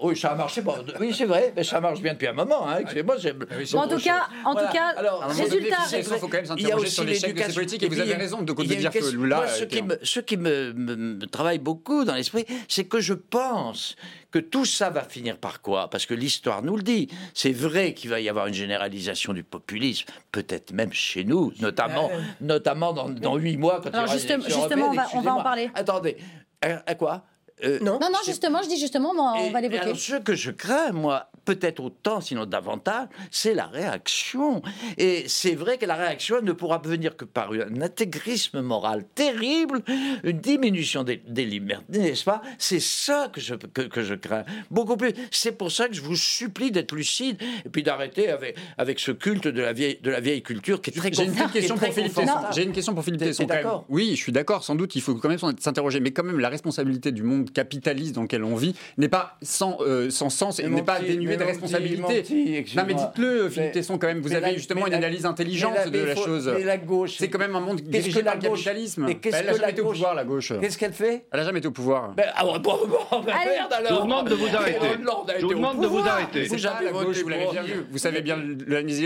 oui, 0.01 0.17
ça 0.17 0.31
a 0.31 0.35
marché. 0.35 0.63
oui, 1.01 1.15
c'est 1.17 1.25
vrai, 1.25 1.53
mais 1.57 1.65
ça 1.65 1.81
marche 1.81 2.01
bien 2.01 2.13
depuis 2.13 2.29
un 2.29 2.33
moment. 2.33 2.66
Hein, 2.67 2.83
ah 2.85 3.79
en 3.79 3.89
tout 3.89 3.99
cas, 3.99 4.29
en 4.45 4.55
tout 4.55 4.73
cas, 4.73 4.95
résultat. 5.29 5.77
Il 5.97 6.05
faut 6.05 6.29
quand 6.29 6.37
même 6.37 6.47
s'interroger 6.47 6.89
sur 6.89 7.05
l'échec 7.05 7.35
de 7.35 7.43
ces 7.43 7.53
politiques 7.53 7.83
et 7.83 7.89
vous 7.89 8.01
avez 8.01 8.15
raison 8.15 8.43
de, 8.43 8.53
dire 8.53 8.91
que 8.91 9.17
Lula. 9.17 9.47
Ce 9.49 9.65
qui, 9.65 9.83
me, 9.83 9.99
ce 10.03 10.21
qui 10.21 10.37
me, 10.37 10.73
me 10.73 11.27
travaille 11.27 11.59
beaucoup 11.59 12.05
dans 12.05 12.15
l'esprit, 12.15 12.47
c'est 12.69 12.85
que 12.85 13.01
je 13.01 13.15
pense 13.15 13.97
que 14.31 14.39
tout 14.39 14.65
ça 14.65 14.91
va 14.91 15.03
finir 15.03 15.39
par 15.39 15.63
quoi? 15.63 15.89
Parce 15.89 16.05
que 16.05 16.15
l'histoire 16.15 16.63
nous 16.63 16.77
le 16.77 16.83
dit. 16.83 17.09
C'est 17.33 17.53
vrai 17.53 17.95
qu'il 17.95 18.11
va 18.11 18.21
y 18.21 18.29
avoir 18.29 18.47
une 18.47 18.55
généralisation 18.55 19.33
du 19.33 19.43
populisme, 19.43 20.07
peut-être 20.33 20.73
même 20.73 20.93
chez 20.93 21.25
nous, 21.25 21.53
notamment, 21.61 22.11
notamment 22.41 22.93
dans 22.93 23.37
huit 23.37 23.57
mois. 23.57 23.81
Quand 23.83 23.95
Alors 23.95 24.13
justement, 24.13 24.45
justement 24.45 24.91
on 24.91 24.95
va, 24.95 25.07
on 25.15 25.21
va 25.21 25.35
en 25.35 25.43
parler. 25.43 25.71
Attendez, 25.75 26.17
à, 26.61 26.95
quoi? 26.95 27.25
Euh, 27.65 27.79
non. 27.81 27.99
non, 27.99 28.11
non, 28.11 28.19
justement, 28.27 28.61
je 28.63 28.69
dis 28.69 28.79
justement, 28.79 29.13
on 29.13 29.51
va 29.51 29.61
l'évoquer. 29.61 29.95
Ce 29.95 30.17
que 30.17 30.35
je 30.35 30.51
crains, 30.51 30.93
moi, 30.93 31.31
peut-être 31.47 31.81
autant, 31.81 32.21
sinon 32.21 32.45
davantage, 32.45 33.09
c'est 33.31 33.55
la 33.55 33.67
réaction. 33.67 34.61
Et 34.99 35.25
c'est 35.29 35.55
vrai 35.55 35.79
que 35.79 35.87
la 35.87 35.95
réaction 35.95 36.43
ne 36.43 36.53
pourra 36.53 36.79
venir 36.79 37.17
que 37.17 37.25
par 37.25 37.53
un 37.53 37.81
intégrisme 37.81 38.61
moral 38.61 39.05
terrible, 39.15 39.83
une 40.25 40.39
diminution 40.39 41.05
des, 41.05 41.23
libertés, 41.27 41.99
n'est-ce 41.99 42.25
pas? 42.25 42.43
C'est 42.59 42.81
ça 42.81 43.31
que 43.33 43.41
je, 43.41 43.55
que, 43.55 44.03
je 44.03 44.15
crains. 44.15 44.45
Beaucoup 44.71 44.97
plus. 44.97 45.13
C'est 45.31 45.53
pour 45.53 45.71
ça 45.71 45.89
que 45.89 45.95
je 45.95 46.03
vous 46.03 46.17
supplie 46.17 46.71
d'être 46.71 46.95
lucide 46.95 47.41
et 47.65 47.69
puis 47.69 47.83
d'arrêter 47.83 48.29
avec, 48.29 48.57
avec 48.77 48.99
ce 48.99 49.13
culte 49.13 49.47
de 49.49 49.63
la 49.63 49.73
vieille, 49.73 49.99
de 50.03 50.11
la 50.11 50.21
vieille 50.21 50.43
culture 50.43 50.83
qui 50.83 50.91
est 50.91 50.93
très 50.93 51.13
J'ai 51.13 51.25
une 51.25 51.53
question 51.53 51.77
pour 51.77 51.95
Philippe 51.95 52.21
J'ai 52.53 52.63
une 52.65 52.73
question 52.73 52.95
pour 52.95 53.05
Philippe 53.05 53.21
Tesson. 53.21 53.47
Oui, 53.89 54.11
je 54.17 54.21
suis 54.21 54.33
d'accord, 54.33 54.65
sans 54.65 54.75
doute, 54.75 54.97
il 54.97 55.01
faut 55.01 55.15
quand 55.15 55.29
même 55.29 55.39
s'interroger. 55.39 56.01
Mais 56.01 56.11
quand 56.11 56.25
même, 56.25 56.41
la 56.41 56.49
responsabilité 56.49 57.13
du 57.13 57.23
monde 57.23 57.53
capitaliste 57.53 58.17
dans 58.17 58.23
lequel 58.23 58.43
on 58.43 58.57
vit 58.57 58.75
n'est 58.99 59.09
pas 59.09 59.39
sans, 59.43 59.79
euh, 59.81 60.11
sans 60.11 60.31
sens 60.31 60.59
et 60.59 60.69
n'est 60.69 60.83
pas 60.83 61.01
dénuée 61.01 61.36
de 61.37 61.45
responsabilité. 61.45 62.25
non, 62.77 62.85
mais 62.87 62.95
dites-le, 62.95 63.49
Philippe 63.49 63.73
Tesson, 63.73 63.99
quand 63.99 64.07
même. 64.07 64.21
Vous 64.21 64.35
avez 64.35 64.55
justement 64.55 64.87
une 64.87 64.95
analyse 64.95 65.27
intelligente 65.27 65.91
de 65.91 65.99
la 65.99 66.17
chose. 66.17 66.49
la 66.49 66.77
gauche. 66.79 67.17
C'est 67.19 67.29
quand 67.29 67.39
même 67.39 67.57
un 67.57 67.61
monde 67.61 67.81
dirigé 67.81 68.23
par 68.23 68.35
le 68.37 68.41
capitalisme. 68.41 69.07
Elle 69.09 69.47
n'a 69.47 69.53
jamais 69.53 69.71
été 69.71 69.81
au 69.83 69.91
pouvoir, 69.93 70.15
la 70.15 70.25
gauche. 70.25 70.53
Qu'est-ce 70.61 70.79
qu'elle 70.79 70.93
fait 70.93 71.25
Elle 71.33 71.41
n'a 71.41 71.47
jamais 71.47 71.59
été 71.59 71.69
au 71.69 71.73
pouvoir. 71.73 72.15
Ah 72.35 72.45
bon, 72.45 72.59
bon, 72.61 73.23
merde 73.25 73.73
alors. 73.73 73.91
Je 73.91 73.95
vous 73.95 74.03
demande 74.03 74.29
de 74.29 74.35
vous 74.35 74.57
arrêter. 74.57 74.79
Je 75.39 75.45
vous 75.47 75.55
demande 75.55 75.81
de 75.81 75.87
vous 75.87 75.99
arrêter. 75.99 76.45
Vous 76.45 77.29
l'avez 77.29 77.47
bien 77.51 77.63
vu. 77.63 77.87
Vous 77.91 77.99
savez 77.99 78.23
bien 78.23 78.39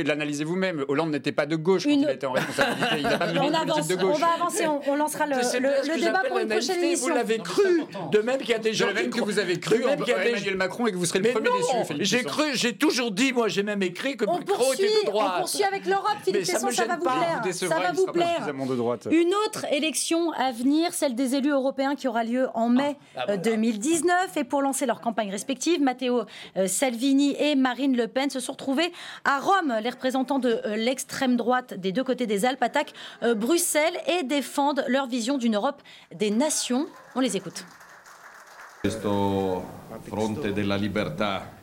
l'analyser 0.04 0.44
vous-même. 0.44 0.84
Hollande 0.88 1.10
n'était 1.10 1.32
pas 1.32 1.46
de 1.46 1.56
gauche 1.56 1.84
quand 1.84 1.90
il 1.90 2.08
était 2.08 2.26
en 2.26 2.32
responsabilité. 2.32 2.96
Il 2.98 3.02
n'a 3.02 3.18
pas 3.18 3.26
mené 3.26 3.46
une 3.46 3.52
politique 3.52 3.96
de 3.96 4.02
gauche. 4.02 4.16
On 4.16 4.18
va 4.18 4.34
avancer. 4.34 4.64
On 4.66 4.96
lancera 4.96 5.26
le 5.26 6.00
débat 6.00 6.22
pour 6.28 6.38
une 6.38 6.48
prochaine 6.48 6.82
émission. 6.82 7.08
Vous 7.08 7.14
l'avez 7.14 7.38
cru. 7.38 7.82
De 8.12 8.18
même 8.20 8.38
qu'il 8.38 8.50
y 8.50 8.54
a 8.54 8.58
des 8.58 8.72
gens 8.72 8.88
que 8.88 9.20
vous 9.20 9.38
avez 9.38 9.58
cru 9.58 9.84
en 9.84 9.90
Emmanuel 9.92 10.56
Macron 10.56 10.86
et 10.86 10.92
que 10.92 10.96
vous 10.96 11.06
serez 11.06 11.20
le 11.20 11.30
premier 11.30 11.50
déçu, 11.98 12.19
J'ai 12.20 12.28
cru 12.28 12.44
j'ai 12.54 12.76
toujours 12.76 13.10
dit, 13.10 13.32
moi 13.32 13.48
j'ai 13.48 13.62
même 13.62 13.82
écrit 13.82 14.16
que 14.16 14.24
on 14.26 14.38
Macron 14.38 14.54
poursuit, 14.56 14.84
était 14.84 15.06
de 15.06 15.10
droite. 15.10 15.32
On 15.36 15.38
poursuit 15.40 15.64
avec 15.64 15.86
l'Europe, 15.86 16.16
Philippe 16.24 16.44
Tesson, 16.44 16.70
ça, 16.70 16.84
va 16.84 16.96
vous 16.96 17.02
plaire. 17.02 17.54
ça 17.54 17.68
va 17.68 17.92
vous 17.92 18.06
plaire. 18.06 18.46
De 18.46 18.76
droite. 18.76 19.08
Une 19.10 19.32
autre 19.46 19.64
élection 19.72 20.32
à 20.32 20.52
venir, 20.52 20.92
celle 20.92 21.14
des 21.14 21.34
élus 21.34 21.50
européens 21.50 21.94
qui 21.94 22.08
aura 22.08 22.24
lieu 22.24 22.48
en 22.54 22.68
mai 22.68 22.96
2019. 23.42 24.16
Ah, 24.20 24.26
bah 24.26 24.40
et 24.40 24.44
pour 24.44 24.62
lancer 24.62 24.86
leur 24.86 25.00
campagne 25.00 25.30
respective, 25.30 25.82
Matteo 25.82 26.24
euh, 26.56 26.66
Salvini 26.66 27.36
et 27.38 27.54
Marine 27.54 27.96
Le 27.96 28.08
Pen 28.08 28.30
se 28.30 28.40
sont 28.40 28.52
retrouvés 28.52 28.92
à 29.24 29.38
Rome. 29.38 29.74
Les 29.82 29.90
représentants 29.90 30.38
de 30.38 30.60
euh, 30.64 30.76
l'extrême 30.76 31.36
droite 31.36 31.74
des 31.74 31.92
deux 31.92 32.04
côtés 32.04 32.26
des 32.26 32.44
Alpes 32.44 32.62
attaquent 32.62 32.94
euh, 33.22 33.34
Bruxelles 33.34 33.98
et 34.06 34.22
défendent 34.22 34.84
leur 34.88 35.06
vision 35.06 35.38
d'une 35.38 35.56
Europe 35.56 35.82
des 36.14 36.30
nations. 36.30 36.86
On 37.14 37.20
les 37.20 37.36
écoute. 37.36 37.64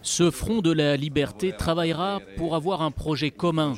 Ce 0.03 0.29
front 0.29 0.61
de 0.61 0.71
la 0.71 0.95
liberté 0.97 1.51
travaillera 1.57 2.19
pour 2.37 2.53
avoir 2.53 2.83
un 2.83 2.91
projet 2.91 3.31
commun, 3.31 3.73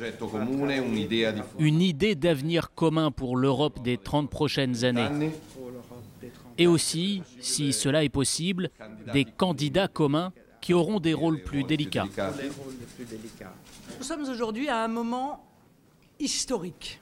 une 1.58 1.82
idée 1.82 2.16
d'avenir 2.16 2.74
commun 2.74 3.12
pour 3.12 3.38
l'Europe 3.38 3.82
des 3.82 3.98
30 3.98 4.30
prochaines 4.30 4.84
années. 4.84 5.32
Et 6.58 6.68
aussi, 6.68 7.22
si 7.40 7.72
cela 7.72 8.04
est 8.04 8.10
possible, 8.10 8.72
des 9.14 9.24
candidats 9.24 9.88
communs 9.88 10.34
qui 10.60 10.74
auront 10.74 11.00
des 11.00 11.14
rôles 11.14 11.42
plus 11.42 11.64
délicats. 11.64 12.08
Nous 13.98 14.04
sommes 14.04 14.28
aujourd'hui 14.30 14.68
à 14.68 14.84
un 14.84 14.90
moment 14.90 15.46
historique. 16.20 17.00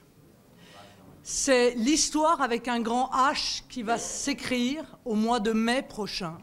C'est 1.30 1.74
l'histoire 1.74 2.40
avec 2.40 2.68
un 2.68 2.80
grand 2.80 3.10
H 3.10 3.60
qui 3.68 3.82
va 3.82 3.98
s'écrire 3.98 4.82
au 5.04 5.14
mois 5.14 5.40
de 5.40 5.52
mai 5.52 5.82
prochain. 5.82 6.38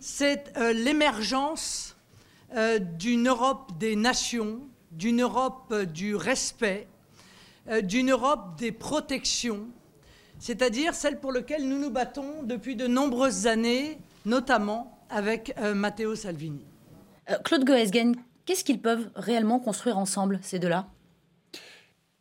C'est 0.00 0.50
euh, 0.56 0.72
l'émergence 0.72 1.94
euh, 2.54 2.78
d'une 2.78 3.28
Europe 3.28 3.72
des 3.78 3.94
nations, 3.94 4.60
d'une 4.92 5.20
Europe 5.20 5.66
euh, 5.72 5.84
du 5.84 6.16
respect, 6.16 6.88
d'une 7.82 8.12
Europe 8.12 8.56
des 8.56 8.72
protections, 8.72 9.66
c'est-à-dire 10.38 10.94
celle 10.94 11.20
pour 11.20 11.30
laquelle 11.30 11.68
nous 11.68 11.78
nous 11.78 11.90
battons 11.90 12.44
depuis 12.44 12.76
de 12.76 12.86
nombreuses 12.86 13.46
années, 13.46 13.98
notamment 14.24 14.98
avec 15.10 15.54
Matteo 15.60 16.14
Salvini. 16.14 16.64
Claude 17.44 17.64
Goesgen, 17.64 18.14
qu'est-ce 18.46 18.64
qu'ils 18.64 18.80
peuvent 18.80 19.10
réellement 19.16 19.58
construire 19.58 19.98
ensemble, 19.98 20.38
ces 20.42 20.60
deux-là? 20.60 20.86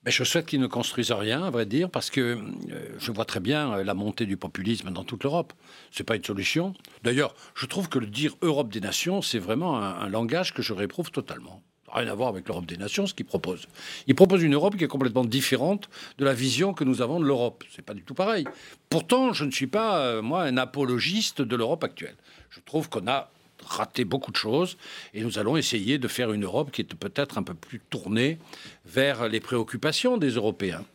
Mais 0.06 0.12
je 0.12 0.24
souhaite 0.24 0.46
qu'ils 0.46 0.60
ne 0.60 0.68
construisent 0.68 1.12
rien, 1.12 1.44
à 1.44 1.50
vrai 1.50 1.66
dire, 1.66 1.90
parce 1.90 2.12
que 2.12 2.22
euh, 2.22 2.96
je 3.00 3.12
vois 3.12 3.26
très 3.26 3.40
bien 3.40 3.74
euh, 3.74 3.84
la 3.84 3.96
montée 3.96 4.28
du 4.28 4.38
populisme 4.38 4.92
dans 4.92 5.04
toute 5.04 5.24
l'Europe. 5.24 5.52
Ce 5.92 6.02
n'est 6.02 6.06
pas 6.06 6.16
une 6.16 6.24
solution. 6.24 6.76
D'ailleurs, 7.04 7.34
je 7.56 7.66
trouve 7.66 7.90
que 7.90 7.98
le 7.98 8.06
dire 8.06 8.36
Europe 8.44 8.72
des 8.72 8.82
nations, 8.82 9.24
c'est 9.24 9.40
vraiment 9.40 9.82
un, 9.82 10.08
langage 10.08 10.54
que 10.54 10.62
je 10.62 10.74
réprouve 10.74 11.10
totalement. 11.10 11.64
rien 11.92 12.08
à 12.08 12.14
voir 12.14 12.30
avec 12.30 12.48
l'Europe 12.48 12.68
des 12.68 12.78
nations, 12.78 13.08
ce 13.08 13.16
qu'il 13.16 13.26
propose. 13.26 13.68
Il 14.06 14.14
propose 14.14 14.44
une 14.44 14.54
Europe 14.54 14.78
qui 14.78 14.84
est 14.84 14.88
complètement 14.88 15.26
différente 15.26 15.90
de 16.20 16.26
la 16.26 16.34
vision 16.34 16.74
que 16.74 16.84
nous 16.84 17.02
avons 17.02 17.20
de 17.20 17.26
l'Europe. 17.26 17.64
C'est 17.76 17.82
pas 17.82 17.96
du 17.96 18.04
tout 18.04 18.14
pareil. 18.14 18.46
Pourtant, 18.90 19.34
je 19.34 19.44
ne 19.44 19.52
suis 19.52 19.68
pas, 19.68 20.00
euh, 20.00 20.22
moi, 20.22 20.44
un 20.44 20.58
apologiste 20.58 21.42
de 21.42 21.56
l'Europe 21.56 21.84
actuelle. 21.84 22.16
Je 22.52 22.60
trouve 22.60 22.90
qu'on 22.90 23.08
a 23.08 23.32
raté 23.66 24.06
beaucoup 24.06 24.32
de 24.32 24.38
choses 24.38 24.78
et 25.14 25.22
nous 25.22 25.40
allons 25.40 25.58
essayer 25.58 25.98
de 25.98 26.08
faire 26.08 26.32
une 26.32 26.44
Europe 26.44 26.72
qui 26.72 26.82
est 26.82 26.96
peut-être 26.96 27.38
un 27.38 27.44
peu 27.44 27.54
plus 27.54 27.80
tournée 27.80 28.38
vers 28.86 29.28
les 29.28 29.40
préoccupations 29.40 30.18
des 30.18 30.32
Européens. 30.32 30.86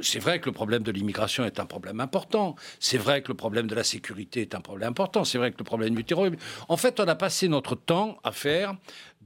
C'est 0.00 0.20
vrai 0.20 0.40
que 0.40 0.46
le 0.46 0.52
problème 0.52 0.82
de 0.82 0.90
l'immigration 0.90 1.44
est 1.44 1.60
un 1.60 1.66
problème 1.66 2.00
important. 2.00 2.56
C'est 2.80 2.96
vrai 2.96 3.20
que 3.20 3.28
le 3.28 3.34
problème 3.34 3.66
de 3.66 3.74
la 3.74 3.84
sécurité 3.84 4.40
est 4.40 4.54
un 4.54 4.60
problème 4.60 4.88
important. 4.88 5.24
C'est 5.24 5.36
vrai 5.36 5.50
que 5.50 5.58
le 5.58 5.64
problème 5.64 5.94
du 5.94 6.04
terrorisme. 6.04 6.36
En 6.68 6.78
fait, 6.78 6.98
on 6.98 7.06
a 7.06 7.14
passé 7.14 7.48
notre 7.48 7.74
temps 7.74 8.18
à 8.24 8.32
faire 8.32 8.74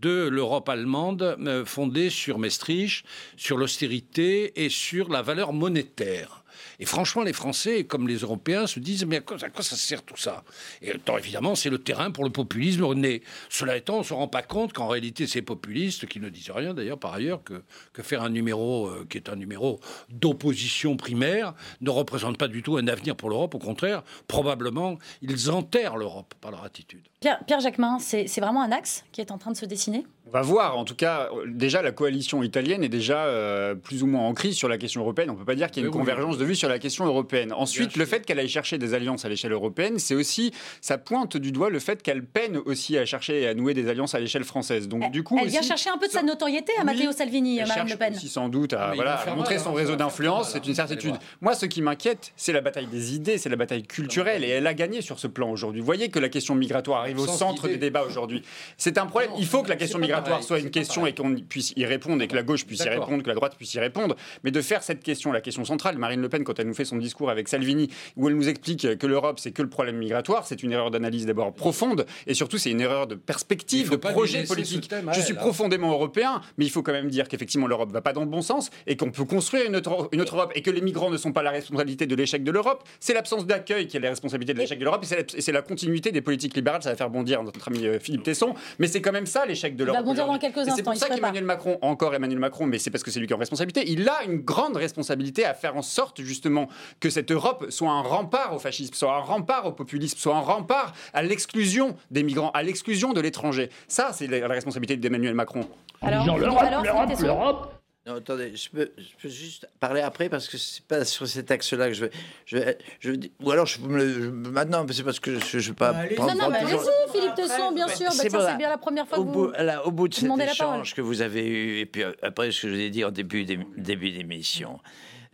de 0.01 0.29
l'Europe 0.29 0.69
allemande 0.69 1.37
euh, 1.41 1.65
fondée 1.65 2.11
sur 2.11 2.39
Maastricht, 2.39 3.05
sur 3.37 3.59
l'austérité 3.59 4.65
et 4.65 4.71
sur 4.71 5.11
la 5.11 5.23
valeur 5.23 5.53
monétaire. 5.53 6.40
Et 6.81 6.87
franchement, 6.87 7.23
les 7.23 7.35
Français, 7.35 7.85
comme 7.85 8.09
les 8.09 8.17
Européens, 8.17 8.67
se 8.67 8.81
disent 8.81 9.05
mais 9.05 9.17
à 9.17 9.21
quoi, 9.21 9.39
ça 9.39 9.77
sert 9.77 10.03
tout 10.03 10.17
ça? 10.17 10.43
Et 10.81 10.93
évidemment, 11.19 11.55
c'est 11.55 11.69
le 11.69 11.79
terrain 11.79 12.11
pour 12.11 12.25
le 12.25 12.31
populisme 12.31 12.95
né. 12.95 13.23
Cela 13.51 13.77
étant, 13.77 13.97
on 13.97 13.99
ne 13.99 14.05
se 14.05 14.15
rend 14.15 14.29
pas 14.29 14.43
compte 14.43 14.73
qu'en 14.73 14.89
réalité, 14.89 15.27
ces 15.27 15.43
populistes, 15.43 16.07
qui 16.07 16.21
ne 16.21 16.31
disent 16.31 16.51
rien 16.51 16.73
d'ailleurs 16.73 16.99
par 16.99 17.13
ailleurs, 17.13 17.43
que, 17.45 17.63
faire 18.03 18.23
un 18.23 18.31
numéro 18.31 18.87
euh, 18.87 19.07
qui 19.11 19.19
est 19.19 19.29
un 19.29 19.37
numéro 19.37 19.79
d'opposition 20.09 20.97
primaire, 20.97 21.53
ne 21.83 21.91
représente 21.91 22.39
pas 22.39 22.49
du 22.49 22.63
tout 22.63 22.79
un 22.79 22.89
avenir 22.89 23.15
pour 23.15 23.29
l'Europe. 23.29 23.55
Au 23.55 23.59
contraire, 23.59 24.03
probablement, 24.27 24.99
ils 25.21 25.51
enterrent 25.51 25.99
l'Europe 25.99 26.33
par 26.41 26.51
leur 26.51 26.65
attitude. 26.65 27.07
Pierre 27.21 27.61
Jacquemin, 27.61 27.99
c'est 27.99 28.41
vraiment 28.41 28.63
un 28.63 28.73
axe 28.73 29.05
qui 29.13 29.21
est 29.21 29.31
en 29.31 29.37
train 29.37 29.51
de 29.51 29.57
se 29.57 29.67
dessiner? 29.67 30.07
On 30.31 30.33
va 30.33 30.43
voir. 30.43 30.79
En 30.79 30.85
tout 30.85 30.95
cas, 30.95 31.29
déjà, 31.47 31.83
la 31.83 31.91
coalition 31.91 32.45
italienne 32.45 32.85
est 32.85 32.89
déjà 32.89 33.25
euh, 33.25 33.75
plus 33.75 34.05
ou 34.05 34.07
moins 34.07 34.23
en 34.23 34.33
crise 34.33 34.55
sur 34.55 34.69
la 34.69 34.79
question 34.79 35.01
européenne. 35.01 35.29
On 35.31 35.33
ne 35.33 35.39
peut 35.39 35.45
pas 35.45 35.57
dire 35.57 35.71
qu'il 35.71 35.83
y 35.83 35.85
a 35.85 35.89
une 35.89 35.93
convergence 35.93 36.39
de 36.39 36.45
vues 36.45 36.55
sur 36.55 36.69
la 36.69 36.79
question 36.79 37.05
européenne. 37.05 37.53
Ensuite, 37.53 37.97
le 37.97 38.07
fait 38.07 38.25
qu'elle 38.25 38.39
aille 38.39 38.49
chercher 38.49 38.79
des 38.79 38.95
alliances 38.95 39.25
à 39.25 39.29
l'échelle 39.29 39.51
européenne, 39.51 39.99
c'est 39.99 40.15
aussi, 40.15 40.53
ça 40.81 40.99
pointe 40.99 41.37
du 41.37 41.51
doigt 41.51 41.69
le 41.69 41.81
fait 41.81 42.01
qu'elle 42.01 42.25
peine 42.25 42.59
aussi 42.65 42.97
à 42.97 43.05
chercher 43.05 43.43
et 43.43 43.49
à 43.49 43.55
nouer 43.55 43.75
des 43.75 43.89
alliances 43.89 44.15
à 44.15 44.21
l'échelle 44.21 44.45
française. 44.45 44.87
Donc, 44.87 45.03
elle, 45.05 45.11
du 45.11 45.25
coup, 45.25 45.37
elle 45.41 45.49
vient 45.49 45.63
chercher 45.63 45.91
un 45.91 45.99
peu 45.99 46.07
de 46.07 46.13
sa 46.13 46.23
notoriété 46.23 46.73
à 46.81 46.85
Matteo 46.85 47.11
Salvini, 47.11 47.61
Marine 47.67 47.91
Le 47.91 47.97
Pen. 47.97 48.15
Aussi, 48.15 48.29
sans 48.29 48.49
doute, 48.49 48.73
à, 48.75 48.93
voilà, 48.95 49.25
montrer 49.35 49.59
son 49.59 49.73
réseau 49.73 49.97
d'influence, 49.97 50.53
c'est 50.53 50.65
une 50.65 50.75
certitude. 50.75 51.17
Moi, 51.41 51.55
ce 51.55 51.67
qui 51.67 51.83
m'inquiète, 51.83 52.33
c'est 52.37 52.53
la 52.53 52.61
bataille 52.61 52.87
des 52.87 53.17
idées, 53.17 53.37
c'est 53.37 53.49
la 53.49 53.57
bataille 53.57 53.83
culturelle, 53.83 54.45
et 54.45 54.49
elle 54.49 54.67
a 54.69 54.75
gagné 54.75 55.03
sur 55.03 55.19
ce 55.19 55.27
plan 55.27 55.51
aujourd'hui. 55.51 55.81
Vous 55.81 55.87
voyez 55.87 56.09
que 56.09 56.21
la 56.21 56.29
question 56.29 56.55
migratoire 56.55 57.01
arrive 57.01 57.19
au 57.19 57.27
centre 57.27 57.67
des 57.67 57.79
débats 57.79 58.05
aujourd'hui. 58.05 58.43
C'est 58.77 58.97
un 58.97 59.07
problème. 59.07 59.31
Il 59.37 59.47
faut 59.47 59.65
que 59.65 59.69
la 59.69 59.77
question 59.77 59.99
migratoire 59.99 60.20
soit 60.41 60.59
une 60.59 60.71
question 60.71 61.07
et 61.07 61.15
qu'on 61.15 61.35
puisse 61.35 61.73
y 61.77 61.85
répondre 61.85 62.23
et 62.23 62.29
que 62.29 62.37
la 62.37 62.43
gauche 62.43 62.67
puisse 62.67 62.85
y 62.85 62.89
répondre, 62.89 63.23
que 63.23 63.29
la 63.29 63.35
droite 63.35 63.57
puisse 63.57 63.75
y 63.75 63.81
répondre. 63.81 64.17
Mais 64.45 64.51
de 64.51 64.61
faire 64.61 64.83
cette 64.83 65.03
question, 65.03 65.33
la 65.33 65.41
question 65.41 65.65
centrale, 65.65 65.99
Marine 65.99 66.21
Le 66.21 66.29
Pen, 66.29 66.45
quand 66.45 66.59
elle 66.59 66.67
nous 66.67 66.75
fait 66.75 66.85
son 66.85 66.97
discours 66.97 67.31
avec 67.31 67.49
Salvini, 67.49 67.89
où 68.17 68.29
elle 68.29 68.37
nous 68.37 68.49
explique 68.49 68.99
que 68.99 69.07
l'Europe, 69.07 69.39
c'est 69.39 69.53
que 69.53 69.63
le 69.63 69.69
problème 69.69 69.97
migratoire, 69.97 70.47
c'est 70.47 70.63
une 70.63 70.73
erreur 70.73 70.91
d'analyse 70.91 71.27
d'abord 71.27 71.53
profonde 71.53 72.07
et 72.27 72.35
surtout, 72.35 72.59
c'est 72.59 72.71
une 72.71 72.81
erreur 72.81 73.07
de 73.07 73.15
perspective, 73.15 73.91
de 73.91 73.97
projet 73.97 74.45
politique. 74.45 74.91
Je 75.13 75.21
suis 75.21 75.35
profondément 75.35 75.93
européen, 75.93 76.41
mais 76.59 76.65
il 76.65 76.71
faut 76.71 76.83
quand 76.83 76.93
même 76.93 77.09
dire 77.09 77.29
qu'effectivement, 77.29 77.67
l'Europe 77.67 77.89
ne 77.89 77.95
va 77.95 78.03
pas 78.03 78.13
dans 78.13 78.23
le 78.23 78.27
bon 78.27 78.43
sens 78.43 78.71
et 78.87 78.97
qu'on 78.97 79.11
peut 79.11 79.25
construire 79.25 79.67
une 79.67 79.77
autre, 79.77 80.09
une 80.13 80.21
autre 80.21 80.37
Europe 80.37 80.53
et 80.55 80.63
que 80.63 80.71
les 80.71 80.81
migrants 80.81 81.11
ne 81.11 81.17
sont 81.17 81.33
pas 81.33 81.43
la 81.43 81.51
responsabilité 81.51 82.07
de 82.07 82.15
l'échec 82.15 82.45
de 82.45 82.51
l'Europe. 82.51 82.85
C'est 82.99 83.15
l'absence 83.15 83.47
d'accueil 83.47 83.87
qui 83.87 83.97
est 83.97 84.01
la 84.01 84.11
responsabilité 84.11 84.55
de 84.55 84.59
l'échec 84.59 84.79
de 84.79 84.85
l'Europe 84.85 85.05
et 85.05 85.41
c'est 85.41 85.53
la, 85.53 85.63
continuité 85.63 86.11
des 86.11 86.21
politiques 86.21 86.55
libérales. 86.57 86.83
Ça 86.83 86.91
va 86.91 86.97
faire 86.97 87.11
bondir 87.11 87.43
notre 87.43 87.69
ami 87.69 87.87
euh, 87.87 87.99
Philippe 87.99 88.23
Tesson, 88.23 88.55
mais 88.79 88.87
c'est 88.87 89.01
quand 89.01 89.13
même 89.13 89.27
ça 89.27 89.47
l'échec 89.47 89.77
de 89.77 89.85
l'Europe. 89.85 90.05
Dans 90.15 90.39
quelques 90.39 90.69
instants 90.69 90.95
ça 90.95 91.09
qu'Emmanuel 91.09 91.45
Macron, 91.45 91.79
encore 91.83 92.15
Emmanuel 92.15 92.39
Macron, 92.39 92.67
mais 92.67 92.79
c'est 92.79 92.91
parce 92.91 93.03
que 93.03 93.11
c'est 93.11 93.21
lui 93.21 93.27
qui 93.27 93.33
est 93.33 93.37
en 93.37 93.41
responsabilité, 93.41 93.91
il 93.91 94.09
a 94.09 94.25
une 94.25 94.39
grande 94.39 94.77
responsabilité 94.77 95.45
à 95.45 95.55
faire 95.55 95.77
en 95.77 95.83
sorte 95.83 96.23
justement 96.23 96.69
que 97.01 97.11
cette 97.11 97.31
Europe 97.31 97.67
soit 97.71 97.91
un 97.91 98.03
rempart 98.03 98.55
au 98.55 98.59
fascisme, 98.59 98.95
soit 98.95 99.15
un 99.15 99.21
rempart 99.21 99.67
au 99.67 99.73
populisme, 99.73 100.19
soit 100.19 100.37
un 100.37 100.41
rempart 100.41 100.93
à 101.13 101.23
l'exclusion 101.23 101.97
des 102.11 102.23
migrants, 102.23 102.51
à 102.51 102.63
l'exclusion 102.63 103.13
de 103.13 103.21
l'étranger. 103.21 103.71
Ça, 103.89 104.11
c'est 104.13 104.27
la, 104.27 104.49
responsabilité 104.49 104.97
d'Emmanuel 104.97 105.35
Macron. 105.35 105.67
Alors, 106.03 106.39
l'Europe, 106.39 107.21
l'Europe, 107.21 107.80
non, 108.11 108.19
attendez, 108.19 108.57
je 108.57 108.71
peux, 108.71 108.91
je 108.99 109.23
peux, 109.23 109.29
juste 109.29 109.69
parler 109.79 110.01
après 110.01 110.29
parce 110.29 110.49
que 110.49 110.59
c'est 110.59 110.85
pas 110.85 111.05
sur 111.05 111.27
cet 111.27 111.51
axe-là 111.51 111.89
que 111.89 111.95
je 111.95 112.05
veux. 112.05 112.11
Je, 112.45 112.59
je, 112.99 113.13
ou 113.41 113.51
alors, 113.51 113.67
je 113.67 113.79
peux 113.79 113.89
me, 113.89 114.31
maintenant, 114.31 114.85
c'est 114.91 115.05
parce 115.05 115.21
que 115.21 115.39
je 115.39 115.57
ne 115.57 115.63
veux 115.63 115.75
pas. 115.75 115.93
Bah, 115.93 116.05
non, 116.19 116.35
non, 116.35 116.51
mais 116.51 116.59
allez-y, 116.59 117.13
Philippe 117.13 117.35
Tesson, 117.35 117.73
bien 117.73 117.89
sûr. 117.89 118.07
Bah, 118.07 118.47
c'est 118.51 118.57
bien 118.57 118.69
la 118.69 118.79
première 118.79 119.07
fois 119.07 119.19
au 119.19 119.25
que 119.25 119.29
vous. 119.29 119.47
Bout, 119.47 119.53
là, 119.53 119.87
au 119.87 119.91
bout 119.91 120.09
de 120.09 120.15
cet 120.15 120.31
échange 120.41 120.95
que 120.95 121.01
vous 121.01 121.23
avez 121.23 121.47
eu, 121.47 121.79
et 121.79 121.87
puis 121.87 122.03
euh, 122.03 122.13
après 122.23 122.51
ce 122.51 122.63
que 122.63 122.69
je 122.69 122.75
vous 122.75 122.81
ai 122.81 122.91
dit 122.91 123.05
en 123.05 123.11
début 123.11 123.45
d'émission, 123.45 124.81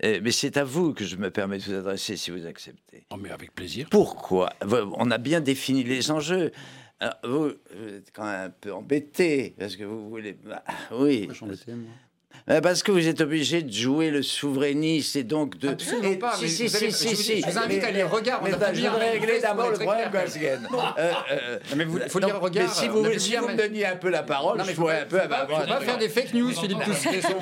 euh, 0.03 0.19
mais 0.21 0.31
c'est 0.31 0.57
à 0.57 0.63
vous 0.63 0.93
que 0.93 1.05
je 1.05 1.15
me 1.15 1.31
permets 1.31 1.57
de 1.57 1.63
vous 1.63 1.73
adresser 1.73 2.17
si 2.17 2.31
vous 2.31 2.45
acceptez. 2.45 3.05
Oh, 3.11 3.15
mais 3.17 3.31
avec 3.31 3.53
plaisir. 3.55 3.87
Pourquoi? 3.89 4.51
On 4.61 5.09
a 5.09 5.17
bien 5.17 5.41
défini 5.41 5.83
les 5.83 6.11
enjeux. 6.11 6.51
Alors, 6.99 7.15
vous, 7.23 7.43
vous, 7.75 7.87
êtes 7.95 8.11
quand 8.11 8.23
même 8.23 8.47
un 8.47 8.49
peu 8.49 8.73
embêté 8.73 9.55
parce 9.57 9.75
que 9.75 9.83
vous 9.83 10.09
voulez. 10.09 10.33
Bah, 10.33 10.63
oui. 10.91 11.29
Moi. 11.41 11.53
Euh, 12.49 12.61
parce 12.61 12.83
que 12.83 12.91
vous 12.91 13.07
êtes 13.07 13.21
obligé 13.21 13.61
de 13.61 13.71
jouer 13.71 14.09
le 14.09 14.21
souverainiste 14.21 15.15
et 15.15 15.23
donc 15.23 15.57
de. 15.57 15.69
Absolument 15.69 16.15
pas. 16.15 16.35
Si, 16.35 16.49
si, 16.49 16.69
si, 16.69 16.91
si, 16.91 17.15
si. 17.15 17.41
Je 17.41 17.49
vous 17.49 17.57
invite 17.57 17.83
à 17.83 17.91
lire 17.91 18.09
Regard. 18.09 18.41
Mais 18.43 18.51
je 18.51 18.87
voudrais 18.87 19.11
régler 19.11 19.39
d'abord 19.41 19.71
le 19.71 19.77
problème 19.77 20.09
Gosgen. 20.11 20.67
Euh, 20.97 21.59
mais 21.75 21.83
il 21.83 22.09
faut 22.09 22.19
lire 22.19 22.39
Regard. 22.39 22.67
Mais 22.67 22.73
si 22.73 22.87
vous, 22.87 23.19
si 23.19 23.35
vous 23.35 23.47
me 23.47 23.55
donniez 23.55 23.85
un 23.85 23.95
peu 23.95 24.09
la 24.09 24.23
parole, 24.23 24.61
je 24.65 24.73
pourrais 24.73 25.01
un 25.01 25.05
peu. 25.05 25.19
Il 25.19 25.29
ne 25.29 25.61
faut 25.61 25.67
pas 25.67 25.81
faire 25.81 25.97
des 25.97 26.09
fake 26.09 26.33
news, 26.33 26.51
Philippe 26.51 26.79
Tesson. 26.83 27.39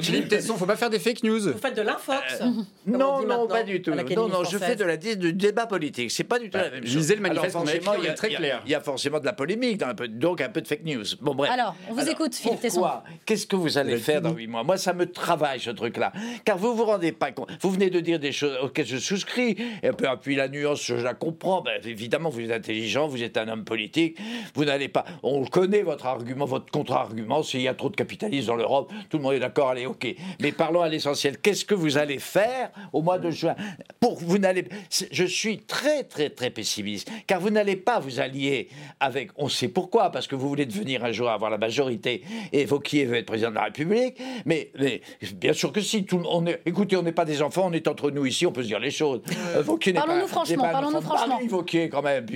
Philippe 0.00 0.28
Tesson, 0.28 0.48
il 0.48 0.52
ne 0.52 0.58
faut 0.58 0.66
pas 0.66 0.76
faire 0.76 0.90
des 0.90 0.98
fake 0.98 1.22
news. 1.22 1.52
Vous 1.52 1.58
faites 1.58 1.76
de 1.76 1.82
l'infox 1.82 2.42
Non, 2.86 3.26
non, 3.26 3.46
pas 3.46 3.62
du 3.62 3.82
tout. 3.82 3.92
Non, 3.92 4.28
non, 4.28 4.44
je 4.44 4.58
fais 4.58 4.76
de 4.76 4.84
la 4.84 4.96
du 4.96 5.32
débat 5.32 5.66
politique. 5.66 6.10
C'est 6.10 6.24
pas 6.24 6.38
du 6.38 6.50
tout 6.50 6.58
la 6.58 6.70
même 6.70 6.84
chose. 6.84 6.96
Lisez 6.96 7.16
le 7.16 7.20
manifeste, 7.20 7.56
il 7.98 8.06
est 8.06 8.14
très 8.14 8.30
clair. 8.30 8.62
Il 8.64 8.70
y 8.70 8.74
a 8.74 8.80
forcément 8.80 9.20
de 9.20 9.24
la 9.24 9.32
polémique, 9.32 9.82
donc 10.08 10.40
un 10.40 10.48
peu 10.48 10.60
de 10.60 10.68
fake 10.68 10.84
news. 10.84 11.04
Bon, 11.20 11.34
bref. 11.34 11.50
Alors, 11.50 11.74
on 11.90 11.94
vous 11.94 12.08
écoute, 12.08 12.34
Philippe 12.34 12.60
Tesson. 12.60 12.84
Qu'est-ce 13.26 13.46
que 13.46 13.56
vous 13.56 13.78
allez 13.78 13.93
faire 13.98 14.22
dans 14.22 14.32
huit 14.32 14.46
mois 14.46 14.62
Moi, 14.64 14.76
ça 14.76 14.92
me 14.92 15.10
travaille 15.10 15.60
ce 15.60 15.70
truc-là. 15.70 16.12
Car 16.44 16.58
vous 16.58 16.74
vous 16.74 16.84
rendez 16.84 17.12
pas 17.12 17.32
compte. 17.32 17.50
Vous 17.60 17.70
venez 17.70 17.90
de 17.90 18.00
dire 18.00 18.18
des 18.18 18.32
choses 18.32 18.56
auxquelles 18.62 18.86
je 18.86 18.96
souscris. 18.96 19.56
Et 19.82 19.90
puis, 19.90 20.06
puis 20.22 20.36
la 20.36 20.48
nuance, 20.48 20.84
je 20.84 20.94
la 20.94 21.14
comprends. 21.14 21.62
Ben, 21.62 21.80
évidemment, 21.84 22.30
vous 22.30 22.40
êtes 22.40 22.52
intelligent, 22.52 23.06
vous 23.06 23.22
êtes 23.22 23.36
un 23.36 23.48
homme 23.48 23.64
politique. 23.64 24.18
Vous 24.54 24.64
n'allez 24.64 24.88
pas. 24.88 25.04
On 25.22 25.44
connaît 25.44 25.82
votre 25.82 26.06
argument, 26.06 26.44
votre 26.44 26.70
contre-argument. 26.70 27.42
S'il 27.42 27.62
y 27.62 27.68
a 27.68 27.74
trop 27.74 27.88
de 27.88 27.96
capitalisme 27.96 28.48
dans 28.48 28.56
l'Europe, 28.56 28.92
tout 29.10 29.18
le 29.18 29.22
monde 29.22 29.34
est 29.34 29.40
d'accord. 29.40 29.70
Allez, 29.70 29.86
ok. 29.86 30.06
Mais 30.40 30.52
parlons 30.52 30.80
à 30.80 30.88
l'essentiel. 30.88 31.38
Qu'est-ce 31.38 31.64
que 31.64 31.74
vous 31.74 31.98
allez 31.98 32.18
faire 32.18 32.70
au 32.92 33.02
mois 33.02 33.18
de 33.18 33.30
juin? 33.30 33.54
Pour 34.00 34.18
vous 34.18 34.38
n'allez. 34.38 34.64
Je 35.10 35.24
suis 35.24 35.58
très 35.58 36.04
très 36.04 36.30
très 36.30 36.50
pessimiste. 36.50 37.10
Car 37.26 37.40
vous 37.40 37.50
n'allez 37.50 37.76
pas 37.76 37.98
vous 38.00 38.20
allier 38.20 38.68
avec. 39.00 39.30
On 39.36 39.48
sait 39.48 39.68
pourquoi. 39.68 40.10
Parce 40.10 40.26
que 40.26 40.34
vous 40.34 40.48
voulez 40.48 40.66
devenir 40.66 41.04
un 41.04 41.12
jour 41.12 41.28
avoir 41.34 41.50
la 41.50 41.58
majorité 41.58 42.22
et 42.52 42.64
Vauquier 42.64 43.04
veut 43.04 43.16
être 43.16 43.26
président 43.26 43.50
de 43.50 43.56
la 43.56 43.64
République. 43.64 43.73
Mais 43.78 44.14
mais, 44.44 44.70
bien 45.34 45.52
sûr 45.52 45.72
que 45.72 45.80
si. 45.80 46.04
Tout, 46.04 46.22
on 46.28 46.46
est, 46.46 46.60
écoutez, 46.66 46.96
on 46.96 47.02
n'est 47.02 47.12
pas 47.12 47.24
des 47.24 47.42
enfants, 47.42 47.66
on 47.66 47.72
est 47.72 47.88
entre 47.88 48.10
nous 48.10 48.26
ici, 48.26 48.46
on 48.46 48.52
peut 48.52 48.62
se 48.62 48.68
dire 48.68 48.78
les 48.78 48.90
choses. 48.90 49.22
Euh, 49.56 49.62
parlons-nous 49.94 50.26
franchement, 50.26 50.68
parlons-nous 50.70 51.00
franchement. 51.00 51.40
Vauquier, 51.48 51.88
quand 51.88 52.02
même. 52.02 52.26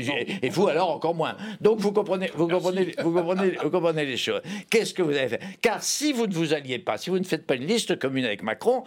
et, 0.43 0.49
vous, 0.49 0.69
alors, 0.69 0.91
encore 0.91 1.15
moins. 1.15 1.37
Donc, 1.61 1.81
vous 1.81 1.93
comprenez, 1.93 2.31
vous 2.35 2.49
comprenez, 2.49 2.95
vous 3.03 3.13
comprenez, 3.13 3.57
vous 3.63 3.71
comprenez 3.71 4.05
les 4.05 4.17
choses. 4.17 4.41
Qu'est-ce 4.71 4.95
que 4.95 5.03
vous 5.03 5.17
avez 5.17 5.29
fait? 5.29 5.41
Car 5.61 5.83
si 5.83 6.13
vous 6.13 6.27
ne 6.27 6.35
vous 6.35 6.55
alliez 6.55 6.79
pas, 6.79 6.97
si 6.99 7.11
vous 7.11 7.19
ne 7.19 7.25
faites 7.25 7.47
pas 7.47 7.55
une 7.55 7.67
liste 7.67 7.99
commune 7.99 8.25
avec 8.25 8.43
Macron, 8.43 8.85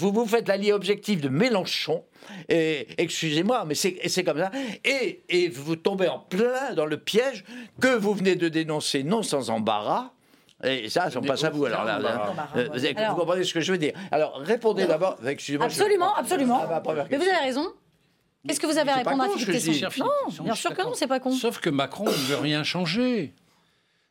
vous 0.00 0.12
vous 0.12 0.26
faites 0.26 0.48
l'allié 0.48 0.72
objectif 0.72 1.20
de 1.20 1.28
Mélenchon, 1.28 2.04
et 2.48 2.86
excusez-moi, 2.98 3.64
mais 3.66 3.74
c'est 3.74 4.24
comme 4.24 4.38
ça. 4.38 4.50
Et, 4.84 5.22
et 5.28 5.48
vous 5.48 5.76
tombez 5.76 6.08
en 6.08 6.18
plein 6.18 6.74
dans 6.74 6.86
le 6.86 6.96
piège 6.96 7.44
que 7.80 7.96
vous 7.96 8.14
venez 8.14 8.36
de 8.36 8.48
dénoncer, 8.48 9.02
non 9.02 9.22
sans 9.22 9.50
embarras, 9.50 10.11
et 10.62 10.88
ça, 10.88 11.08
on 11.16 11.20
passe 11.22 11.44
à 11.44 11.50
vous. 11.50 11.64
Alors 11.64 11.84
là, 11.84 12.00
euh, 12.56 12.68
vous, 13.08 13.16
comprenez 13.16 13.44
ce 13.44 13.52
que 13.52 13.60
je 13.60 13.72
veux 13.72 13.78
dire 13.78 13.94
Alors, 14.10 14.36
répondez 14.38 14.86
d'abord. 14.86 15.16
Excusez-moi. 15.26 15.66
Absolument, 15.66 16.14
absolument. 16.14 16.62
Mais 17.10 17.16
vous 17.16 17.22
avez 17.22 17.44
raison. 17.44 17.72
Qu'est-ce 18.46 18.60
que 18.60 18.66
vous 18.66 18.78
avez 18.78 18.90
à 18.90 18.96
répondre 18.96 19.22
à 19.22 19.28
Philippe 19.28 19.98
Non, 19.98 20.44
bien 20.44 20.54
sûr 20.54 20.74
que 20.74 20.82
non, 20.82 20.94
c'est 20.94 21.06
pas 21.06 21.20
con. 21.20 21.32
Sauf 21.32 21.60
que 21.60 21.70
Macron 21.70 22.06
ne 22.06 22.10
veut 22.10 22.36
rien 22.36 22.64
changer. 22.64 23.34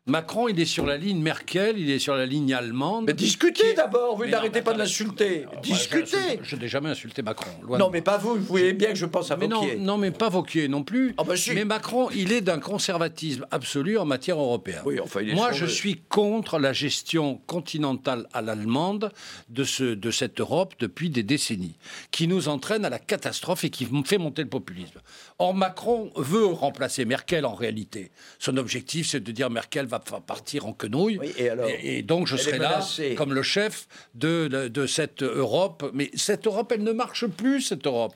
Macron, 0.08 0.48
il 0.48 0.60
est 0.60 0.66
sur 0.66 0.88
la 0.88 0.98
ligne 0.98 1.22
Merkel, 1.22 1.78
il 1.78 1.92
est 1.92 2.00
sur 2.00 2.16
la 2.16 2.26
ligne 2.26 2.56
allemande. 2.56 3.06
Mais 3.06 3.14
discutez 3.14 3.76
d'abord, 3.76 4.18
vous 4.18 4.26
n'arrêtez 4.26 4.64
pas 4.64 4.74
de 4.74 4.80
l'insulter. 4.80 5.46
Discutez. 5.62 6.40
Je 6.42 6.56
n'ai 6.56 6.68
jamais 6.68 6.90
insulté 6.90 7.22
Macron. 7.22 7.52
non, 7.78 7.92
mais 7.92 8.02
pas 8.02 8.18
vous. 8.18 8.34
Vous 8.34 8.42
voyez 8.42 8.74
bien 8.74 8.90
que 8.90 8.96
je 8.96 9.06
pense 9.06 9.30
à 9.30 9.38
mais 9.38 9.48
Vauquier. 9.48 9.76
Non, 9.76 9.84
non, 9.86 9.98
mais 10.00 10.10
pas 10.10 10.30
Vauquier 10.30 10.68
non 10.68 10.82
plus. 10.84 11.14
Ah 11.20 11.24
bah 11.24 11.36
mais 11.54 11.66
Macron, 11.66 12.10
il 12.16 12.32
est 12.32 12.42
d'un 12.42 12.60
conservatisme 12.60 13.46
absolu 13.52 14.00
en 14.00 14.06
matière 14.06 14.40
européenne. 14.40 14.82
Oui, 14.86 15.00
enfin, 15.00 15.22
Moi, 15.36 15.52
je 15.52 15.68
suis 15.68 15.98
contre 16.10 16.58
la 16.58 16.74
gestion 16.74 17.40
continentale 17.46 18.28
à 18.34 18.42
l'allemande 18.42 19.12
de, 19.50 19.64
ce, 19.64 19.84
de 19.84 20.10
cette 20.10 20.42
Europe 20.42 20.74
depuis 20.80 21.12
des 21.12 21.22
décennies, 21.22 21.78
qui 22.10 22.28
nous 22.28 22.48
entraîne 22.48 22.86
à 22.86 22.90
la 22.90 22.98
catastrophe 22.98 23.66
et 23.66 23.70
qui 23.70 23.88
fait 24.04 24.18
monter 24.18 24.42
le 24.42 24.50
populisme. 24.50 25.00
Or, 25.38 25.54
Macron 25.54 26.10
veut 26.16 26.46
remplacer 26.46 27.06
Merkel 27.06 27.46
en 27.46 27.54
réalité. 27.54 28.10
Son 28.40 28.58
objectif, 28.58 29.08
c'est 29.08 29.20
de 29.20 29.32
dire 29.32 29.52
Merkel 29.52 29.86
va 30.00 30.20
partir 30.22 30.66
en 30.66 30.74
quenouille. 30.74 31.20
et 31.38 31.50
alors 31.50 31.68
et, 31.70 31.98
et 31.98 32.02
donc 32.04 32.28
je 32.28 32.36
Elle 32.36 32.42
serai 32.42 32.58
là 32.60 32.80
comme 33.18 33.34
le 33.34 33.44
chef 33.44 33.88
de, 34.16 34.48
de, 34.48 34.68
de 34.68 34.86
cette 34.88 35.24
Europe. 35.24 35.90
Mais 35.94 36.10
cette 36.16 36.48
Europe, 36.48 36.72
elle 36.74 36.84
ne 36.84 36.92
marche 36.92 37.26
plus, 37.28 37.62
cette 37.62 37.86
Europe. 37.86 38.14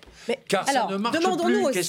Car 0.48 0.68
Alors, 0.70 0.88
ça 0.90 0.94
ne 0.94 0.98
marche 0.98 1.18
demandons-nous 1.20 1.70
plus. 1.72 1.88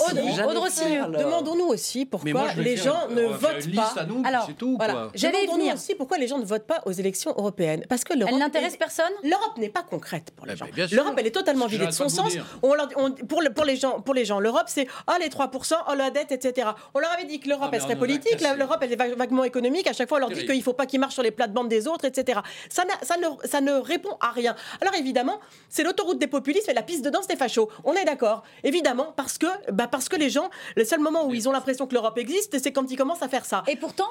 demandons-nous 1.18 1.66
aussi 1.66 2.00
Mais 2.00 2.06
pourquoi 2.06 2.32
moi, 2.32 2.48
les 2.56 2.76
gens 2.76 3.08
une- 3.10 3.16
ne 3.16 3.22
votent 3.26 3.74
pas. 3.74 4.04
nous, 4.08 4.22
c'est 4.46 4.56
tout, 4.56 4.76
voilà. 4.76 5.10
J'allais 5.14 5.46
venir. 5.46 5.74
aussi 5.74 5.94
pourquoi 5.94 6.18
les 6.18 6.26
gens 6.28 6.38
ne 6.38 6.44
votent 6.44 6.66
pas 6.66 6.82
aux 6.86 6.92
élections 6.92 7.32
européennes. 7.36 7.84
Parce 7.88 8.04
que 8.04 8.14
l'Europe. 8.14 8.38
n'intéresse 8.38 8.74
est- 8.74 8.78
personne 8.78 9.12
L'Europe 9.22 9.56
n'est 9.58 9.68
pas 9.68 9.82
concrète 9.82 10.30
pour 10.36 10.46
les 10.46 10.56
gens. 10.56 10.66
ben. 10.74 10.88
L'Europe, 10.90 11.14
elle 11.18 11.26
est 11.26 11.30
totalement 11.30 11.66
vidée 11.66 11.86
de 11.86 11.90
son 11.90 12.08
sens. 12.08 12.24
vous 12.26 12.30
dire. 12.30 12.46
On 12.62 12.74
leur- 12.74 12.88
on- 12.96 13.12
pour, 13.12 13.42
le- 13.42 13.50
pour 13.52 13.64
les 13.64 13.76
gens, 13.76 14.00
pour 14.00 14.14
les 14.14 14.24
gens, 14.24 14.40
l'Europe, 14.40 14.64
c'est 14.66 14.86
ah 15.06 15.16
les 15.20 15.28
3%, 15.28 15.74
oh 15.90 15.94
la 15.96 16.10
dette, 16.10 16.32
etc. 16.32 16.68
On 16.94 16.98
leur 16.98 17.12
avait 17.12 17.24
dit 17.24 17.40
que 17.40 17.48
l'Europe, 17.48 17.64
Ah, 17.66 17.70
mais 17.70 17.76
elle 17.78 17.82
serait 17.82 17.96
politique, 17.96 18.40
l'Europe, 18.40 18.78
elle 18.82 18.92
est 18.92 18.96
va- 18.96 19.14
vaguement 19.14 19.44
économique. 19.44 19.75
À 19.86 19.92
chaque 19.92 20.08
fois, 20.08 20.18
on 20.18 20.20
leur 20.20 20.30
dit 20.30 20.44
qu'il 20.46 20.56
ne 20.56 20.62
faut 20.62 20.72
pas 20.72 20.86
qu'ils 20.86 21.00
marchent 21.00 21.14
sur 21.14 21.22
les 21.22 21.30
plates-bandes 21.30 21.68
des 21.68 21.86
autres, 21.88 22.04
etc. 22.06 22.40
Ça, 22.70 22.84
ça, 23.02 23.16
ne, 23.16 23.26
ça 23.46 23.60
ne 23.60 23.72
répond 23.72 24.16
à 24.20 24.30
rien. 24.30 24.54
Alors 24.80 24.94
évidemment, 24.96 25.38
c'est 25.68 25.82
l'autoroute 25.82 26.18
des 26.18 26.26
populismes 26.26 26.70
et 26.70 26.74
la 26.74 26.82
piste 26.82 27.04
de 27.04 27.10
danse 27.10 27.26
des 27.26 27.36
fachos. 27.36 27.68
On 27.84 27.92
est 27.94 28.04
d'accord. 28.04 28.42
Évidemment, 28.64 29.12
parce 29.16 29.38
que, 29.38 29.46
bah, 29.72 29.86
parce 29.86 30.08
que 30.08 30.16
les 30.16 30.30
gens, 30.30 30.48
le 30.76 30.84
seul 30.84 31.00
moment 31.00 31.26
où 31.26 31.34
ils 31.34 31.48
ont 31.48 31.52
l'impression 31.52 31.86
que 31.86 31.94
l'Europe 31.94 32.16
existe, 32.18 32.58
c'est 32.58 32.72
quand 32.72 32.90
ils 32.90 32.96
commencent 32.96 33.22
à 33.22 33.28
faire 33.28 33.44
ça. 33.44 33.62
Et 33.68 33.76
pourtant, 33.76 34.08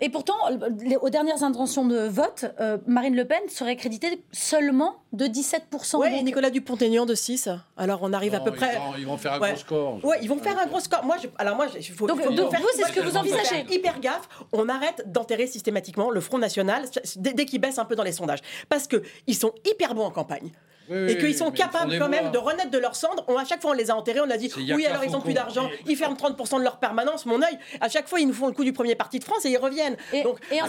et 0.00 0.08
pourtant 0.08 0.34
les- 0.82 0.96
aux 0.96 1.10
dernières 1.10 1.42
intentions 1.42 1.84
de 1.86 2.06
vote, 2.08 2.46
euh, 2.60 2.78
Marine 2.86 3.14
Le 3.16 3.24
Pen 3.24 3.40
serait 3.48 3.76
créditée 3.76 4.22
seulement 4.32 4.96
de 5.12 5.26
17%. 5.26 5.98
Ouais, 5.98 6.18
et 6.18 6.22
Nicolas 6.22 6.50
Dupont-Aignan 6.50 7.06
de 7.06 7.14
6. 7.14 7.48
Alors 7.76 8.00
on 8.02 8.12
arrive 8.12 8.34
à 8.34 8.40
peu 8.40 8.50
ils 8.50 8.56
près. 8.56 8.76
vont- 8.76 8.94
ils 8.98 9.06
vont 9.06 9.16
faire 9.16 9.34
un 9.34 9.40
Ouais. 9.40 9.50
gros 9.52 9.60
score. 9.60 10.04
Ouais, 10.04 10.18
ils 10.22 10.28
vont 10.28 10.38
faire 10.38 10.58
un 10.58 10.66
gros 10.66 10.80
score. 10.80 11.04
Moi, 11.04 11.16
je... 11.22 11.28
alors 11.38 11.56
moi, 11.56 11.66
il 11.76 11.82
faut, 11.84 12.06
Donc, 12.06 12.20
faut- 12.22 12.30
donc 12.32 12.50
vous, 12.54 12.66
c'est 12.74 12.84
ce 12.84 12.92
que 12.92 13.00
vous 13.00 13.16
envisagez 13.16 13.64
Hyper 13.70 14.00
gaffe. 14.00 14.28
On 14.52 14.68
arrête 14.68 15.03
d'enterrer 15.06 15.46
systématiquement 15.46 16.10
le 16.10 16.20
Front 16.20 16.38
National 16.38 16.84
dès, 17.16 17.32
dès 17.32 17.44
qu'il 17.44 17.60
baisse 17.60 17.78
un 17.78 17.84
peu 17.84 17.94
dans 17.96 18.02
les 18.02 18.12
sondages, 18.12 18.40
parce 18.68 18.86
que 18.86 19.02
ils 19.26 19.36
sont 19.36 19.52
hyper 19.64 19.94
bons 19.94 20.04
en 20.04 20.10
campagne. 20.10 20.52
Oui, 20.90 21.12
et 21.12 21.18
qu'ils 21.18 21.34
sont 21.34 21.50
capables 21.50 21.98
quand 21.98 22.08
même 22.08 22.30
de 22.30 22.38
renaître 22.38 22.70
de 22.70 22.78
leurs 22.78 22.94
cendres. 22.94 23.24
On, 23.28 23.38
à 23.38 23.44
chaque 23.44 23.62
fois, 23.62 23.70
on 23.70 23.74
les 23.74 23.90
a 23.90 23.96
enterrés. 23.96 24.20
On 24.20 24.28
a 24.30 24.36
dit 24.36 24.50
oui, 24.56 24.84
alors 24.84 25.02
ils 25.02 25.08
ont 25.08 25.12
Faucon. 25.12 25.24
plus 25.24 25.32
d'argent. 25.32 25.70
Ils 25.86 25.96
ferment 25.96 26.14
30% 26.14 26.58
de 26.58 26.62
leur 26.62 26.78
permanence. 26.78 27.24
Mon 27.26 27.40
œil. 27.40 27.58
À 27.80 27.88
chaque 27.88 28.06
fois, 28.08 28.20
ils 28.20 28.26
nous 28.26 28.34
font 28.34 28.48
le 28.48 28.52
coup 28.52 28.64
du 28.64 28.72
premier 28.72 28.94
parti 28.94 29.18
de 29.18 29.24
France 29.24 29.44
et 29.46 29.50
ils 29.50 29.56
reviennent. 29.56 29.96
et, 30.12 30.22
Donc 30.22 30.38
et 30.52 30.60
en 30.60 30.66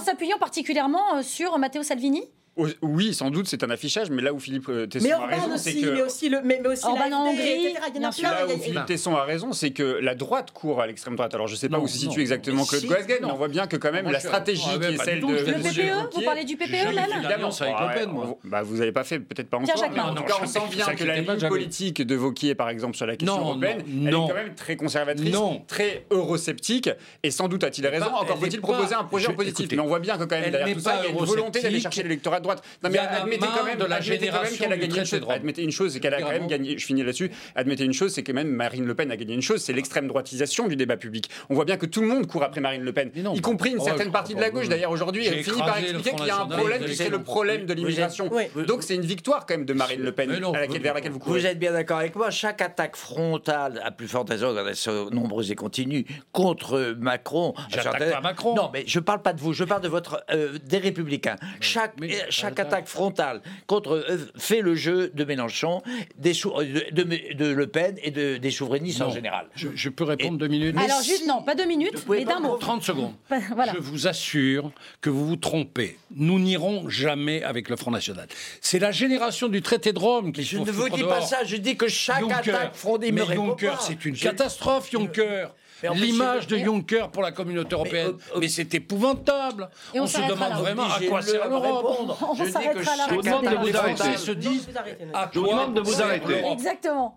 s'appuyant 0.00 0.38
particulièrement 0.38 1.16
euh, 1.16 1.22
sur 1.22 1.56
Matteo 1.58 1.82
Salvini? 1.82 2.28
Oui, 2.82 3.14
sans 3.14 3.30
doute, 3.30 3.46
c'est 3.48 3.62
un 3.62 3.70
affichage, 3.70 4.10
mais 4.10 4.20
là 4.22 4.32
où 4.32 4.38
Philippe 4.40 4.68
euh, 4.68 4.86
Tesson 4.86 5.06
Mais 5.06 5.12
a 5.12 5.26
raison, 5.26 5.56
c'est 5.56 5.74
que 5.74 5.90
mais 5.90 6.02
aussi 6.02 6.28
le, 6.28 6.40
mais, 6.42 6.58
mais 6.62 6.68
aussi 6.70 6.84
Orban 6.84 7.12
en 7.12 7.26
Hongrie, 7.28 7.66
etc. 7.66 7.68
Il 7.68 7.72
y 7.72 7.78
en 7.78 7.82
a 7.86 7.90
bien 7.90 8.00
plein. 8.00 8.12
sûr. 8.12 8.22
Là 8.30 8.46
où 8.46 8.58
Philippe 8.58 8.86
Tesson 8.86 9.14
a 9.16 9.24
raison, 9.24 9.52
c'est 9.52 9.70
que 9.70 9.98
la 10.02 10.14
droite 10.14 10.50
court 10.50 10.80
à 10.80 10.86
l'extrême 10.86 11.14
droite. 11.16 11.34
Alors 11.34 11.46
je 11.46 11.54
sais 11.54 11.68
pas 11.68 11.76
Non, 11.78 11.84
où 11.84 11.88
se 11.88 11.94
non, 12.04 12.10
situe 12.10 12.20
exactement 12.20 12.64
Claude 12.64 12.84
Goasguen, 12.84 13.18
mais 13.22 13.30
on 13.30 13.36
voit 13.36 13.48
bien 13.48 13.66
que 13.66 13.76
quand 13.76 13.92
même 13.92 14.10
la 14.10 14.20
stratégie 14.20 14.62
Ah 14.74 14.78
qui 14.78 14.94
est 14.94 15.04
celle 15.04 15.20
de, 15.20 15.26
Le 15.26 15.36
PPE 15.44 15.62
Wauquiez- 15.62 15.92
Vous 16.14 16.22
parlez 16.22 16.44
du 16.44 16.56
PPE 16.56 16.70
même 16.72 16.94
fait 16.94 17.28
d'alliance 17.28 17.62
avec 17.62 17.74
Ouais, 17.78 17.86
Le 17.88 17.94
Pen, 18.00 18.10
moi. 18.10 18.24
on- 18.44 18.48
Bah, 18.48 18.62
vous 18.62 18.76
n'avez 18.76 18.92
pas 18.92 19.04
fait, 19.04 19.20
peut-être 19.20 19.48
pas 19.48 19.58
encore. 19.58 19.84
Mais 19.92 20.00
en 20.00 20.14
tout 20.14 20.24
cas, 20.24 20.34
on 20.42 20.46
sent 20.46 20.58
bien 20.70 20.86
que 20.94 21.04
la 21.04 21.20
ligne 21.20 21.48
politique 21.48 22.02
de 22.02 22.14
Vauquier, 22.16 22.54
par 22.54 22.70
exemple, 22.70 22.96
sur 22.96 23.06
la 23.06 23.16
question 23.16 23.38
européenne, 23.40 23.84
elle 23.86 24.08
est 24.08 24.12
quand 24.12 24.34
même 24.34 24.54
très 24.54 24.76
conservatrice, 24.76 25.36
très 25.68 26.06
eurosceptique, 26.10 26.90
et 27.22 27.30
sans 27.30 27.48
doute 27.48 27.62
a-t-il 27.64 27.86
raison. 27.86 28.06
Encore 28.06 28.38
faut-il 28.38 28.60
proposer 28.60 28.94
un 28.94 29.04
projet 29.04 29.32
positif. 29.32 29.68
Mais 29.70 29.78
on 29.80 29.86
voit 29.86 30.00
bien 30.00 30.18
que 30.18 30.24
quand 30.24 30.40
même 30.40 30.50
derrière 30.50 30.74
tout 30.76 30.80
ça, 30.82 30.90
pas 30.90 30.96
il 31.02 31.04
y 31.04 31.06
a 31.08 31.18
une 31.18 31.24
volonté 31.24 31.60
d'aller 31.62 31.80
chercher 31.80 32.02
l'électorat 32.02 32.40
droite. 32.54 32.64
Non, 32.82 32.90
mais 32.90 32.98
admettez 32.98 33.46
quand 33.46 33.64
même, 33.64 33.78
de 33.78 33.84
la 33.84 34.00
génération 34.00 34.56
qu'elle 34.56 34.72
a 34.72 34.76
du 34.76 34.82
gagné 34.82 34.86
une 34.86 35.04
traité 35.04 35.10
chose. 35.10 35.20
de 35.20 35.24
Rome. 35.24 35.34
Admettez 35.34 35.62
une 35.62 35.70
chose, 35.70 35.92
c'est 35.92 36.00
qu'elle 36.00 36.14
a 36.14 36.22
quand 36.22 36.30
même 36.30 36.46
gagné. 36.46 36.78
Je 36.78 36.86
finis 36.86 37.02
là-dessus. 37.02 37.30
Admettez 37.54 37.84
une 37.84 37.92
chose, 37.92 38.12
c'est 38.12 38.22
que 38.22 38.32
même 38.32 38.48
Marine 38.48 38.86
Le 38.86 38.94
Pen 38.94 39.10
a 39.10 39.16
gagné 39.16 39.34
une 39.34 39.42
chose, 39.42 39.62
c'est 39.62 39.72
l'extrême 39.72 40.08
droitisation 40.08 40.68
du 40.68 40.76
débat 40.76 40.96
public. 40.96 41.30
On 41.50 41.54
voit 41.54 41.64
bien 41.64 41.76
que 41.76 41.86
tout 41.86 42.00
le 42.00 42.08
monde 42.08 42.26
court 42.26 42.42
après 42.42 42.60
Marine 42.60 42.82
Le 42.82 42.92
Pen, 42.92 43.10
y 43.14 43.40
compris 43.40 43.70
une 43.70 43.78
oh, 43.80 43.84
certaine 43.84 44.10
partie 44.10 44.34
de 44.34 44.40
la 44.40 44.50
gauche. 44.50 44.68
D'ailleurs, 44.68 44.90
aujourd'hui, 44.90 45.26
elle 45.26 45.42
finit 45.42 45.58
par 45.58 45.78
expliquer 45.78 46.10
qu'il 46.16 46.26
y 46.26 46.30
a 46.30 46.40
un 46.40 46.46
problème, 46.46 46.86
c'est 46.88 47.10
le 47.10 47.22
problème 47.22 47.66
de 47.66 47.74
l'immigration. 47.74 48.30
Donc 48.66 48.82
c'est 48.82 48.94
une 48.94 49.02
victoire 49.02 49.46
quand 49.46 49.54
même 49.54 49.66
de 49.66 49.72
Marine 49.72 50.02
Le 50.02 50.12
Pen 50.12 50.30
vers 50.80 50.94
laquelle 50.94 51.12
vous 51.12 51.18
courez. 51.18 51.40
Vous 51.40 51.46
êtes 51.46 51.58
bien 51.58 51.72
d'accord 51.72 51.98
avec 51.98 52.16
moi, 52.16 52.30
chaque 52.30 52.62
attaque 52.62 52.96
frontale, 52.96 53.80
à 53.84 53.90
plus 53.90 54.08
forte 54.08 54.30
raison, 54.30 54.54
quand 54.54 54.66
elles 54.66 54.76
sont 54.76 55.10
nombreuses 55.10 55.50
et 55.50 55.54
continues, 55.54 56.06
contre 56.32 56.94
Macron. 56.98 57.54
J'attaque 57.68 58.10
pas 58.10 58.20
Macron. 58.20 58.54
Non, 58.54 58.70
mais 58.72 58.84
je 58.86 59.00
parle 59.00 59.22
pas 59.22 59.32
de 59.32 59.40
vous, 59.40 59.52
je 59.52 59.64
parle 59.64 59.82
de 59.82 59.88
votre, 59.88 60.24
euh, 60.30 60.58
des 60.64 60.78
Républicains. 60.78 61.36
Chaque, 61.60 61.94
mais- 62.00 62.08
chaque 62.40 62.58
attaque 62.60 62.86
frontale 62.88 63.40
contre 63.66 63.92
euh, 64.08 64.18
fait 64.36 64.60
le 64.60 64.74
jeu 64.74 65.10
de 65.14 65.24
Mélenchon, 65.24 65.82
des 66.16 66.34
sou- 66.34 66.52
euh, 66.56 66.64
de, 66.92 67.02
de- 67.02 67.34
de 67.34 67.46
Le 67.46 67.66
Pen 67.66 67.96
et 68.02 68.10
de, 68.10 68.36
des 68.36 68.50
souverainistes 68.50 69.00
en 69.02 69.10
général. 69.10 69.46
Je, 69.54 69.68
je 69.74 69.88
peux 69.88 70.04
répondre 70.04 70.38
deux 70.38 70.48
minutes 70.48 70.76
Alors 70.78 71.02
juste 71.02 71.26
non, 71.26 71.42
pas 71.42 71.54
deux 71.54 71.66
minutes, 71.66 72.04
mais 72.08 72.24
d'un 72.24 72.40
mot. 72.40 72.56
30 72.56 72.82
secondes. 72.82 73.14
Voilà. 73.54 73.72
Je 73.74 73.78
vous 73.80 74.06
assure 74.06 74.70
que 75.00 75.10
vous 75.10 75.26
vous 75.26 75.36
trompez. 75.36 75.98
Nous 76.14 76.38
n'irons 76.38 76.88
jamais 76.88 77.42
avec 77.42 77.68
le 77.68 77.76
Front 77.76 77.90
National. 77.90 78.26
C'est 78.60 78.78
la 78.78 78.90
génération 78.92 79.48
du 79.48 79.62
traité 79.62 79.92
de 79.92 79.98
Rome 79.98 80.32
qui 80.32 80.42
Je 80.44 80.58
ne 80.58 80.70
vous 80.70 80.88
dis 80.88 81.02
pas 81.02 81.20
ça, 81.20 81.44
je 81.44 81.56
dis 81.56 81.76
que 81.76 81.88
chaque 81.88 82.22
attaque 82.30 82.74
frontale. 82.74 83.12
Mais 83.12 83.24
Juncker, 83.34 83.74
c'est 83.80 84.04
une 84.04 84.16
catastrophe, 84.16 84.90
Juncker. 84.90 85.48
Mais 85.82 85.88
en 85.88 85.94
fait, 85.94 86.00
L'image 86.00 86.46
de 86.46 86.58
Juncker 86.58 87.08
pour 87.10 87.22
la 87.22 87.32
communauté 87.32 87.74
européenne, 87.74 88.12
mais, 88.36 88.46
euh, 88.46 88.48
c'est 88.48 88.74
épouvantable. 88.74 89.68
Et 89.94 90.00
on 90.00 90.04
on 90.04 90.06
se 90.06 90.18
demande 90.18 90.50
là. 90.50 90.56
vraiment 90.56 90.84
à 90.84 91.00
quoi 91.08 91.22
sert 91.22 91.48
l'Europe. 91.48 91.86
répondre. 91.86 92.18
On 92.30 92.34
Je 92.34 92.44
dis 92.44 92.52
que 92.52 92.52
s'arrêtera 92.52 92.96
là. 92.96 93.06
Je 93.08 93.14
vous 93.14 93.22
demande 93.22 93.44
de 93.44 93.56
vous 93.56 93.76
arrêter. 93.76 94.02
Je 94.16 95.40
vous 95.40 95.46
demande 95.46 95.74
de 95.74 95.80
vous 95.80 96.02
arrêter. 96.02 96.44
Exactement. 96.52 97.16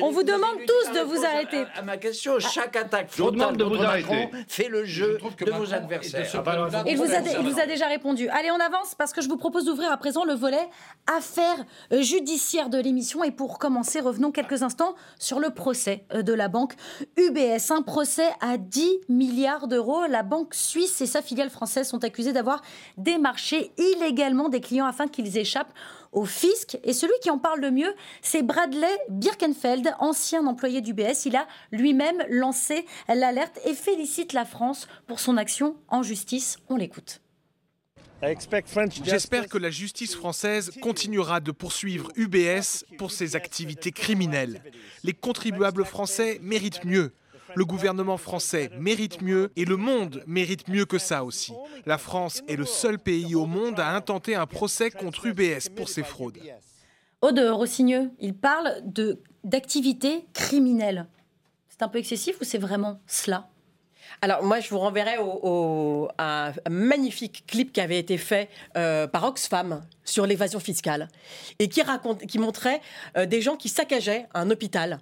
On 0.00 0.10
vous 0.10 0.22
demande 0.22 0.58
tous 0.66 0.92
de 0.92 1.00
vous 1.00 1.24
à- 1.24 1.28
arrêter. 1.28 1.64
À, 1.74 1.82
ma 1.82 1.96
question, 1.96 2.38
chaque 2.38 2.76
attaque 2.76 3.10
Je 3.14 3.22
vous 3.22 3.30
demande 3.30 3.58
frontale 3.60 4.00
de 4.00 4.04
vous. 4.04 4.12
Macron 4.14 4.30
fait 4.48 4.68
le 4.68 4.84
jeu 4.84 5.18
de 5.18 5.24
Macron 5.24 5.58
vos 5.58 5.66
de 5.66 5.72
adversaires. 5.74 6.30
Ah 6.34 6.40
bah 6.40 6.84
Il 6.86 6.96
vous, 6.96 7.12
a, 7.12 7.18
il 7.20 7.48
vous 7.50 7.58
a 7.60 7.66
déjà 7.66 7.86
répondu. 7.86 8.28
Allez, 8.28 8.50
on 8.50 8.60
avance 8.60 8.94
parce 8.96 9.12
que 9.12 9.20
je 9.20 9.28
vous 9.28 9.36
propose 9.36 9.64
d'ouvrir 9.64 9.90
à 9.90 9.96
présent 9.96 10.24
le 10.24 10.34
volet 10.34 10.68
affaires 11.12 11.64
euh, 11.92 12.00
judiciaires 12.00 12.70
de 12.70 12.78
l'émission. 12.78 13.24
Et 13.24 13.30
pour 13.32 13.58
commencer, 13.58 14.00
revenons 14.00 14.30
quelques 14.30 14.62
instants 14.62 14.94
sur 15.18 15.40
le 15.40 15.50
procès 15.50 16.04
euh, 16.14 16.22
de 16.22 16.32
la 16.32 16.48
banque 16.48 16.74
UBS. 17.16 17.70
Un 17.70 17.82
procès 17.82 18.28
à 18.40 18.58
10 18.58 19.00
milliards 19.08 19.68
d'euros. 19.68 20.06
La 20.08 20.22
banque 20.22 20.54
suisse 20.54 21.00
et 21.00 21.06
sa 21.06 21.22
filiale 21.22 21.50
française 21.50 21.88
sont 21.88 22.04
accusées 22.04 22.32
d'avoir 22.32 22.62
démarché 22.96 23.72
illégalement 23.78 24.48
des 24.48 24.60
clients 24.60 24.86
afin 24.86 25.08
qu'ils 25.08 25.38
échappent 25.38 25.72
au 26.12 26.24
fisc. 26.24 26.78
Et 26.84 26.92
celui 26.92 27.14
qui 27.22 27.30
en 27.30 27.38
parle 27.38 27.60
le 27.60 27.70
mieux, 27.70 27.94
c'est 28.20 28.42
Bradley 28.42 28.98
Birkenfeld, 29.08 29.94
ancien 29.98 30.46
employé 30.46 30.80
d'UBS. 30.80 31.26
Il 31.26 31.36
a 31.36 31.46
lui-même 31.72 32.22
lancé 32.28 32.86
l'alerte 33.08 33.58
et 33.64 33.74
félicite 33.74 34.32
la 34.32 34.44
France 34.44 34.86
pour 35.06 35.20
son 35.20 35.36
action 35.36 35.76
en 35.88 36.02
justice. 36.02 36.58
On 36.68 36.76
l'écoute. 36.76 37.20
J'espère 39.04 39.48
que 39.48 39.58
la 39.58 39.70
justice 39.70 40.14
française 40.14 40.70
continuera 40.80 41.40
de 41.40 41.50
poursuivre 41.50 42.12
UBS 42.14 42.84
pour 42.96 43.10
ses 43.10 43.34
activités 43.34 43.90
criminelles. 43.90 44.62
Les 45.02 45.12
contribuables 45.12 45.84
français 45.84 46.38
méritent 46.40 46.84
mieux. 46.84 47.12
Le 47.54 47.64
gouvernement 47.64 48.16
français 48.16 48.70
mérite 48.78 49.20
mieux 49.22 49.50
et 49.56 49.64
le 49.64 49.76
monde 49.76 50.22
mérite 50.26 50.68
mieux 50.68 50.84
que 50.84 50.98
ça 50.98 51.24
aussi. 51.24 51.52
La 51.86 51.98
France 51.98 52.42
est 52.48 52.56
le 52.56 52.64
seul 52.64 52.98
pays 52.98 53.34
au 53.34 53.46
monde 53.46 53.78
à 53.80 53.94
intenter 53.94 54.34
un 54.34 54.46
procès 54.46 54.90
contre 54.90 55.26
UBS 55.26 55.68
pour 55.74 55.88
ses 55.88 56.02
fraudes. 56.02 56.38
Aude 57.20 57.38
Rossigneux, 57.38 58.10
il 58.20 58.34
parle 58.34 58.74
de 58.84 59.20
d'activités 59.44 60.24
criminelles. 60.34 61.06
C'est 61.68 61.82
un 61.82 61.88
peu 61.88 61.98
excessif 61.98 62.36
ou 62.40 62.44
c'est 62.44 62.58
vraiment 62.58 63.00
cela? 63.06 63.48
Alors 64.20 64.42
moi, 64.44 64.60
je 64.60 64.68
vous 64.70 64.78
renverrai 64.78 65.18
au, 65.18 65.40
au- 65.42 66.08
à 66.18 66.52
un 66.64 66.70
magnifique 66.70 67.44
clip 67.46 67.72
qui 67.72 67.80
avait 67.80 67.98
été 67.98 68.18
fait 68.18 68.48
euh, 68.76 69.06
par 69.08 69.24
Oxfam 69.24 69.82
sur 70.04 70.26
l'évasion 70.26 70.60
fiscale 70.60 71.08
et 71.58 71.68
qui, 71.68 71.82
raconte, 71.82 72.24
qui 72.26 72.38
montrait 72.38 72.80
euh, 73.16 73.26
des 73.26 73.40
gens 73.40 73.56
qui 73.56 73.68
saccageaient 73.68 74.26
un 74.34 74.50
hôpital. 74.50 75.00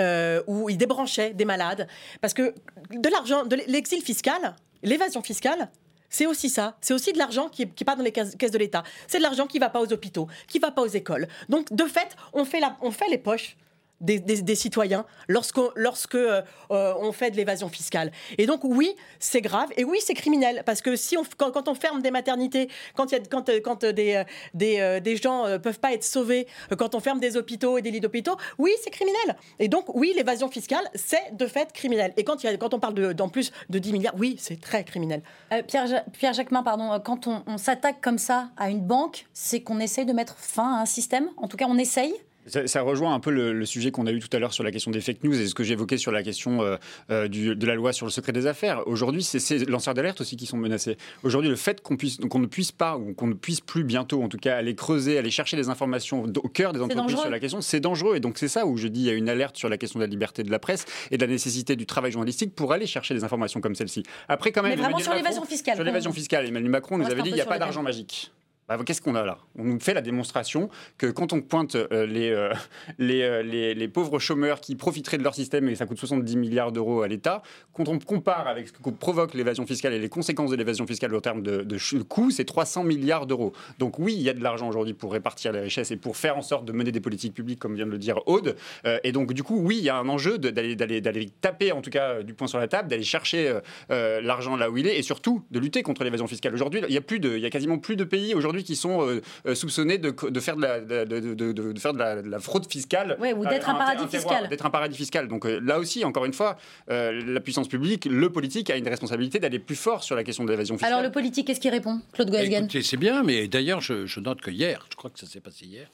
Euh, 0.00 0.42
où 0.46 0.68
ils 0.70 0.78
débranchaient 0.78 1.34
des 1.34 1.44
malades. 1.44 1.88
Parce 2.20 2.34
que 2.34 2.54
de 2.90 3.08
l'argent, 3.08 3.44
de 3.44 3.56
l'exil 3.66 4.02
fiscal, 4.02 4.54
l'évasion 4.82 5.22
fiscale, 5.22 5.68
c'est 6.08 6.26
aussi 6.26 6.48
ça. 6.48 6.76
C'est 6.80 6.94
aussi 6.94 7.12
de 7.12 7.18
l'argent 7.18 7.48
qui, 7.48 7.66
part 7.66 7.96
dans 7.96 8.02
les 8.02 8.12
caisses, 8.12 8.36
de 8.36 8.58
l'État. 8.58 8.82
C'est 9.06 9.18
de 9.18 9.22
l'argent 9.22 9.46
qui 9.46 9.58
va 9.58 9.68
pas 9.68 9.80
aux 9.80 9.92
hôpitaux, 9.92 10.28
qui 10.46 10.58
va 10.58 10.70
pas 10.70 10.82
aux 10.82 10.88
écoles. 10.88 11.28
Donc, 11.48 11.72
de 11.72 11.84
fait, 11.84 12.16
on 12.32 12.44
fait, 12.44 12.60
la, 12.60 12.76
on 12.80 12.90
fait 12.90 13.08
les 13.08 13.18
poches 13.18 13.56
des, 14.00 14.54
citoyens 14.54 15.04
lorsqu'on 15.28 15.70
lorsque, 15.74 16.14
euh, 16.14 16.42
euh, 16.70 17.12
fait 17.12 17.30
de 17.30 17.36
l'évasion 17.36 17.68
fiscale. 17.68 18.12
Et 18.36 18.46
donc 18.46 18.60
oui, 18.64 18.94
c'est 19.18 19.40
grave 19.40 19.68
et 19.76 19.84
oui, 19.84 19.98
c'est 20.02 20.14
criminel 20.14 20.62
parce 20.64 20.82
que 20.82 20.96
si 20.96 21.16
on, 21.16 21.22
quand, 21.36 21.68
on 21.68 21.74
ferme 21.74 22.02
des 22.02 22.10
maternités, 22.10 22.68
quand, 22.94 23.10
y 23.12 23.14
a, 23.14 23.20
quand, 23.20 23.48
euh, 23.48 23.60
quand 23.60 23.84
des, 23.84 24.22
des, 24.54 25.16
gens 25.16 25.46
euh, 25.46 25.58
peuvent 25.58 25.80
pas 25.80 25.92
être 25.92 26.04
sauvés, 26.04 26.46
quand 26.76 26.94
on 26.94 27.00
ferme 27.00 27.20
des 27.20 27.36
hôpitaux 27.36 27.78
et 27.78 27.82
des 27.82 27.90
lits 27.90 28.00
d'hôpitaux, 28.00 28.36
oui, 28.58 28.72
c'est 28.82 28.90
criminel. 28.90 29.36
Et 29.58 29.68
donc 29.68 29.84
oui, 29.94 30.12
l'évasion 30.16 30.48
fiscale, 30.48 30.88
c'est 30.94 31.36
de 31.36 31.46
fait 31.46 31.72
criminel. 31.72 32.12
Et 32.16 32.24
quand, 32.24 32.36
quand 32.58 32.74
on 32.74 32.80
parle 32.80 32.94
de- 32.94 33.12
d'en 33.12 33.28
plus 33.28 33.52
de 33.68 33.78
10 33.78 33.92
milliards, 33.92 34.14
oui, 34.18 34.36
c'est 34.38 34.60
très 34.60 34.84
criminel. 34.84 35.22
Pierre, 35.66 36.04
Pierre 36.12 36.32
Jacquemin, 36.34 36.62
pardon, 36.62 37.00
quand 37.04 37.26
on, 37.26 37.42
on 37.46 37.58
s'attaque 37.58 38.00
comme 38.00 38.18
ça 38.18 38.50
à 38.56 38.70
une 38.70 38.80
banque, 38.80 39.26
c'est 39.32 39.60
qu'on 39.60 39.80
essaye 39.80 40.04
de 40.04 40.12
mettre 40.12 40.36
fin 40.38 40.74
à 40.76 40.82
un 40.82 40.86
système? 40.86 41.28
En 41.36 41.48
tout 41.48 41.56
cas, 41.56 41.66
on 41.68 41.78
essaye? 41.78 42.14
Ça, 42.48 42.82
rejoint 42.82 43.14
un 43.14 43.20
peu 43.20 43.30
le, 43.30 43.64
sujet 43.64 43.90
qu'on 43.90 44.06
a 44.06 44.12
eu 44.12 44.20
tout 44.20 44.34
à 44.34 44.38
l'heure 44.38 44.52
sur 44.52 44.64
la 44.64 44.70
question 44.70 44.90
des 44.90 45.00
fake 45.00 45.22
news 45.24 45.38
et 45.38 45.46
ce 45.46 45.54
que 45.54 45.64
j'évoquais 45.64 45.98
sur 45.98 46.12
la 46.12 46.22
question 46.22 46.62
euh, 46.62 46.76
euh, 47.10 47.28
du, 47.28 47.54
de 47.54 47.66
la 47.66 47.74
loi 47.74 47.92
sur 47.92 48.06
le 48.06 48.10
secret 48.10 48.32
des 48.32 48.46
affaires. 48.46 48.86
Aujourd'hui, 48.86 49.22
c'est 49.22 49.38
ces 49.38 49.64
lanceurs 49.66 49.94
d'alerte 49.94 50.20
aussi 50.20 50.36
qui 50.36 50.46
sont 50.46 50.56
menacés. 50.56 50.96
Aujourd'hui, 51.22 51.50
le 51.50 51.56
fait 51.56 51.82
qu'on 51.82 51.96
puisse, 51.96 52.16
qu'on 52.16 52.38
ne 52.38 52.46
puisse 52.46 52.72
pas 52.72 52.96
ou 52.96 53.12
qu'on 53.12 53.26
ne 53.26 53.34
puisse 53.34 53.60
plus 53.60 53.84
bientôt, 53.84 54.22
en 54.22 54.28
tout 54.28 54.38
cas, 54.38 54.56
aller 54.56 54.74
creuser, 54.74 55.18
aller 55.18 55.30
chercher 55.30 55.56
des 55.56 55.68
informations 55.68 56.22
au 56.22 56.48
cœur 56.48 56.72
des 56.72 56.80
entreprises 56.80 57.18
sur 57.18 57.30
la 57.30 57.40
question, 57.40 57.60
c'est 57.60 57.80
dangereux. 57.80 58.16
Et 58.16 58.20
donc 58.20 58.38
c'est 58.38 58.48
ça 58.48 58.66
où 58.66 58.76
je 58.76 58.88
dis 58.88 59.00
il 59.00 59.06
y 59.06 59.10
a 59.10 59.14
une 59.14 59.28
alerte 59.28 59.56
sur 59.56 59.68
la 59.68 59.76
question 59.76 59.98
de 59.98 60.04
la 60.04 60.10
liberté 60.10 60.42
de 60.42 60.50
la 60.50 60.58
presse 60.58 60.86
et 61.10 61.16
de 61.16 61.24
la 61.24 61.30
nécessité 61.30 61.76
du 61.76 61.86
travail 61.86 62.12
journalistique 62.12 62.54
pour 62.54 62.72
aller 62.72 62.86
chercher 62.86 63.14
des 63.14 63.24
informations 63.24 63.60
comme 63.60 63.74
celle-ci. 63.74 64.02
Après, 64.28 64.52
quand 64.52 64.62
même, 64.62 64.72
Mais 64.72 64.82
vraiment 64.82 64.98
sur 64.98 65.14
l'évasion 65.14 65.44
fiscale. 65.44 65.74
Sur 65.74 65.84
l'évasion 65.84 66.12
fiscale, 66.12 66.46
Emmanuel 66.46 66.70
Macron 66.70 66.98
nous 66.98 67.06
avait 67.06 67.22
dit 67.22 67.30
il 67.30 67.34
n'y 67.34 67.40
a 67.40 67.46
pas 67.46 67.58
d'argent 67.58 67.82
magique. 67.82 68.32
Bah, 68.68 68.76
qu'est-ce 68.84 69.00
qu'on 69.00 69.14
a 69.14 69.24
là? 69.24 69.38
On 69.56 69.64
nous 69.64 69.80
fait 69.80 69.94
la 69.94 70.02
démonstration 70.02 70.68
que 70.98 71.06
quand 71.06 71.32
on 71.32 71.40
pointe 71.40 71.74
euh, 71.74 72.04
les, 72.04 72.28
euh, 72.28 72.52
euh, 73.00 73.42
les, 73.42 73.74
les, 73.74 73.88
pauvres 73.88 74.18
chômeurs 74.18 74.60
qui 74.60 74.76
profiteraient 74.76 75.16
de 75.16 75.22
leur 75.22 75.34
système 75.34 75.68
et 75.70 75.74
ça 75.74 75.86
coûte 75.86 75.98
70 75.98 76.36
milliards 76.36 76.70
d'euros 76.70 77.00
à 77.00 77.08
l'État, 77.08 77.42
quand 77.72 77.88
on 77.88 77.98
compare 77.98 78.46
avec 78.46 78.68
ce 78.68 78.72
que 78.72 78.90
provoque 78.90 79.32
l'évasion 79.32 79.66
fiscale 79.66 79.94
et 79.94 79.98
les 79.98 80.10
conséquences 80.10 80.50
de 80.50 80.56
l'évasion 80.56 80.86
fiscale 80.86 81.14
au 81.14 81.20
terme 81.20 81.42
de, 81.42 81.62
de 81.62 82.02
coûts, 82.02 82.30
c'est 82.30 82.44
300 82.44 82.84
milliards 82.84 83.26
d'euros. 83.26 83.54
Donc 83.78 83.98
oui, 83.98 84.14
il 84.14 84.22
y 84.22 84.28
a 84.28 84.34
de 84.34 84.42
l'argent 84.42 84.68
aujourd'hui 84.68 84.92
pour 84.92 85.12
répartir 85.12 85.52
les 85.52 85.60
richesses 85.60 85.90
et 85.90 85.96
pour 85.96 86.18
faire 86.18 86.36
en 86.36 86.42
sorte 86.42 86.66
de 86.66 86.72
mener 86.72 86.92
des 86.92 87.00
politiques 87.00 87.32
publiques, 87.32 87.58
comme 87.58 87.74
vient 87.74 87.86
de 87.86 87.90
le 87.90 87.98
dire 87.98 88.20
Aude. 88.26 88.54
et 89.02 89.12
donc 89.12 89.32
du 89.32 89.42
coup, 89.42 89.58
oui, 89.60 89.78
il 89.78 89.84
y 89.84 89.88
a 89.88 89.96
un 89.96 90.08
enjeu 90.08 90.38
d'aller 90.38 91.30
taper, 91.40 91.72
en 91.72 91.80
tout 91.80 91.90
cas, 91.90 92.22
du 92.22 92.34
poing 92.34 92.46
sur 92.46 92.58
la 92.58 92.68
table, 92.68 92.88
d'aller 92.88 93.02
chercher 93.02 93.58
l'argent 93.88 94.56
là 94.56 94.70
où 94.70 94.76
il 94.76 94.86
est 94.86 94.98
et 94.98 95.02
surtout 95.02 95.42
de 95.50 95.58
lutter 95.58 95.82
contre 95.82 96.04
l'évasion 96.04 96.26
fiscale. 96.26 96.52
Aujourd'hui, 96.54 96.82
il 96.88 96.92
y 96.92 96.98
a 96.98 97.46
a 97.46 97.50
quasiment 97.50 97.78
plus 97.78 97.96
de 97.96 98.04
pays 98.04 98.34
aujourd'hui 98.34 98.57
qui 98.62 98.76
sont 98.76 99.06
euh, 99.06 99.20
euh, 99.46 99.54
soupçonnés 99.54 99.98
de, 99.98 100.12
faire 100.40 100.56
de 100.56 100.62
la, 100.62 100.80
de, 100.80 101.78
faire 101.78 101.92
de 101.92 102.28
la, 102.28 102.38
fraude 102.40 102.70
fiscale. 102.70 103.16
ou 103.20 103.46
d'être 103.46 103.68
un, 103.68 103.74
paradis 103.74 104.06
fiscal. 104.08 104.48
D'être 104.48 104.66
un 104.66 104.70
paradis 104.70 104.96
fiscal. 104.96 105.28
Donc 105.28 105.46
euh, 105.46 105.60
là 105.62 105.78
aussi, 105.78 106.04
encore 106.04 106.24
une 106.24 106.32
fois, 106.32 106.56
la 106.88 107.40
puissance 107.40 107.68
publique, 107.68 108.06
le 108.06 108.30
politique 108.30 108.70
a 108.70 108.76
une 108.76 108.88
responsabilité 108.88 109.38
d'aller 109.38 109.58
plus 109.58 109.76
fort 109.76 110.02
sur 110.02 110.16
la 110.16 110.24
question 110.24 110.44
de 110.44 110.50
l'évasion 110.50 110.76
fiscale. 110.76 110.92
Alors 110.92 111.02
le 111.02 111.10
politique, 111.12 111.46
qu'est-ce 111.46 111.60
qu'il 111.60 111.70
répond 111.70 112.00
Claude 112.12 112.30
Goesgen 112.30 112.68
C'est 112.70 112.96
bien, 112.96 113.22
mais 113.22 113.48
d'ailleurs, 113.48 113.80
je, 113.80 114.20
note 114.20 114.40
que 114.40 114.50
hier, 114.50 114.86
je 114.90 114.96
crois 114.96 115.10
que 115.10 115.18
ça 115.18 115.26
s'est 115.26 115.40
passé 115.40 115.66
hier, 115.66 115.88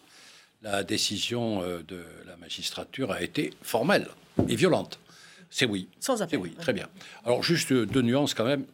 la 0.63 0.83
décision 0.83 1.61
de 1.61 2.05
la 2.27 2.37
magistrature 2.37 3.13
a 3.13 3.23
été 3.23 3.53
formelle 3.63 4.09
et 4.49 4.57
violente. 4.57 4.99
C'est 5.51 5.67
oui. 5.67 5.89
Sans 6.01 6.21
appel. 6.21 6.31
C'est 6.31 6.37
oui, 6.37 6.51
très 6.59 6.73
bien. 6.73 6.89
Alors 7.25 7.45
juste 7.45 7.73
deux 7.73 8.03
nuances 8.03 8.35
quand 8.35 8.45
même 8.45 8.65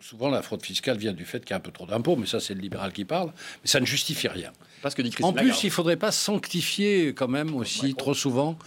souvent 0.00 0.28
la 0.28 0.42
fraude 0.42 0.62
fiscale 0.62 0.98
vient 0.98 1.12
du 1.12 1.24
fait 1.24 1.40
qu'il 1.40 1.50
y 1.50 1.52
a 1.54 1.56
un 1.56 1.60
peu 1.60 1.72
trop 1.72 1.86
d'impôts, 1.86 2.16
mais 2.16 2.26
ça 2.26 2.40
c'est 2.40 2.54
le 2.54 2.60
libéral 2.60 2.92
qui 2.92 3.04
parle, 3.04 3.32
mais 3.62 3.68
ça 3.68 3.80
ne 3.80 3.86
justifie 3.86 4.28
rien. 4.28 4.52
Parce 4.82 4.94
que 4.94 5.02
en 5.22 5.32
plus, 5.32 5.62
il 5.62 5.66
ne 5.66 5.72
faudrait 5.72 5.96
pas 5.96 6.12
sanctifier 6.12 7.08
quand 7.14 7.28
même 7.28 7.54
aussi 7.54 7.94
trop 7.94 8.14
souvent 8.14 8.58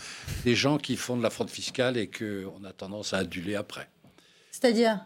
des 0.43 0.55
gens 0.55 0.77
qui 0.77 0.95
font 0.95 1.15
de 1.15 1.23
la 1.23 1.29
fraude 1.29 1.49
fiscale 1.49 1.97
et 1.97 2.07
qu'on 2.07 2.63
a 2.65 2.73
tendance 2.73 3.13
à 3.13 3.19
aduler 3.19 3.55
après. 3.55 3.87
C'est-à-dire? 4.51 5.05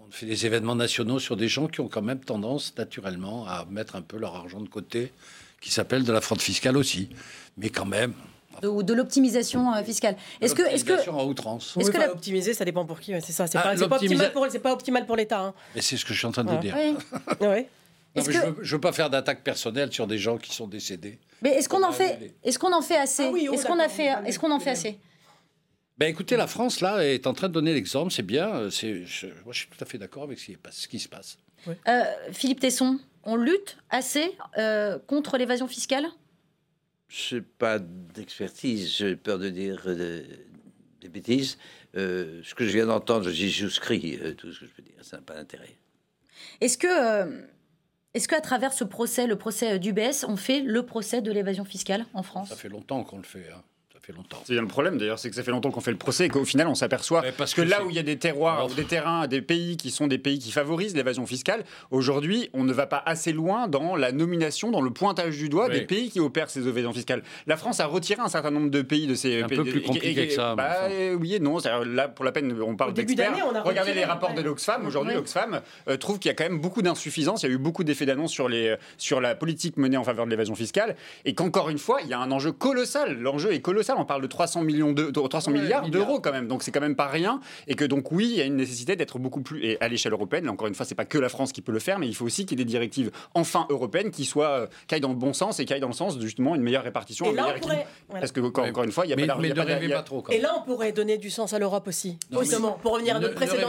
On 0.00 0.10
fait 0.10 0.26
des 0.26 0.46
événements 0.46 0.74
nationaux 0.74 1.20
sur 1.20 1.36
des 1.36 1.46
gens 1.46 1.68
qui 1.68 1.80
ont 1.80 1.88
quand 1.88 2.02
même 2.02 2.20
tendance 2.20 2.74
naturellement 2.76 3.46
à 3.46 3.64
mettre 3.70 3.94
un 3.94 4.02
peu 4.02 4.18
leur 4.18 4.34
argent 4.34 4.60
de 4.60 4.68
côté, 4.68 5.12
qui 5.60 5.70
s'appelle 5.70 6.02
de 6.02 6.12
la 6.12 6.20
fraude 6.20 6.40
fiscale 6.40 6.76
aussi. 6.76 7.10
Mais 7.56 7.68
quand 7.68 7.86
même, 7.86 8.14
de, 8.62 8.82
de 8.82 8.94
l'optimisation 8.94 9.72
euh, 9.72 9.82
fiscale. 9.82 10.16
Est-ce 10.40 10.54
que, 10.54 10.62
est-ce 10.62 10.84
que, 10.84 11.10
en 11.10 11.26
outrance. 11.26 11.76
Est-ce 11.78 11.90
que 11.90 11.98
la... 11.98 12.12
optimiser, 12.12 12.54
ça 12.54 12.64
dépend 12.64 12.84
pour 12.84 13.00
qui 13.00 13.12
C'est 13.20 13.32
ça. 13.32 13.46
C'est 13.46 13.58
ah, 13.58 13.74
pas, 13.74 13.88
pas, 13.88 13.96
optimal 13.96 14.32
pour, 14.32 14.46
pas 14.62 14.72
optimal 14.72 15.06
pour 15.06 15.16
l'État. 15.16 15.40
Hein. 15.40 15.54
Mais 15.74 15.80
c'est 15.80 15.96
ce 15.96 16.04
que 16.04 16.12
je 16.12 16.18
suis 16.18 16.26
en 16.26 16.32
train 16.32 16.44
de 16.44 16.50
vous 16.50 16.58
dire. 16.58 16.76
Oui. 16.76 16.96
oui. 17.40 17.66
Non, 18.16 18.24
que... 18.24 18.32
Je 18.32 18.38
ne 18.38 18.52
veux, 18.62 18.80
pas 18.80 18.92
faire 18.92 19.08
d'attaque 19.08 19.44
personnelle 19.44 19.92
sur 19.92 20.06
des 20.06 20.18
gens 20.18 20.36
qui 20.36 20.52
sont 20.52 20.66
décédés. 20.66 21.18
Mais 21.42 21.50
est-ce 21.50 21.68
qu'on 21.68 21.82
en 21.84 21.92
fait 21.92 22.34
Est-ce 22.42 22.58
qu'on 22.58 22.72
en 22.72 22.82
fait 22.82 22.96
assez 22.96 23.24
ah 23.24 23.30
oui, 23.30 23.46
oh, 23.48 23.54
Est-ce 23.54 23.66
qu'on 23.66 23.78
a 23.78 23.88
fait 23.88 24.12
Est-ce 24.26 24.38
qu'on 24.38 24.50
en 24.50 24.60
fait 24.60 24.70
assez 24.70 24.98
ben 25.98 26.08
écoutez, 26.08 26.34
la 26.34 26.46
France 26.46 26.80
là 26.80 27.04
est 27.04 27.26
en 27.26 27.34
train 27.34 27.48
de 27.48 27.52
donner 27.52 27.74
l'exemple, 27.74 28.10
c'est 28.10 28.22
bien. 28.22 28.70
C'est, 28.70 29.04
je, 29.04 29.26
moi, 29.44 29.52
je 29.52 29.58
suis 29.58 29.68
tout 29.68 29.84
à 29.84 29.84
fait 29.84 29.98
d'accord 29.98 30.22
avec 30.22 30.38
ce 30.38 30.46
qui, 30.46 30.56
ce 30.70 30.88
qui 30.88 30.98
se 30.98 31.10
passe. 31.10 31.36
Euh, 31.68 32.04
Philippe 32.32 32.60
Tesson, 32.60 32.98
on 33.24 33.36
lutte 33.36 33.76
assez 33.90 34.34
euh, 34.56 34.98
contre 35.06 35.36
l'évasion 35.36 35.68
fiscale? 35.68 36.06
Je 37.10 37.36
n'ai 37.36 37.42
pas 37.42 37.78
d'expertise, 37.78 38.96
j'ai 38.96 39.16
peur 39.16 39.38
de 39.38 39.50
dire 39.50 39.82
euh, 39.86 40.22
des 41.00 41.08
bêtises. 41.08 41.58
Euh, 41.96 42.40
ce 42.44 42.54
que 42.54 42.64
je 42.64 42.70
viens 42.70 42.86
d'entendre, 42.86 43.30
j'y 43.30 43.50
souscris, 43.52 44.18
euh, 44.22 44.32
tout 44.34 44.52
ce 44.52 44.60
que 44.60 44.66
je 44.66 44.70
peux 44.70 44.82
dire, 44.82 44.94
ça 45.02 45.16
n'a 45.16 45.22
pas 45.22 45.34
d'intérêt. 45.34 45.76
Est-ce 46.60 46.78
que, 46.78 47.44
est-ce 48.14 48.28
qu'à 48.28 48.40
travers 48.40 48.72
ce 48.72 48.84
procès, 48.84 49.26
le 49.26 49.36
procès 49.36 49.78
d'UBS, 49.80 50.24
on 50.28 50.36
fait 50.36 50.60
le 50.60 50.86
procès 50.86 51.20
de 51.20 51.32
l'évasion 51.32 51.64
fiscale 51.64 52.06
en 52.14 52.22
France? 52.22 52.48
Ça 52.48 52.56
fait 52.56 52.68
longtemps 52.68 53.02
qu'on 53.02 53.18
le 53.18 53.24
fait. 53.24 53.48
Hein 53.52 53.62
fait 54.10 54.16
longtemps. 54.16 54.42
C'est 54.44 54.54
le 54.54 54.66
problème 54.66 54.98
d'ailleurs, 54.98 55.18
c'est 55.18 55.30
que 55.30 55.36
ça 55.36 55.42
fait 55.42 55.50
longtemps 55.50 55.70
qu'on 55.70 55.80
fait 55.80 55.90
le 55.90 55.96
procès 55.96 56.26
et 56.26 56.28
qu'au 56.28 56.44
final 56.44 56.66
on 56.68 56.74
s'aperçoit 56.74 57.22
parce 57.36 57.54
que, 57.54 57.62
là 57.62 57.84
où 57.84 57.90
il 57.90 57.96
y 57.96 57.98
a 57.98 58.02
des 58.02 58.18
terroirs 58.18 58.66
ou 58.70 58.74
des 58.74 58.84
terrains, 58.84 59.26
des 59.26 59.42
pays 59.42 59.76
qui 59.76 59.90
sont 59.90 60.06
des 60.06 60.18
pays 60.18 60.38
qui 60.38 60.52
favorisent 60.52 60.94
l'évasion 60.94 61.26
fiscale, 61.26 61.64
aujourd'hui 61.90 62.50
on 62.52 62.64
ne 62.64 62.72
va 62.72 62.86
pas 62.86 63.02
assez 63.04 63.32
loin 63.32 63.68
dans 63.68 63.96
la 63.96 64.12
nomination, 64.12 64.70
dans 64.70 64.80
le 64.80 64.90
pointage 64.90 65.36
du 65.36 65.48
doigt 65.48 65.68
des 65.68 65.82
pays 65.82 66.10
qui 66.10 66.20
opèrent 66.20 66.50
ces 66.50 66.66
évasions 66.66 66.92
fiscales. 66.92 67.22
La 67.46 67.56
France 67.56 67.80
a 67.80 67.86
retiré 67.86 68.20
un 68.20 68.28
certain 68.28 68.50
nombre 68.50 68.70
de 68.70 68.82
pays 68.82 69.06
de 69.06 69.14
ces 69.14 69.42
un 69.42 69.46
pays. 69.46 69.58
Un 69.58 69.64
peu 69.64 69.70
plus 69.70 69.82
compliqué 69.82 70.28
que 70.28 70.34
ça. 70.34 70.54
Bah, 70.54 70.88
Oui 71.18 71.34
et 71.34 71.40
non, 71.40 71.58
là 71.86 72.08
pour 72.08 72.24
la 72.24 72.32
peine 72.32 72.54
on 72.60 72.76
parle 72.76 72.94
d'experts. 72.94 73.34
Regardez 73.64 73.94
les 73.94 74.04
rapports 74.04 74.34
de 74.34 74.42
l'Oxfam. 74.42 74.86
Aujourd'hui 74.86 75.14
l'Oxfam 75.14 75.60
euh, 75.88 75.96
trouve 75.96 76.18
qu'il 76.18 76.28
y 76.28 76.32
a 76.32 76.34
quand 76.34 76.44
même 76.44 76.60
beaucoup 76.60 76.82
d'insuffisance, 76.82 77.42
il 77.42 77.48
y 77.48 77.52
a 77.52 77.54
eu 77.54 77.58
beaucoup 77.58 77.84
d'effets 77.84 78.06
d'annonce 78.06 78.32
sur, 78.32 78.48
les, 78.48 78.76
sur 78.98 79.20
la 79.20 79.34
politique 79.34 79.76
menée 79.76 79.96
en 79.96 80.04
faveur 80.04 80.24
de 80.24 80.30
l'évasion 80.30 80.54
fiscale 80.54 80.96
et 81.24 81.34
qu'encore 81.34 81.70
une 81.70 81.78
fois 81.78 82.00
il 82.02 82.08
y 82.08 82.14
a 82.14 82.18
un 82.18 82.30
enjeu 82.30 82.52
colossal. 82.52 83.18
L'enjeu 83.18 83.52
est 83.52 83.60
colossal, 83.60 83.96
on 84.00 84.04
parle 84.04 84.22
de 84.22 84.26
300 84.26 84.62
millions 84.62 84.92
de, 84.92 85.10
300 85.10 85.50
milliards 85.50 85.88
d'euros 85.88 86.20
quand 86.20 86.32
même. 86.32 86.48
Donc 86.48 86.62
c'est 86.62 86.72
quand 86.72 86.80
même 86.80 86.96
pas 86.96 87.08
rien. 87.08 87.40
Et 87.66 87.74
que 87.74 87.84
donc 87.84 88.12
oui, 88.12 88.28
il 88.30 88.36
y 88.36 88.40
a 88.40 88.44
une 88.44 88.56
nécessité 88.56 88.96
d'être 88.96 89.18
beaucoup 89.18 89.42
plus 89.42 89.64
et 89.64 89.80
à 89.80 89.88
l'échelle 89.88 90.12
européenne. 90.12 90.44
Là, 90.44 90.52
encore 90.52 90.68
une 90.68 90.74
fois, 90.74 90.86
c'est 90.86 90.94
pas 90.94 91.04
que 91.04 91.18
la 91.18 91.28
France 91.28 91.52
qui 91.52 91.62
peut 91.62 91.72
le 91.72 91.78
faire, 91.78 91.98
mais 91.98 92.08
il 92.08 92.14
faut 92.14 92.24
aussi 92.24 92.46
qu'il 92.46 92.58
y 92.58 92.62
ait 92.62 92.64
des 92.64 92.70
directives 92.70 93.10
enfin 93.34 93.66
européennes 93.70 94.10
qui 94.10 94.24
soient 94.24 94.50
euh, 94.50 94.66
qui 94.86 94.94
aillent 94.94 95.00
dans 95.00 95.10
le 95.10 95.14
bon 95.14 95.32
sens 95.32 95.60
et 95.60 95.64
qui 95.64 95.72
aillent 95.72 95.80
dans 95.80 95.88
le 95.88 95.92
sens 95.92 96.16
de 96.16 96.22
justement 96.22 96.54
une 96.54 96.62
meilleure 96.62 96.84
répartition, 96.84 97.26
et 97.26 97.34
là, 97.34 97.54
Parce 98.10 98.32
que 98.32 98.40
encore, 98.40 98.84
une 98.84 98.92
fois, 98.92 99.06
il 99.06 99.10
y 99.10 99.12
a 99.12 99.16
pas 99.16 99.38
mais, 99.38 99.54
pas, 99.88 100.02
trop. 100.02 100.24
Et 100.30 100.40
là, 100.40 100.54
on 100.58 100.62
pourrait 100.62 100.92
donner 100.92 101.18
du 101.18 101.30
sens 101.30 101.52
à 101.52 101.58
l'Europe 101.58 101.86
aussi. 101.88 102.18
Justement, 102.30 102.72
pour 102.82 102.92
revenir 102.94 103.16
à 103.16 103.20
notre 103.20 103.34
précédent 103.34 103.68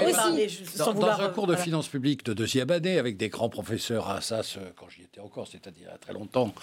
Dans, 0.77 0.93
dans 0.93 1.21
un 1.21 1.29
cours 1.29 1.47
de 1.47 1.55
finances 1.55 1.87
publiques 1.87 2.25
de 2.25 2.33
deuxième 2.33 2.71
année 2.71 2.97
avec 2.97 3.17
des 3.17 3.29
grands 3.29 3.49
professeurs 3.49 4.09
à 4.09 4.17
Assas, 4.17 4.55
euh, 4.57 4.71
quand 4.75 4.87
j'y 4.89 5.03
étais 5.03 5.19
encore, 5.19 5.47
c'est-à-dire 5.47 5.81
il 5.87 5.91
y 5.91 5.95
a 5.95 5.97
très 5.97 6.13
longtemps, 6.13 6.53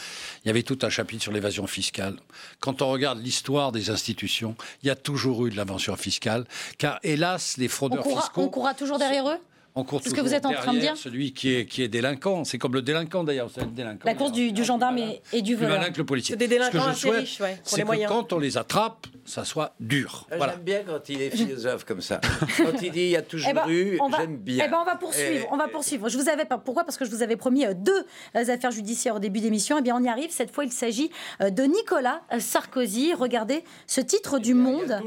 il 0.45 0.49
y 0.49 0.51
avait 0.51 0.63
tout 0.63 0.79
un 0.83 0.91
chapitre 0.91 1.23
sur 1.23 1.33
l'évasion 1.33 1.67
fiscale. 1.67 2.17
Quand 2.61 2.83
on 2.83 2.91
regarde 2.91 3.19
l'histoire 3.19 3.48
des 3.73 3.91
institutions, 3.91 4.55
il 4.83 4.89
y 4.89 4.91
a 4.91 4.97
toujours 4.97 5.47
eu 5.47 5.51
de 5.51 5.57
l'invention 5.57 5.97
fiscale, 5.97 6.45
car 6.77 6.99
hélas, 7.03 7.57
les 7.57 7.69
fraudeurs 7.69 8.05
fiscaux... 8.05 8.43
On 8.43 8.49
courra 8.49 8.75
toujours 8.75 8.99
derrière 8.99 9.29
eux 9.29 9.39
c'est 10.03 10.11
ce 10.11 10.15
que 10.15 10.21
vous 10.21 10.35
êtes 10.35 10.47
en 10.47 10.53
train 10.53 10.73
de 10.73 10.79
dire 10.79 10.97
Celui 10.97 11.33
qui 11.33 11.55
est, 11.55 11.67
qui 11.67 11.83
est 11.83 11.89
délinquant. 11.89 12.45
C'est 12.45 12.59
comme 12.59 12.75
le 12.75 12.83
délinquant 12.83 13.25
d'ailleurs. 13.25 13.51
La 14.05 14.15
course 14.15 14.33
du, 14.33 14.65
gendarme 14.65 14.99
et, 15.33 15.43
du 15.43 15.55
voleur. 15.55 15.71
Plus 15.71 15.79
malin 15.79 15.93
que 15.93 15.99
le 15.99 16.07
policier. 16.07 16.33
C'est 16.33 16.39
des 16.39 16.49
délinquants 16.49 16.87
assez 16.87 17.11
riches, 17.11 17.41
ouais, 17.41 17.61
c'est 17.63 17.83
que 17.83 18.09
quand 18.09 18.33
on 18.33 18.39
les 18.39 18.57
attrape, 18.57 19.07
ça 19.29 19.45
soit 19.45 19.75
dur. 19.81 20.27
Ah, 20.31 20.37
j'aime 20.41 20.63
bien 20.63 20.83
quand 20.87 21.09
il 21.09 21.23
est 21.23 21.31
philosophe 21.37 21.85
comme 21.85 22.01
ça. 22.01 22.21
Quand 22.57 22.83
il 22.83 22.91
dit 22.91 23.01
il 23.01 23.11
y 23.11 23.17
a 23.17 23.23
toujours 23.23 23.51
eh 23.51 23.55
ben, 23.55 23.69
eu, 23.69 23.99
j'aime 24.17 24.37
bien. 24.37 24.65
Eh 24.67 24.71
ben, 24.71 24.79
on 24.81 24.85
va 24.85 24.97
poursuivre. 24.97 25.47
on 25.51 25.57
va 25.57 25.69
poursuivre. 25.69 26.09
Je 26.09 26.19
vous 26.19 26.29
avais 26.29 26.45
pas. 26.45 26.59
Pourquoi? 26.59 26.85
Parce 26.85 26.97
que 26.97 27.05
je 27.05 27.11
vous 27.11 27.23
avais 27.23 27.37
promis 27.37 27.67
euh, 27.67 27.75
deux 27.75 28.05
euh, 28.37 28.49
affaires 28.49 28.71
judiciaires 28.71 29.17
au 29.17 29.19
début 29.19 29.41
d'émission. 29.41 29.79
Eh 29.79 29.83
bien, 29.83 29.97
on 29.97 30.03
y 30.03 30.09
arrive. 30.09 30.31
Cette 30.31 30.51
fois, 30.51 30.65
il 30.65 30.73
s'agit 30.73 31.11
euh, 31.41 31.51
de 31.51 31.63
Nicolas 31.63 32.23
Sarkozy. 32.39 33.15
Regardez 33.15 33.65
ce 33.87 34.01
titre 34.01 34.39
du 34.39 34.55
Monde. 34.55 35.01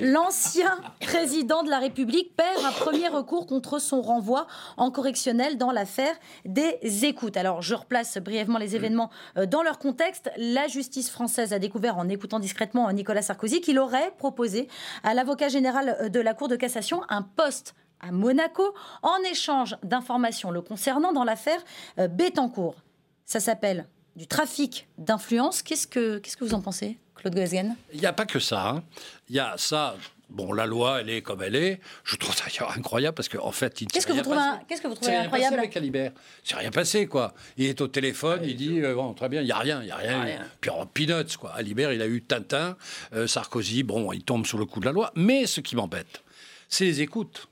L'ancien 0.00 0.78
président 1.00 1.62
de 1.62 1.70
la 1.70 1.78
République 1.78 2.34
perd 2.36 2.64
un 2.64 2.72
premier 2.72 3.08
recours 3.08 3.46
contre 3.46 3.78
son 3.78 4.00
renvoi 4.00 4.46
en 4.76 4.90
correctionnel 4.90 5.58
dans 5.58 5.70
l'affaire 5.70 6.14
des 6.44 6.78
écoutes. 7.04 7.36
Alors, 7.36 7.62
je 7.62 7.74
replace 7.74 8.18
brièvement 8.18 8.58
les 8.58 8.76
événements 8.76 9.10
euh, 9.36 9.46
dans 9.46 9.62
leur 9.62 9.78
contexte. 9.78 10.30
La 10.36 10.68
justice 10.68 11.10
française 11.10 11.52
a 11.52 11.58
découvert, 11.58 11.98
en 11.98 12.08
écoutant 12.08 12.38
discrètement 12.38 12.90
Nicolas 12.92 13.22
Sarkozy, 13.22 13.49
qu'il 13.58 13.80
aurait 13.80 14.12
proposé 14.18 14.68
à 15.02 15.14
l'avocat 15.14 15.48
général 15.48 15.96
euh, 16.00 16.08
de 16.08 16.20
la 16.20 16.34
Cour 16.34 16.46
de 16.46 16.56
cassation 16.56 17.02
un 17.08 17.22
poste 17.22 17.74
à 18.00 18.12
Monaco 18.12 18.74
en 19.02 19.18
échange 19.30 19.76
d'informations 19.82 20.50
le 20.50 20.62
concernant 20.62 21.12
dans 21.12 21.24
l'affaire 21.24 21.60
euh, 21.98 22.06
Bettencourt. 22.06 22.76
Ça 23.24 23.40
s'appelle 23.40 23.86
du 24.16 24.26
trafic 24.26 24.88
d'influence. 24.98 25.62
Qu'est-ce 25.62 25.86
que, 25.86 26.18
qu'est-ce 26.18 26.36
que 26.36 26.44
vous 26.44 26.54
en 26.54 26.60
pensez, 26.60 26.98
Claude 27.14 27.34
Goesgen? 27.34 27.76
Il 27.92 28.00
n'y 28.00 28.06
a 28.06 28.12
pas 28.12 28.26
que 28.26 28.38
ça. 28.38 28.68
Hein. 28.68 28.82
Il 29.28 29.34
y 29.34 29.40
a 29.40 29.54
ça 29.56 29.96
Bon, 30.30 30.52
la 30.52 30.64
loi, 30.64 31.00
elle 31.00 31.10
est 31.10 31.22
comme 31.22 31.42
elle 31.42 31.56
est. 31.56 31.80
Je 32.04 32.16
trouve 32.16 32.34
ça 32.34 32.44
incroyable 32.76 33.14
parce 33.14 33.28
qu'en 33.28 33.44
en 33.44 33.52
fait, 33.52 33.80
il 33.80 33.88
Qu'est-ce 33.88 34.06
que, 34.06 34.12
vous 34.12 34.22
trouvez 34.22 34.38
Qu'est-ce 34.68 34.80
que 34.80 34.88
vous 34.88 34.94
trouvez 34.94 35.16
incroyable 35.16 35.58
avec 35.58 35.76
Alibert 35.76 36.12
C'est 36.44 36.56
rien 36.56 36.70
passé, 36.70 37.06
quoi. 37.06 37.34
Il 37.56 37.66
est 37.66 37.80
au 37.80 37.88
téléphone, 37.88 38.40
il 38.44 38.56
dit 38.56 38.80
euh, 38.80 38.94
bon, 38.94 39.12
très 39.14 39.28
bien, 39.28 39.42
il 39.42 39.48
y 39.48 39.52
a 39.52 39.58
rien, 39.58 39.82
il 39.82 39.88
y 39.88 39.90
a 39.90 39.96
rien. 39.96 40.38
Puis 40.60 40.70
en 40.70 40.86
peanuts, 40.86 41.36
quoi. 41.38 41.52
Alibert, 41.54 41.92
il 41.92 42.00
a 42.00 42.06
eu 42.06 42.22
Tintin, 42.22 42.76
euh, 43.12 43.26
Sarkozy, 43.26 43.82
bon, 43.82 44.12
il 44.12 44.22
tombe 44.22 44.46
sous 44.46 44.58
le 44.58 44.66
coup 44.66 44.80
de 44.80 44.86
la 44.86 44.92
loi. 44.92 45.12
Mais 45.16 45.46
ce 45.46 45.60
qui 45.60 45.74
m'embête, 45.74 46.22
c'est 46.68 46.84
les 46.84 47.00
écoutes. 47.00 47.48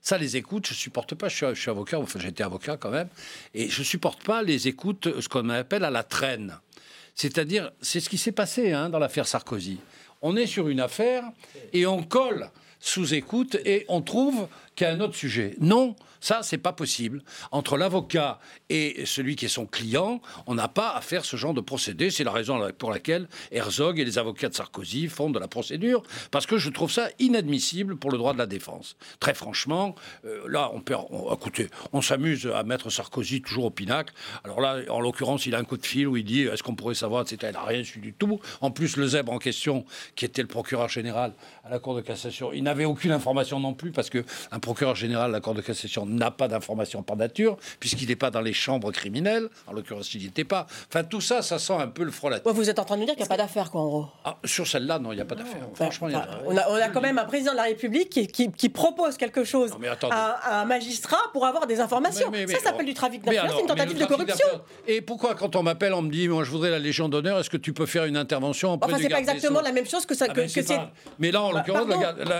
Ça, 0.00 0.18
les 0.18 0.36
écoutes, 0.36 0.66
je 0.66 0.74
supporte 0.74 1.14
pas. 1.14 1.28
Je 1.28 1.36
suis, 1.36 1.46
je 1.54 1.60
suis 1.60 1.70
avocat, 1.70 1.98
enfin, 2.00 2.18
j'étais 2.18 2.42
avocat 2.42 2.76
quand 2.76 2.90
même, 2.90 3.08
et 3.54 3.68
je 3.68 3.82
supporte 3.82 4.24
pas 4.24 4.42
les 4.42 4.66
écoutes, 4.66 5.20
ce 5.20 5.28
qu'on 5.28 5.48
appelle 5.50 5.84
à 5.84 5.90
la 5.90 6.02
traîne. 6.02 6.58
C'est-à-dire, 7.14 7.70
c'est 7.80 8.00
ce 8.00 8.08
qui 8.08 8.18
s'est 8.18 8.32
passé 8.32 8.72
hein, 8.72 8.88
dans 8.88 8.98
l'affaire 8.98 9.26
Sarkozy. 9.26 9.78
On 10.22 10.36
est 10.36 10.46
sur 10.46 10.68
une 10.68 10.80
affaire 10.80 11.24
et 11.72 11.84
on 11.86 12.02
colle 12.02 12.50
sous 12.78 13.14
écoute 13.14 13.56
et 13.64 13.84
on 13.88 14.02
trouve 14.02 14.48
qu'il 14.74 14.86
y 14.86 14.90
a 14.90 14.92
un 14.92 15.00
autre 15.00 15.14
sujet. 15.14 15.56
Non, 15.60 15.96
ça, 16.22 16.40
c'est 16.42 16.58
pas 16.58 16.72
possible. 16.72 17.22
Entre 17.50 17.76
l'avocat 17.76 18.38
et 18.70 19.04
celui 19.06 19.34
qui 19.34 19.46
est 19.46 19.48
son 19.48 19.66
client, 19.66 20.20
on 20.46 20.54
n'a 20.54 20.68
pas 20.68 20.90
à 20.90 21.00
faire 21.00 21.24
ce 21.24 21.36
genre 21.36 21.52
de 21.52 21.60
procédé. 21.60 22.10
C'est 22.10 22.22
la 22.22 22.30
raison 22.30 22.70
pour 22.78 22.92
laquelle 22.92 23.28
Herzog 23.50 23.98
et 23.98 24.04
les 24.04 24.18
avocats 24.18 24.48
de 24.48 24.54
Sarkozy 24.54 25.08
font 25.08 25.30
de 25.30 25.40
la 25.40 25.48
procédure, 25.48 26.02
parce 26.30 26.46
que 26.46 26.58
je 26.58 26.70
trouve 26.70 26.92
ça 26.92 27.08
inadmissible 27.18 27.96
pour 27.96 28.12
le 28.12 28.18
droit 28.18 28.32
de 28.32 28.38
la 28.38 28.46
défense. 28.46 28.96
Très 29.18 29.34
franchement, 29.34 29.96
euh, 30.24 30.42
là, 30.48 30.70
on 30.72 30.80
perd. 30.80 31.06
On, 31.10 31.34
écoutez, 31.34 31.68
on 31.92 32.00
s'amuse 32.00 32.46
à 32.46 32.62
mettre 32.62 32.88
Sarkozy 32.88 33.42
toujours 33.42 33.64
au 33.64 33.70
pinacle. 33.70 34.14
Alors 34.44 34.60
là, 34.60 34.78
en 34.90 35.00
l'occurrence, 35.00 35.46
il 35.46 35.56
a 35.56 35.58
un 35.58 35.64
coup 35.64 35.76
de 35.76 35.84
fil 35.84 36.06
où 36.06 36.16
il 36.16 36.24
dit 36.24 36.42
est-ce 36.42 36.62
qu'on 36.62 36.76
pourrait 36.76 36.94
savoir, 36.94 37.22
etc. 37.22 37.52
Il 37.52 37.54
n'a 37.54 37.64
rien 37.64 37.82
su 37.82 37.98
du 37.98 38.12
tout. 38.12 38.40
En 38.60 38.70
plus, 38.70 38.96
le 38.96 39.08
zèbre 39.08 39.32
en 39.32 39.38
question, 39.38 39.84
qui 40.14 40.24
était 40.24 40.42
le 40.42 40.48
procureur 40.48 40.88
général 40.88 41.34
à 41.64 41.70
la 41.70 41.80
Cour 41.80 41.96
de 41.96 42.00
cassation, 42.00 42.52
il 42.52 42.62
n'avait 42.62 42.84
aucune 42.84 43.10
information 43.10 43.58
non 43.58 43.74
plus, 43.74 43.90
parce 43.90 44.08
que 44.08 44.24
un 44.52 44.60
procureur 44.62 44.94
général 44.94 45.30
à 45.30 45.32
la 45.32 45.40
Cour 45.40 45.54
de 45.54 45.60
cassation 45.60 46.06
n'a 46.06 46.30
pas 46.30 46.48
d'informations 46.48 47.02
par 47.02 47.16
nature, 47.16 47.58
puisqu'il 47.80 48.08
n'est 48.08 48.16
pas 48.16 48.30
dans 48.30 48.40
les 48.40 48.54
chambres 48.54 48.90
criminelles. 48.92 49.48
En 49.66 49.72
l'occurrence, 49.72 50.14
il 50.14 50.20
n'y 50.20 50.26
était 50.28 50.44
pas. 50.44 50.66
Enfin, 50.88 51.04
tout 51.04 51.20
ça, 51.20 51.42
ça 51.42 51.58
sent 51.58 51.74
un 51.74 51.88
peu 51.88 52.04
le 52.04 52.10
frelaté. 52.10 52.48
Ouais, 52.48 52.54
vous 52.54 52.70
êtes 52.70 52.78
en 52.78 52.84
train 52.84 52.94
de 52.94 53.00
nous 53.00 53.06
dire 53.06 53.14
qu'il 53.14 53.24
n'y 53.24 53.28
a 53.28 53.36
pas 53.36 53.36
d'affaire, 53.36 53.70
quoi, 53.70 53.82
en 53.82 53.86
gros. 53.86 54.06
Ah, 54.24 54.38
sur 54.44 54.66
celle-là, 54.66 54.98
non, 54.98 55.12
il 55.12 55.16
n'y 55.16 55.20
a 55.20 55.26
pas 55.26 55.34
d'affaire. 55.34 55.68
Franchement, 55.74 56.08
il 56.08 56.12
y 56.12 56.16
a... 56.16 56.26
on, 56.46 56.56
a, 56.56 56.68
on 56.70 56.74
a 56.74 56.88
quand 56.88 57.00
même 57.00 57.18
un 57.18 57.24
président 57.24 57.52
de 57.52 57.56
la 57.56 57.64
République 57.64 58.08
qui, 58.08 58.26
qui, 58.26 58.50
qui 58.50 58.68
propose 58.68 59.16
quelque 59.16 59.44
chose 59.44 59.72
à, 60.10 60.60
un 60.60 60.64
magistrat 60.64 61.18
pour 61.32 61.44
avoir 61.44 61.66
des 61.66 61.80
informations. 61.80 62.32
ça 62.48 62.58
s'appelle 62.60 62.86
du 62.86 62.94
trafic 62.94 63.22
d'influence, 63.22 63.52
c'est 63.54 63.60
une 63.60 63.66
tentative 63.66 63.98
de 63.98 64.06
corruption. 64.06 64.46
Et 64.86 65.00
pourquoi, 65.00 65.34
quand 65.34 65.56
on 65.56 65.62
m'appelle, 65.62 65.92
on 65.92 66.02
me 66.02 66.10
dit, 66.10 66.28
moi, 66.28 66.44
je 66.44 66.50
voudrais 66.50 66.70
la 66.70 66.78
Légion 66.78 67.08
d'honneur, 67.08 67.40
est-ce 67.40 67.50
que 67.50 67.56
tu 67.56 67.72
peux 67.72 67.86
faire 67.86 68.04
une 68.04 68.16
intervention 68.16 68.72
Enfin, 68.72 68.96
c'est 69.00 69.08
pas 69.08 69.18
exactement 69.18 69.60
la 69.60 69.72
même 69.72 69.86
chose 69.86 70.06
que 70.06 70.14
ça. 70.14 70.26
Ah 70.28 70.32
que, 70.32 70.68
ben. 70.68 70.90
Mais 71.18 71.30
là, 71.30 71.42
en 71.42 71.52
bah, 71.52 71.64
l'occurrence, 71.66 71.88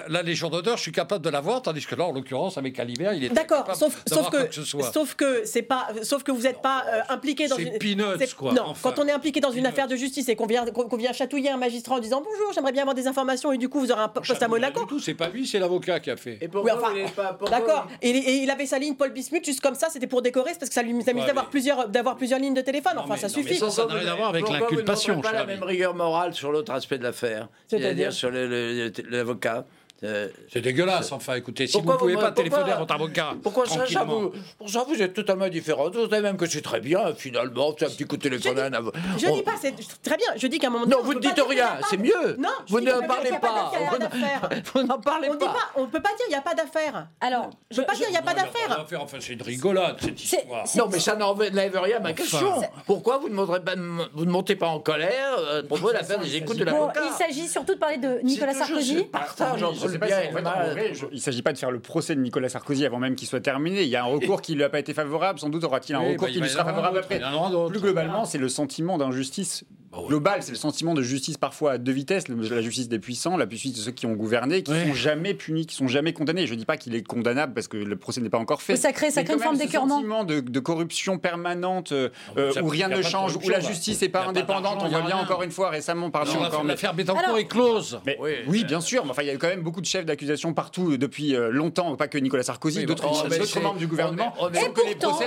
la, 0.08 0.22
Légion 0.22 0.50
d'honneur, 0.50 0.76
je 0.76 0.82
suis 0.82 0.92
capable 0.92 1.24
de 1.24 1.30
l'avoir, 1.30 1.62
tandis 1.62 1.84
que 1.84 1.94
là, 1.94 2.11
en 2.12 2.14
l'occurrence, 2.14 2.58
avec 2.58 2.74
Calibert, 2.74 3.14
il 3.14 3.24
est. 3.24 3.28
D'accord, 3.30 3.74
sauf, 3.74 4.02
sauf 4.06 4.30
que, 4.30 4.52
sauf 4.92 5.14
que 5.14 5.44
c'est 5.44 5.62
pas, 5.62 5.88
sauf 6.02 6.22
que 6.22 6.30
vous 6.30 6.42
n'êtes 6.42 6.62
pas 6.62 6.84
euh, 6.86 7.00
impliqué 7.08 7.48
dans 7.48 7.56
une. 7.56 7.78
Peanuts, 7.78 8.34
quoi. 8.36 8.52
Non, 8.52 8.74
quand 8.82 8.98
on 8.98 9.06
est 9.06 9.12
impliqué 9.12 9.40
dans 9.40 9.50
une 9.50 9.66
affaire 9.66 9.88
de 9.88 9.96
justice 9.96 10.28
et 10.28 10.36
qu'on 10.36 10.46
vient, 10.46 10.64
qu'on 10.66 10.96
vient 10.96 11.12
chatouiller 11.12 11.50
un 11.50 11.56
magistrat 11.56 11.96
en 11.96 11.98
disant 11.98 12.22
bonjour, 12.22 12.52
j'aimerais 12.54 12.72
bien 12.72 12.82
avoir 12.82 12.94
des 12.94 13.06
informations 13.06 13.52
et 13.52 13.58
du 13.58 13.68
coup 13.68 13.80
vous 13.80 13.90
aurez 13.90 14.02
un 14.02 14.08
poste 14.08 14.42
à 14.42 14.48
Monaco. 14.48 14.84
tout, 14.86 15.00
c'est 15.00 15.14
pas 15.14 15.28
lui, 15.28 15.46
c'est 15.46 15.58
l'avocat 15.58 16.00
qui 16.00 16.10
a 16.10 16.16
fait. 16.16 16.38
Et 16.40 16.48
D'accord. 16.48 17.88
Et, 18.00 18.10
il 18.42 18.50
avait 18.50 18.66
sa 18.66 18.78
ligne 18.78 18.94
Paul 18.94 19.10
Bismuth 19.10 19.44
juste 19.44 19.60
comme 19.60 19.74
ça, 19.74 19.88
c'était 19.90 20.06
pour 20.06 20.22
décorer, 20.22 20.52
parce 20.58 20.68
que 20.68 20.74
ça 20.74 20.82
lui 20.82 20.90
amusait 20.90 21.12
d'avoir 21.12 21.48
plusieurs, 21.48 21.88
d'avoir 21.88 22.16
plusieurs 22.16 22.38
lignes 22.38 22.54
de 22.54 22.60
téléphone. 22.60 22.94
Enfin, 22.96 23.16
ça 23.16 23.28
suffit. 23.28 23.56
ça 23.56 23.86
n'a 23.86 23.94
rien 23.94 24.12
à 24.12 24.14
voir 24.14 24.28
avec 24.28 24.48
l'inculpation. 24.48 25.20
Pas 25.20 25.32
la 25.32 25.46
même 25.46 25.62
rigueur 25.62 25.94
morale 25.94 26.34
sur 26.34 26.52
l'autre 26.52 26.72
aspect 26.72 26.98
de 26.98 27.04
l'affaire, 27.04 27.48
c'est-à-dire 27.68 28.12
sur 28.12 28.30
l'avocat. 28.30 29.64
Euh, 30.04 30.28
c'est 30.52 30.60
dégueulasse, 30.60 31.12
enfin, 31.12 31.34
écoutez, 31.36 31.68
si 31.68 31.80
vous 31.80 31.92
ne 31.92 31.96
pouvez 31.96 32.16
pas 32.16 32.32
téléphoner 32.32 32.72
à 32.72 32.76
votre 32.76 32.92
avocat. 32.94 33.34
Pourquoi 33.40 33.66
ça, 33.66 33.86
ça 33.86 34.02
vous, 34.02 34.32
Pour 34.58 34.68
ça, 34.68 34.84
vous 34.88 35.00
êtes 35.00 35.14
totalement 35.14 35.48
différent. 35.48 35.90
Vous 35.90 36.08
savez 36.08 36.22
même 36.22 36.36
que 36.36 36.46
c'est 36.46 36.60
très 36.60 36.80
bien, 36.80 37.14
finalement, 37.14 37.72
c'est 37.78 37.86
un 37.86 37.90
petit 37.90 38.04
coup 38.04 38.16
de 38.16 38.22
téléphone 38.22 38.58
à 38.58 38.64
un 38.64 38.72
avocat. 38.72 38.98
Je 39.16 39.26
ne 39.26 39.32
dis 39.34 39.42
pas, 39.42 39.52
c'est 39.60 39.74
très 40.02 40.16
bien, 40.16 40.26
je 40.36 40.46
dis 40.48 40.58
qu'à 40.58 40.66
un 40.66 40.70
moment 40.70 40.86
donné. 40.86 40.96
Non, 40.96 41.02
vous 41.04 41.14
ne 41.14 41.20
dites 41.20 41.40
rien, 41.48 41.78
c'est 41.88 41.98
mieux. 41.98 42.36
Non, 42.36 42.48
vous 42.68 42.80
ne 42.80 42.90
parlez 43.06 43.30
pas. 43.40 43.72
Vous 44.74 44.82
n'en 44.82 44.98
parlez 44.98 45.28
pas. 45.28 45.54
On 45.76 45.82
ne 45.82 45.86
peut 45.86 46.00
pas 46.00 46.10
dire 46.10 46.26
il 46.28 46.30
n'y 46.30 46.36
a 46.36 46.40
pas 46.40 46.54
d'affaire. 46.54 47.08
Alors, 47.20 47.50
je 47.70 47.80
ne 47.80 47.82
peux 47.82 47.92
pas 47.92 47.96
dire 47.96 48.06
il 48.08 48.12
n'y 48.12 48.16
a 48.16 48.22
pas 48.22 48.34
d'affaire. 48.34 48.86
Enfin, 49.00 49.18
c'est 49.20 49.34
une 49.34 49.42
rigolade, 49.42 49.96
cette 50.00 50.22
histoire. 50.22 50.64
Non, 50.76 50.88
mais 50.90 50.98
ça 50.98 51.14
n'enlève 51.14 51.78
rien 51.78 51.96
à 51.98 52.00
ma 52.00 52.12
question. 52.12 52.60
Pourquoi 52.86 53.18
vous 53.18 53.28
ne 53.28 54.24
montez 54.24 54.56
pas 54.56 54.68
en 54.68 54.80
colère 54.80 55.64
pour 55.68 55.78
vous 55.78 55.90
l'affaire 55.90 56.18
des 56.18 56.36
écoutes 56.36 56.58
de 56.58 56.64
l'avocat 56.64 57.02
Il 57.06 57.12
s'agit 57.12 57.48
surtout 57.48 57.74
de 57.74 57.78
parler 57.78 57.98
de 57.98 58.20
Nicolas 58.22 58.54
Sarkozy. 58.54 59.04
Partage 59.04 59.62
entre 59.62 59.91
le 59.92 59.98
bien 59.98 60.20
et 60.20 60.30
le 60.30 60.42
mal 60.42 60.76
il 61.10 61.14
ne 61.14 61.20
s'agit 61.20 61.42
pas 61.42 61.52
de 61.52 61.58
faire 61.58 61.70
le 61.70 61.80
procès 61.80 62.14
de 62.14 62.20
Nicolas 62.20 62.48
Sarkozy 62.48 62.84
avant 62.86 62.98
même 62.98 63.14
qu'il 63.14 63.28
soit 63.28 63.40
terminé. 63.40 63.82
Il 63.82 63.88
y 63.88 63.96
a 63.96 64.02
un 64.02 64.06
recours 64.06 64.42
qui 64.42 64.52
ne 64.52 64.58
lui 64.58 64.64
a 64.64 64.68
pas 64.68 64.78
été 64.78 64.94
favorable. 64.94 65.38
Sans 65.38 65.48
doute 65.48 65.64
aura-t-il 65.64 65.94
un 65.94 66.00
recours 66.00 66.26
bah, 66.26 66.32
qui 66.32 66.40
lui 66.40 66.48
sera 66.48 66.64
favorable 66.64 66.98
après. 66.98 67.20
Plus 67.68 67.80
globalement, 67.80 68.24
c'est 68.24 68.38
le 68.38 68.48
sentiment 68.48 68.98
d'injustice 68.98 69.64
global. 69.92 70.42
C'est 70.42 70.52
le 70.52 70.58
sentiment 70.58 70.94
de 70.94 71.02
justice 71.02 71.38
parfois 71.38 71.72
à 71.72 71.78
deux 71.78 71.92
vitesses. 71.92 72.28
La 72.28 72.62
justice 72.62 72.88
des 72.88 72.98
puissants, 72.98 73.36
la 73.36 73.48
justice 73.48 73.74
de 73.74 73.80
ceux 73.80 73.90
qui 73.90 74.06
ont 74.06 74.14
gouverné, 74.14 74.62
qui 74.62 74.72
ne 74.72 74.86
sont 74.86 74.94
jamais 74.94 75.34
punis, 75.34 75.66
qui 75.66 75.74
sont 75.74 75.88
jamais 75.88 76.12
condamnés. 76.12 76.46
Je 76.46 76.54
ne 76.54 76.58
dis 76.58 76.64
pas 76.64 76.76
qu'il 76.76 76.94
est 76.94 77.06
condamnable 77.06 77.54
parce 77.54 77.68
que 77.68 77.76
le 77.76 77.96
procès 77.96 78.20
n'est 78.20 78.30
pas 78.30 78.38
encore 78.38 78.62
fait. 78.62 78.76
ça 78.76 78.92
crée, 78.92 79.10
ça 79.10 79.22
crée 79.22 79.34
une 79.34 79.40
forme 79.40 79.56
d'écœurement. 79.56 79.96
sentiment 79.96 80.24
de, 80.24 80.40
de, 80.40 80.60
corruption 80.60 81.18
permanente 81.18 81.92
euh, 81.92 82.08
euh, 82.36 82.52
où 82.62 82.68
rien 82.68 82.88
ne 82.88 83.02
change, 83.02 83.36
où 83.36 83.48
la 83.48 83.60
justice 83.60 84.00
n'est 84.02 84.08
pas 84.08 84.26
indépendante. 84.26 84.78
On 84.82 84.88
voit 84.88 85.02
bien 85.02 85.16
encore 85.16 85.42
une 85.42 85.50
fois 85.50 85.70
récemment, 85.70 86.10
pardon, 86.10 86.32
encore. 86.42 86.64
L'affaire 86.64 86.94
Bettencourt 86.94 87.38
est 87.38 87.46
close. 87.46 88.00
Oui, 88.46 88.64
bien 88.64 88.80
sûr. 88.80 89.04
Mais 89.04 89.10
enfin, 89.10 89.22
il 89.22 89.28
y 89.28 89.30
a 89.30 89.36
quand 89.36 89.48
même 89.48 89.62
beaucoup 89.62 89.80
de 89.80 89.86
chefs 89.86 90.06
d'accusation 90.06 90.54
partout 90.54 90.96
depuis 90.96 91.34
euh, 91.34 91.50
longtemps, 91.50 91.96
pas 91.96 92.08
que 92.08 92.18
Nicolas 92.18 92.42
Sarkozy, 92.42 92.86
d'autres 92.86 93.60
membres 93.60 93.78
du 93.78 93.86
gouvernement. 93.86 94.34
Et 94.54 94.68
pourtant, 94.68 95.18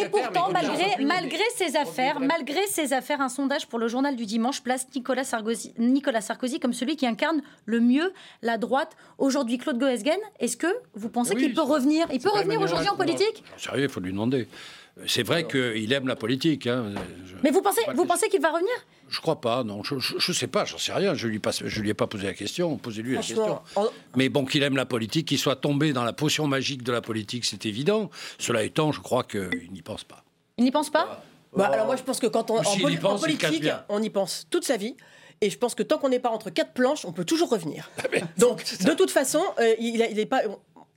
et 0.00 0.08
pourtant 0.08 0.50
malgré, 0.52 1.04
malgré 1.04 1.42
ces 1.56 1.76
affaires, 1.76 2.20
malgré 2.20 2.66
ces 2.66 2.92
affaires, 2.92 3.20
un 3.20 3.28
sondage 3.28 3.66
pour 3.66 3.78
le 3.78 3.88
journal 3.88 4.07
du 4.12 4.26
dimanche 4.26 4.62
place 4.62 4.86
Nicolas 4.94 5.24
Sarkozy, 5.24 5.74
Nicolas 5.78 6.20
Sarkozy 6.20 6.60
comme 6.60 6.72
celui 6.72 6.96
qui 6.96 7.06
incarne 7.06 7.42
le 7.66 7.80
mieux 7.80 8.12
la 8.42 8.58
droite 8.58 8.96
aujourd'hui. 9.18 9.58
Claude 9.58 9.78
Goesgen, 9.78 10.18
est-ce 10.38 10.56
que 10.56 10.66
vous 10.94 11.08
pensez 11.08 11.34
qu'il 11.34 11.54
peut 11.54 11.62
revenir 11.62 12.06
Il 12.12 12.20
peut 12.20 12.30
revenir 12.30 12.60
aujourd'hui 12.60 12.88
en 12.88 12.96
politique? 12.96 13.42
Sérieux, 13.56 13.84
il 13.84 13.88
faut 13.88 14.00
lui 14.00 14.12
demander. 14.12 14.48
C'est 15.06 15.22
vrai 15.22 15.46
qu'il 15.46 15.92
aime 15.92 16.08
la 16.08 16.16
politique. 16.16 16.66
Hein. 16.66 16.92
Mais 17.44 17.50
vous 17.50 17.62
pensez, 17.62 17.80
vous 17.94 18.04
pensez 18.04 18.28
qu'il 18.28 18.40
va 18.40 18.50
revenir? 18.50 18.72
Je 19.08 19.20
crois 19.20 19.40
pas, 19.40 19.62
non. 19.62 19.82
Je 19.84 19.94
ne 19.94 20.34
sais 20.34 20.48
pas, 20.48 20.64
j'en 20.64 20.78
sais 20.78 20.92
rien. 20.92 21.14
Je 21.14 21.28
lui 21.28 21.40
je 21.64 21.80
lui 21.80 21.90
ai 21.90 21.94
pas 21.94 22.06
posé 22.06 22.26
la 22.26 22.34
question. 22.34 22.76
Posez-lui 22.76 23.14
la 23.14 23.20
question. 23.20 23.60
Mais 24.16 24.28
bon, 24.28 24.44
qu'il 24.44 24.62
aime 24.62 24.76
la 24.76 24.86
politique, 24.86 25.28
qu'il 25.28 25.38
soit 25.38 25.56
tombé 25.56 25.92
dans 25.92 26.04
la 26.04 26.12
potion 26.12 26.46
magique 26.46 26.82
de 26.82 26.92
la 26.92 27.00
politique, 27.00 27.44
c'est 27.44 27.64
évident. 27.66 28.10
Cela 28.38 28.64
étant, 28.64 28.92
je 28.92 29.00
crois 29.00 29.22
qu'il 29.22 29.70
n'y 29.72 29.82
pense 29.82 30.04
pas. 30.04 30.24
Il 30.56 30.64
n'y 30.64 30.72
pense 30.72 30.90
pas? 30.90 31.22
Bah, 31.56 31.70
Alors 31.72 31.86
moi, 31.86 31.96
je 31.96 32.02
pense 32.02 32.20
que 32.20 32.26
quand 32.26 32.50
on 32.50 32.58
en, 32.58 33.18
politique, 33.18 33.68
on 33.88 34.02
y 34.02 34.10
pense 34.10 34.46
toute 34.50 34.64
sa 34.64 34.76
vie. 34.76 34.96
Et 35.40 35.50
je 35.50 35.58
pense 35.58 35.76
que 35.76 35.84
tant 35.84 35.98
qu'on 35.98 36.08
n'est 36.08 36.18
pas 36.18 36.30
entre 36.30 36.50
quatre 36.50 36.72
planches, 36.72 37.04
on 37.04 37.12
peut 37.12 37.24
toujours 37.24 37.48
revenir. 37.48 37.90
Ah, 37.98 38.02
Donc, 38.38 38.64
de 38.80 38.92
toute 38.94 39.12
façon, 39.12 39.40
euh, 39.60 39.74
il 39.78 39.98
n'est 39.98 40.26
pas 40.26 40.42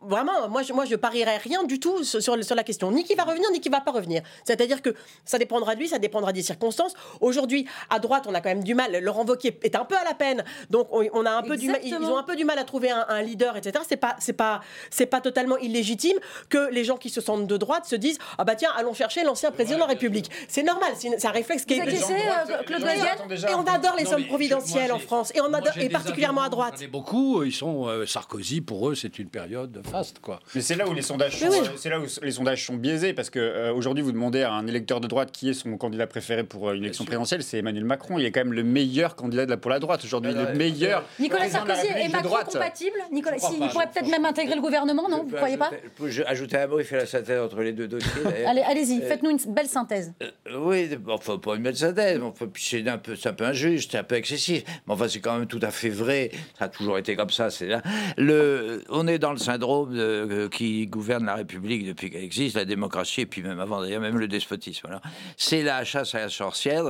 vraiment, 0.02 0.50
moi 0.50 0.64
je, 0.64 0.74
moi, 0.74 0.86
je 0.86 0.96
parierais 0.96 1.38
rien 1.38 1.64
du 1.64 1.80
tout 1.80 2.04
sur, 2.04 2.22
sur, 2.22 2.56
la 2.56 2.64
question, 2.64 2.92
ni 2.92 3.04
qui 3.04 3.16
va 3.16 3.24
revenir, 3.24 3.50
ni 3.52 3.60
qui 3.60 3.70
va 3.70 3.82
pas 3.82 3.92
revenir. 3.92 4.22
C'est-à-dire 4.44 4.82
que 4.82 4.94
ça 5.26 5.38
dépendra 5.38 5.76
de 5.76 5.80
lui, 5.80 5.88
ça 5.88 6.00
dépendra 6.00 6.34
des 6.34 6.42
circonstances. 6.42 6.94
Aujourd'hui, 7.20 7.68
à 7.90 8.00
droite, 8.00 8.26
on 8.28 8.34
a 8.34 8.42
quand 8.42 8.50
même 8.50 8.64
du 8.64 8.76
mal. 8.76 8.98
Laurent 9.00 9.26
Wauquiez 9.26 9.60
est 9.64 9.76
un 9.76 9.86
peu 9.86 9.96
à 9.96 10.04
la 10.04 10.14
peine, 10.14 10.44
donc 10.70 10.88
on, 10.92 11.26
a 11.26 11.32
un 11.32 11.44
peu 11.44 11.58
du 11.58 11.68
mal, 11.68 11.80
ils 11.84 11.96
ont 11.96 12.18
un 12.18 12.24
peu 12.24 12.36
du 12.36 12.46
mal 12.46 12.58
à 12.60 12.64
trouver 12.64 12.90
un, 12.92 13.22
leader, 13.22 13.58
etc. 13.58 13.84
C'est 13.88 13.98
pas, 13.98 14.16
c'est 14.20 14.34
pas, 14.34 14.62
c'est 14.90 15.06
pas 15.06 15.22
totalement 15.22 15.58
illégitime 15.58 16.18
que 16.50 16.70
les 16.72 16.84
gens 16.84 16.98
qui 16.98 17.10
se 17.10 17.22
sentent 17.22 17.48
de 17.48 17.58
droite 17.58 17.86
se 17.86 17.96
disent 17.96 18.18
ah 18.38 18.44
bah 18.44 18.56
tiens, 18.56 18.72
allons 18.76 18.94
chercher 18.94 19.24
l'ancien 19.24 19.52
président 19.52 19.78
de 19.78 19.82
la 19.82 19.88
République. 19.88 20.30
C'est 20.48 20.64
normal, 20.64 20.94
c'est 20.96 21.26
un 21.26 21.32
réflexe 21.32 21.66
qui 21.66 21.76
est. 21.76 21.82
Euh, 21.82 22.64
Claude 22.66 22.84
Et 22.84 23.54
on 23.54 23.64
adore 23.66 23.96
les 23.98 24.12
hommes 24.12 24.26
providentiels 24.26 24.92
en 24.92 25.00
France, 25.00 25.32
et 25.36 25.42
on 25.42 25.54
adore, 25.54 25.78
et 25.78 25.90
particulièrement 25.90 26.42
à 26.42 26.50
droite. 26.50 26.82
beaucoup, 26.88 27.44
ils 27.44 27.54
sont 27.54 27.88
euh, 27.88 28.06
Sarkozy 28.06 28.62
pour 28.62 28.90
eux, 28.90 28.96
c'est 28.96 29.20
une 29.20 29.30
période 29.30 29.82
quoi. 30.22 30.40
Mais 30.56 30.62
c'est 30.62 30.76
là 30.76 30.88
où 30.88 30.94
les 30.94 31.02
sondages, 31.02 31.38
sont, 31.38 31.50
c'est 31.76 31.90
là 31.90 32.00
où 32.00 32.06
les 32.22 32.32
sondages 32.32 32.66
sont 32.66 32.76
biaisés 32.76 33.14
parce 33.14 33.30
que 33.30 33.40
euh, 33.40 33.74
aujourd'hui 33.74 34.04
vous 34.04 34.12
demandez 34.12 34.42
à 34.44 34.52
un 34.52 34.68
électeur 34.68 35.02
de 35.02 35.08
droite 35.08 35.32
qui 35.32 35.50
est 35.50 35.54
son 35.54 35.78
candidat 35.78 36.08
préféré 36.08 36.44
pour 36.44 36.70
euh, 36.70 36.74
une 36.74 36.84
élection 36.84 37.06
présidentielle, 37.06 37.44
c'est 37.44 37.58
Emmanuel 37.60 37.86
Macron. 37.86 38.18
Il 38.18 38.26
est 38.26 38.32
quand 38.32 38.42
même 38.42 38.54
le 38.54 38.64
meilleur 38.64 39.16
candidat 39.16 39.46
de 39.46 39.52
la, 39.52 39.58
pour 39.58 39.72
la 39.72 39.80
droite 39.80 40.04
aujourd'hui, 40.04 40.34
le 40.34 40.54
meilleur. 40.56 41.04
Nicolas 41.20 41.50
Sarkozy 41.50 41.88
est 41.88 42.10
Macron 42.10 42.38
compatible. 42.46 42.98
Nicolas, 43.12 43.38
il 43.38 43.70
pourrait 43.70 43.90
peut-être 43.94 44.10
même 44.10 44.26
intégrer 44.26 44.56
le 44.56 44.62
gouvernement, 44.62 45.10
non 45.10 45.24
Vous 45.24 45.32
ne 45.32 45.36
croyez 45.36 45.58
pas 45.58 45.72
Je 46.04 46.24
ajouter 46.24 46.58
un 46.58 46.68
mot, 46.68 46.80
il 46.80 46.86
fait 46.86 46.98
la 46.98 47.06
synthèse 47.06 47.40
entre 47.40 47.62
les 47.62 47.74
deux 47.74 47.88
dossiers. 47.88 48.46
Allez, 48.46 48.62
allez-y, 48.62 49.02
euh, 49.02 49.08
faites-nous 49.08 49.32
une 49.32 49.54
belle 49.54 49.68
synthèse. 49.68 50.14
oui, 50.56 50.90
enfin 51.08 51.38
pas 51.38 51.56
une 51.56 51.64
belle 51.64 51.76
synthèse, 51.76 52.20
c'est 52.56 52.88
un 52.88 52.98
peu, 52.98 53.16
c'est 53.16 53.30
un 53.30 53.34
peu 53.34 53.46
injuste, 53.46 53.92
c'est 53.92 53.98
un 53.98 54.04
peu 54.04 54.16
excessif, 54.16 54.64
mais 54.88 54.94
enfin 54.94 55.08
c'est 55.08 55.20
quand 55.20 55.38
même 55.38 55.48
tout 55.48 55.60
à 55.62 55.72
fait 55.72 55.90
vrai. 55.90 56.32
Ça 56.58 56.66
a 56.66 56.70
toujours 56.70 56.98
été 56.98 57.16
comme 57.16 57.30
ça. 57.30 57.50
C'est 57.50 57.68
là. 57.68 57.82
Le, 58.18 58.84
on 58.90 59.08
est 59.08 59.20
dans 59.20 59.32
le 59.32 59.38
syndrome 59.38 59.81
de, 59.86 60.48
qui 60.52 60.88
gouverne 60.88 61.26
la 61.26 61.36
République 61.36 61.86
depuis 61.86 62.10
qu'elle 62.10 62.24
existe, 62.24 62.56
la 62.56 62.66
démocratie, 62.66 63.22
et 63.22 63.26
puis 63.26 63.42
même 63.42 63.60
avant 63.60 63.82
d'ailleurs, 63.82 64.02
même 64.02 64.18
le 64.18 64.28
despotisme. 64.28 64.82
Voilà. 64.84 65.02
C'est 65.38 65.64
la 65.64 65.84
chasse 65.84 66.16
à 66.16 66.20
la 66.20 66.30
sorcière, 66.30 66.84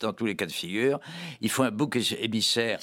dans 0.00 0.12
tous 0.12 0.26
les 0.26 0.36
cas 0.36 0.46
de 0.46 0.52
figure. 0.52 1.00
Il 1.40 1.50
faut 1.50 1.62
un 1.62 1.70
bouc 1.70 1.98
émissaire. 2.20 2.78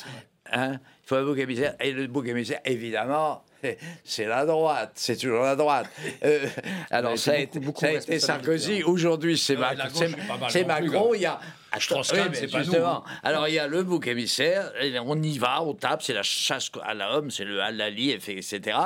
Hein 0.52 0.80
il 1.03 1.07
faut 1.07 1.15
un 1.15 1.24
bouc 1.24 1.38
émissaire. 1.40 1.76
Et 1.80 1.91
le 1.91 2.07
bouc 2.07 2.28
émissaire, 2.28 2.60
évidemment, 2.65 3.44
c'est 4.03 4.26
la 4.26 4.45
droite, 4.45 4.91
c'est 4.95 5.18
toujours 5.18 5.44
la 5.44 5.56
droite. 5.56 5.90
Euh, 6.24 6.48
alors 6.91 7.18
ça 7.18 7.32
a, 7.32 7.38
été, 7.38 7.60
ça 7.76 7.88
a 7.88 7.91
été, 7.91 8.19
Sarkozy, 8.19 8.84
aujourd'hui 8.84 9.38
c'est 9.38 9.56
Macron. 9.56 11.14
Il 11.14 11.22
y 11.22 11.26
a 11.26 11.40
Strauss-Kahn, 11.80 12.20
Oui, 12.24 12.28
mais 12.32 12.38
c'est 12.38 12.52
pas 12.52 12.64
justement. 12.64 13.06
hein. 13.08 13.12
Alors 13.24 13.48
il 13.48 13.54
y 13.54 13.60
a 13.60 13.68
le 13.68 13.84
bouc 13.84 14.08
émissaire, 14.08 14.72
et 14.82 14.98
on 14.99 15.22
y 15.22 15.38
va, 15.38 15.62
on 15.64 15.74
tape, 15.74 16.02
c'est 16.04 16.14
la 16.14 16.24
chasse 16.24 16.70
à 16.84 16.94
l'homme, 16.94 17.32
c'est 17.32 17.45
le 17.45 17.62
halali, 17.62 18.12
etc. 18.12 18.78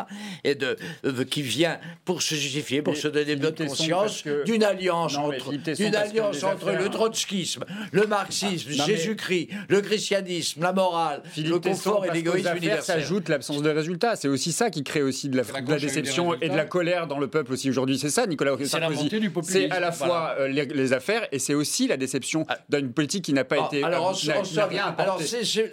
Et 0.43 0.55
de, 0.55 0.75
de- 1.03 1.23
qui 1.23 1.41
vient 1.41 1.79
pour 2.05 2.21
se 2.21 2.35
justifier, 2.35 2.81
pour 2.81 2.93
Mais 2.93 2.99
se 2.99 3.07
donner 3.07 3.35
bonne 3.35 3.55
conscience 3.55 4.21
que- 4.21 4.43
d'une 4.43 4.63
alliance 4.63 5.13
Non, 5.15 5.25
entre, 5.27 5.51
d'une 5.51 5.95
alliance 5.95 6.43
entre 6.43 6.67
affaires- 6.69 6.81
le 6.81 6.89
trotskisme, 6.89 7.63
le 7.91 8.05
marxisme, 8.07 8.69
mais- 8.69 8.85
Jésus-Christ, 8.85 9.49
le 9.69 9.81
christianisme, 9.81 10.61
la 10.61 10.73
morale, 10.73 11.21
Philippe 11.25 11.51
le 11.51 11.59
confort 11.59 12.05
et 12.05 12.11
l'égoïsme 12.11 12.47
affaires 12.47 12.57
universel. 12.57 13.01
s'ajoute 13.01 13.29
l'absence 13.29 13.61
de 13.61 13.69
résultats. 13.69 14.15
C'est 14.15 14.27
aussi 14.27 14.51
ça 14.51 14.69
qui 14.69 14.83
crée 14.83 15.01
aussi 15.03 15.29
de 15.29 15.37
la, 15.37 15.43
La 15.53 15.61
de 15.61 15.75
déception 15.77 16.33
et 16.41 16.49
de 16.49 16.55
la 16.55 16.65
colère 16.65 17.07
dans 17.07 17.19
le 17.19 17.27
peuple 17.27 17.53
aussi 17.53 17.69
aujourd'hui. 17.69 17.97
C'est 17.99 18.09
ça, 18.09 18.27
Nicolas 18.27 18.51
C'est 18.57 18.79
la 18.79 18.87
Sarkozy. 18.89 19.09
C'est 19.43 19.71
à 19.71 19.79
la 19.79 19.91
fois 19.91 20.07
voilà. 20.07 20.35
euh, 20.39 20.47
les, 20.47 20.65
les 20.65 20.93
affaires 20.93 21.27
et 21.31 21.39
c'est 21.39 21.53
aussi 21.53 21.87
la 21.87 21.97
déception 21.97 22.45
d'une 22.81 22.93
politique 22.93 23.23
qui 23.25 23.33
n'a 23.33 23.43
pas 23.43 23.57
été. 23.57 23.83
alors, 23.83 24.07
en, 24.07 24.11
euh, 24.11 24.65
rien 24.65 24.95
alors 24.97 25.19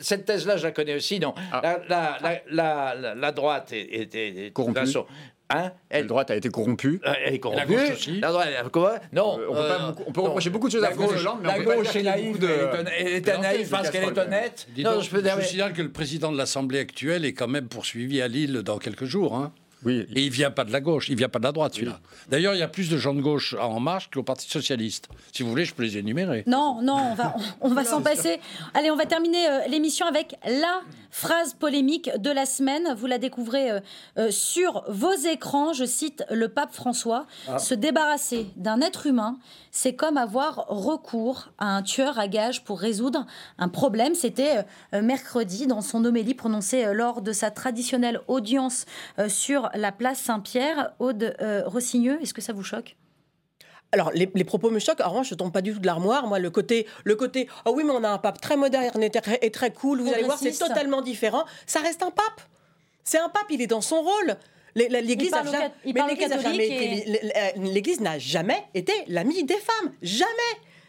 cette 0.00 0.24
thèse-là, 0.24 0.56
je 0.56 0.62
la 0.64 0.72
connais 0.72 0.94
aussi. 0.94 1.18
Non, 1.20 1.34
Ah. 1.52 1.60
la, 1.88 2.18
la, 2.20 2.40
la, 2.50 3.14
la- 3.14 3.32
droite 3.32 3.72
est, 3.72 3.80
est- 3.80 4.14
est- 4.14 4.46
est- 4.46 4.50
Corrompue. 4.52 4.80
Hein 5.50 5.72
La 5.90 6.02
droite 6.02 6.30
a 6.30 6.36
été 6.36 6.50
corrompue. 6.50 7.00
Euh, 7.06 7.12
Elle 7.24 7.34
est 7.34 7.38
corrompue. 7.38 7.60
La 7.60 7.66
gauche 7.86 7.90
aussi. 7.96 8.20
La 8.20 8.28
droite, 8.28 8.48
elle- 8.50 8.68
comment 8.68 8.90
Non. 9.12 9.38
Euh, 9.40 9.46
on 9.48 9.54
peut 9.54 9.68
pas 9.68 9.78
beaucoup- 9.78 10.04
on 10.06 10.12
peut 10.12 10.20
reprocher 10.20 10.50
beaucoup 10.50 10.66
de 10.66 10.72
choses 10.72 10.82
la 10.82 10.88
à 10.88 10.92
gauche, 10.92 11.16
Hollande, 11.20 11.38
mais 11.42 11.48
on 11.48 11.52
la 11.52 11.58
peut 11.58 11.64
pas 11.64 11.76
gauche 11.76 11.96
est 11.96 12.02
naïve, 12.02 12.38
de- 12.38 12.48
elle 12.98 13.06
est 13.06 13.26
elle 13.28 13.40
naïve 13.40 13.70
parce 13.70 13.88
qu'elle 13.88 14.04
est 14.04 14.18
honnête. 14.18 14.66
Non, 14.76 14.92
donc, 14.96 15.02
je 15.04 15.08
peux 15.10 15.16
je 15.18 15.22
dire. 15.22 15.36
vous 15.36 15.42
signale 15.42 15.72
que 15.72 15.80
le 15.80 15.90
président 15.90 16.30
de 16.32 16.36
l'Assemblée 16.36 16.80
actuelle 16.80 17.24
est 17.24 17.32
quand 17.32 17.48
même 17.48 17.66
poursuivi 17.68 18.20
à 18.20 18.28
Lille 18.28 18.60
dans 18.62 18.76
quelques 18.76 19.06
jours. 19.06 19.34
hein. 19.36 19.52
Oui. 19.84 20.06
Et 20.14 20.24
il 20.24 20.30
vient 20.30 20.50
pas 20.50 20.64
de 20.64 20.72
la 20.72 20.80
gauche, 20.80 21.08
il 21.08 21.16
vient 21.16 21.28
pas 21.28 21.38
de 21.38 21.44
la 21.44 21.52
droite, 21.52 21.74
celui-là. 21.74 22.00
D'ailleurs, 22.28 22.54
il 22.54 22.58
y 22.58 22.62
a 22.62 22.68
plus 22.68 22.90
de 22.90 22.96
gens 22.96 23.14
de 23.14 23.20
gauche 23.20 23.54
à 23.58 23.66
En 23.68 23.80
Marche 23.80 24.10
qu'au 24.10 24.22
Parti 24.22 24.48
Socialiste. 24.48 25.08
Si 25.32 25.42
vous 25.42 25.50
voulez, 25.50 25.64
je 25.64 25.74
peux 25.74 25.82
les 25.82 25.96
énumérer. 25.96 26.42
Non, 26.46 26.82
non, 26.82 26.96
on 27.12 27.14
va, 27.14 27.36
on, 27.60 27.70
on 27.70 27.74
va 27.74 27.84
s'en 27.84 28.02
passer. 28.02 28.40
Allez, 28.74 28.90
on 28.90 28.96
va 28.96 29.06
terminer 29.06 29.48
euh, 29.48 29.68
l'émission 29.68 30.06
avec 30.06 30.34
la 30.44 30.80
phrase 31.10 31.54
polémique 31.54 32.10
de 32.18 32.30
la 32.30 32.44
semaine. 32.44 32.94
Vous 32.96 33.06
la 33.06 33.18
découvrez 33.18 33.70
euh, 33.70 33.80
euh, 34.18 34.30
sur 34.30 34.84
vos 34.88 35.14
écrans. 35.14 35.72
Je 35.72 35.84
cite 35.84 36.24
le 36.30 36.48
pape 36.48 36.74
François. 36.74 37.26
Se 37.58 37.74
débarrasser 37.74 38.46
d'un 38.56 38.80
être 38.80 39.06
humain, 39.06 39.38
c'est 39.70 39.94
comme 39.94 40.16
avoir 40.16 40.66
recours 40.68 41.50
à 41.58 41.76
un 41.76 41.82
tueur 41.82 42.18
à 42.18 42.26
gages 42.28 42.64
pour 42.64 42.80
résoudre 42.80 43.26
un 43.58 43.68
problème. 43.68 44.14
C'était 44.14 44.64
euh, 44.94 45.02
mercredi 45.02 45.66
dans 45.66 45.80
son 45.80 46.04
homélie 46.04 46.34
prononcée 46.34 46.84
euh, 46.84 46.92
lors 46.92 47.22
de 47.22 47.32
sa 47.32 47.50
traditionnelle 47.50 48.20
audience 48.28 48.86
euh, 49.18 49.28
sur 49.72 49.80
la 49.80 49.92
place 49.92 50.18
Saint-Pierre. 50.20 50.92
Aude 50.98 51.34
euh, 51.40 51.62
Rossigneux, 51.66 52.18
est-ce 52.22 52.34
que 52.34 52.40
ça 52.42 52.52
vous 52.52 52.62
choque? 52.64 52.96
Alors, 53.90 54.10
les, 54.12 54.30
les 54.34 54.44
propos 54.44 54.70
me 54.70 54.78
choquent. 54.78 55.00
En 55.00 55.08
revanche, 55.08 55.30
je 55.30 55.34
tombe 55.34 55.52
pas 55.52 55.62
du 55.62 55.72
tout 55.72 55.78
de 55.78 55.86
l'armoire. 55.86 56.26
Moi, 56.26 56.38
le 56.38 56.50
côté, 56.50 56.86
le 57.04 57.16
côté, 57.16 57.48
oh 57.64 57.72
oui, 57.74 57.84
mais 57.84 57.92
on 57.92 58.04
a 58.04 58.10
un 58.10 58.18
pape 58.18 58.40
très 58.40 58.56
moderne 58.56 59.02
et 59.02 59.10
très, 59.10 59.38
et 59.40 59.50
très 59.50 59.72
cool. 59.72 60.00
Vous 60.02 60.12
allez 60.12 60.24
voir, 60.24 60.38
c'est 60.38 60.52
totalement 60.52 61.00
différent. 61.00 61.44
Ça 61.66 61.80
reste 61.80 62.02
un 62.02 62.10
pape. 62.10 62.42
C'est 63.04 63.18
un 63.18 63.30
pape. 63.30 63.46
Il 63.50 63.62
est 63.62 63.66
dans 63.66 63.80
son 63.80 64.02
rôle. 64.02 64.36
L'Église 64.74 65.30
parle 65.30 65.48
a 65.48 65.50
au 65.50 65.52
jamais- 65.52 65.72
jamais 66.42 66.66
et- 66.66 67.78
été- 67.78 68.00
n'a 68.00 68.18
jamais 68.18 68.64
l'ami 69.08 69.42
des 69.44 69.56
femmes. 69.56 69.92
Jamais. 70.02 70.28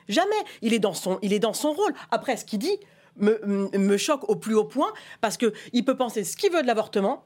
Jamais. 0.10 0.35
Il 0.61 0.73
est 0.73 0.80
dans 0.80 0.93
son, 0.93 1.19
il 1.22 1.31
est 1.34 1.39
dans 1.39 1.53
son 1.53 1.72
rôle. 1.72 1.93
Après, 2.11 2.35
ce 2.35 2.43
qu'il 2.43 2.60
dit 2.60 2.77
me, 3.15 3.39
me- 3.45 3.77
me 3.77 3.97
choque 3.97 4.27
au 4.30 4.35
plus 4.35 4.56
haut 4.56 4.65
point 4.65 4.91
parce 5.22 5.38
que 5.38 5.53
il 5.72 5.85
peut 5.85 5.95
penser 5.95 6.23
ce 6.23 6.35
qu'il 6.35 6.51
veut 6.51 6.61
de 6.61 6.68
l'avortement, 6.68 7.23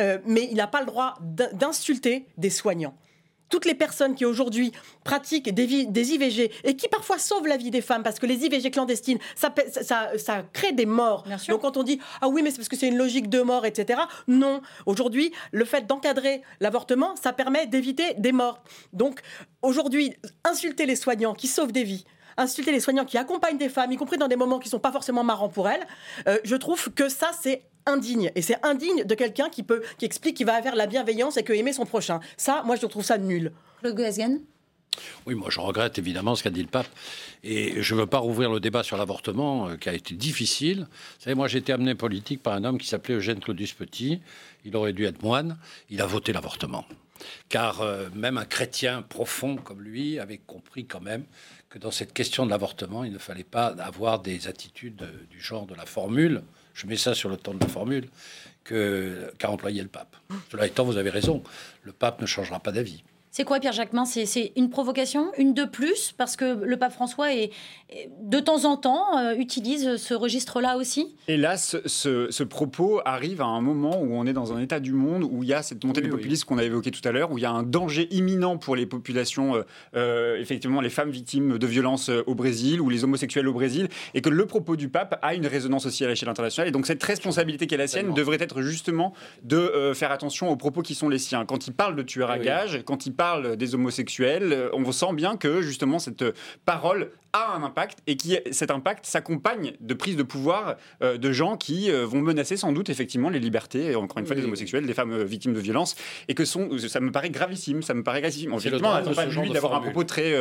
euh, 0.00 0.18
mais 0.26 0.48
il 0.50 0.56
n'a 0.56 0.66
pas 0.66 0.80
le 0.80 0.86
droit 0.86 1.16
d'in- 1.20 1.52
d'insulter 1.52 2.26
des 2.36 2.50
soignants. 2.50 2.94
Toutes 3.48 3.64
les 3.64 3.74
personnes 3.74 4.14
qui 4.14 4.24
aujourd'hui 4.24 4.70
pratiquent 5.02 5.52
des, 5.52 5.64
IVG 5.64 6.52
et 6.62 6.76
qui 6.76 6.86
parfois 6.86 7.18
sauvent 7.18 7.48
la 7.48 7.56
vie 7.56 7.72
des 7.72 7.80
femmes 7.80 8.04
parce 8.04 8.20
que 8.20 8.26
les 8.26 8.44
IVG 8.46 8.70
clandestines, 8.70 9.18
ça- 9.34 9.52
ça 10.16 10.44
crée 10.52 10.70
des 10.70 10.86
morts. 10.86 11.24
Donc 11.52 11.62
quand 11.62 11.76
on 11.76 11.82
dit 11.82 11.98
ah 12.20 12.28
oui 12.28 12.42
mais 12.42 12.50
c'est 12.52 12.58
parce 12.58 12.68
que 12.68 12.76
c'est 12.76 12.86
une 12.86 12.96
logique 12.96 13.28
de 13.28 13.40
mort 13.42 13.66
etc. 13.66 14.02
Non, 14.28 14.62
aujourd'hui 14.86 15.32
le 15.50 15.64
fait 15.64 15.84
d'encadrer 15.84 16.42
l'avortement, 16.60 17.16
ça 17.20 17.32
permet 17.32 17.66
d'éviter 17.66 18.14
des 18.18 18.30
morts. 18.30 18.62
Donc 18.92 19.18
aujourd'hui 19.62 20.14
insulter 20.44 20.86
les 20.86 20.94
soignants 20.96 21.34
qui 21.34 21.48
sauvent 21.48 21.72
des 21.72 21.82
vies, 21.82 22.04
insulter 22.40 22.72
les 22.72 22.80
soignants 22.80 23.04
qui 23.04 23.18
accompagnent 23.18 23.58
des 23.58 23.68
femmes, 23.68 23.92
y 23.92 23.96
compris 23.96 24.16
dans 24.16 24.28
des 24.28 24.36
moments 24.36 24.58
qui 24.58 24.68
sont 24.68 24.78
pas 24.78 24.92
forcément 24.92 25.22
marrants 25.22 25.48
pour 25.48 25.68
elles, 25.68 25.86
euh, 26.26 26.38
je 26.44 26.56
trouve 26.56 26.90
que 26.92 27.08
ça 27.08 27.30
c'est 27.40 27.62
indigne 27.86 28.30
et 28.34 28.42
c'est 28.42 28.64
indigne 28.64 29.04
de 29.04 29.14
quelqu'un 29.14 29.48
qui 29.48 29.62
peut 29.62 29.82
qui 29.98 30.04
explique 30.04 30.36
qu'il 30.36 30.46
va 30.46 30.60
vers 30.60 30.76
la 30.76 30.86
bienveillance 30.86 31.36
et 31.36 31.42
que 31.42 31.52
aimer 31.52 31.72
son 31.72 31.86
prochain. 31.86 32.20
Ça, 32.36 32.62
moi 32.64 32.76
je 32.76 32.86
trouve 32.86 33.04
ça 33.04 33.18
nul. 33.18 33.52
Le 33.82 33.92
Goesgen 33.92 34.40
Oui, 35.26 35.34
moi 35.34 35.48
je 35.50 35.60
regrette 35.60 35.98
évidemment 35.98 36.34
ce 36.34 36.42
qu'a 36.42 36.50
dit 36.50 36.62
le 36.62 36.68
pape. 36.68 36.88
Et 37.42 37.82
je 37.82 37.94
ne 37.94 38.00
veux 38.00 38.06
pas 38.06 38.18
rouvrir 38.18 38.50
le 38.50 38.60
débat 38.60 38.82
sur 38.82 38.96
l'avortement, 38.96 39.68
euh, 39.68 39.76
qui 39.76 39.88
a 39.88 39.94
été 39.94 40.14
difficile. 40.14 40.80
Vous 40.80 41.24
savez, 41.24 41.34
moi 41.34 41.48
j'ai 41.48 41.58
été 41.58 41.72
amené 41.72 41.94
politique 41.94 42.42
par 42.42 42.54
un 42.54 42.64
homme 42.64 42.78
qui 42.78 42.86
s'appelait 42.86 43.14
Eugène 43.14 43.40
Claudius 43.40 43.72
Petit. 43.72 44.20
Il 44.64 44.76
aurait 44.76 44.92
dû 44.92 45.04
être 45.04 45.22
moine. 45.22 45.58
Il 45.88 46.00
a 46.02 46.06
voté 46.06 46.32
l'avortement. 46.32 46.84
Car 47.48 47.82
euh, 47.82 48.08
même 48.14 48.38
un 48.38 48.44
chrétien 48.44 49.02
profond 49.02 49.56
comme 49.56 49.82
lui 49.82 50.18
avait 50.18 50.38
compris 50.38 50.86
quand 50.86 51.00
même 51.00 51.24
que 51.70 51.78
dans 51.78 51.92
cette 51.92 52.12
question 52.12 52.44
de 52.44 52.50
l'avortement, 52.50 53.04
il 53.04 53.12
ne 53.12 53.18
fallait 53.18 53.44
pas 53.44 53.66
avoir 53.66 54.18
des 54.18 54.48
attitudes 54.48 55.02
euh, 55.02 55.26
du 55.30 55.40
genre 55.40 55.66
de 55.66 55.74
la 55.74 55.86
formule. 55.86 56.42
Je 56.74 56.86
mets 56.86 56.96
ça 56.96 57.14
sur 57.14 57.28
le 57.28 57.36
temps 57.36 57.54
de 57.54 57.60
la 57.60 57.68
formule 57.68 58.08
qu'a 58.64 59.50
employé 59.50 59.82
le 59.82 59.88
pape. 59.88 60.16
Cela 60.50 60.66
étant, 60.66 60.84
vous 60.84 60.96
avez 60.96 61.10
raison, 61.10 61.42
le 61.82 61.92
pape 61.92 62.20
ne 62.20 62.26
changera 62.26 62.60
pas 62.60 62.72
d'avis. 62.72 63.02
C'est 63.32 63.44
quoi, 63.44 63.60
Pierre 63.60 63.72
Jacquemin? 63.72 64.04
C'est 64.04 64.52
une 64.56 64.70
provocation, 64.70 65.30
une 65.38 65.54
de 65.54 65.64
plus, 65.64 66.12
parce 66.18 66.34
que 66.34 66.64
le 66.64 66.76
pape 66.76 66.92
François, 66.92 67.32
est, 67.32 67.50
de 68.22 68.40
temps 68.40 68.64
en 68.64 68.76
temps, 68.76 69.18
euh, 69.18 69.34
utilise 69.36 69.96
ce 69.98 70.14
registre-là 70.14 70.76
aussi? 70.76 71.14
Hélas, 71.28 71.76
ce, 71.86 72.26
ce 72.28 72.42
propos 72.42 73.00
arrive 73.04 73.40
à 73.40 73.46
un 73.46 73.60
moment 73.60 74.00
où 74.00 74.14
on 74.14 74.26
est 74.26 74.32
dans 74.32 74.52
un 74.52 74.60
état 74.60 74.80
du 74.80 74.92
monde 74.92 75.22
où 75.22 75.44
il 75.44 75.48
y 75.48 75.54
a 75.54 75.62
cette 75.62 75.84
montée 75.84 76.00
Oui, 76.00 76.06
du 76.08 76.12
oui. 76.12 76.18
populisme 76.18 76.44
qu'on 76.46 76.58
a 76.58 76.64
évoqué 76.64 76.90
tout 76.90 77.06
à 77.08 77.12
l'heure, 77.12 77.30
où 77.30 77.38
il 77.38 77.42
y 77.42 77.44
a 77.44 77.52
un 77.52 77.62
danger 77.62 78.08
imminent 78.10 78.58
pour 78.58 78.74
les 78.74 78.86
populations, 78.86 79.54
euh, 79.54 79.62
euh, 79.94 80.36
effectivement 80.40 80.80
les 80.80 80.90
femmes 80.90 81.10
victimes 81.10 81.56
de 81.56 81.66
violences 81.68 82.10
au 82.26 82.34
Brésil 82.34 82.80
ou 82.80 82.90
les 82.90 83.04
homosexuels 83.04 83.46
au 83.46 83.52
Brésil, 83.52 83.88
et 84.14 84.22
que 84.22 84.28
le 84.28 84.46
propos 84.46 84.74
du 84.74 84.88
pape 84.88 85.20
a 85.22 85.36
une 85.36 85.46
résonance 85.46 85.86
aussi 85.86 86.04
à 86.04 86.08
l'échelle 86.08 86.28
internationale. 86.28 86.66
Et 86.66 86.72
donc 86.72 86.86
cette 86.86 87.02
responsabilité 87.04 87.68
qui 87.68 87.74
est 87.76 87.78
la 87.78 87.86
sienne 87.86 88.12
devrait 88.12 88.38
être 88.40 88.60
justement 88.60 89.12
de 89.44 89.56
euh, 89.56 89.94
faire 89.94 90.10
attention 90.10 90.50
aux 90.50 90.56
propos 90.56 90.82
qui 90.82 90.96
sont 90.96 91.08
les 91.08 91.18
siens. 91.18 91.44
Quand 91.44 91.68
il 91.68 91.74
parle 91.74 91.94
de 91.94 92.02
tueurs 92.02 92.30
à 92.32 92.36
Oui, 92.36 92.44
gages, 92.44 92.82
quand 92.84 93.06
il 93.06 93.12
parle 93.20 93.56
des 93.58 93.74
homosexuels, 93.74 94.50
euh, 94.54 94.70
on 94.72 94.90
sent 94.92 95.12
bien 95.12 95.36
que 95.36 95.60
justement 95.60 95.98
cette 95.98 96.24
parole 96.64 97.10
a 97.34 97.54
un 97.54 97.62
impact 97.62 97.98
et 98.06 98.16
qui 98.16 98.38
cet 98.50 98.70
impact 98.70 99.04
s'accompagne 99.04 99.74
de 99.78 99.92
prises 99.92 100.16
de 100.16 100.22
pouvoir 100.22 100.76
euh, 101.02 101.18
de 101.18 101.30
gens 101.30 101.58
qui 101.58 101.90
euh, 101.90 102.06
vont 102.06 102.22
menacer 102.22 102.56
sans 102.56 102.72
doute 102.72 102.88
effectivement 102.88 103.28
les 103.28 103.38
libertés, 103.38 103.94
encore 103.94 104.20
une 104.20 104.26
fois, 104.26 104.34
Oui, 104.36 104.40
des 104.40 104.46
homosexuels, 104.46 104.86
des 104.86 104.94
femmes 104.94 105.12
euh, 105.12 105.24
victimes 105.24 105.52
de 105.52 105.60
violences, 105.60 105.96
et 106.28 106.34
que 106.34 106.46
sont, 106.46 106.70
ça 106.78 107.00
me 107.00 107.12
paraît 107.12 107.28
gravissime, 107.28 107.82
ça 107.82 107.92
me 107.92 108.02
paraît 108.02 108.22
gravissime. 108.22 108.54
Effectivement, 108.54 108.94
attend 108.94 109.12
pas 109.12 109.26
lui 109.26 109.50
d'avoir 109.50 109.74
un 109.74 109.80
propos 109.82 110.04
très, 110.04 110.32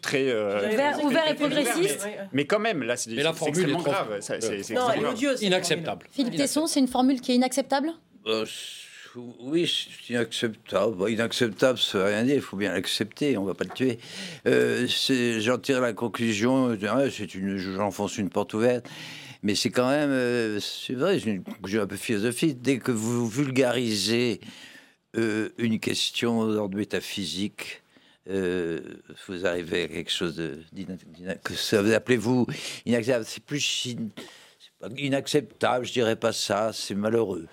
très 0.00 0.26
Ouvert, 0.30 1.04
ouvert 1.04 1.28
et 1.28 1.34
progressiste 1.34 2.02
mais, 2.04 2.18
mais 2.32 2.44
quand 2.44 2.60
même, 2.60 2.84
là, 2.84 2.96
c'est 2.96 3.10
extrêmement 3.12 3.82
grave. 3.82 4.18
C'est- 4.20 5.44
Inacceptable. 5.44 6.06
Philippe 6.12 6.36
Tesson, 6.36 6.68
c'est 6.68 6.78
une 6.78 6.88
formule 6.88 7.20
qui 7.20 7.32
est 7.32 7.34
inacceptable? 7.34 7.90
Euh, 8.26 8.44
oui, 9.40 9.66
c'est 9.66 10.12
inacceptable. 10.12 11.10
Inacceptable, 11.10 11.78
ça 11.78 11.98
veut 11.98 12.04
rien 12.04 12.24
dire. 12.24 12.36
Il 12.36 12.40
faut 12.40 12.56
bien 12.56 12.72
l'accepter. 12.72 13.36
On 13.36 13.44
va 13.44 13.54
pas 13.54 13.64
le 13.64 13.70
tuer. 13.70 13.98
Euh, 14.46 14.86
J'en 15.40 15.58
tire 15.58 15.80
la 15.80 15.92
conclusion. 15.92 16.74
une, 16.74 17.56
j'enfonce 17.56 18.18
une 18.18 18.30
porte 18.30 18.54
ouverte. 18.54 18.86
Mais 19.42 19.54
c'est 19.54 19.70
quand 19.70 19.88
même, 19.88 20.10
euh, 20.10 20.58
c'est 20.60 20.94
vrai, 20.94 21.20
c'est 21.20 21.30
une 21.30 21.44
conclusion 21.44 21.82
un 21.82 21.86
peu 21.86 21.96
philosophique. 21.96 22.60
Dès 22.60 22.78
que 22.78 22.90
vous 22.90 23.28
vulgarisez 23.28 24.40
euh, 25.16 25.50
une 25.58 25.78
question 25.78 26.46
d'ordre 26.46 26.76
métaphysique, 26.76 27.82
vous 28.26 29.46
arrivez 29.46 29.84
à 29.84 29.88
quelque 29.88 30.10
chose 30.10 30.34
de, 30.34 30.58
que 31.44 31.54
ça 31.54 31.80
vous 31.80 31.92
appelez-vous 31.92 32.46
inacceptable. 32.84 33.24
C'est 33.24 33.44
plus 33.44 33.96
inacceptable, 34.96 35.86
je 35.86 35.92
dirais 35.92 36.16
pas 36.16 36.32
ça. 36.32 36.72
C'est 36.72 36.96
malheureux. 36.96 37.46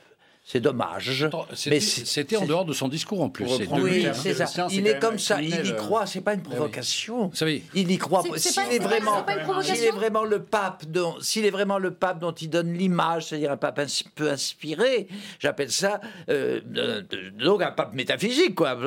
C'est 0.46 0.60
dommage. 0.60 1.26
C'était 1.54 1.70
Mais 1.76 1.80
c'est- 1.80 2.06
c'était 2.06 2.36
en 2.36 2.46
dehors 2.46 2.66
de 2.66 2.74
son 2.74 2.90
discours 2.90 3.22
en 3.22 3.30
plus. 3.30 3.46
Oui, 3.72 4.06
c'est 4.14 4.34
ça. 4.34 4.68
Il 4.72 4.86
est 4.86 5.00
comme 5.00 5.18
ça. 5.18 5.42
Il 5.42 5.68
y 5.68 5.76
croit. 5.76 6.06
C'est 6.06 6.22
pas 6.22 6.34
une 6.34 6.42
provocation. 6.42 7.28
Vous 7.28 7.36
savez, 7.36 7.64
Il 7.74 7.90
y 7.90 7.98
croit. 7.98 8.24
S'il 8.36 8.62
est 8.72 8.80
vraiment, 8.80 9.26
est 9.26 9.92
vraiment 9.92 10.26
le 10.26 10.44
pape, 10.44 10.86
dont, 10.86 11.16
s'il 11.22 11.46
est 11.46 11.50
vraiment 11.50 11.78
le 11.78 11.92
pape 11.92 12.20
dont 12.20 12.34
il 12.34 12.50
donne 12.50 12.74
l'image, 12.74 13.28
c'est-à-dire 13.28 13.52
un 13.52 13.58
pape 13.58 13.80
un 13.80 13.86
peu 14.16 14.30
inspiré, 14.30 15.08
j'appelle 15.40 15.72
ça 15.72 16.02
euh, 16.30 16.60
euh, 16.76 17.02
donc 17.40 17.62
un 17.62 17.72
pape 17.72 17.94
métaphysique, 17.94 18.56
quoi. 18.56 18.78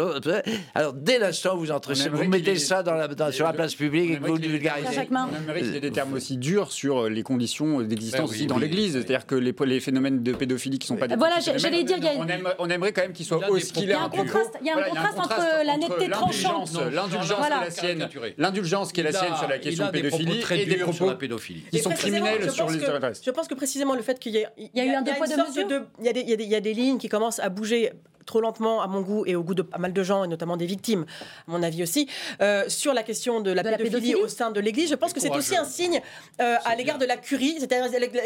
Alors 0.74 0.92
dès 0.92 1.18
l'instant 1.18 1.56
où 1.56 1.60
vous 1.60 1.70
entrez, 1.70 1.94
vous 1.94 2.24
mettez 2.24 2.56
ça 2.58 2.82
dans 2.82 2.94
la, 2.94 3.08
dans- 3.08 3.32
sur 3.32 3.46
la 3.46 3.52
place 3.54 3.74
publique 3.74 4.10
et 4.10 4.18
que 4.18 4.26
vous 4.26 4.36
vulgarisez. 4.36 4.94
Jacquemin 4.94 5.28
On 5.32 5.36
aimerait 5.36 5.60
qu'il 5.62 5.72
y 5.72 5.76
ait 5.76 5.80
des 5.80 5.90
termes 5.90 6.12
aussi 6.12 6.36
durs 6.36 6.70
sur 6.70 7.08
les 7.08 7.22
conditions 7.22 7.80
d'existence 7.80 8.30
Ben 8.30 8.36
aussi 8.36 8.46
dans 8.46 8.58
l'Église. 8.58 8.92
C'est-à-dire 8.92 9.26
que 9.26 9.34
les, 9.34 9.80
phénomènes 9.80 10.22
de 10.22 10.32
pédophilie 10.32 10.78
qui 10.78 10.92
ne 10.92 10.96
sont 10.96 11.00
pas 11.00 11.08
des 11.08 11.16
Voilà, 11.16 11.40
j'allais 11.56 11.84
dire, 11.84 11.96
il 11.98 12.04
y 12.04 12.08
a- 12.08 12.12
on, 12.16 12.26
aime- 12.28 12.54
on 12.58 12.68
aimerait 12.70 12.92
quand 12.92 13.02
même 13.02 13.12
qu'il 13.12 13.24
soit 13.26 13.48
aussi 13.48 13.72
qu'il 13.72 13.84
Il 13.84 13.88
y 13.90 13.92
a 13.92 14.02
un 14.02 14.08
contraste, 14.08 14.54
il 14.60 14.66
y 14.66 14.70
a 14.70 14.76
un 14.78 14.82
contraste 14.82 15.18
entre 15.18 15.64
la 15.64 15.76
netteté 15.76 16.08
tranchante. 16.10 16.70
l'indulgence, 16.92 17.46
qui 17.46 17.52
est 17.52 17.64
la 17.64 17.70
sienne, 17.70 18.08
l'indulgence 18.38 18.92
qui 18.92 19.00
est 19.00 19.04
la 19.04 19.12
sienne 19.12 19.36
sur 19.36 19.48
la 19.48 19.58
question 19.58 19.88
pédophilie 19.88 20.40
et 20.50 20.66
des 20.66 20.76
sur 20.76 20.86
propos 20.86 21.06
la 21.08 21.14
pédophilie. 21.14 21.64
qui 21.70 21.76
Et 21.78 21.82
sont 21.82 21.90
criminels 21.90 22.42
je 22.42 22.50
sur 22.50 22.66
pense 22.66 22.74
les. 22.74 22.80
Je 23.24 23.30
pense 23.30 23.48
que 23.48 23.54
précisément 23.54 23.94
le 23.94 24.02
fait 24.02 24.18
qu'il 24.18 24.32
y 24.32 24.38
ait. 24.38 24.46
Il 24.56 24.70
y 24.74 24.80
a 24.80 24.84
eu 24.84 24.94
un 24.94 25.02
deux 25.02 25.12
poids, 25.14 25.26
deux 25.26 25.36
mesures 25.36 25.68
il 26.00 26.42
y 26.48 26.54
a 26.54 26.60
des 26.60 26.74
lignes 26.74 26.98
qui 26.98 27.08
commencent 27.08 27.40
à 27.40 27.48
bouger 27.48 27.92
trop 28.26 28.40
lentement 28.40 28.82
à 28.82 28.86
mon 28.86 29.00
goût 29.00 29.24
et 29.26 29.36
au 29.36 29.42
goût 29.42 29.54
de 29.54 29.62
pas 29.62 29.78
mal 29.78 29.92
de 29.92 30.02
gens 30.02 30.24
et 30.24 30.28
notamment 30.28 30.56
des 30.56 30.66
victimes, 30.66 31.06
à 31.48 31.50
mon 31.50 31.62
avis 31.62 31.82
aussi, 31.82 32.08
euh, 32.42 32.64
sur 32.68 32.92
la 32.92 33.02
question 33.02 33.40
de 33.40 33.50
la, 33.52 33.62
De 33.62 33.70
la 33.70 33.78
pédophilie, 33.78 34.14
au 34.16 34.28
sein 34.28 34.50
de 34.50 34.60
l'Église. 34.60 34.90
Je 34.90 34.94
pense 34.96 35.12
que 35.12 35.20
c'est 35.20 35.30
aussi 35.30 35.56
un 35.56 35.64
signe 35.64 36.00
euh, 36.40 36.56
à 36.64 36.74
l'égard 36.74 36.98
de 36.98 37.06
la 37.06 37.16
curie, 37.16 37.56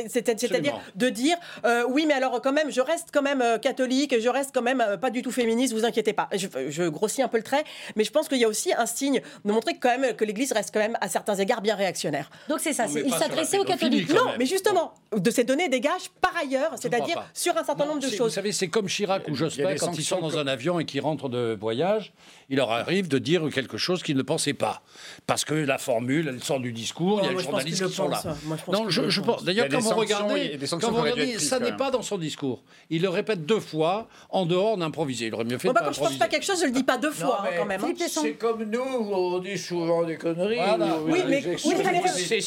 c'est-à-dire 0.09 0.81
de 0.94 1.09
dire 1.09 1.36
euh, 1.64 1.85
oui, 1.89 2.06
mais 2.06 2.14
alors 2.14 2.40
quand 2.43 2.52
même, 2.52 2.70
je 2.70 2.81
reste 2.81 3.09
quand 3.12 3.22
même 3.22 3.43
euh, 3.43 3.59
catholique, 3.59 4.18
je 4.18 4.28
reste 4.28 4.51
quand 4.55 4.62
même 4.62 4.81
euh, 4.81 4.97
pas 4.97 5.10
du 5.10 5.22
tout 5.22 5.31
féministe, 5.31 5.72
vous 5.72 5.85
inquiétez 5.85 6.12
pas. 6.12 6.28
Je, 6.35 6.47
je 6.68 6.85
grossis 6.85 7.22
un 7.22 7.28
peu 7.28 7.36
le 7.36 7.43
trait, 7.43 7.64
mais 7.97 8.05
je 8.05 8.10
pense 8.10 8.28
qu'il 8.28 8.39
y 8.39 8.44
a 8.44 8.48
aussi 8.48 8.72
un 8.72 8.86
signe 8.86 9.20
de 9.44 9.52
montrer 9.52 9.74
que 9.74 9.81
quand 9.81 9.98
même 9.98 10.14
que 10.14 10.24
l'Église 10.24 10.52
reste 10.52 10.70
quand 10.72 10.81
même 10.81 10.97
à 11.01 11.09
certains 11.09 11.35
égards 11.36 11.60
bien 11.60 11.74
réactionnaire. 11.74 12.31
Donc 12.48 12.60
c'est 12.60 12.72
ça, 12.72 12.86
Non, 12.86 12.94
il 13.05 13.12
s'adressait 13.12 13.59
aux 13.59 13.64
catholiques. 13.64 14.09
quand 14.09 14.14
Non, 14.14 14.31
mais 14.39 14.47
justement, 14.47 14.94
de 15.16 15.31
ces 15.31 15.44
données 15.44 15.68
des 15.68 15.81
gages 15.81 16.10
par 16.20 16.36
ailleurs, 16.36 16.72
c'est-à-dire 16.81 17.24
sur 17.35 17.56
un 17.56 17.64
certain 17.64 17.85
Non, 17.85 17.94
nombre 17.94 18.06
de 18.06 18.09
choses. 18.09 18.28
Vous 18.31 18.35
savez, 18.35 18.52
c'est 18.52 18.68
comme 18.68 18.86
Chirac 18.86 19.27
ou 19.28 19.35
Jospin, 19.35 19.72
des 19.72 19.78
quand 19.90 19.98
ils 19.98 20.04
sont 20.04 20.20
dans 20.20 20.38
un 20.38 20.46
avion 20.46 20.78
et 20.80 20.84
qu'ils 20.84 21.00
rentrent 21.00 21.28
de 21.28 21.56
voyage, 21.60 22.12
il 22.51 22.56
leur 22.56 22.70
arrive 22.70 23.09
de 23.09 23.18
dire 23.18 23.48
quelque 23.52 23.78
chose 23.78 24.02
qu'ils 24.02 24.16
ne 24.16 24.22
pensaient 24.22 24.52
pas. 24.52 24.82
Parce 25.27 25.44
que 25.44 25.55
la 25.55 25.78
formule, 25.78 26.28
elle 26.28 26.43
sort 26.43 26.60
du 26.60 26.72
discours, 26.72 27.20
il 27.20 27.24
y 27.24 27.27
a 27.27 27.28
les 27.28 27.35
moi, 27.35 27.43
je 27.43 27.47
pense 27.47 27.52
journalistes 27.52 27.86
qui 27.86 27.93
sont 27.94 28.09
là. 28.09 28.20
moi, 28.44 28.56
je 28.59 28.64
pense 28.64 28.74
non, 28.74 28.90
je, 28.90 29.20
pense. 29.20 29.44
D'ailleurs, 29.44 29.68
quand 29.70 29.78
vous 29.81 29.90
regardez, 29.90 30.59
quand 30.68 30.90
vous 30.90 31.01
regardez 31.01 31.39
ça 31.39 31.59
n'est 31.60 31.77
pas 31.77 31.90
dans 31.90 32.02
son 32.02 32.18
discours. 32.18 32.62
Il 32.90 33.02
le 33.02 33.09
répète 33.09 33.47
deux 33.47 33.60
fois, 33.60 34.09
en 34.31 34.44
dehors 34.47 34.77
d'improviser. 34.77 35.27
Il 35.27 35.35
aurait 35.35 35.44
mieux 35.44 35.59
fait 35.59 35.68
Bon, 35.68 35.72
de 35.72 35.74
bah, 35.74 35.81
pas 35.81 35.86
quand 35.86 35.93
je 35.93 35.98
pense 35.98 36.06
improviser. 36.09 36.18
pas 36.18 36.28
quelque 36.28 36.44
chose, 36.44 36.60
je 36.60 36.66
le 36.66 36.72
dis 36.72 36.82
pas 36.82 36.98
deux 36.98 37.10
fois 37.12 37.44
hein, 37.44 37.51
quand 37.56 37.64
même. 37.66 37.82
hein. 37.85 37.93
C'est 38.09 38.32
comme 38.32 38.64
nous, 38.64 38.81
on 38.81 39.39
dit 39.39 39.56
souvent 39.56 40.02
des 40.02 40.16
conneries. 40.16 40.56
Voilà. 40.56 40.97
ou- 40.98 41.05
Oui, 41.10 41.20
ou 41.24 41.28
mais- 41.28 41.44
oui, 41.47 42.01
c'est. 42.06 42.40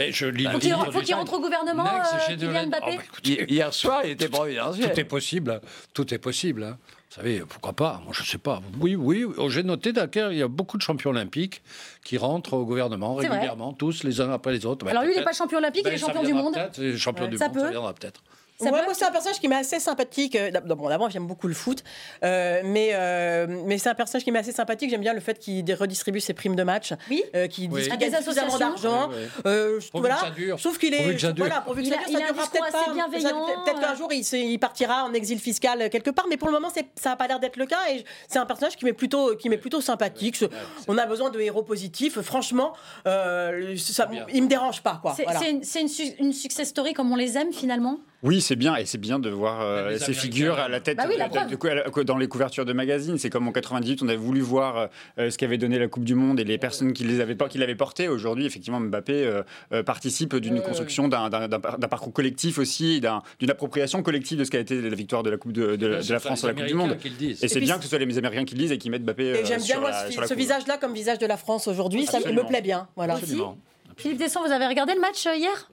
Mais 0.00 0.10
je 0.10 0.26
lis 0.26 0.44
Faut 0.46 0.52
le 0.54 0.58
qu'il 0.58 1.14
rentre 1.14 1.32
au 1.34 1.40
gouvernement, 1.40 1.84
Next, 1.84 2.14
euh, 2.14 2.36
Kylian 2.36 2.66
Mbappé 2.66 2.86
Oh, 2.92 2.96
bah, 2.96 3.02
écoutez, 3.04 3.46
Hier 3.52 3.72
soir, 3.72 4.00
il 4.04 4.10
était 4.10 4.28
providentiel. 4.28 4.92
Tout 4.92 5.00
est 5.00 5.04
possible. 5.04 5.60
Tout 5.94 6.12
est 6.14 6.18
possible. 6.18 6.64
hein. 6.64 6.78
Vous 7.08 7.16
savez, 7.16 7.40
pourquoi 7.48 7.72
pas 7.72 8.00
Moi, 8.04 8.12
je 8.12 8.22
ne 8.22 8.26
sais 8.26 8.38
pas. 8.38 8.60
Oui, 8.80 8.94
oui. 8.96 9.24
oh, 9.36 9.48
J'ai 9.48 9.62
noté 9.62 9.92
d'accord, 9.92 10.32
il 10.32 10.38
y 10.38 10.42
a 10.42 10.48
beaucoup 10.48 10.76
de 10.76 10.82
champions 10.82 11.10
olympiques 11.10 11.62
qui 12.04 12.18
rentrent 12.18 12.54
au 12.54 12.64
gouvernement 12.64 13.14
régulièrement, 13.14 13.72
tous 13.72 14.02
les 14.04 14.20
uns 14.20 14.30
après 14.32 14.52
les 14.52 14.66
autres. 14.66 14.84
Ben, 14.84 14.90
Alors 14.92 15.04
lui, 15.04 15.12
il 15.14 15.18
n'est 15.18 15.24
pas 15.24 15.32
champion 15.32 15.58
olympique, 15.58 15.82
il 15.84 15.88
ben, 15.90 15.94
est 15.94 15.98
ça 15.98 16.06
champion 16.06 16.22
du 16.24 16.34
monde. 16.34 16.54
Champion 16.96 17.26
du 17.28 17.36
Ça 17.38 17.46
monde, 17.48 17.54
ça 17.58 17.62
peut. 17.64 17.70
viendra 17.70 17.92
peut-être. 17.94 18.22
Ça 18.62 18.70
Ouais, 18.70 18.84
moi, 18.84 18.94
c'est 18.94 19.04
un 19.04 19.10
personnage 19.10 19.40
qui 19.40 19.48
m'est 19.48 19.56
assez 19.56 19.80
sympathique. 19.80 20.36
Euh, 20.36 20.50
Bon, 20.60 20.88
d'abord, 20.88 21.10
j'aime 21.10 21.26
beaucoup 21.26 21.48
le 21.48 21.54
foot, 21.54 21.82
euh, 22.22 22.60
mais, 22.64 22.90
euh, 22.92 23.46
mais 23.66 23.78
c'est 23.78 23.88
un 23.88 23.94
personnage 23.94 24.24
qui 24.24 24.30
m'est 24.30 24.38
assez 24.38 24.52
sympathique. 24.52 24.90
J'aime 24.90 25.00
bien 25.00 25.14
le 25.14 25.20
fait 25.20 25.38
qu'il 25.38 25.64
redistribue 25.74 26.20
ses 26.20 26.34
primes 26.34 26.54
de 26.56 26.62
match, 26.62 26.92
Oui. 27.10 27.22
euh, 27.34 27.46
qu'il 27.48 27.70
Oui. 27.70 27.80
distribue 27.80 28.04
À 28.04 28.08
des 28.10 28.16
suffisamment 28.16 28.48
associations. 28.54 28.90
d'argent. 28.90 29.10
Oui. 29.10 29.16
Euh, 29.46 29.80
voilà. 29.94 30.18
Je 30.36 30.54
trouve 30.62 30.78
qu'il 30.78 30.94
est. 30.94 31.16
Que. 31.16 31.38
Voilà, 31.38 31.60
pourvu 31.62 31.82
que 31.82 31.86
Il 31.88 31.92
ça 31.92 32.00
a- 32.00 32.04
dure, 32.04 32.08
il 32.10 32.16
a 32.16 32.18
ça 32.20 32.24
un 32.24 32.32
durera 32.32 32.46
peut-être 32.50 32.64
assez 32.76 32.84
pas. 32.86 32.92
bienveillant, 32.94 33.46
Ça- 33.46 33.54
Peut-être 33.64 33.80
qu'un 33.80 33.94
jour, 33.94 34.08
il, 34.12 34.58
partira 34.58 35.04
en 35.04 35.12
exil 35.14 35.38
fiscal 35.40 35.88
quelque 35.90 36.10
part, 36.10 36.26
mais 36.28 36.36
pour 36.36 36.48
le 36.48 36.54
moment, 36.54 36.68
c'est- 36.72 36.86
ça 37.00 37.10
n'a 37.10 37.16
pas 37.16 37.26
l'air 37.26 37.40
d'être 37.40 37.56
le 37.56 37.66
cas. 37.66 37.78
Et 37.92 38.04
c'est 38.28 38.38
un 38.38 38.46
personnage 38.46 38.76
qui 38.76 38.84
m'est 38.84 38.92
plutôt, 38.92 39.36
qui 39.36 39.48
m'est 39.48 39.58
plutôt 39.58 39.80
sympathique. 39.80 40.44
On 40.88 40.98
a 40.98 41.06
besoin 41.06 41.30
de 41.30 41.40
héros 41.40 41.62
positifs. 41.62 42.20
Franchement, 42.20 42.72
euh, 43.06 43.74
ça, 43.76 44.08
il 44.32 44.42
me 44.42 44.48
dérange 44.48 44.82
pas. 44.82 44.98
Quoi. 45.02 45.14
C'est 45.16 45.24
Voilà. 45.24 45.38
c'est 45.40 45.50
une, 45.50 45.62
c'est 45.64 45.80
une 45.80 45.88
su- 45.88 46.14
une 46.18 46.32
success 46.32 46.68
story 46.68 46.92
comme 46.92 47.10
on 47.12 47.16
les 47.16 47.36
aime 47.38 47.52
finalement? 47.52 47.98
Oui, 48.22 48.42
c'est 48.42 48.56
bien, 48.56 48.76
et 48.76 48.84
c'est 48.84 48.98
bien 48.98 49.18
de 49.18 49.30
voir 49.30 49.62
euh, 49.62 49.96
ces 49.98 50.12
figures 50.12 50.58
à 50.58 50.68
la 50.68 50.80
tête 50.80 50.98
Bah 50.98 51.04
oui, 51.08 51.14
la 51.16 52.04
dans 52.04 52.16
les 52.18 52.28
couvertures 52.28 52.66
de 52.66 52.72
magazines. 52.74 53.16
C'est 53.16 53.30
comme 53.30 53.48
en 53.48 53.52
98, 53.52 54.02
on 54.02 54.08
avait 54.08 54.16
voulu 54.18 54.40
voir 54.42 54.88
euh, 55.18 55.30
ce 55.30 55.38
qu'avait 55.38 55.56
donné 55.56 55.78
la 55.78 55.88
Coupe 55.88 56.04
du 56.04 56.14
Monde 56.14 56.38
et 56.38 56.44
les 56.44 56.58
personnes 56.58 56.92
qui 56.92 57.04
les 57.04 57.20
avaient 57.20 57.34
pas, 57.34 57.48
qui 57.48 57.56
l'avaient 57.56 57.74
porté. 57.74 58.08
Aujourd'hui, 58.08 58.44
effectivement, 58.44 58.78
Mbappé 58.78 59.12
euh, 59.24 59.42
euh, 59.72 59.82
participe 59.82 60.36
d'une 60.36 60.60
construction 60.60 61.08
d'un 61.08 61.30
d'un- 61.30 61.48
d'un 61.48 61.60
par- 61.60 61.78
d'un 61.78 61.88
parcours 61.88 62.12
collectif 62.12 62.58
aussi, 62.58 63.00
d'une 63.38 63.50
appropriation 63.50 64.02
collective 64.02 64.38
de 64.38 64.44
ce 64.44 64.50
qu'a 64.50 64.58
été 64.58 64.80
la 64.80 64.94
victoire 64.94 65.22
de 65.22 65.30
la 65.30 65.38
Coupe 65.38 65.52
de, 65.52 65.76
de- 65.76 65.96
de 65.96 66.00
C'est 66.02 66.12
la 66.12 66.20
France 66.20 66.44
à 66.44 66.48
la 66.48 66.52
Coupe 66.54 66.66
du 66.66 66.74
Monde. 66.74 66.96
Et 67.42 67.48
c'est 67.48 67.60
bien 67.60 67.78
que 67.78 67.84
ce 67.84 67.88
soit 67.88 67.98
les 67.98 68.18
Américains 68.18 68.44
qui 68.44 68.54
le 68.54 68.60
disent 68.60 68.72
et 68.72 68.78
qui 68.78 68.90
mettent 68.90 69.04
Mbappé 69.04 69.22
euh, 69.32 69.34
j'aime 69.46 69.56
bien 69.58 69.58
sur 69.66 69.80
moi 69.80 69.90
la- 69.92 70.06
ce, 70.06 70.12
sur 70.12 70.20
la 70.20 70.26
ce 70.26 70.34
visage-là 70.34 70.76
comme 70.76 70.92
visage 70.92 71.18
de 71.18 71.26
la 71.26 71.38
France 71.38 71.68
aujourd'hui. 71.68 72.04
Ça 72.04 72.18
me 72.20 72.46
plaît 72.46 72.60
bien. 72.60 72.86
Voilà. 72.96 73.14
Absolument. 73.14 73.56
Philippe 73.96 74.18
Desson, 74.18 74.40
vous 74.44 74.52
avez 74.52 74.66
regardé 74.66 74.94
le 74.94 75.00
match 75.00 75.26
euh, 75.26 75.34
hier? 75.36 75.70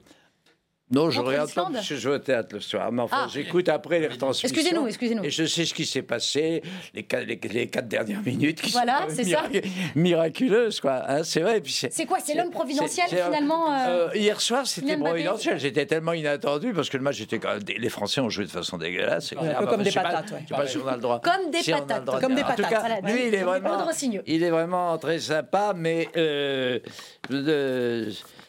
Non, 0.90 1.10
je 1.10 1.20
regarde 1.20 1.52
pas 1.52 1.68
parce 1.72 1.86
que 1.86 1.96
je 1.96 2.08
vais 2.08 2.14
au 2.14 2.18
théâtre 2.18 2.48
le 2.54 2.60
soir. 2.60 2.90
Mais 2.92 3.02
enfin, 3.02 3.24
Ah. 3.24 3.28
j'écoute 3.30 3.68
après 3.68 4.00
les 4.00 4.08
retransmissions. 4.08 4.48
Excusez-nous, 4.56 4.86
excusez-nous. 4.86 5.22
Et 5.24 5.28
je 5.30 5.44
sais 5.44 5.66
ce 5.66 5.74
qui 5.74 5.84
s'est 5.84 6.00
passé 6.02 6.62
les, 6.94 7.02
quatre- 7.02 7.26
les, 7.26 7.38
les 7.52 7.66
quatre 7.68 7.88
dernières 7.88 8.22
minutes 8.22 8.62
qui 8.62 8.70
Voilà, 8.72 9.02
sont 9.08 9.16
ça. 9.16 9.22
mirac- 9.22 9.66
miraculeuses, 9.96 10.80
quoi. 10.80 11.02
hein, 11.06 11.24
c'est 11.24 11.40
vrai. 11.40 11.58
et 11.58 11.60
puis 11.60 11.72
C'est 11.72 12.06
quoi 12.06 12.18
C'est 12.24 12.34
l'homme 12.34 12.50
providentiel 12.50 13.06
c'est- 13.08 13.16
c'est- 13.16 13.24
finalement 13.24 13.70
euh, 13.72 14.08
Euh, 14.08 14.16
hier 14.16 14.40
soir, 14.40 14.66
c'était 14.66 14.96
providentiel. 14.96 15.58
J'étais 15.60 15.84
tellement 15.84 16.14
inattendu 16.14 16.72
parce 16.72 16.88
que 16.88 16.96
le 16.96 17.02
match 17.02 17.20
était 17.20 17.38
quand 17.38 17.52
même. 17.52 17.62
Les 17.76 17.88
Français 17.90 18.20
ont 18.22 18.30
joué 18.30 18.44
de 18.46 18.50
façon 18.50 18.78
dégueulasse. 18.78 19.34
un 19.38 19.54
peu 19.60 19.66
comme 19.66 19.80
je 19.80 19.90
des 19.90 19.92
patates, 19.94 20.30
ouais. 20.32 20.38
Je 20.44 20.54
sais 20.54 20.60
pas 20.60 20.66
si 20.66 20.78
on 20.78 20.86
a 20.86 20.94
le 20.96 21.02
droit. 21.02 21.20
Comme 21.20 21.50
des 21.50 21.58
Si 21.62 21.70
patates, 21.70 22.04
droit 22.06 22.18
comme 22.20 22.34
des 22.34 22.42
En 22.42 22.46
tout 22.46 22.50
patates. 22.62 22.70
cas, 22.70 22.80
Voilà, 22.80 23.00
lui, 23.02 23.26
il 23.28 23.34
est 23.34 23.42
vraiment. 23.42 23.86
Il 24.26 24.42
est 24.42 24.50
vraiment 24.50 24.96
très 24.98 25.18
sympa, 25.18 25.74
mais 25.76 26.08
euh, 26.16 26.78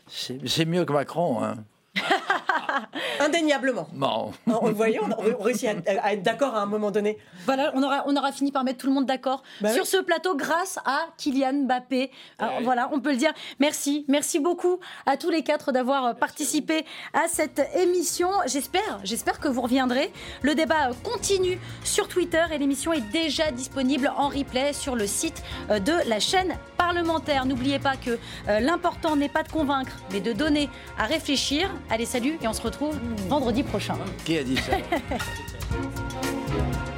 c'est 0.07 0.39
c'est 0.47 0.65
mieux 0.65 0.85
que 0.85 0.93
Macron. 0.93 1.43
Hein. 1.43 1.55
Indéniablement. 3.19 3.87
Bon. 3.93 4.31
On 4.47 4.67
le 4.67 4.73
voyait, 4.73 4.99
on, 4.99 5.09
on 5.39 5.43
réussit 5.43 5.69
à, 5.69 5.73
à 6.03 6.13
être 6.13 6.23
d'accord 6.23 6.55
à 6.55 6.61
un 6.61 6.65
moment 6.65 6.91
donné. 6.91 7.17
Voilà, 7.45 7.71
on 7.75 7.83
aura, 7.83 8.03
on 8.07 8.15
aura 8.15 8.31
fini 8.31 8.51
par 8.51 8.63
mettre 8.63 8.79
tout 8.79 8.87
le 8.87 8.93
monde 8.93 9.05
d'accord 9.05 9.43
Bah 9.61 9.71
sur 9.73 9.83
oui. 9.83 9.87
ce 9.89 9.97
plateau 9.97 10.35
grâce 10.35 10.79
à 10.85 11.07
Kylian 11.17 11.65
Mbappé. 11.65 12.11
Alors, 12.37 12.61
Voilà, 12.63 12.89
on 12.93 12.99
peut 12.99 13.11
le 13.11 13.17
dire. 13.17 13.31
Merci, 13.59 14.05
merci 14.07 14.39
beaucoup 14.39 14.79
à 15.05 15.17
tous 15.17 15.29
les 15.29 15.43
quatre 15.43 15.71
d'avoir 15.71 16.15
participé 16.15 16.85
à 17.13 17.27
cette 17.27 17.61
émission. 17.75 18.29
J'espère, 18.45 18.99
j'espère 19.03 19.39
que 19.39 19.47
vous 19.47 19.61
reviendrez. 19.61 20.11
Le 20.41 20.55
débat 20.55 20.89
continue 21.03 21.59
sur 21.83 22.07
Twitter 22.07 22.43
et 22.51 22.57
l'émission 22.57 22.93
est 22.93 23.01
déjà 23.11 23.51
disponible 23.51 24.11
en 24.17 24.29
replay 24.29 24.73
sur 24.73 24.95
le 24.95 25.07
site 25.07 25.41
euh, 25.69 25.79
de 25.79 25.93
la 26.07 26.19
chaîne 26.19 26.55
parlementaire. 26.77 27.45
N'oubliez 27.45 27.79
pas 27.79 27.95
que 27.97 28.17
euh, 28.47 28.59
l'important 28.59 29.15
n'est 29.15 29.29
pas 29.29 29.43
de 29.43 29.51
convaincre, 29.51 29.91
mais 30.11 30.19
de 30.21 30.33
donner 30.33 30.69
à 30.97 31.05
réfléchir. 31.05 31.69
Allez, 31.91 32.05
salut 32.05 32.37
et 32.41 32.47
on 32.47 32.53
se 32.53 32.61
retrouve 32.61 32.97
vendredi 33.27 33.63
prochain. 33.63 33.97
Qui 34.23 34.37
a 34.37 34.43
dit 34.43 34.57
ça? 34.57 34.73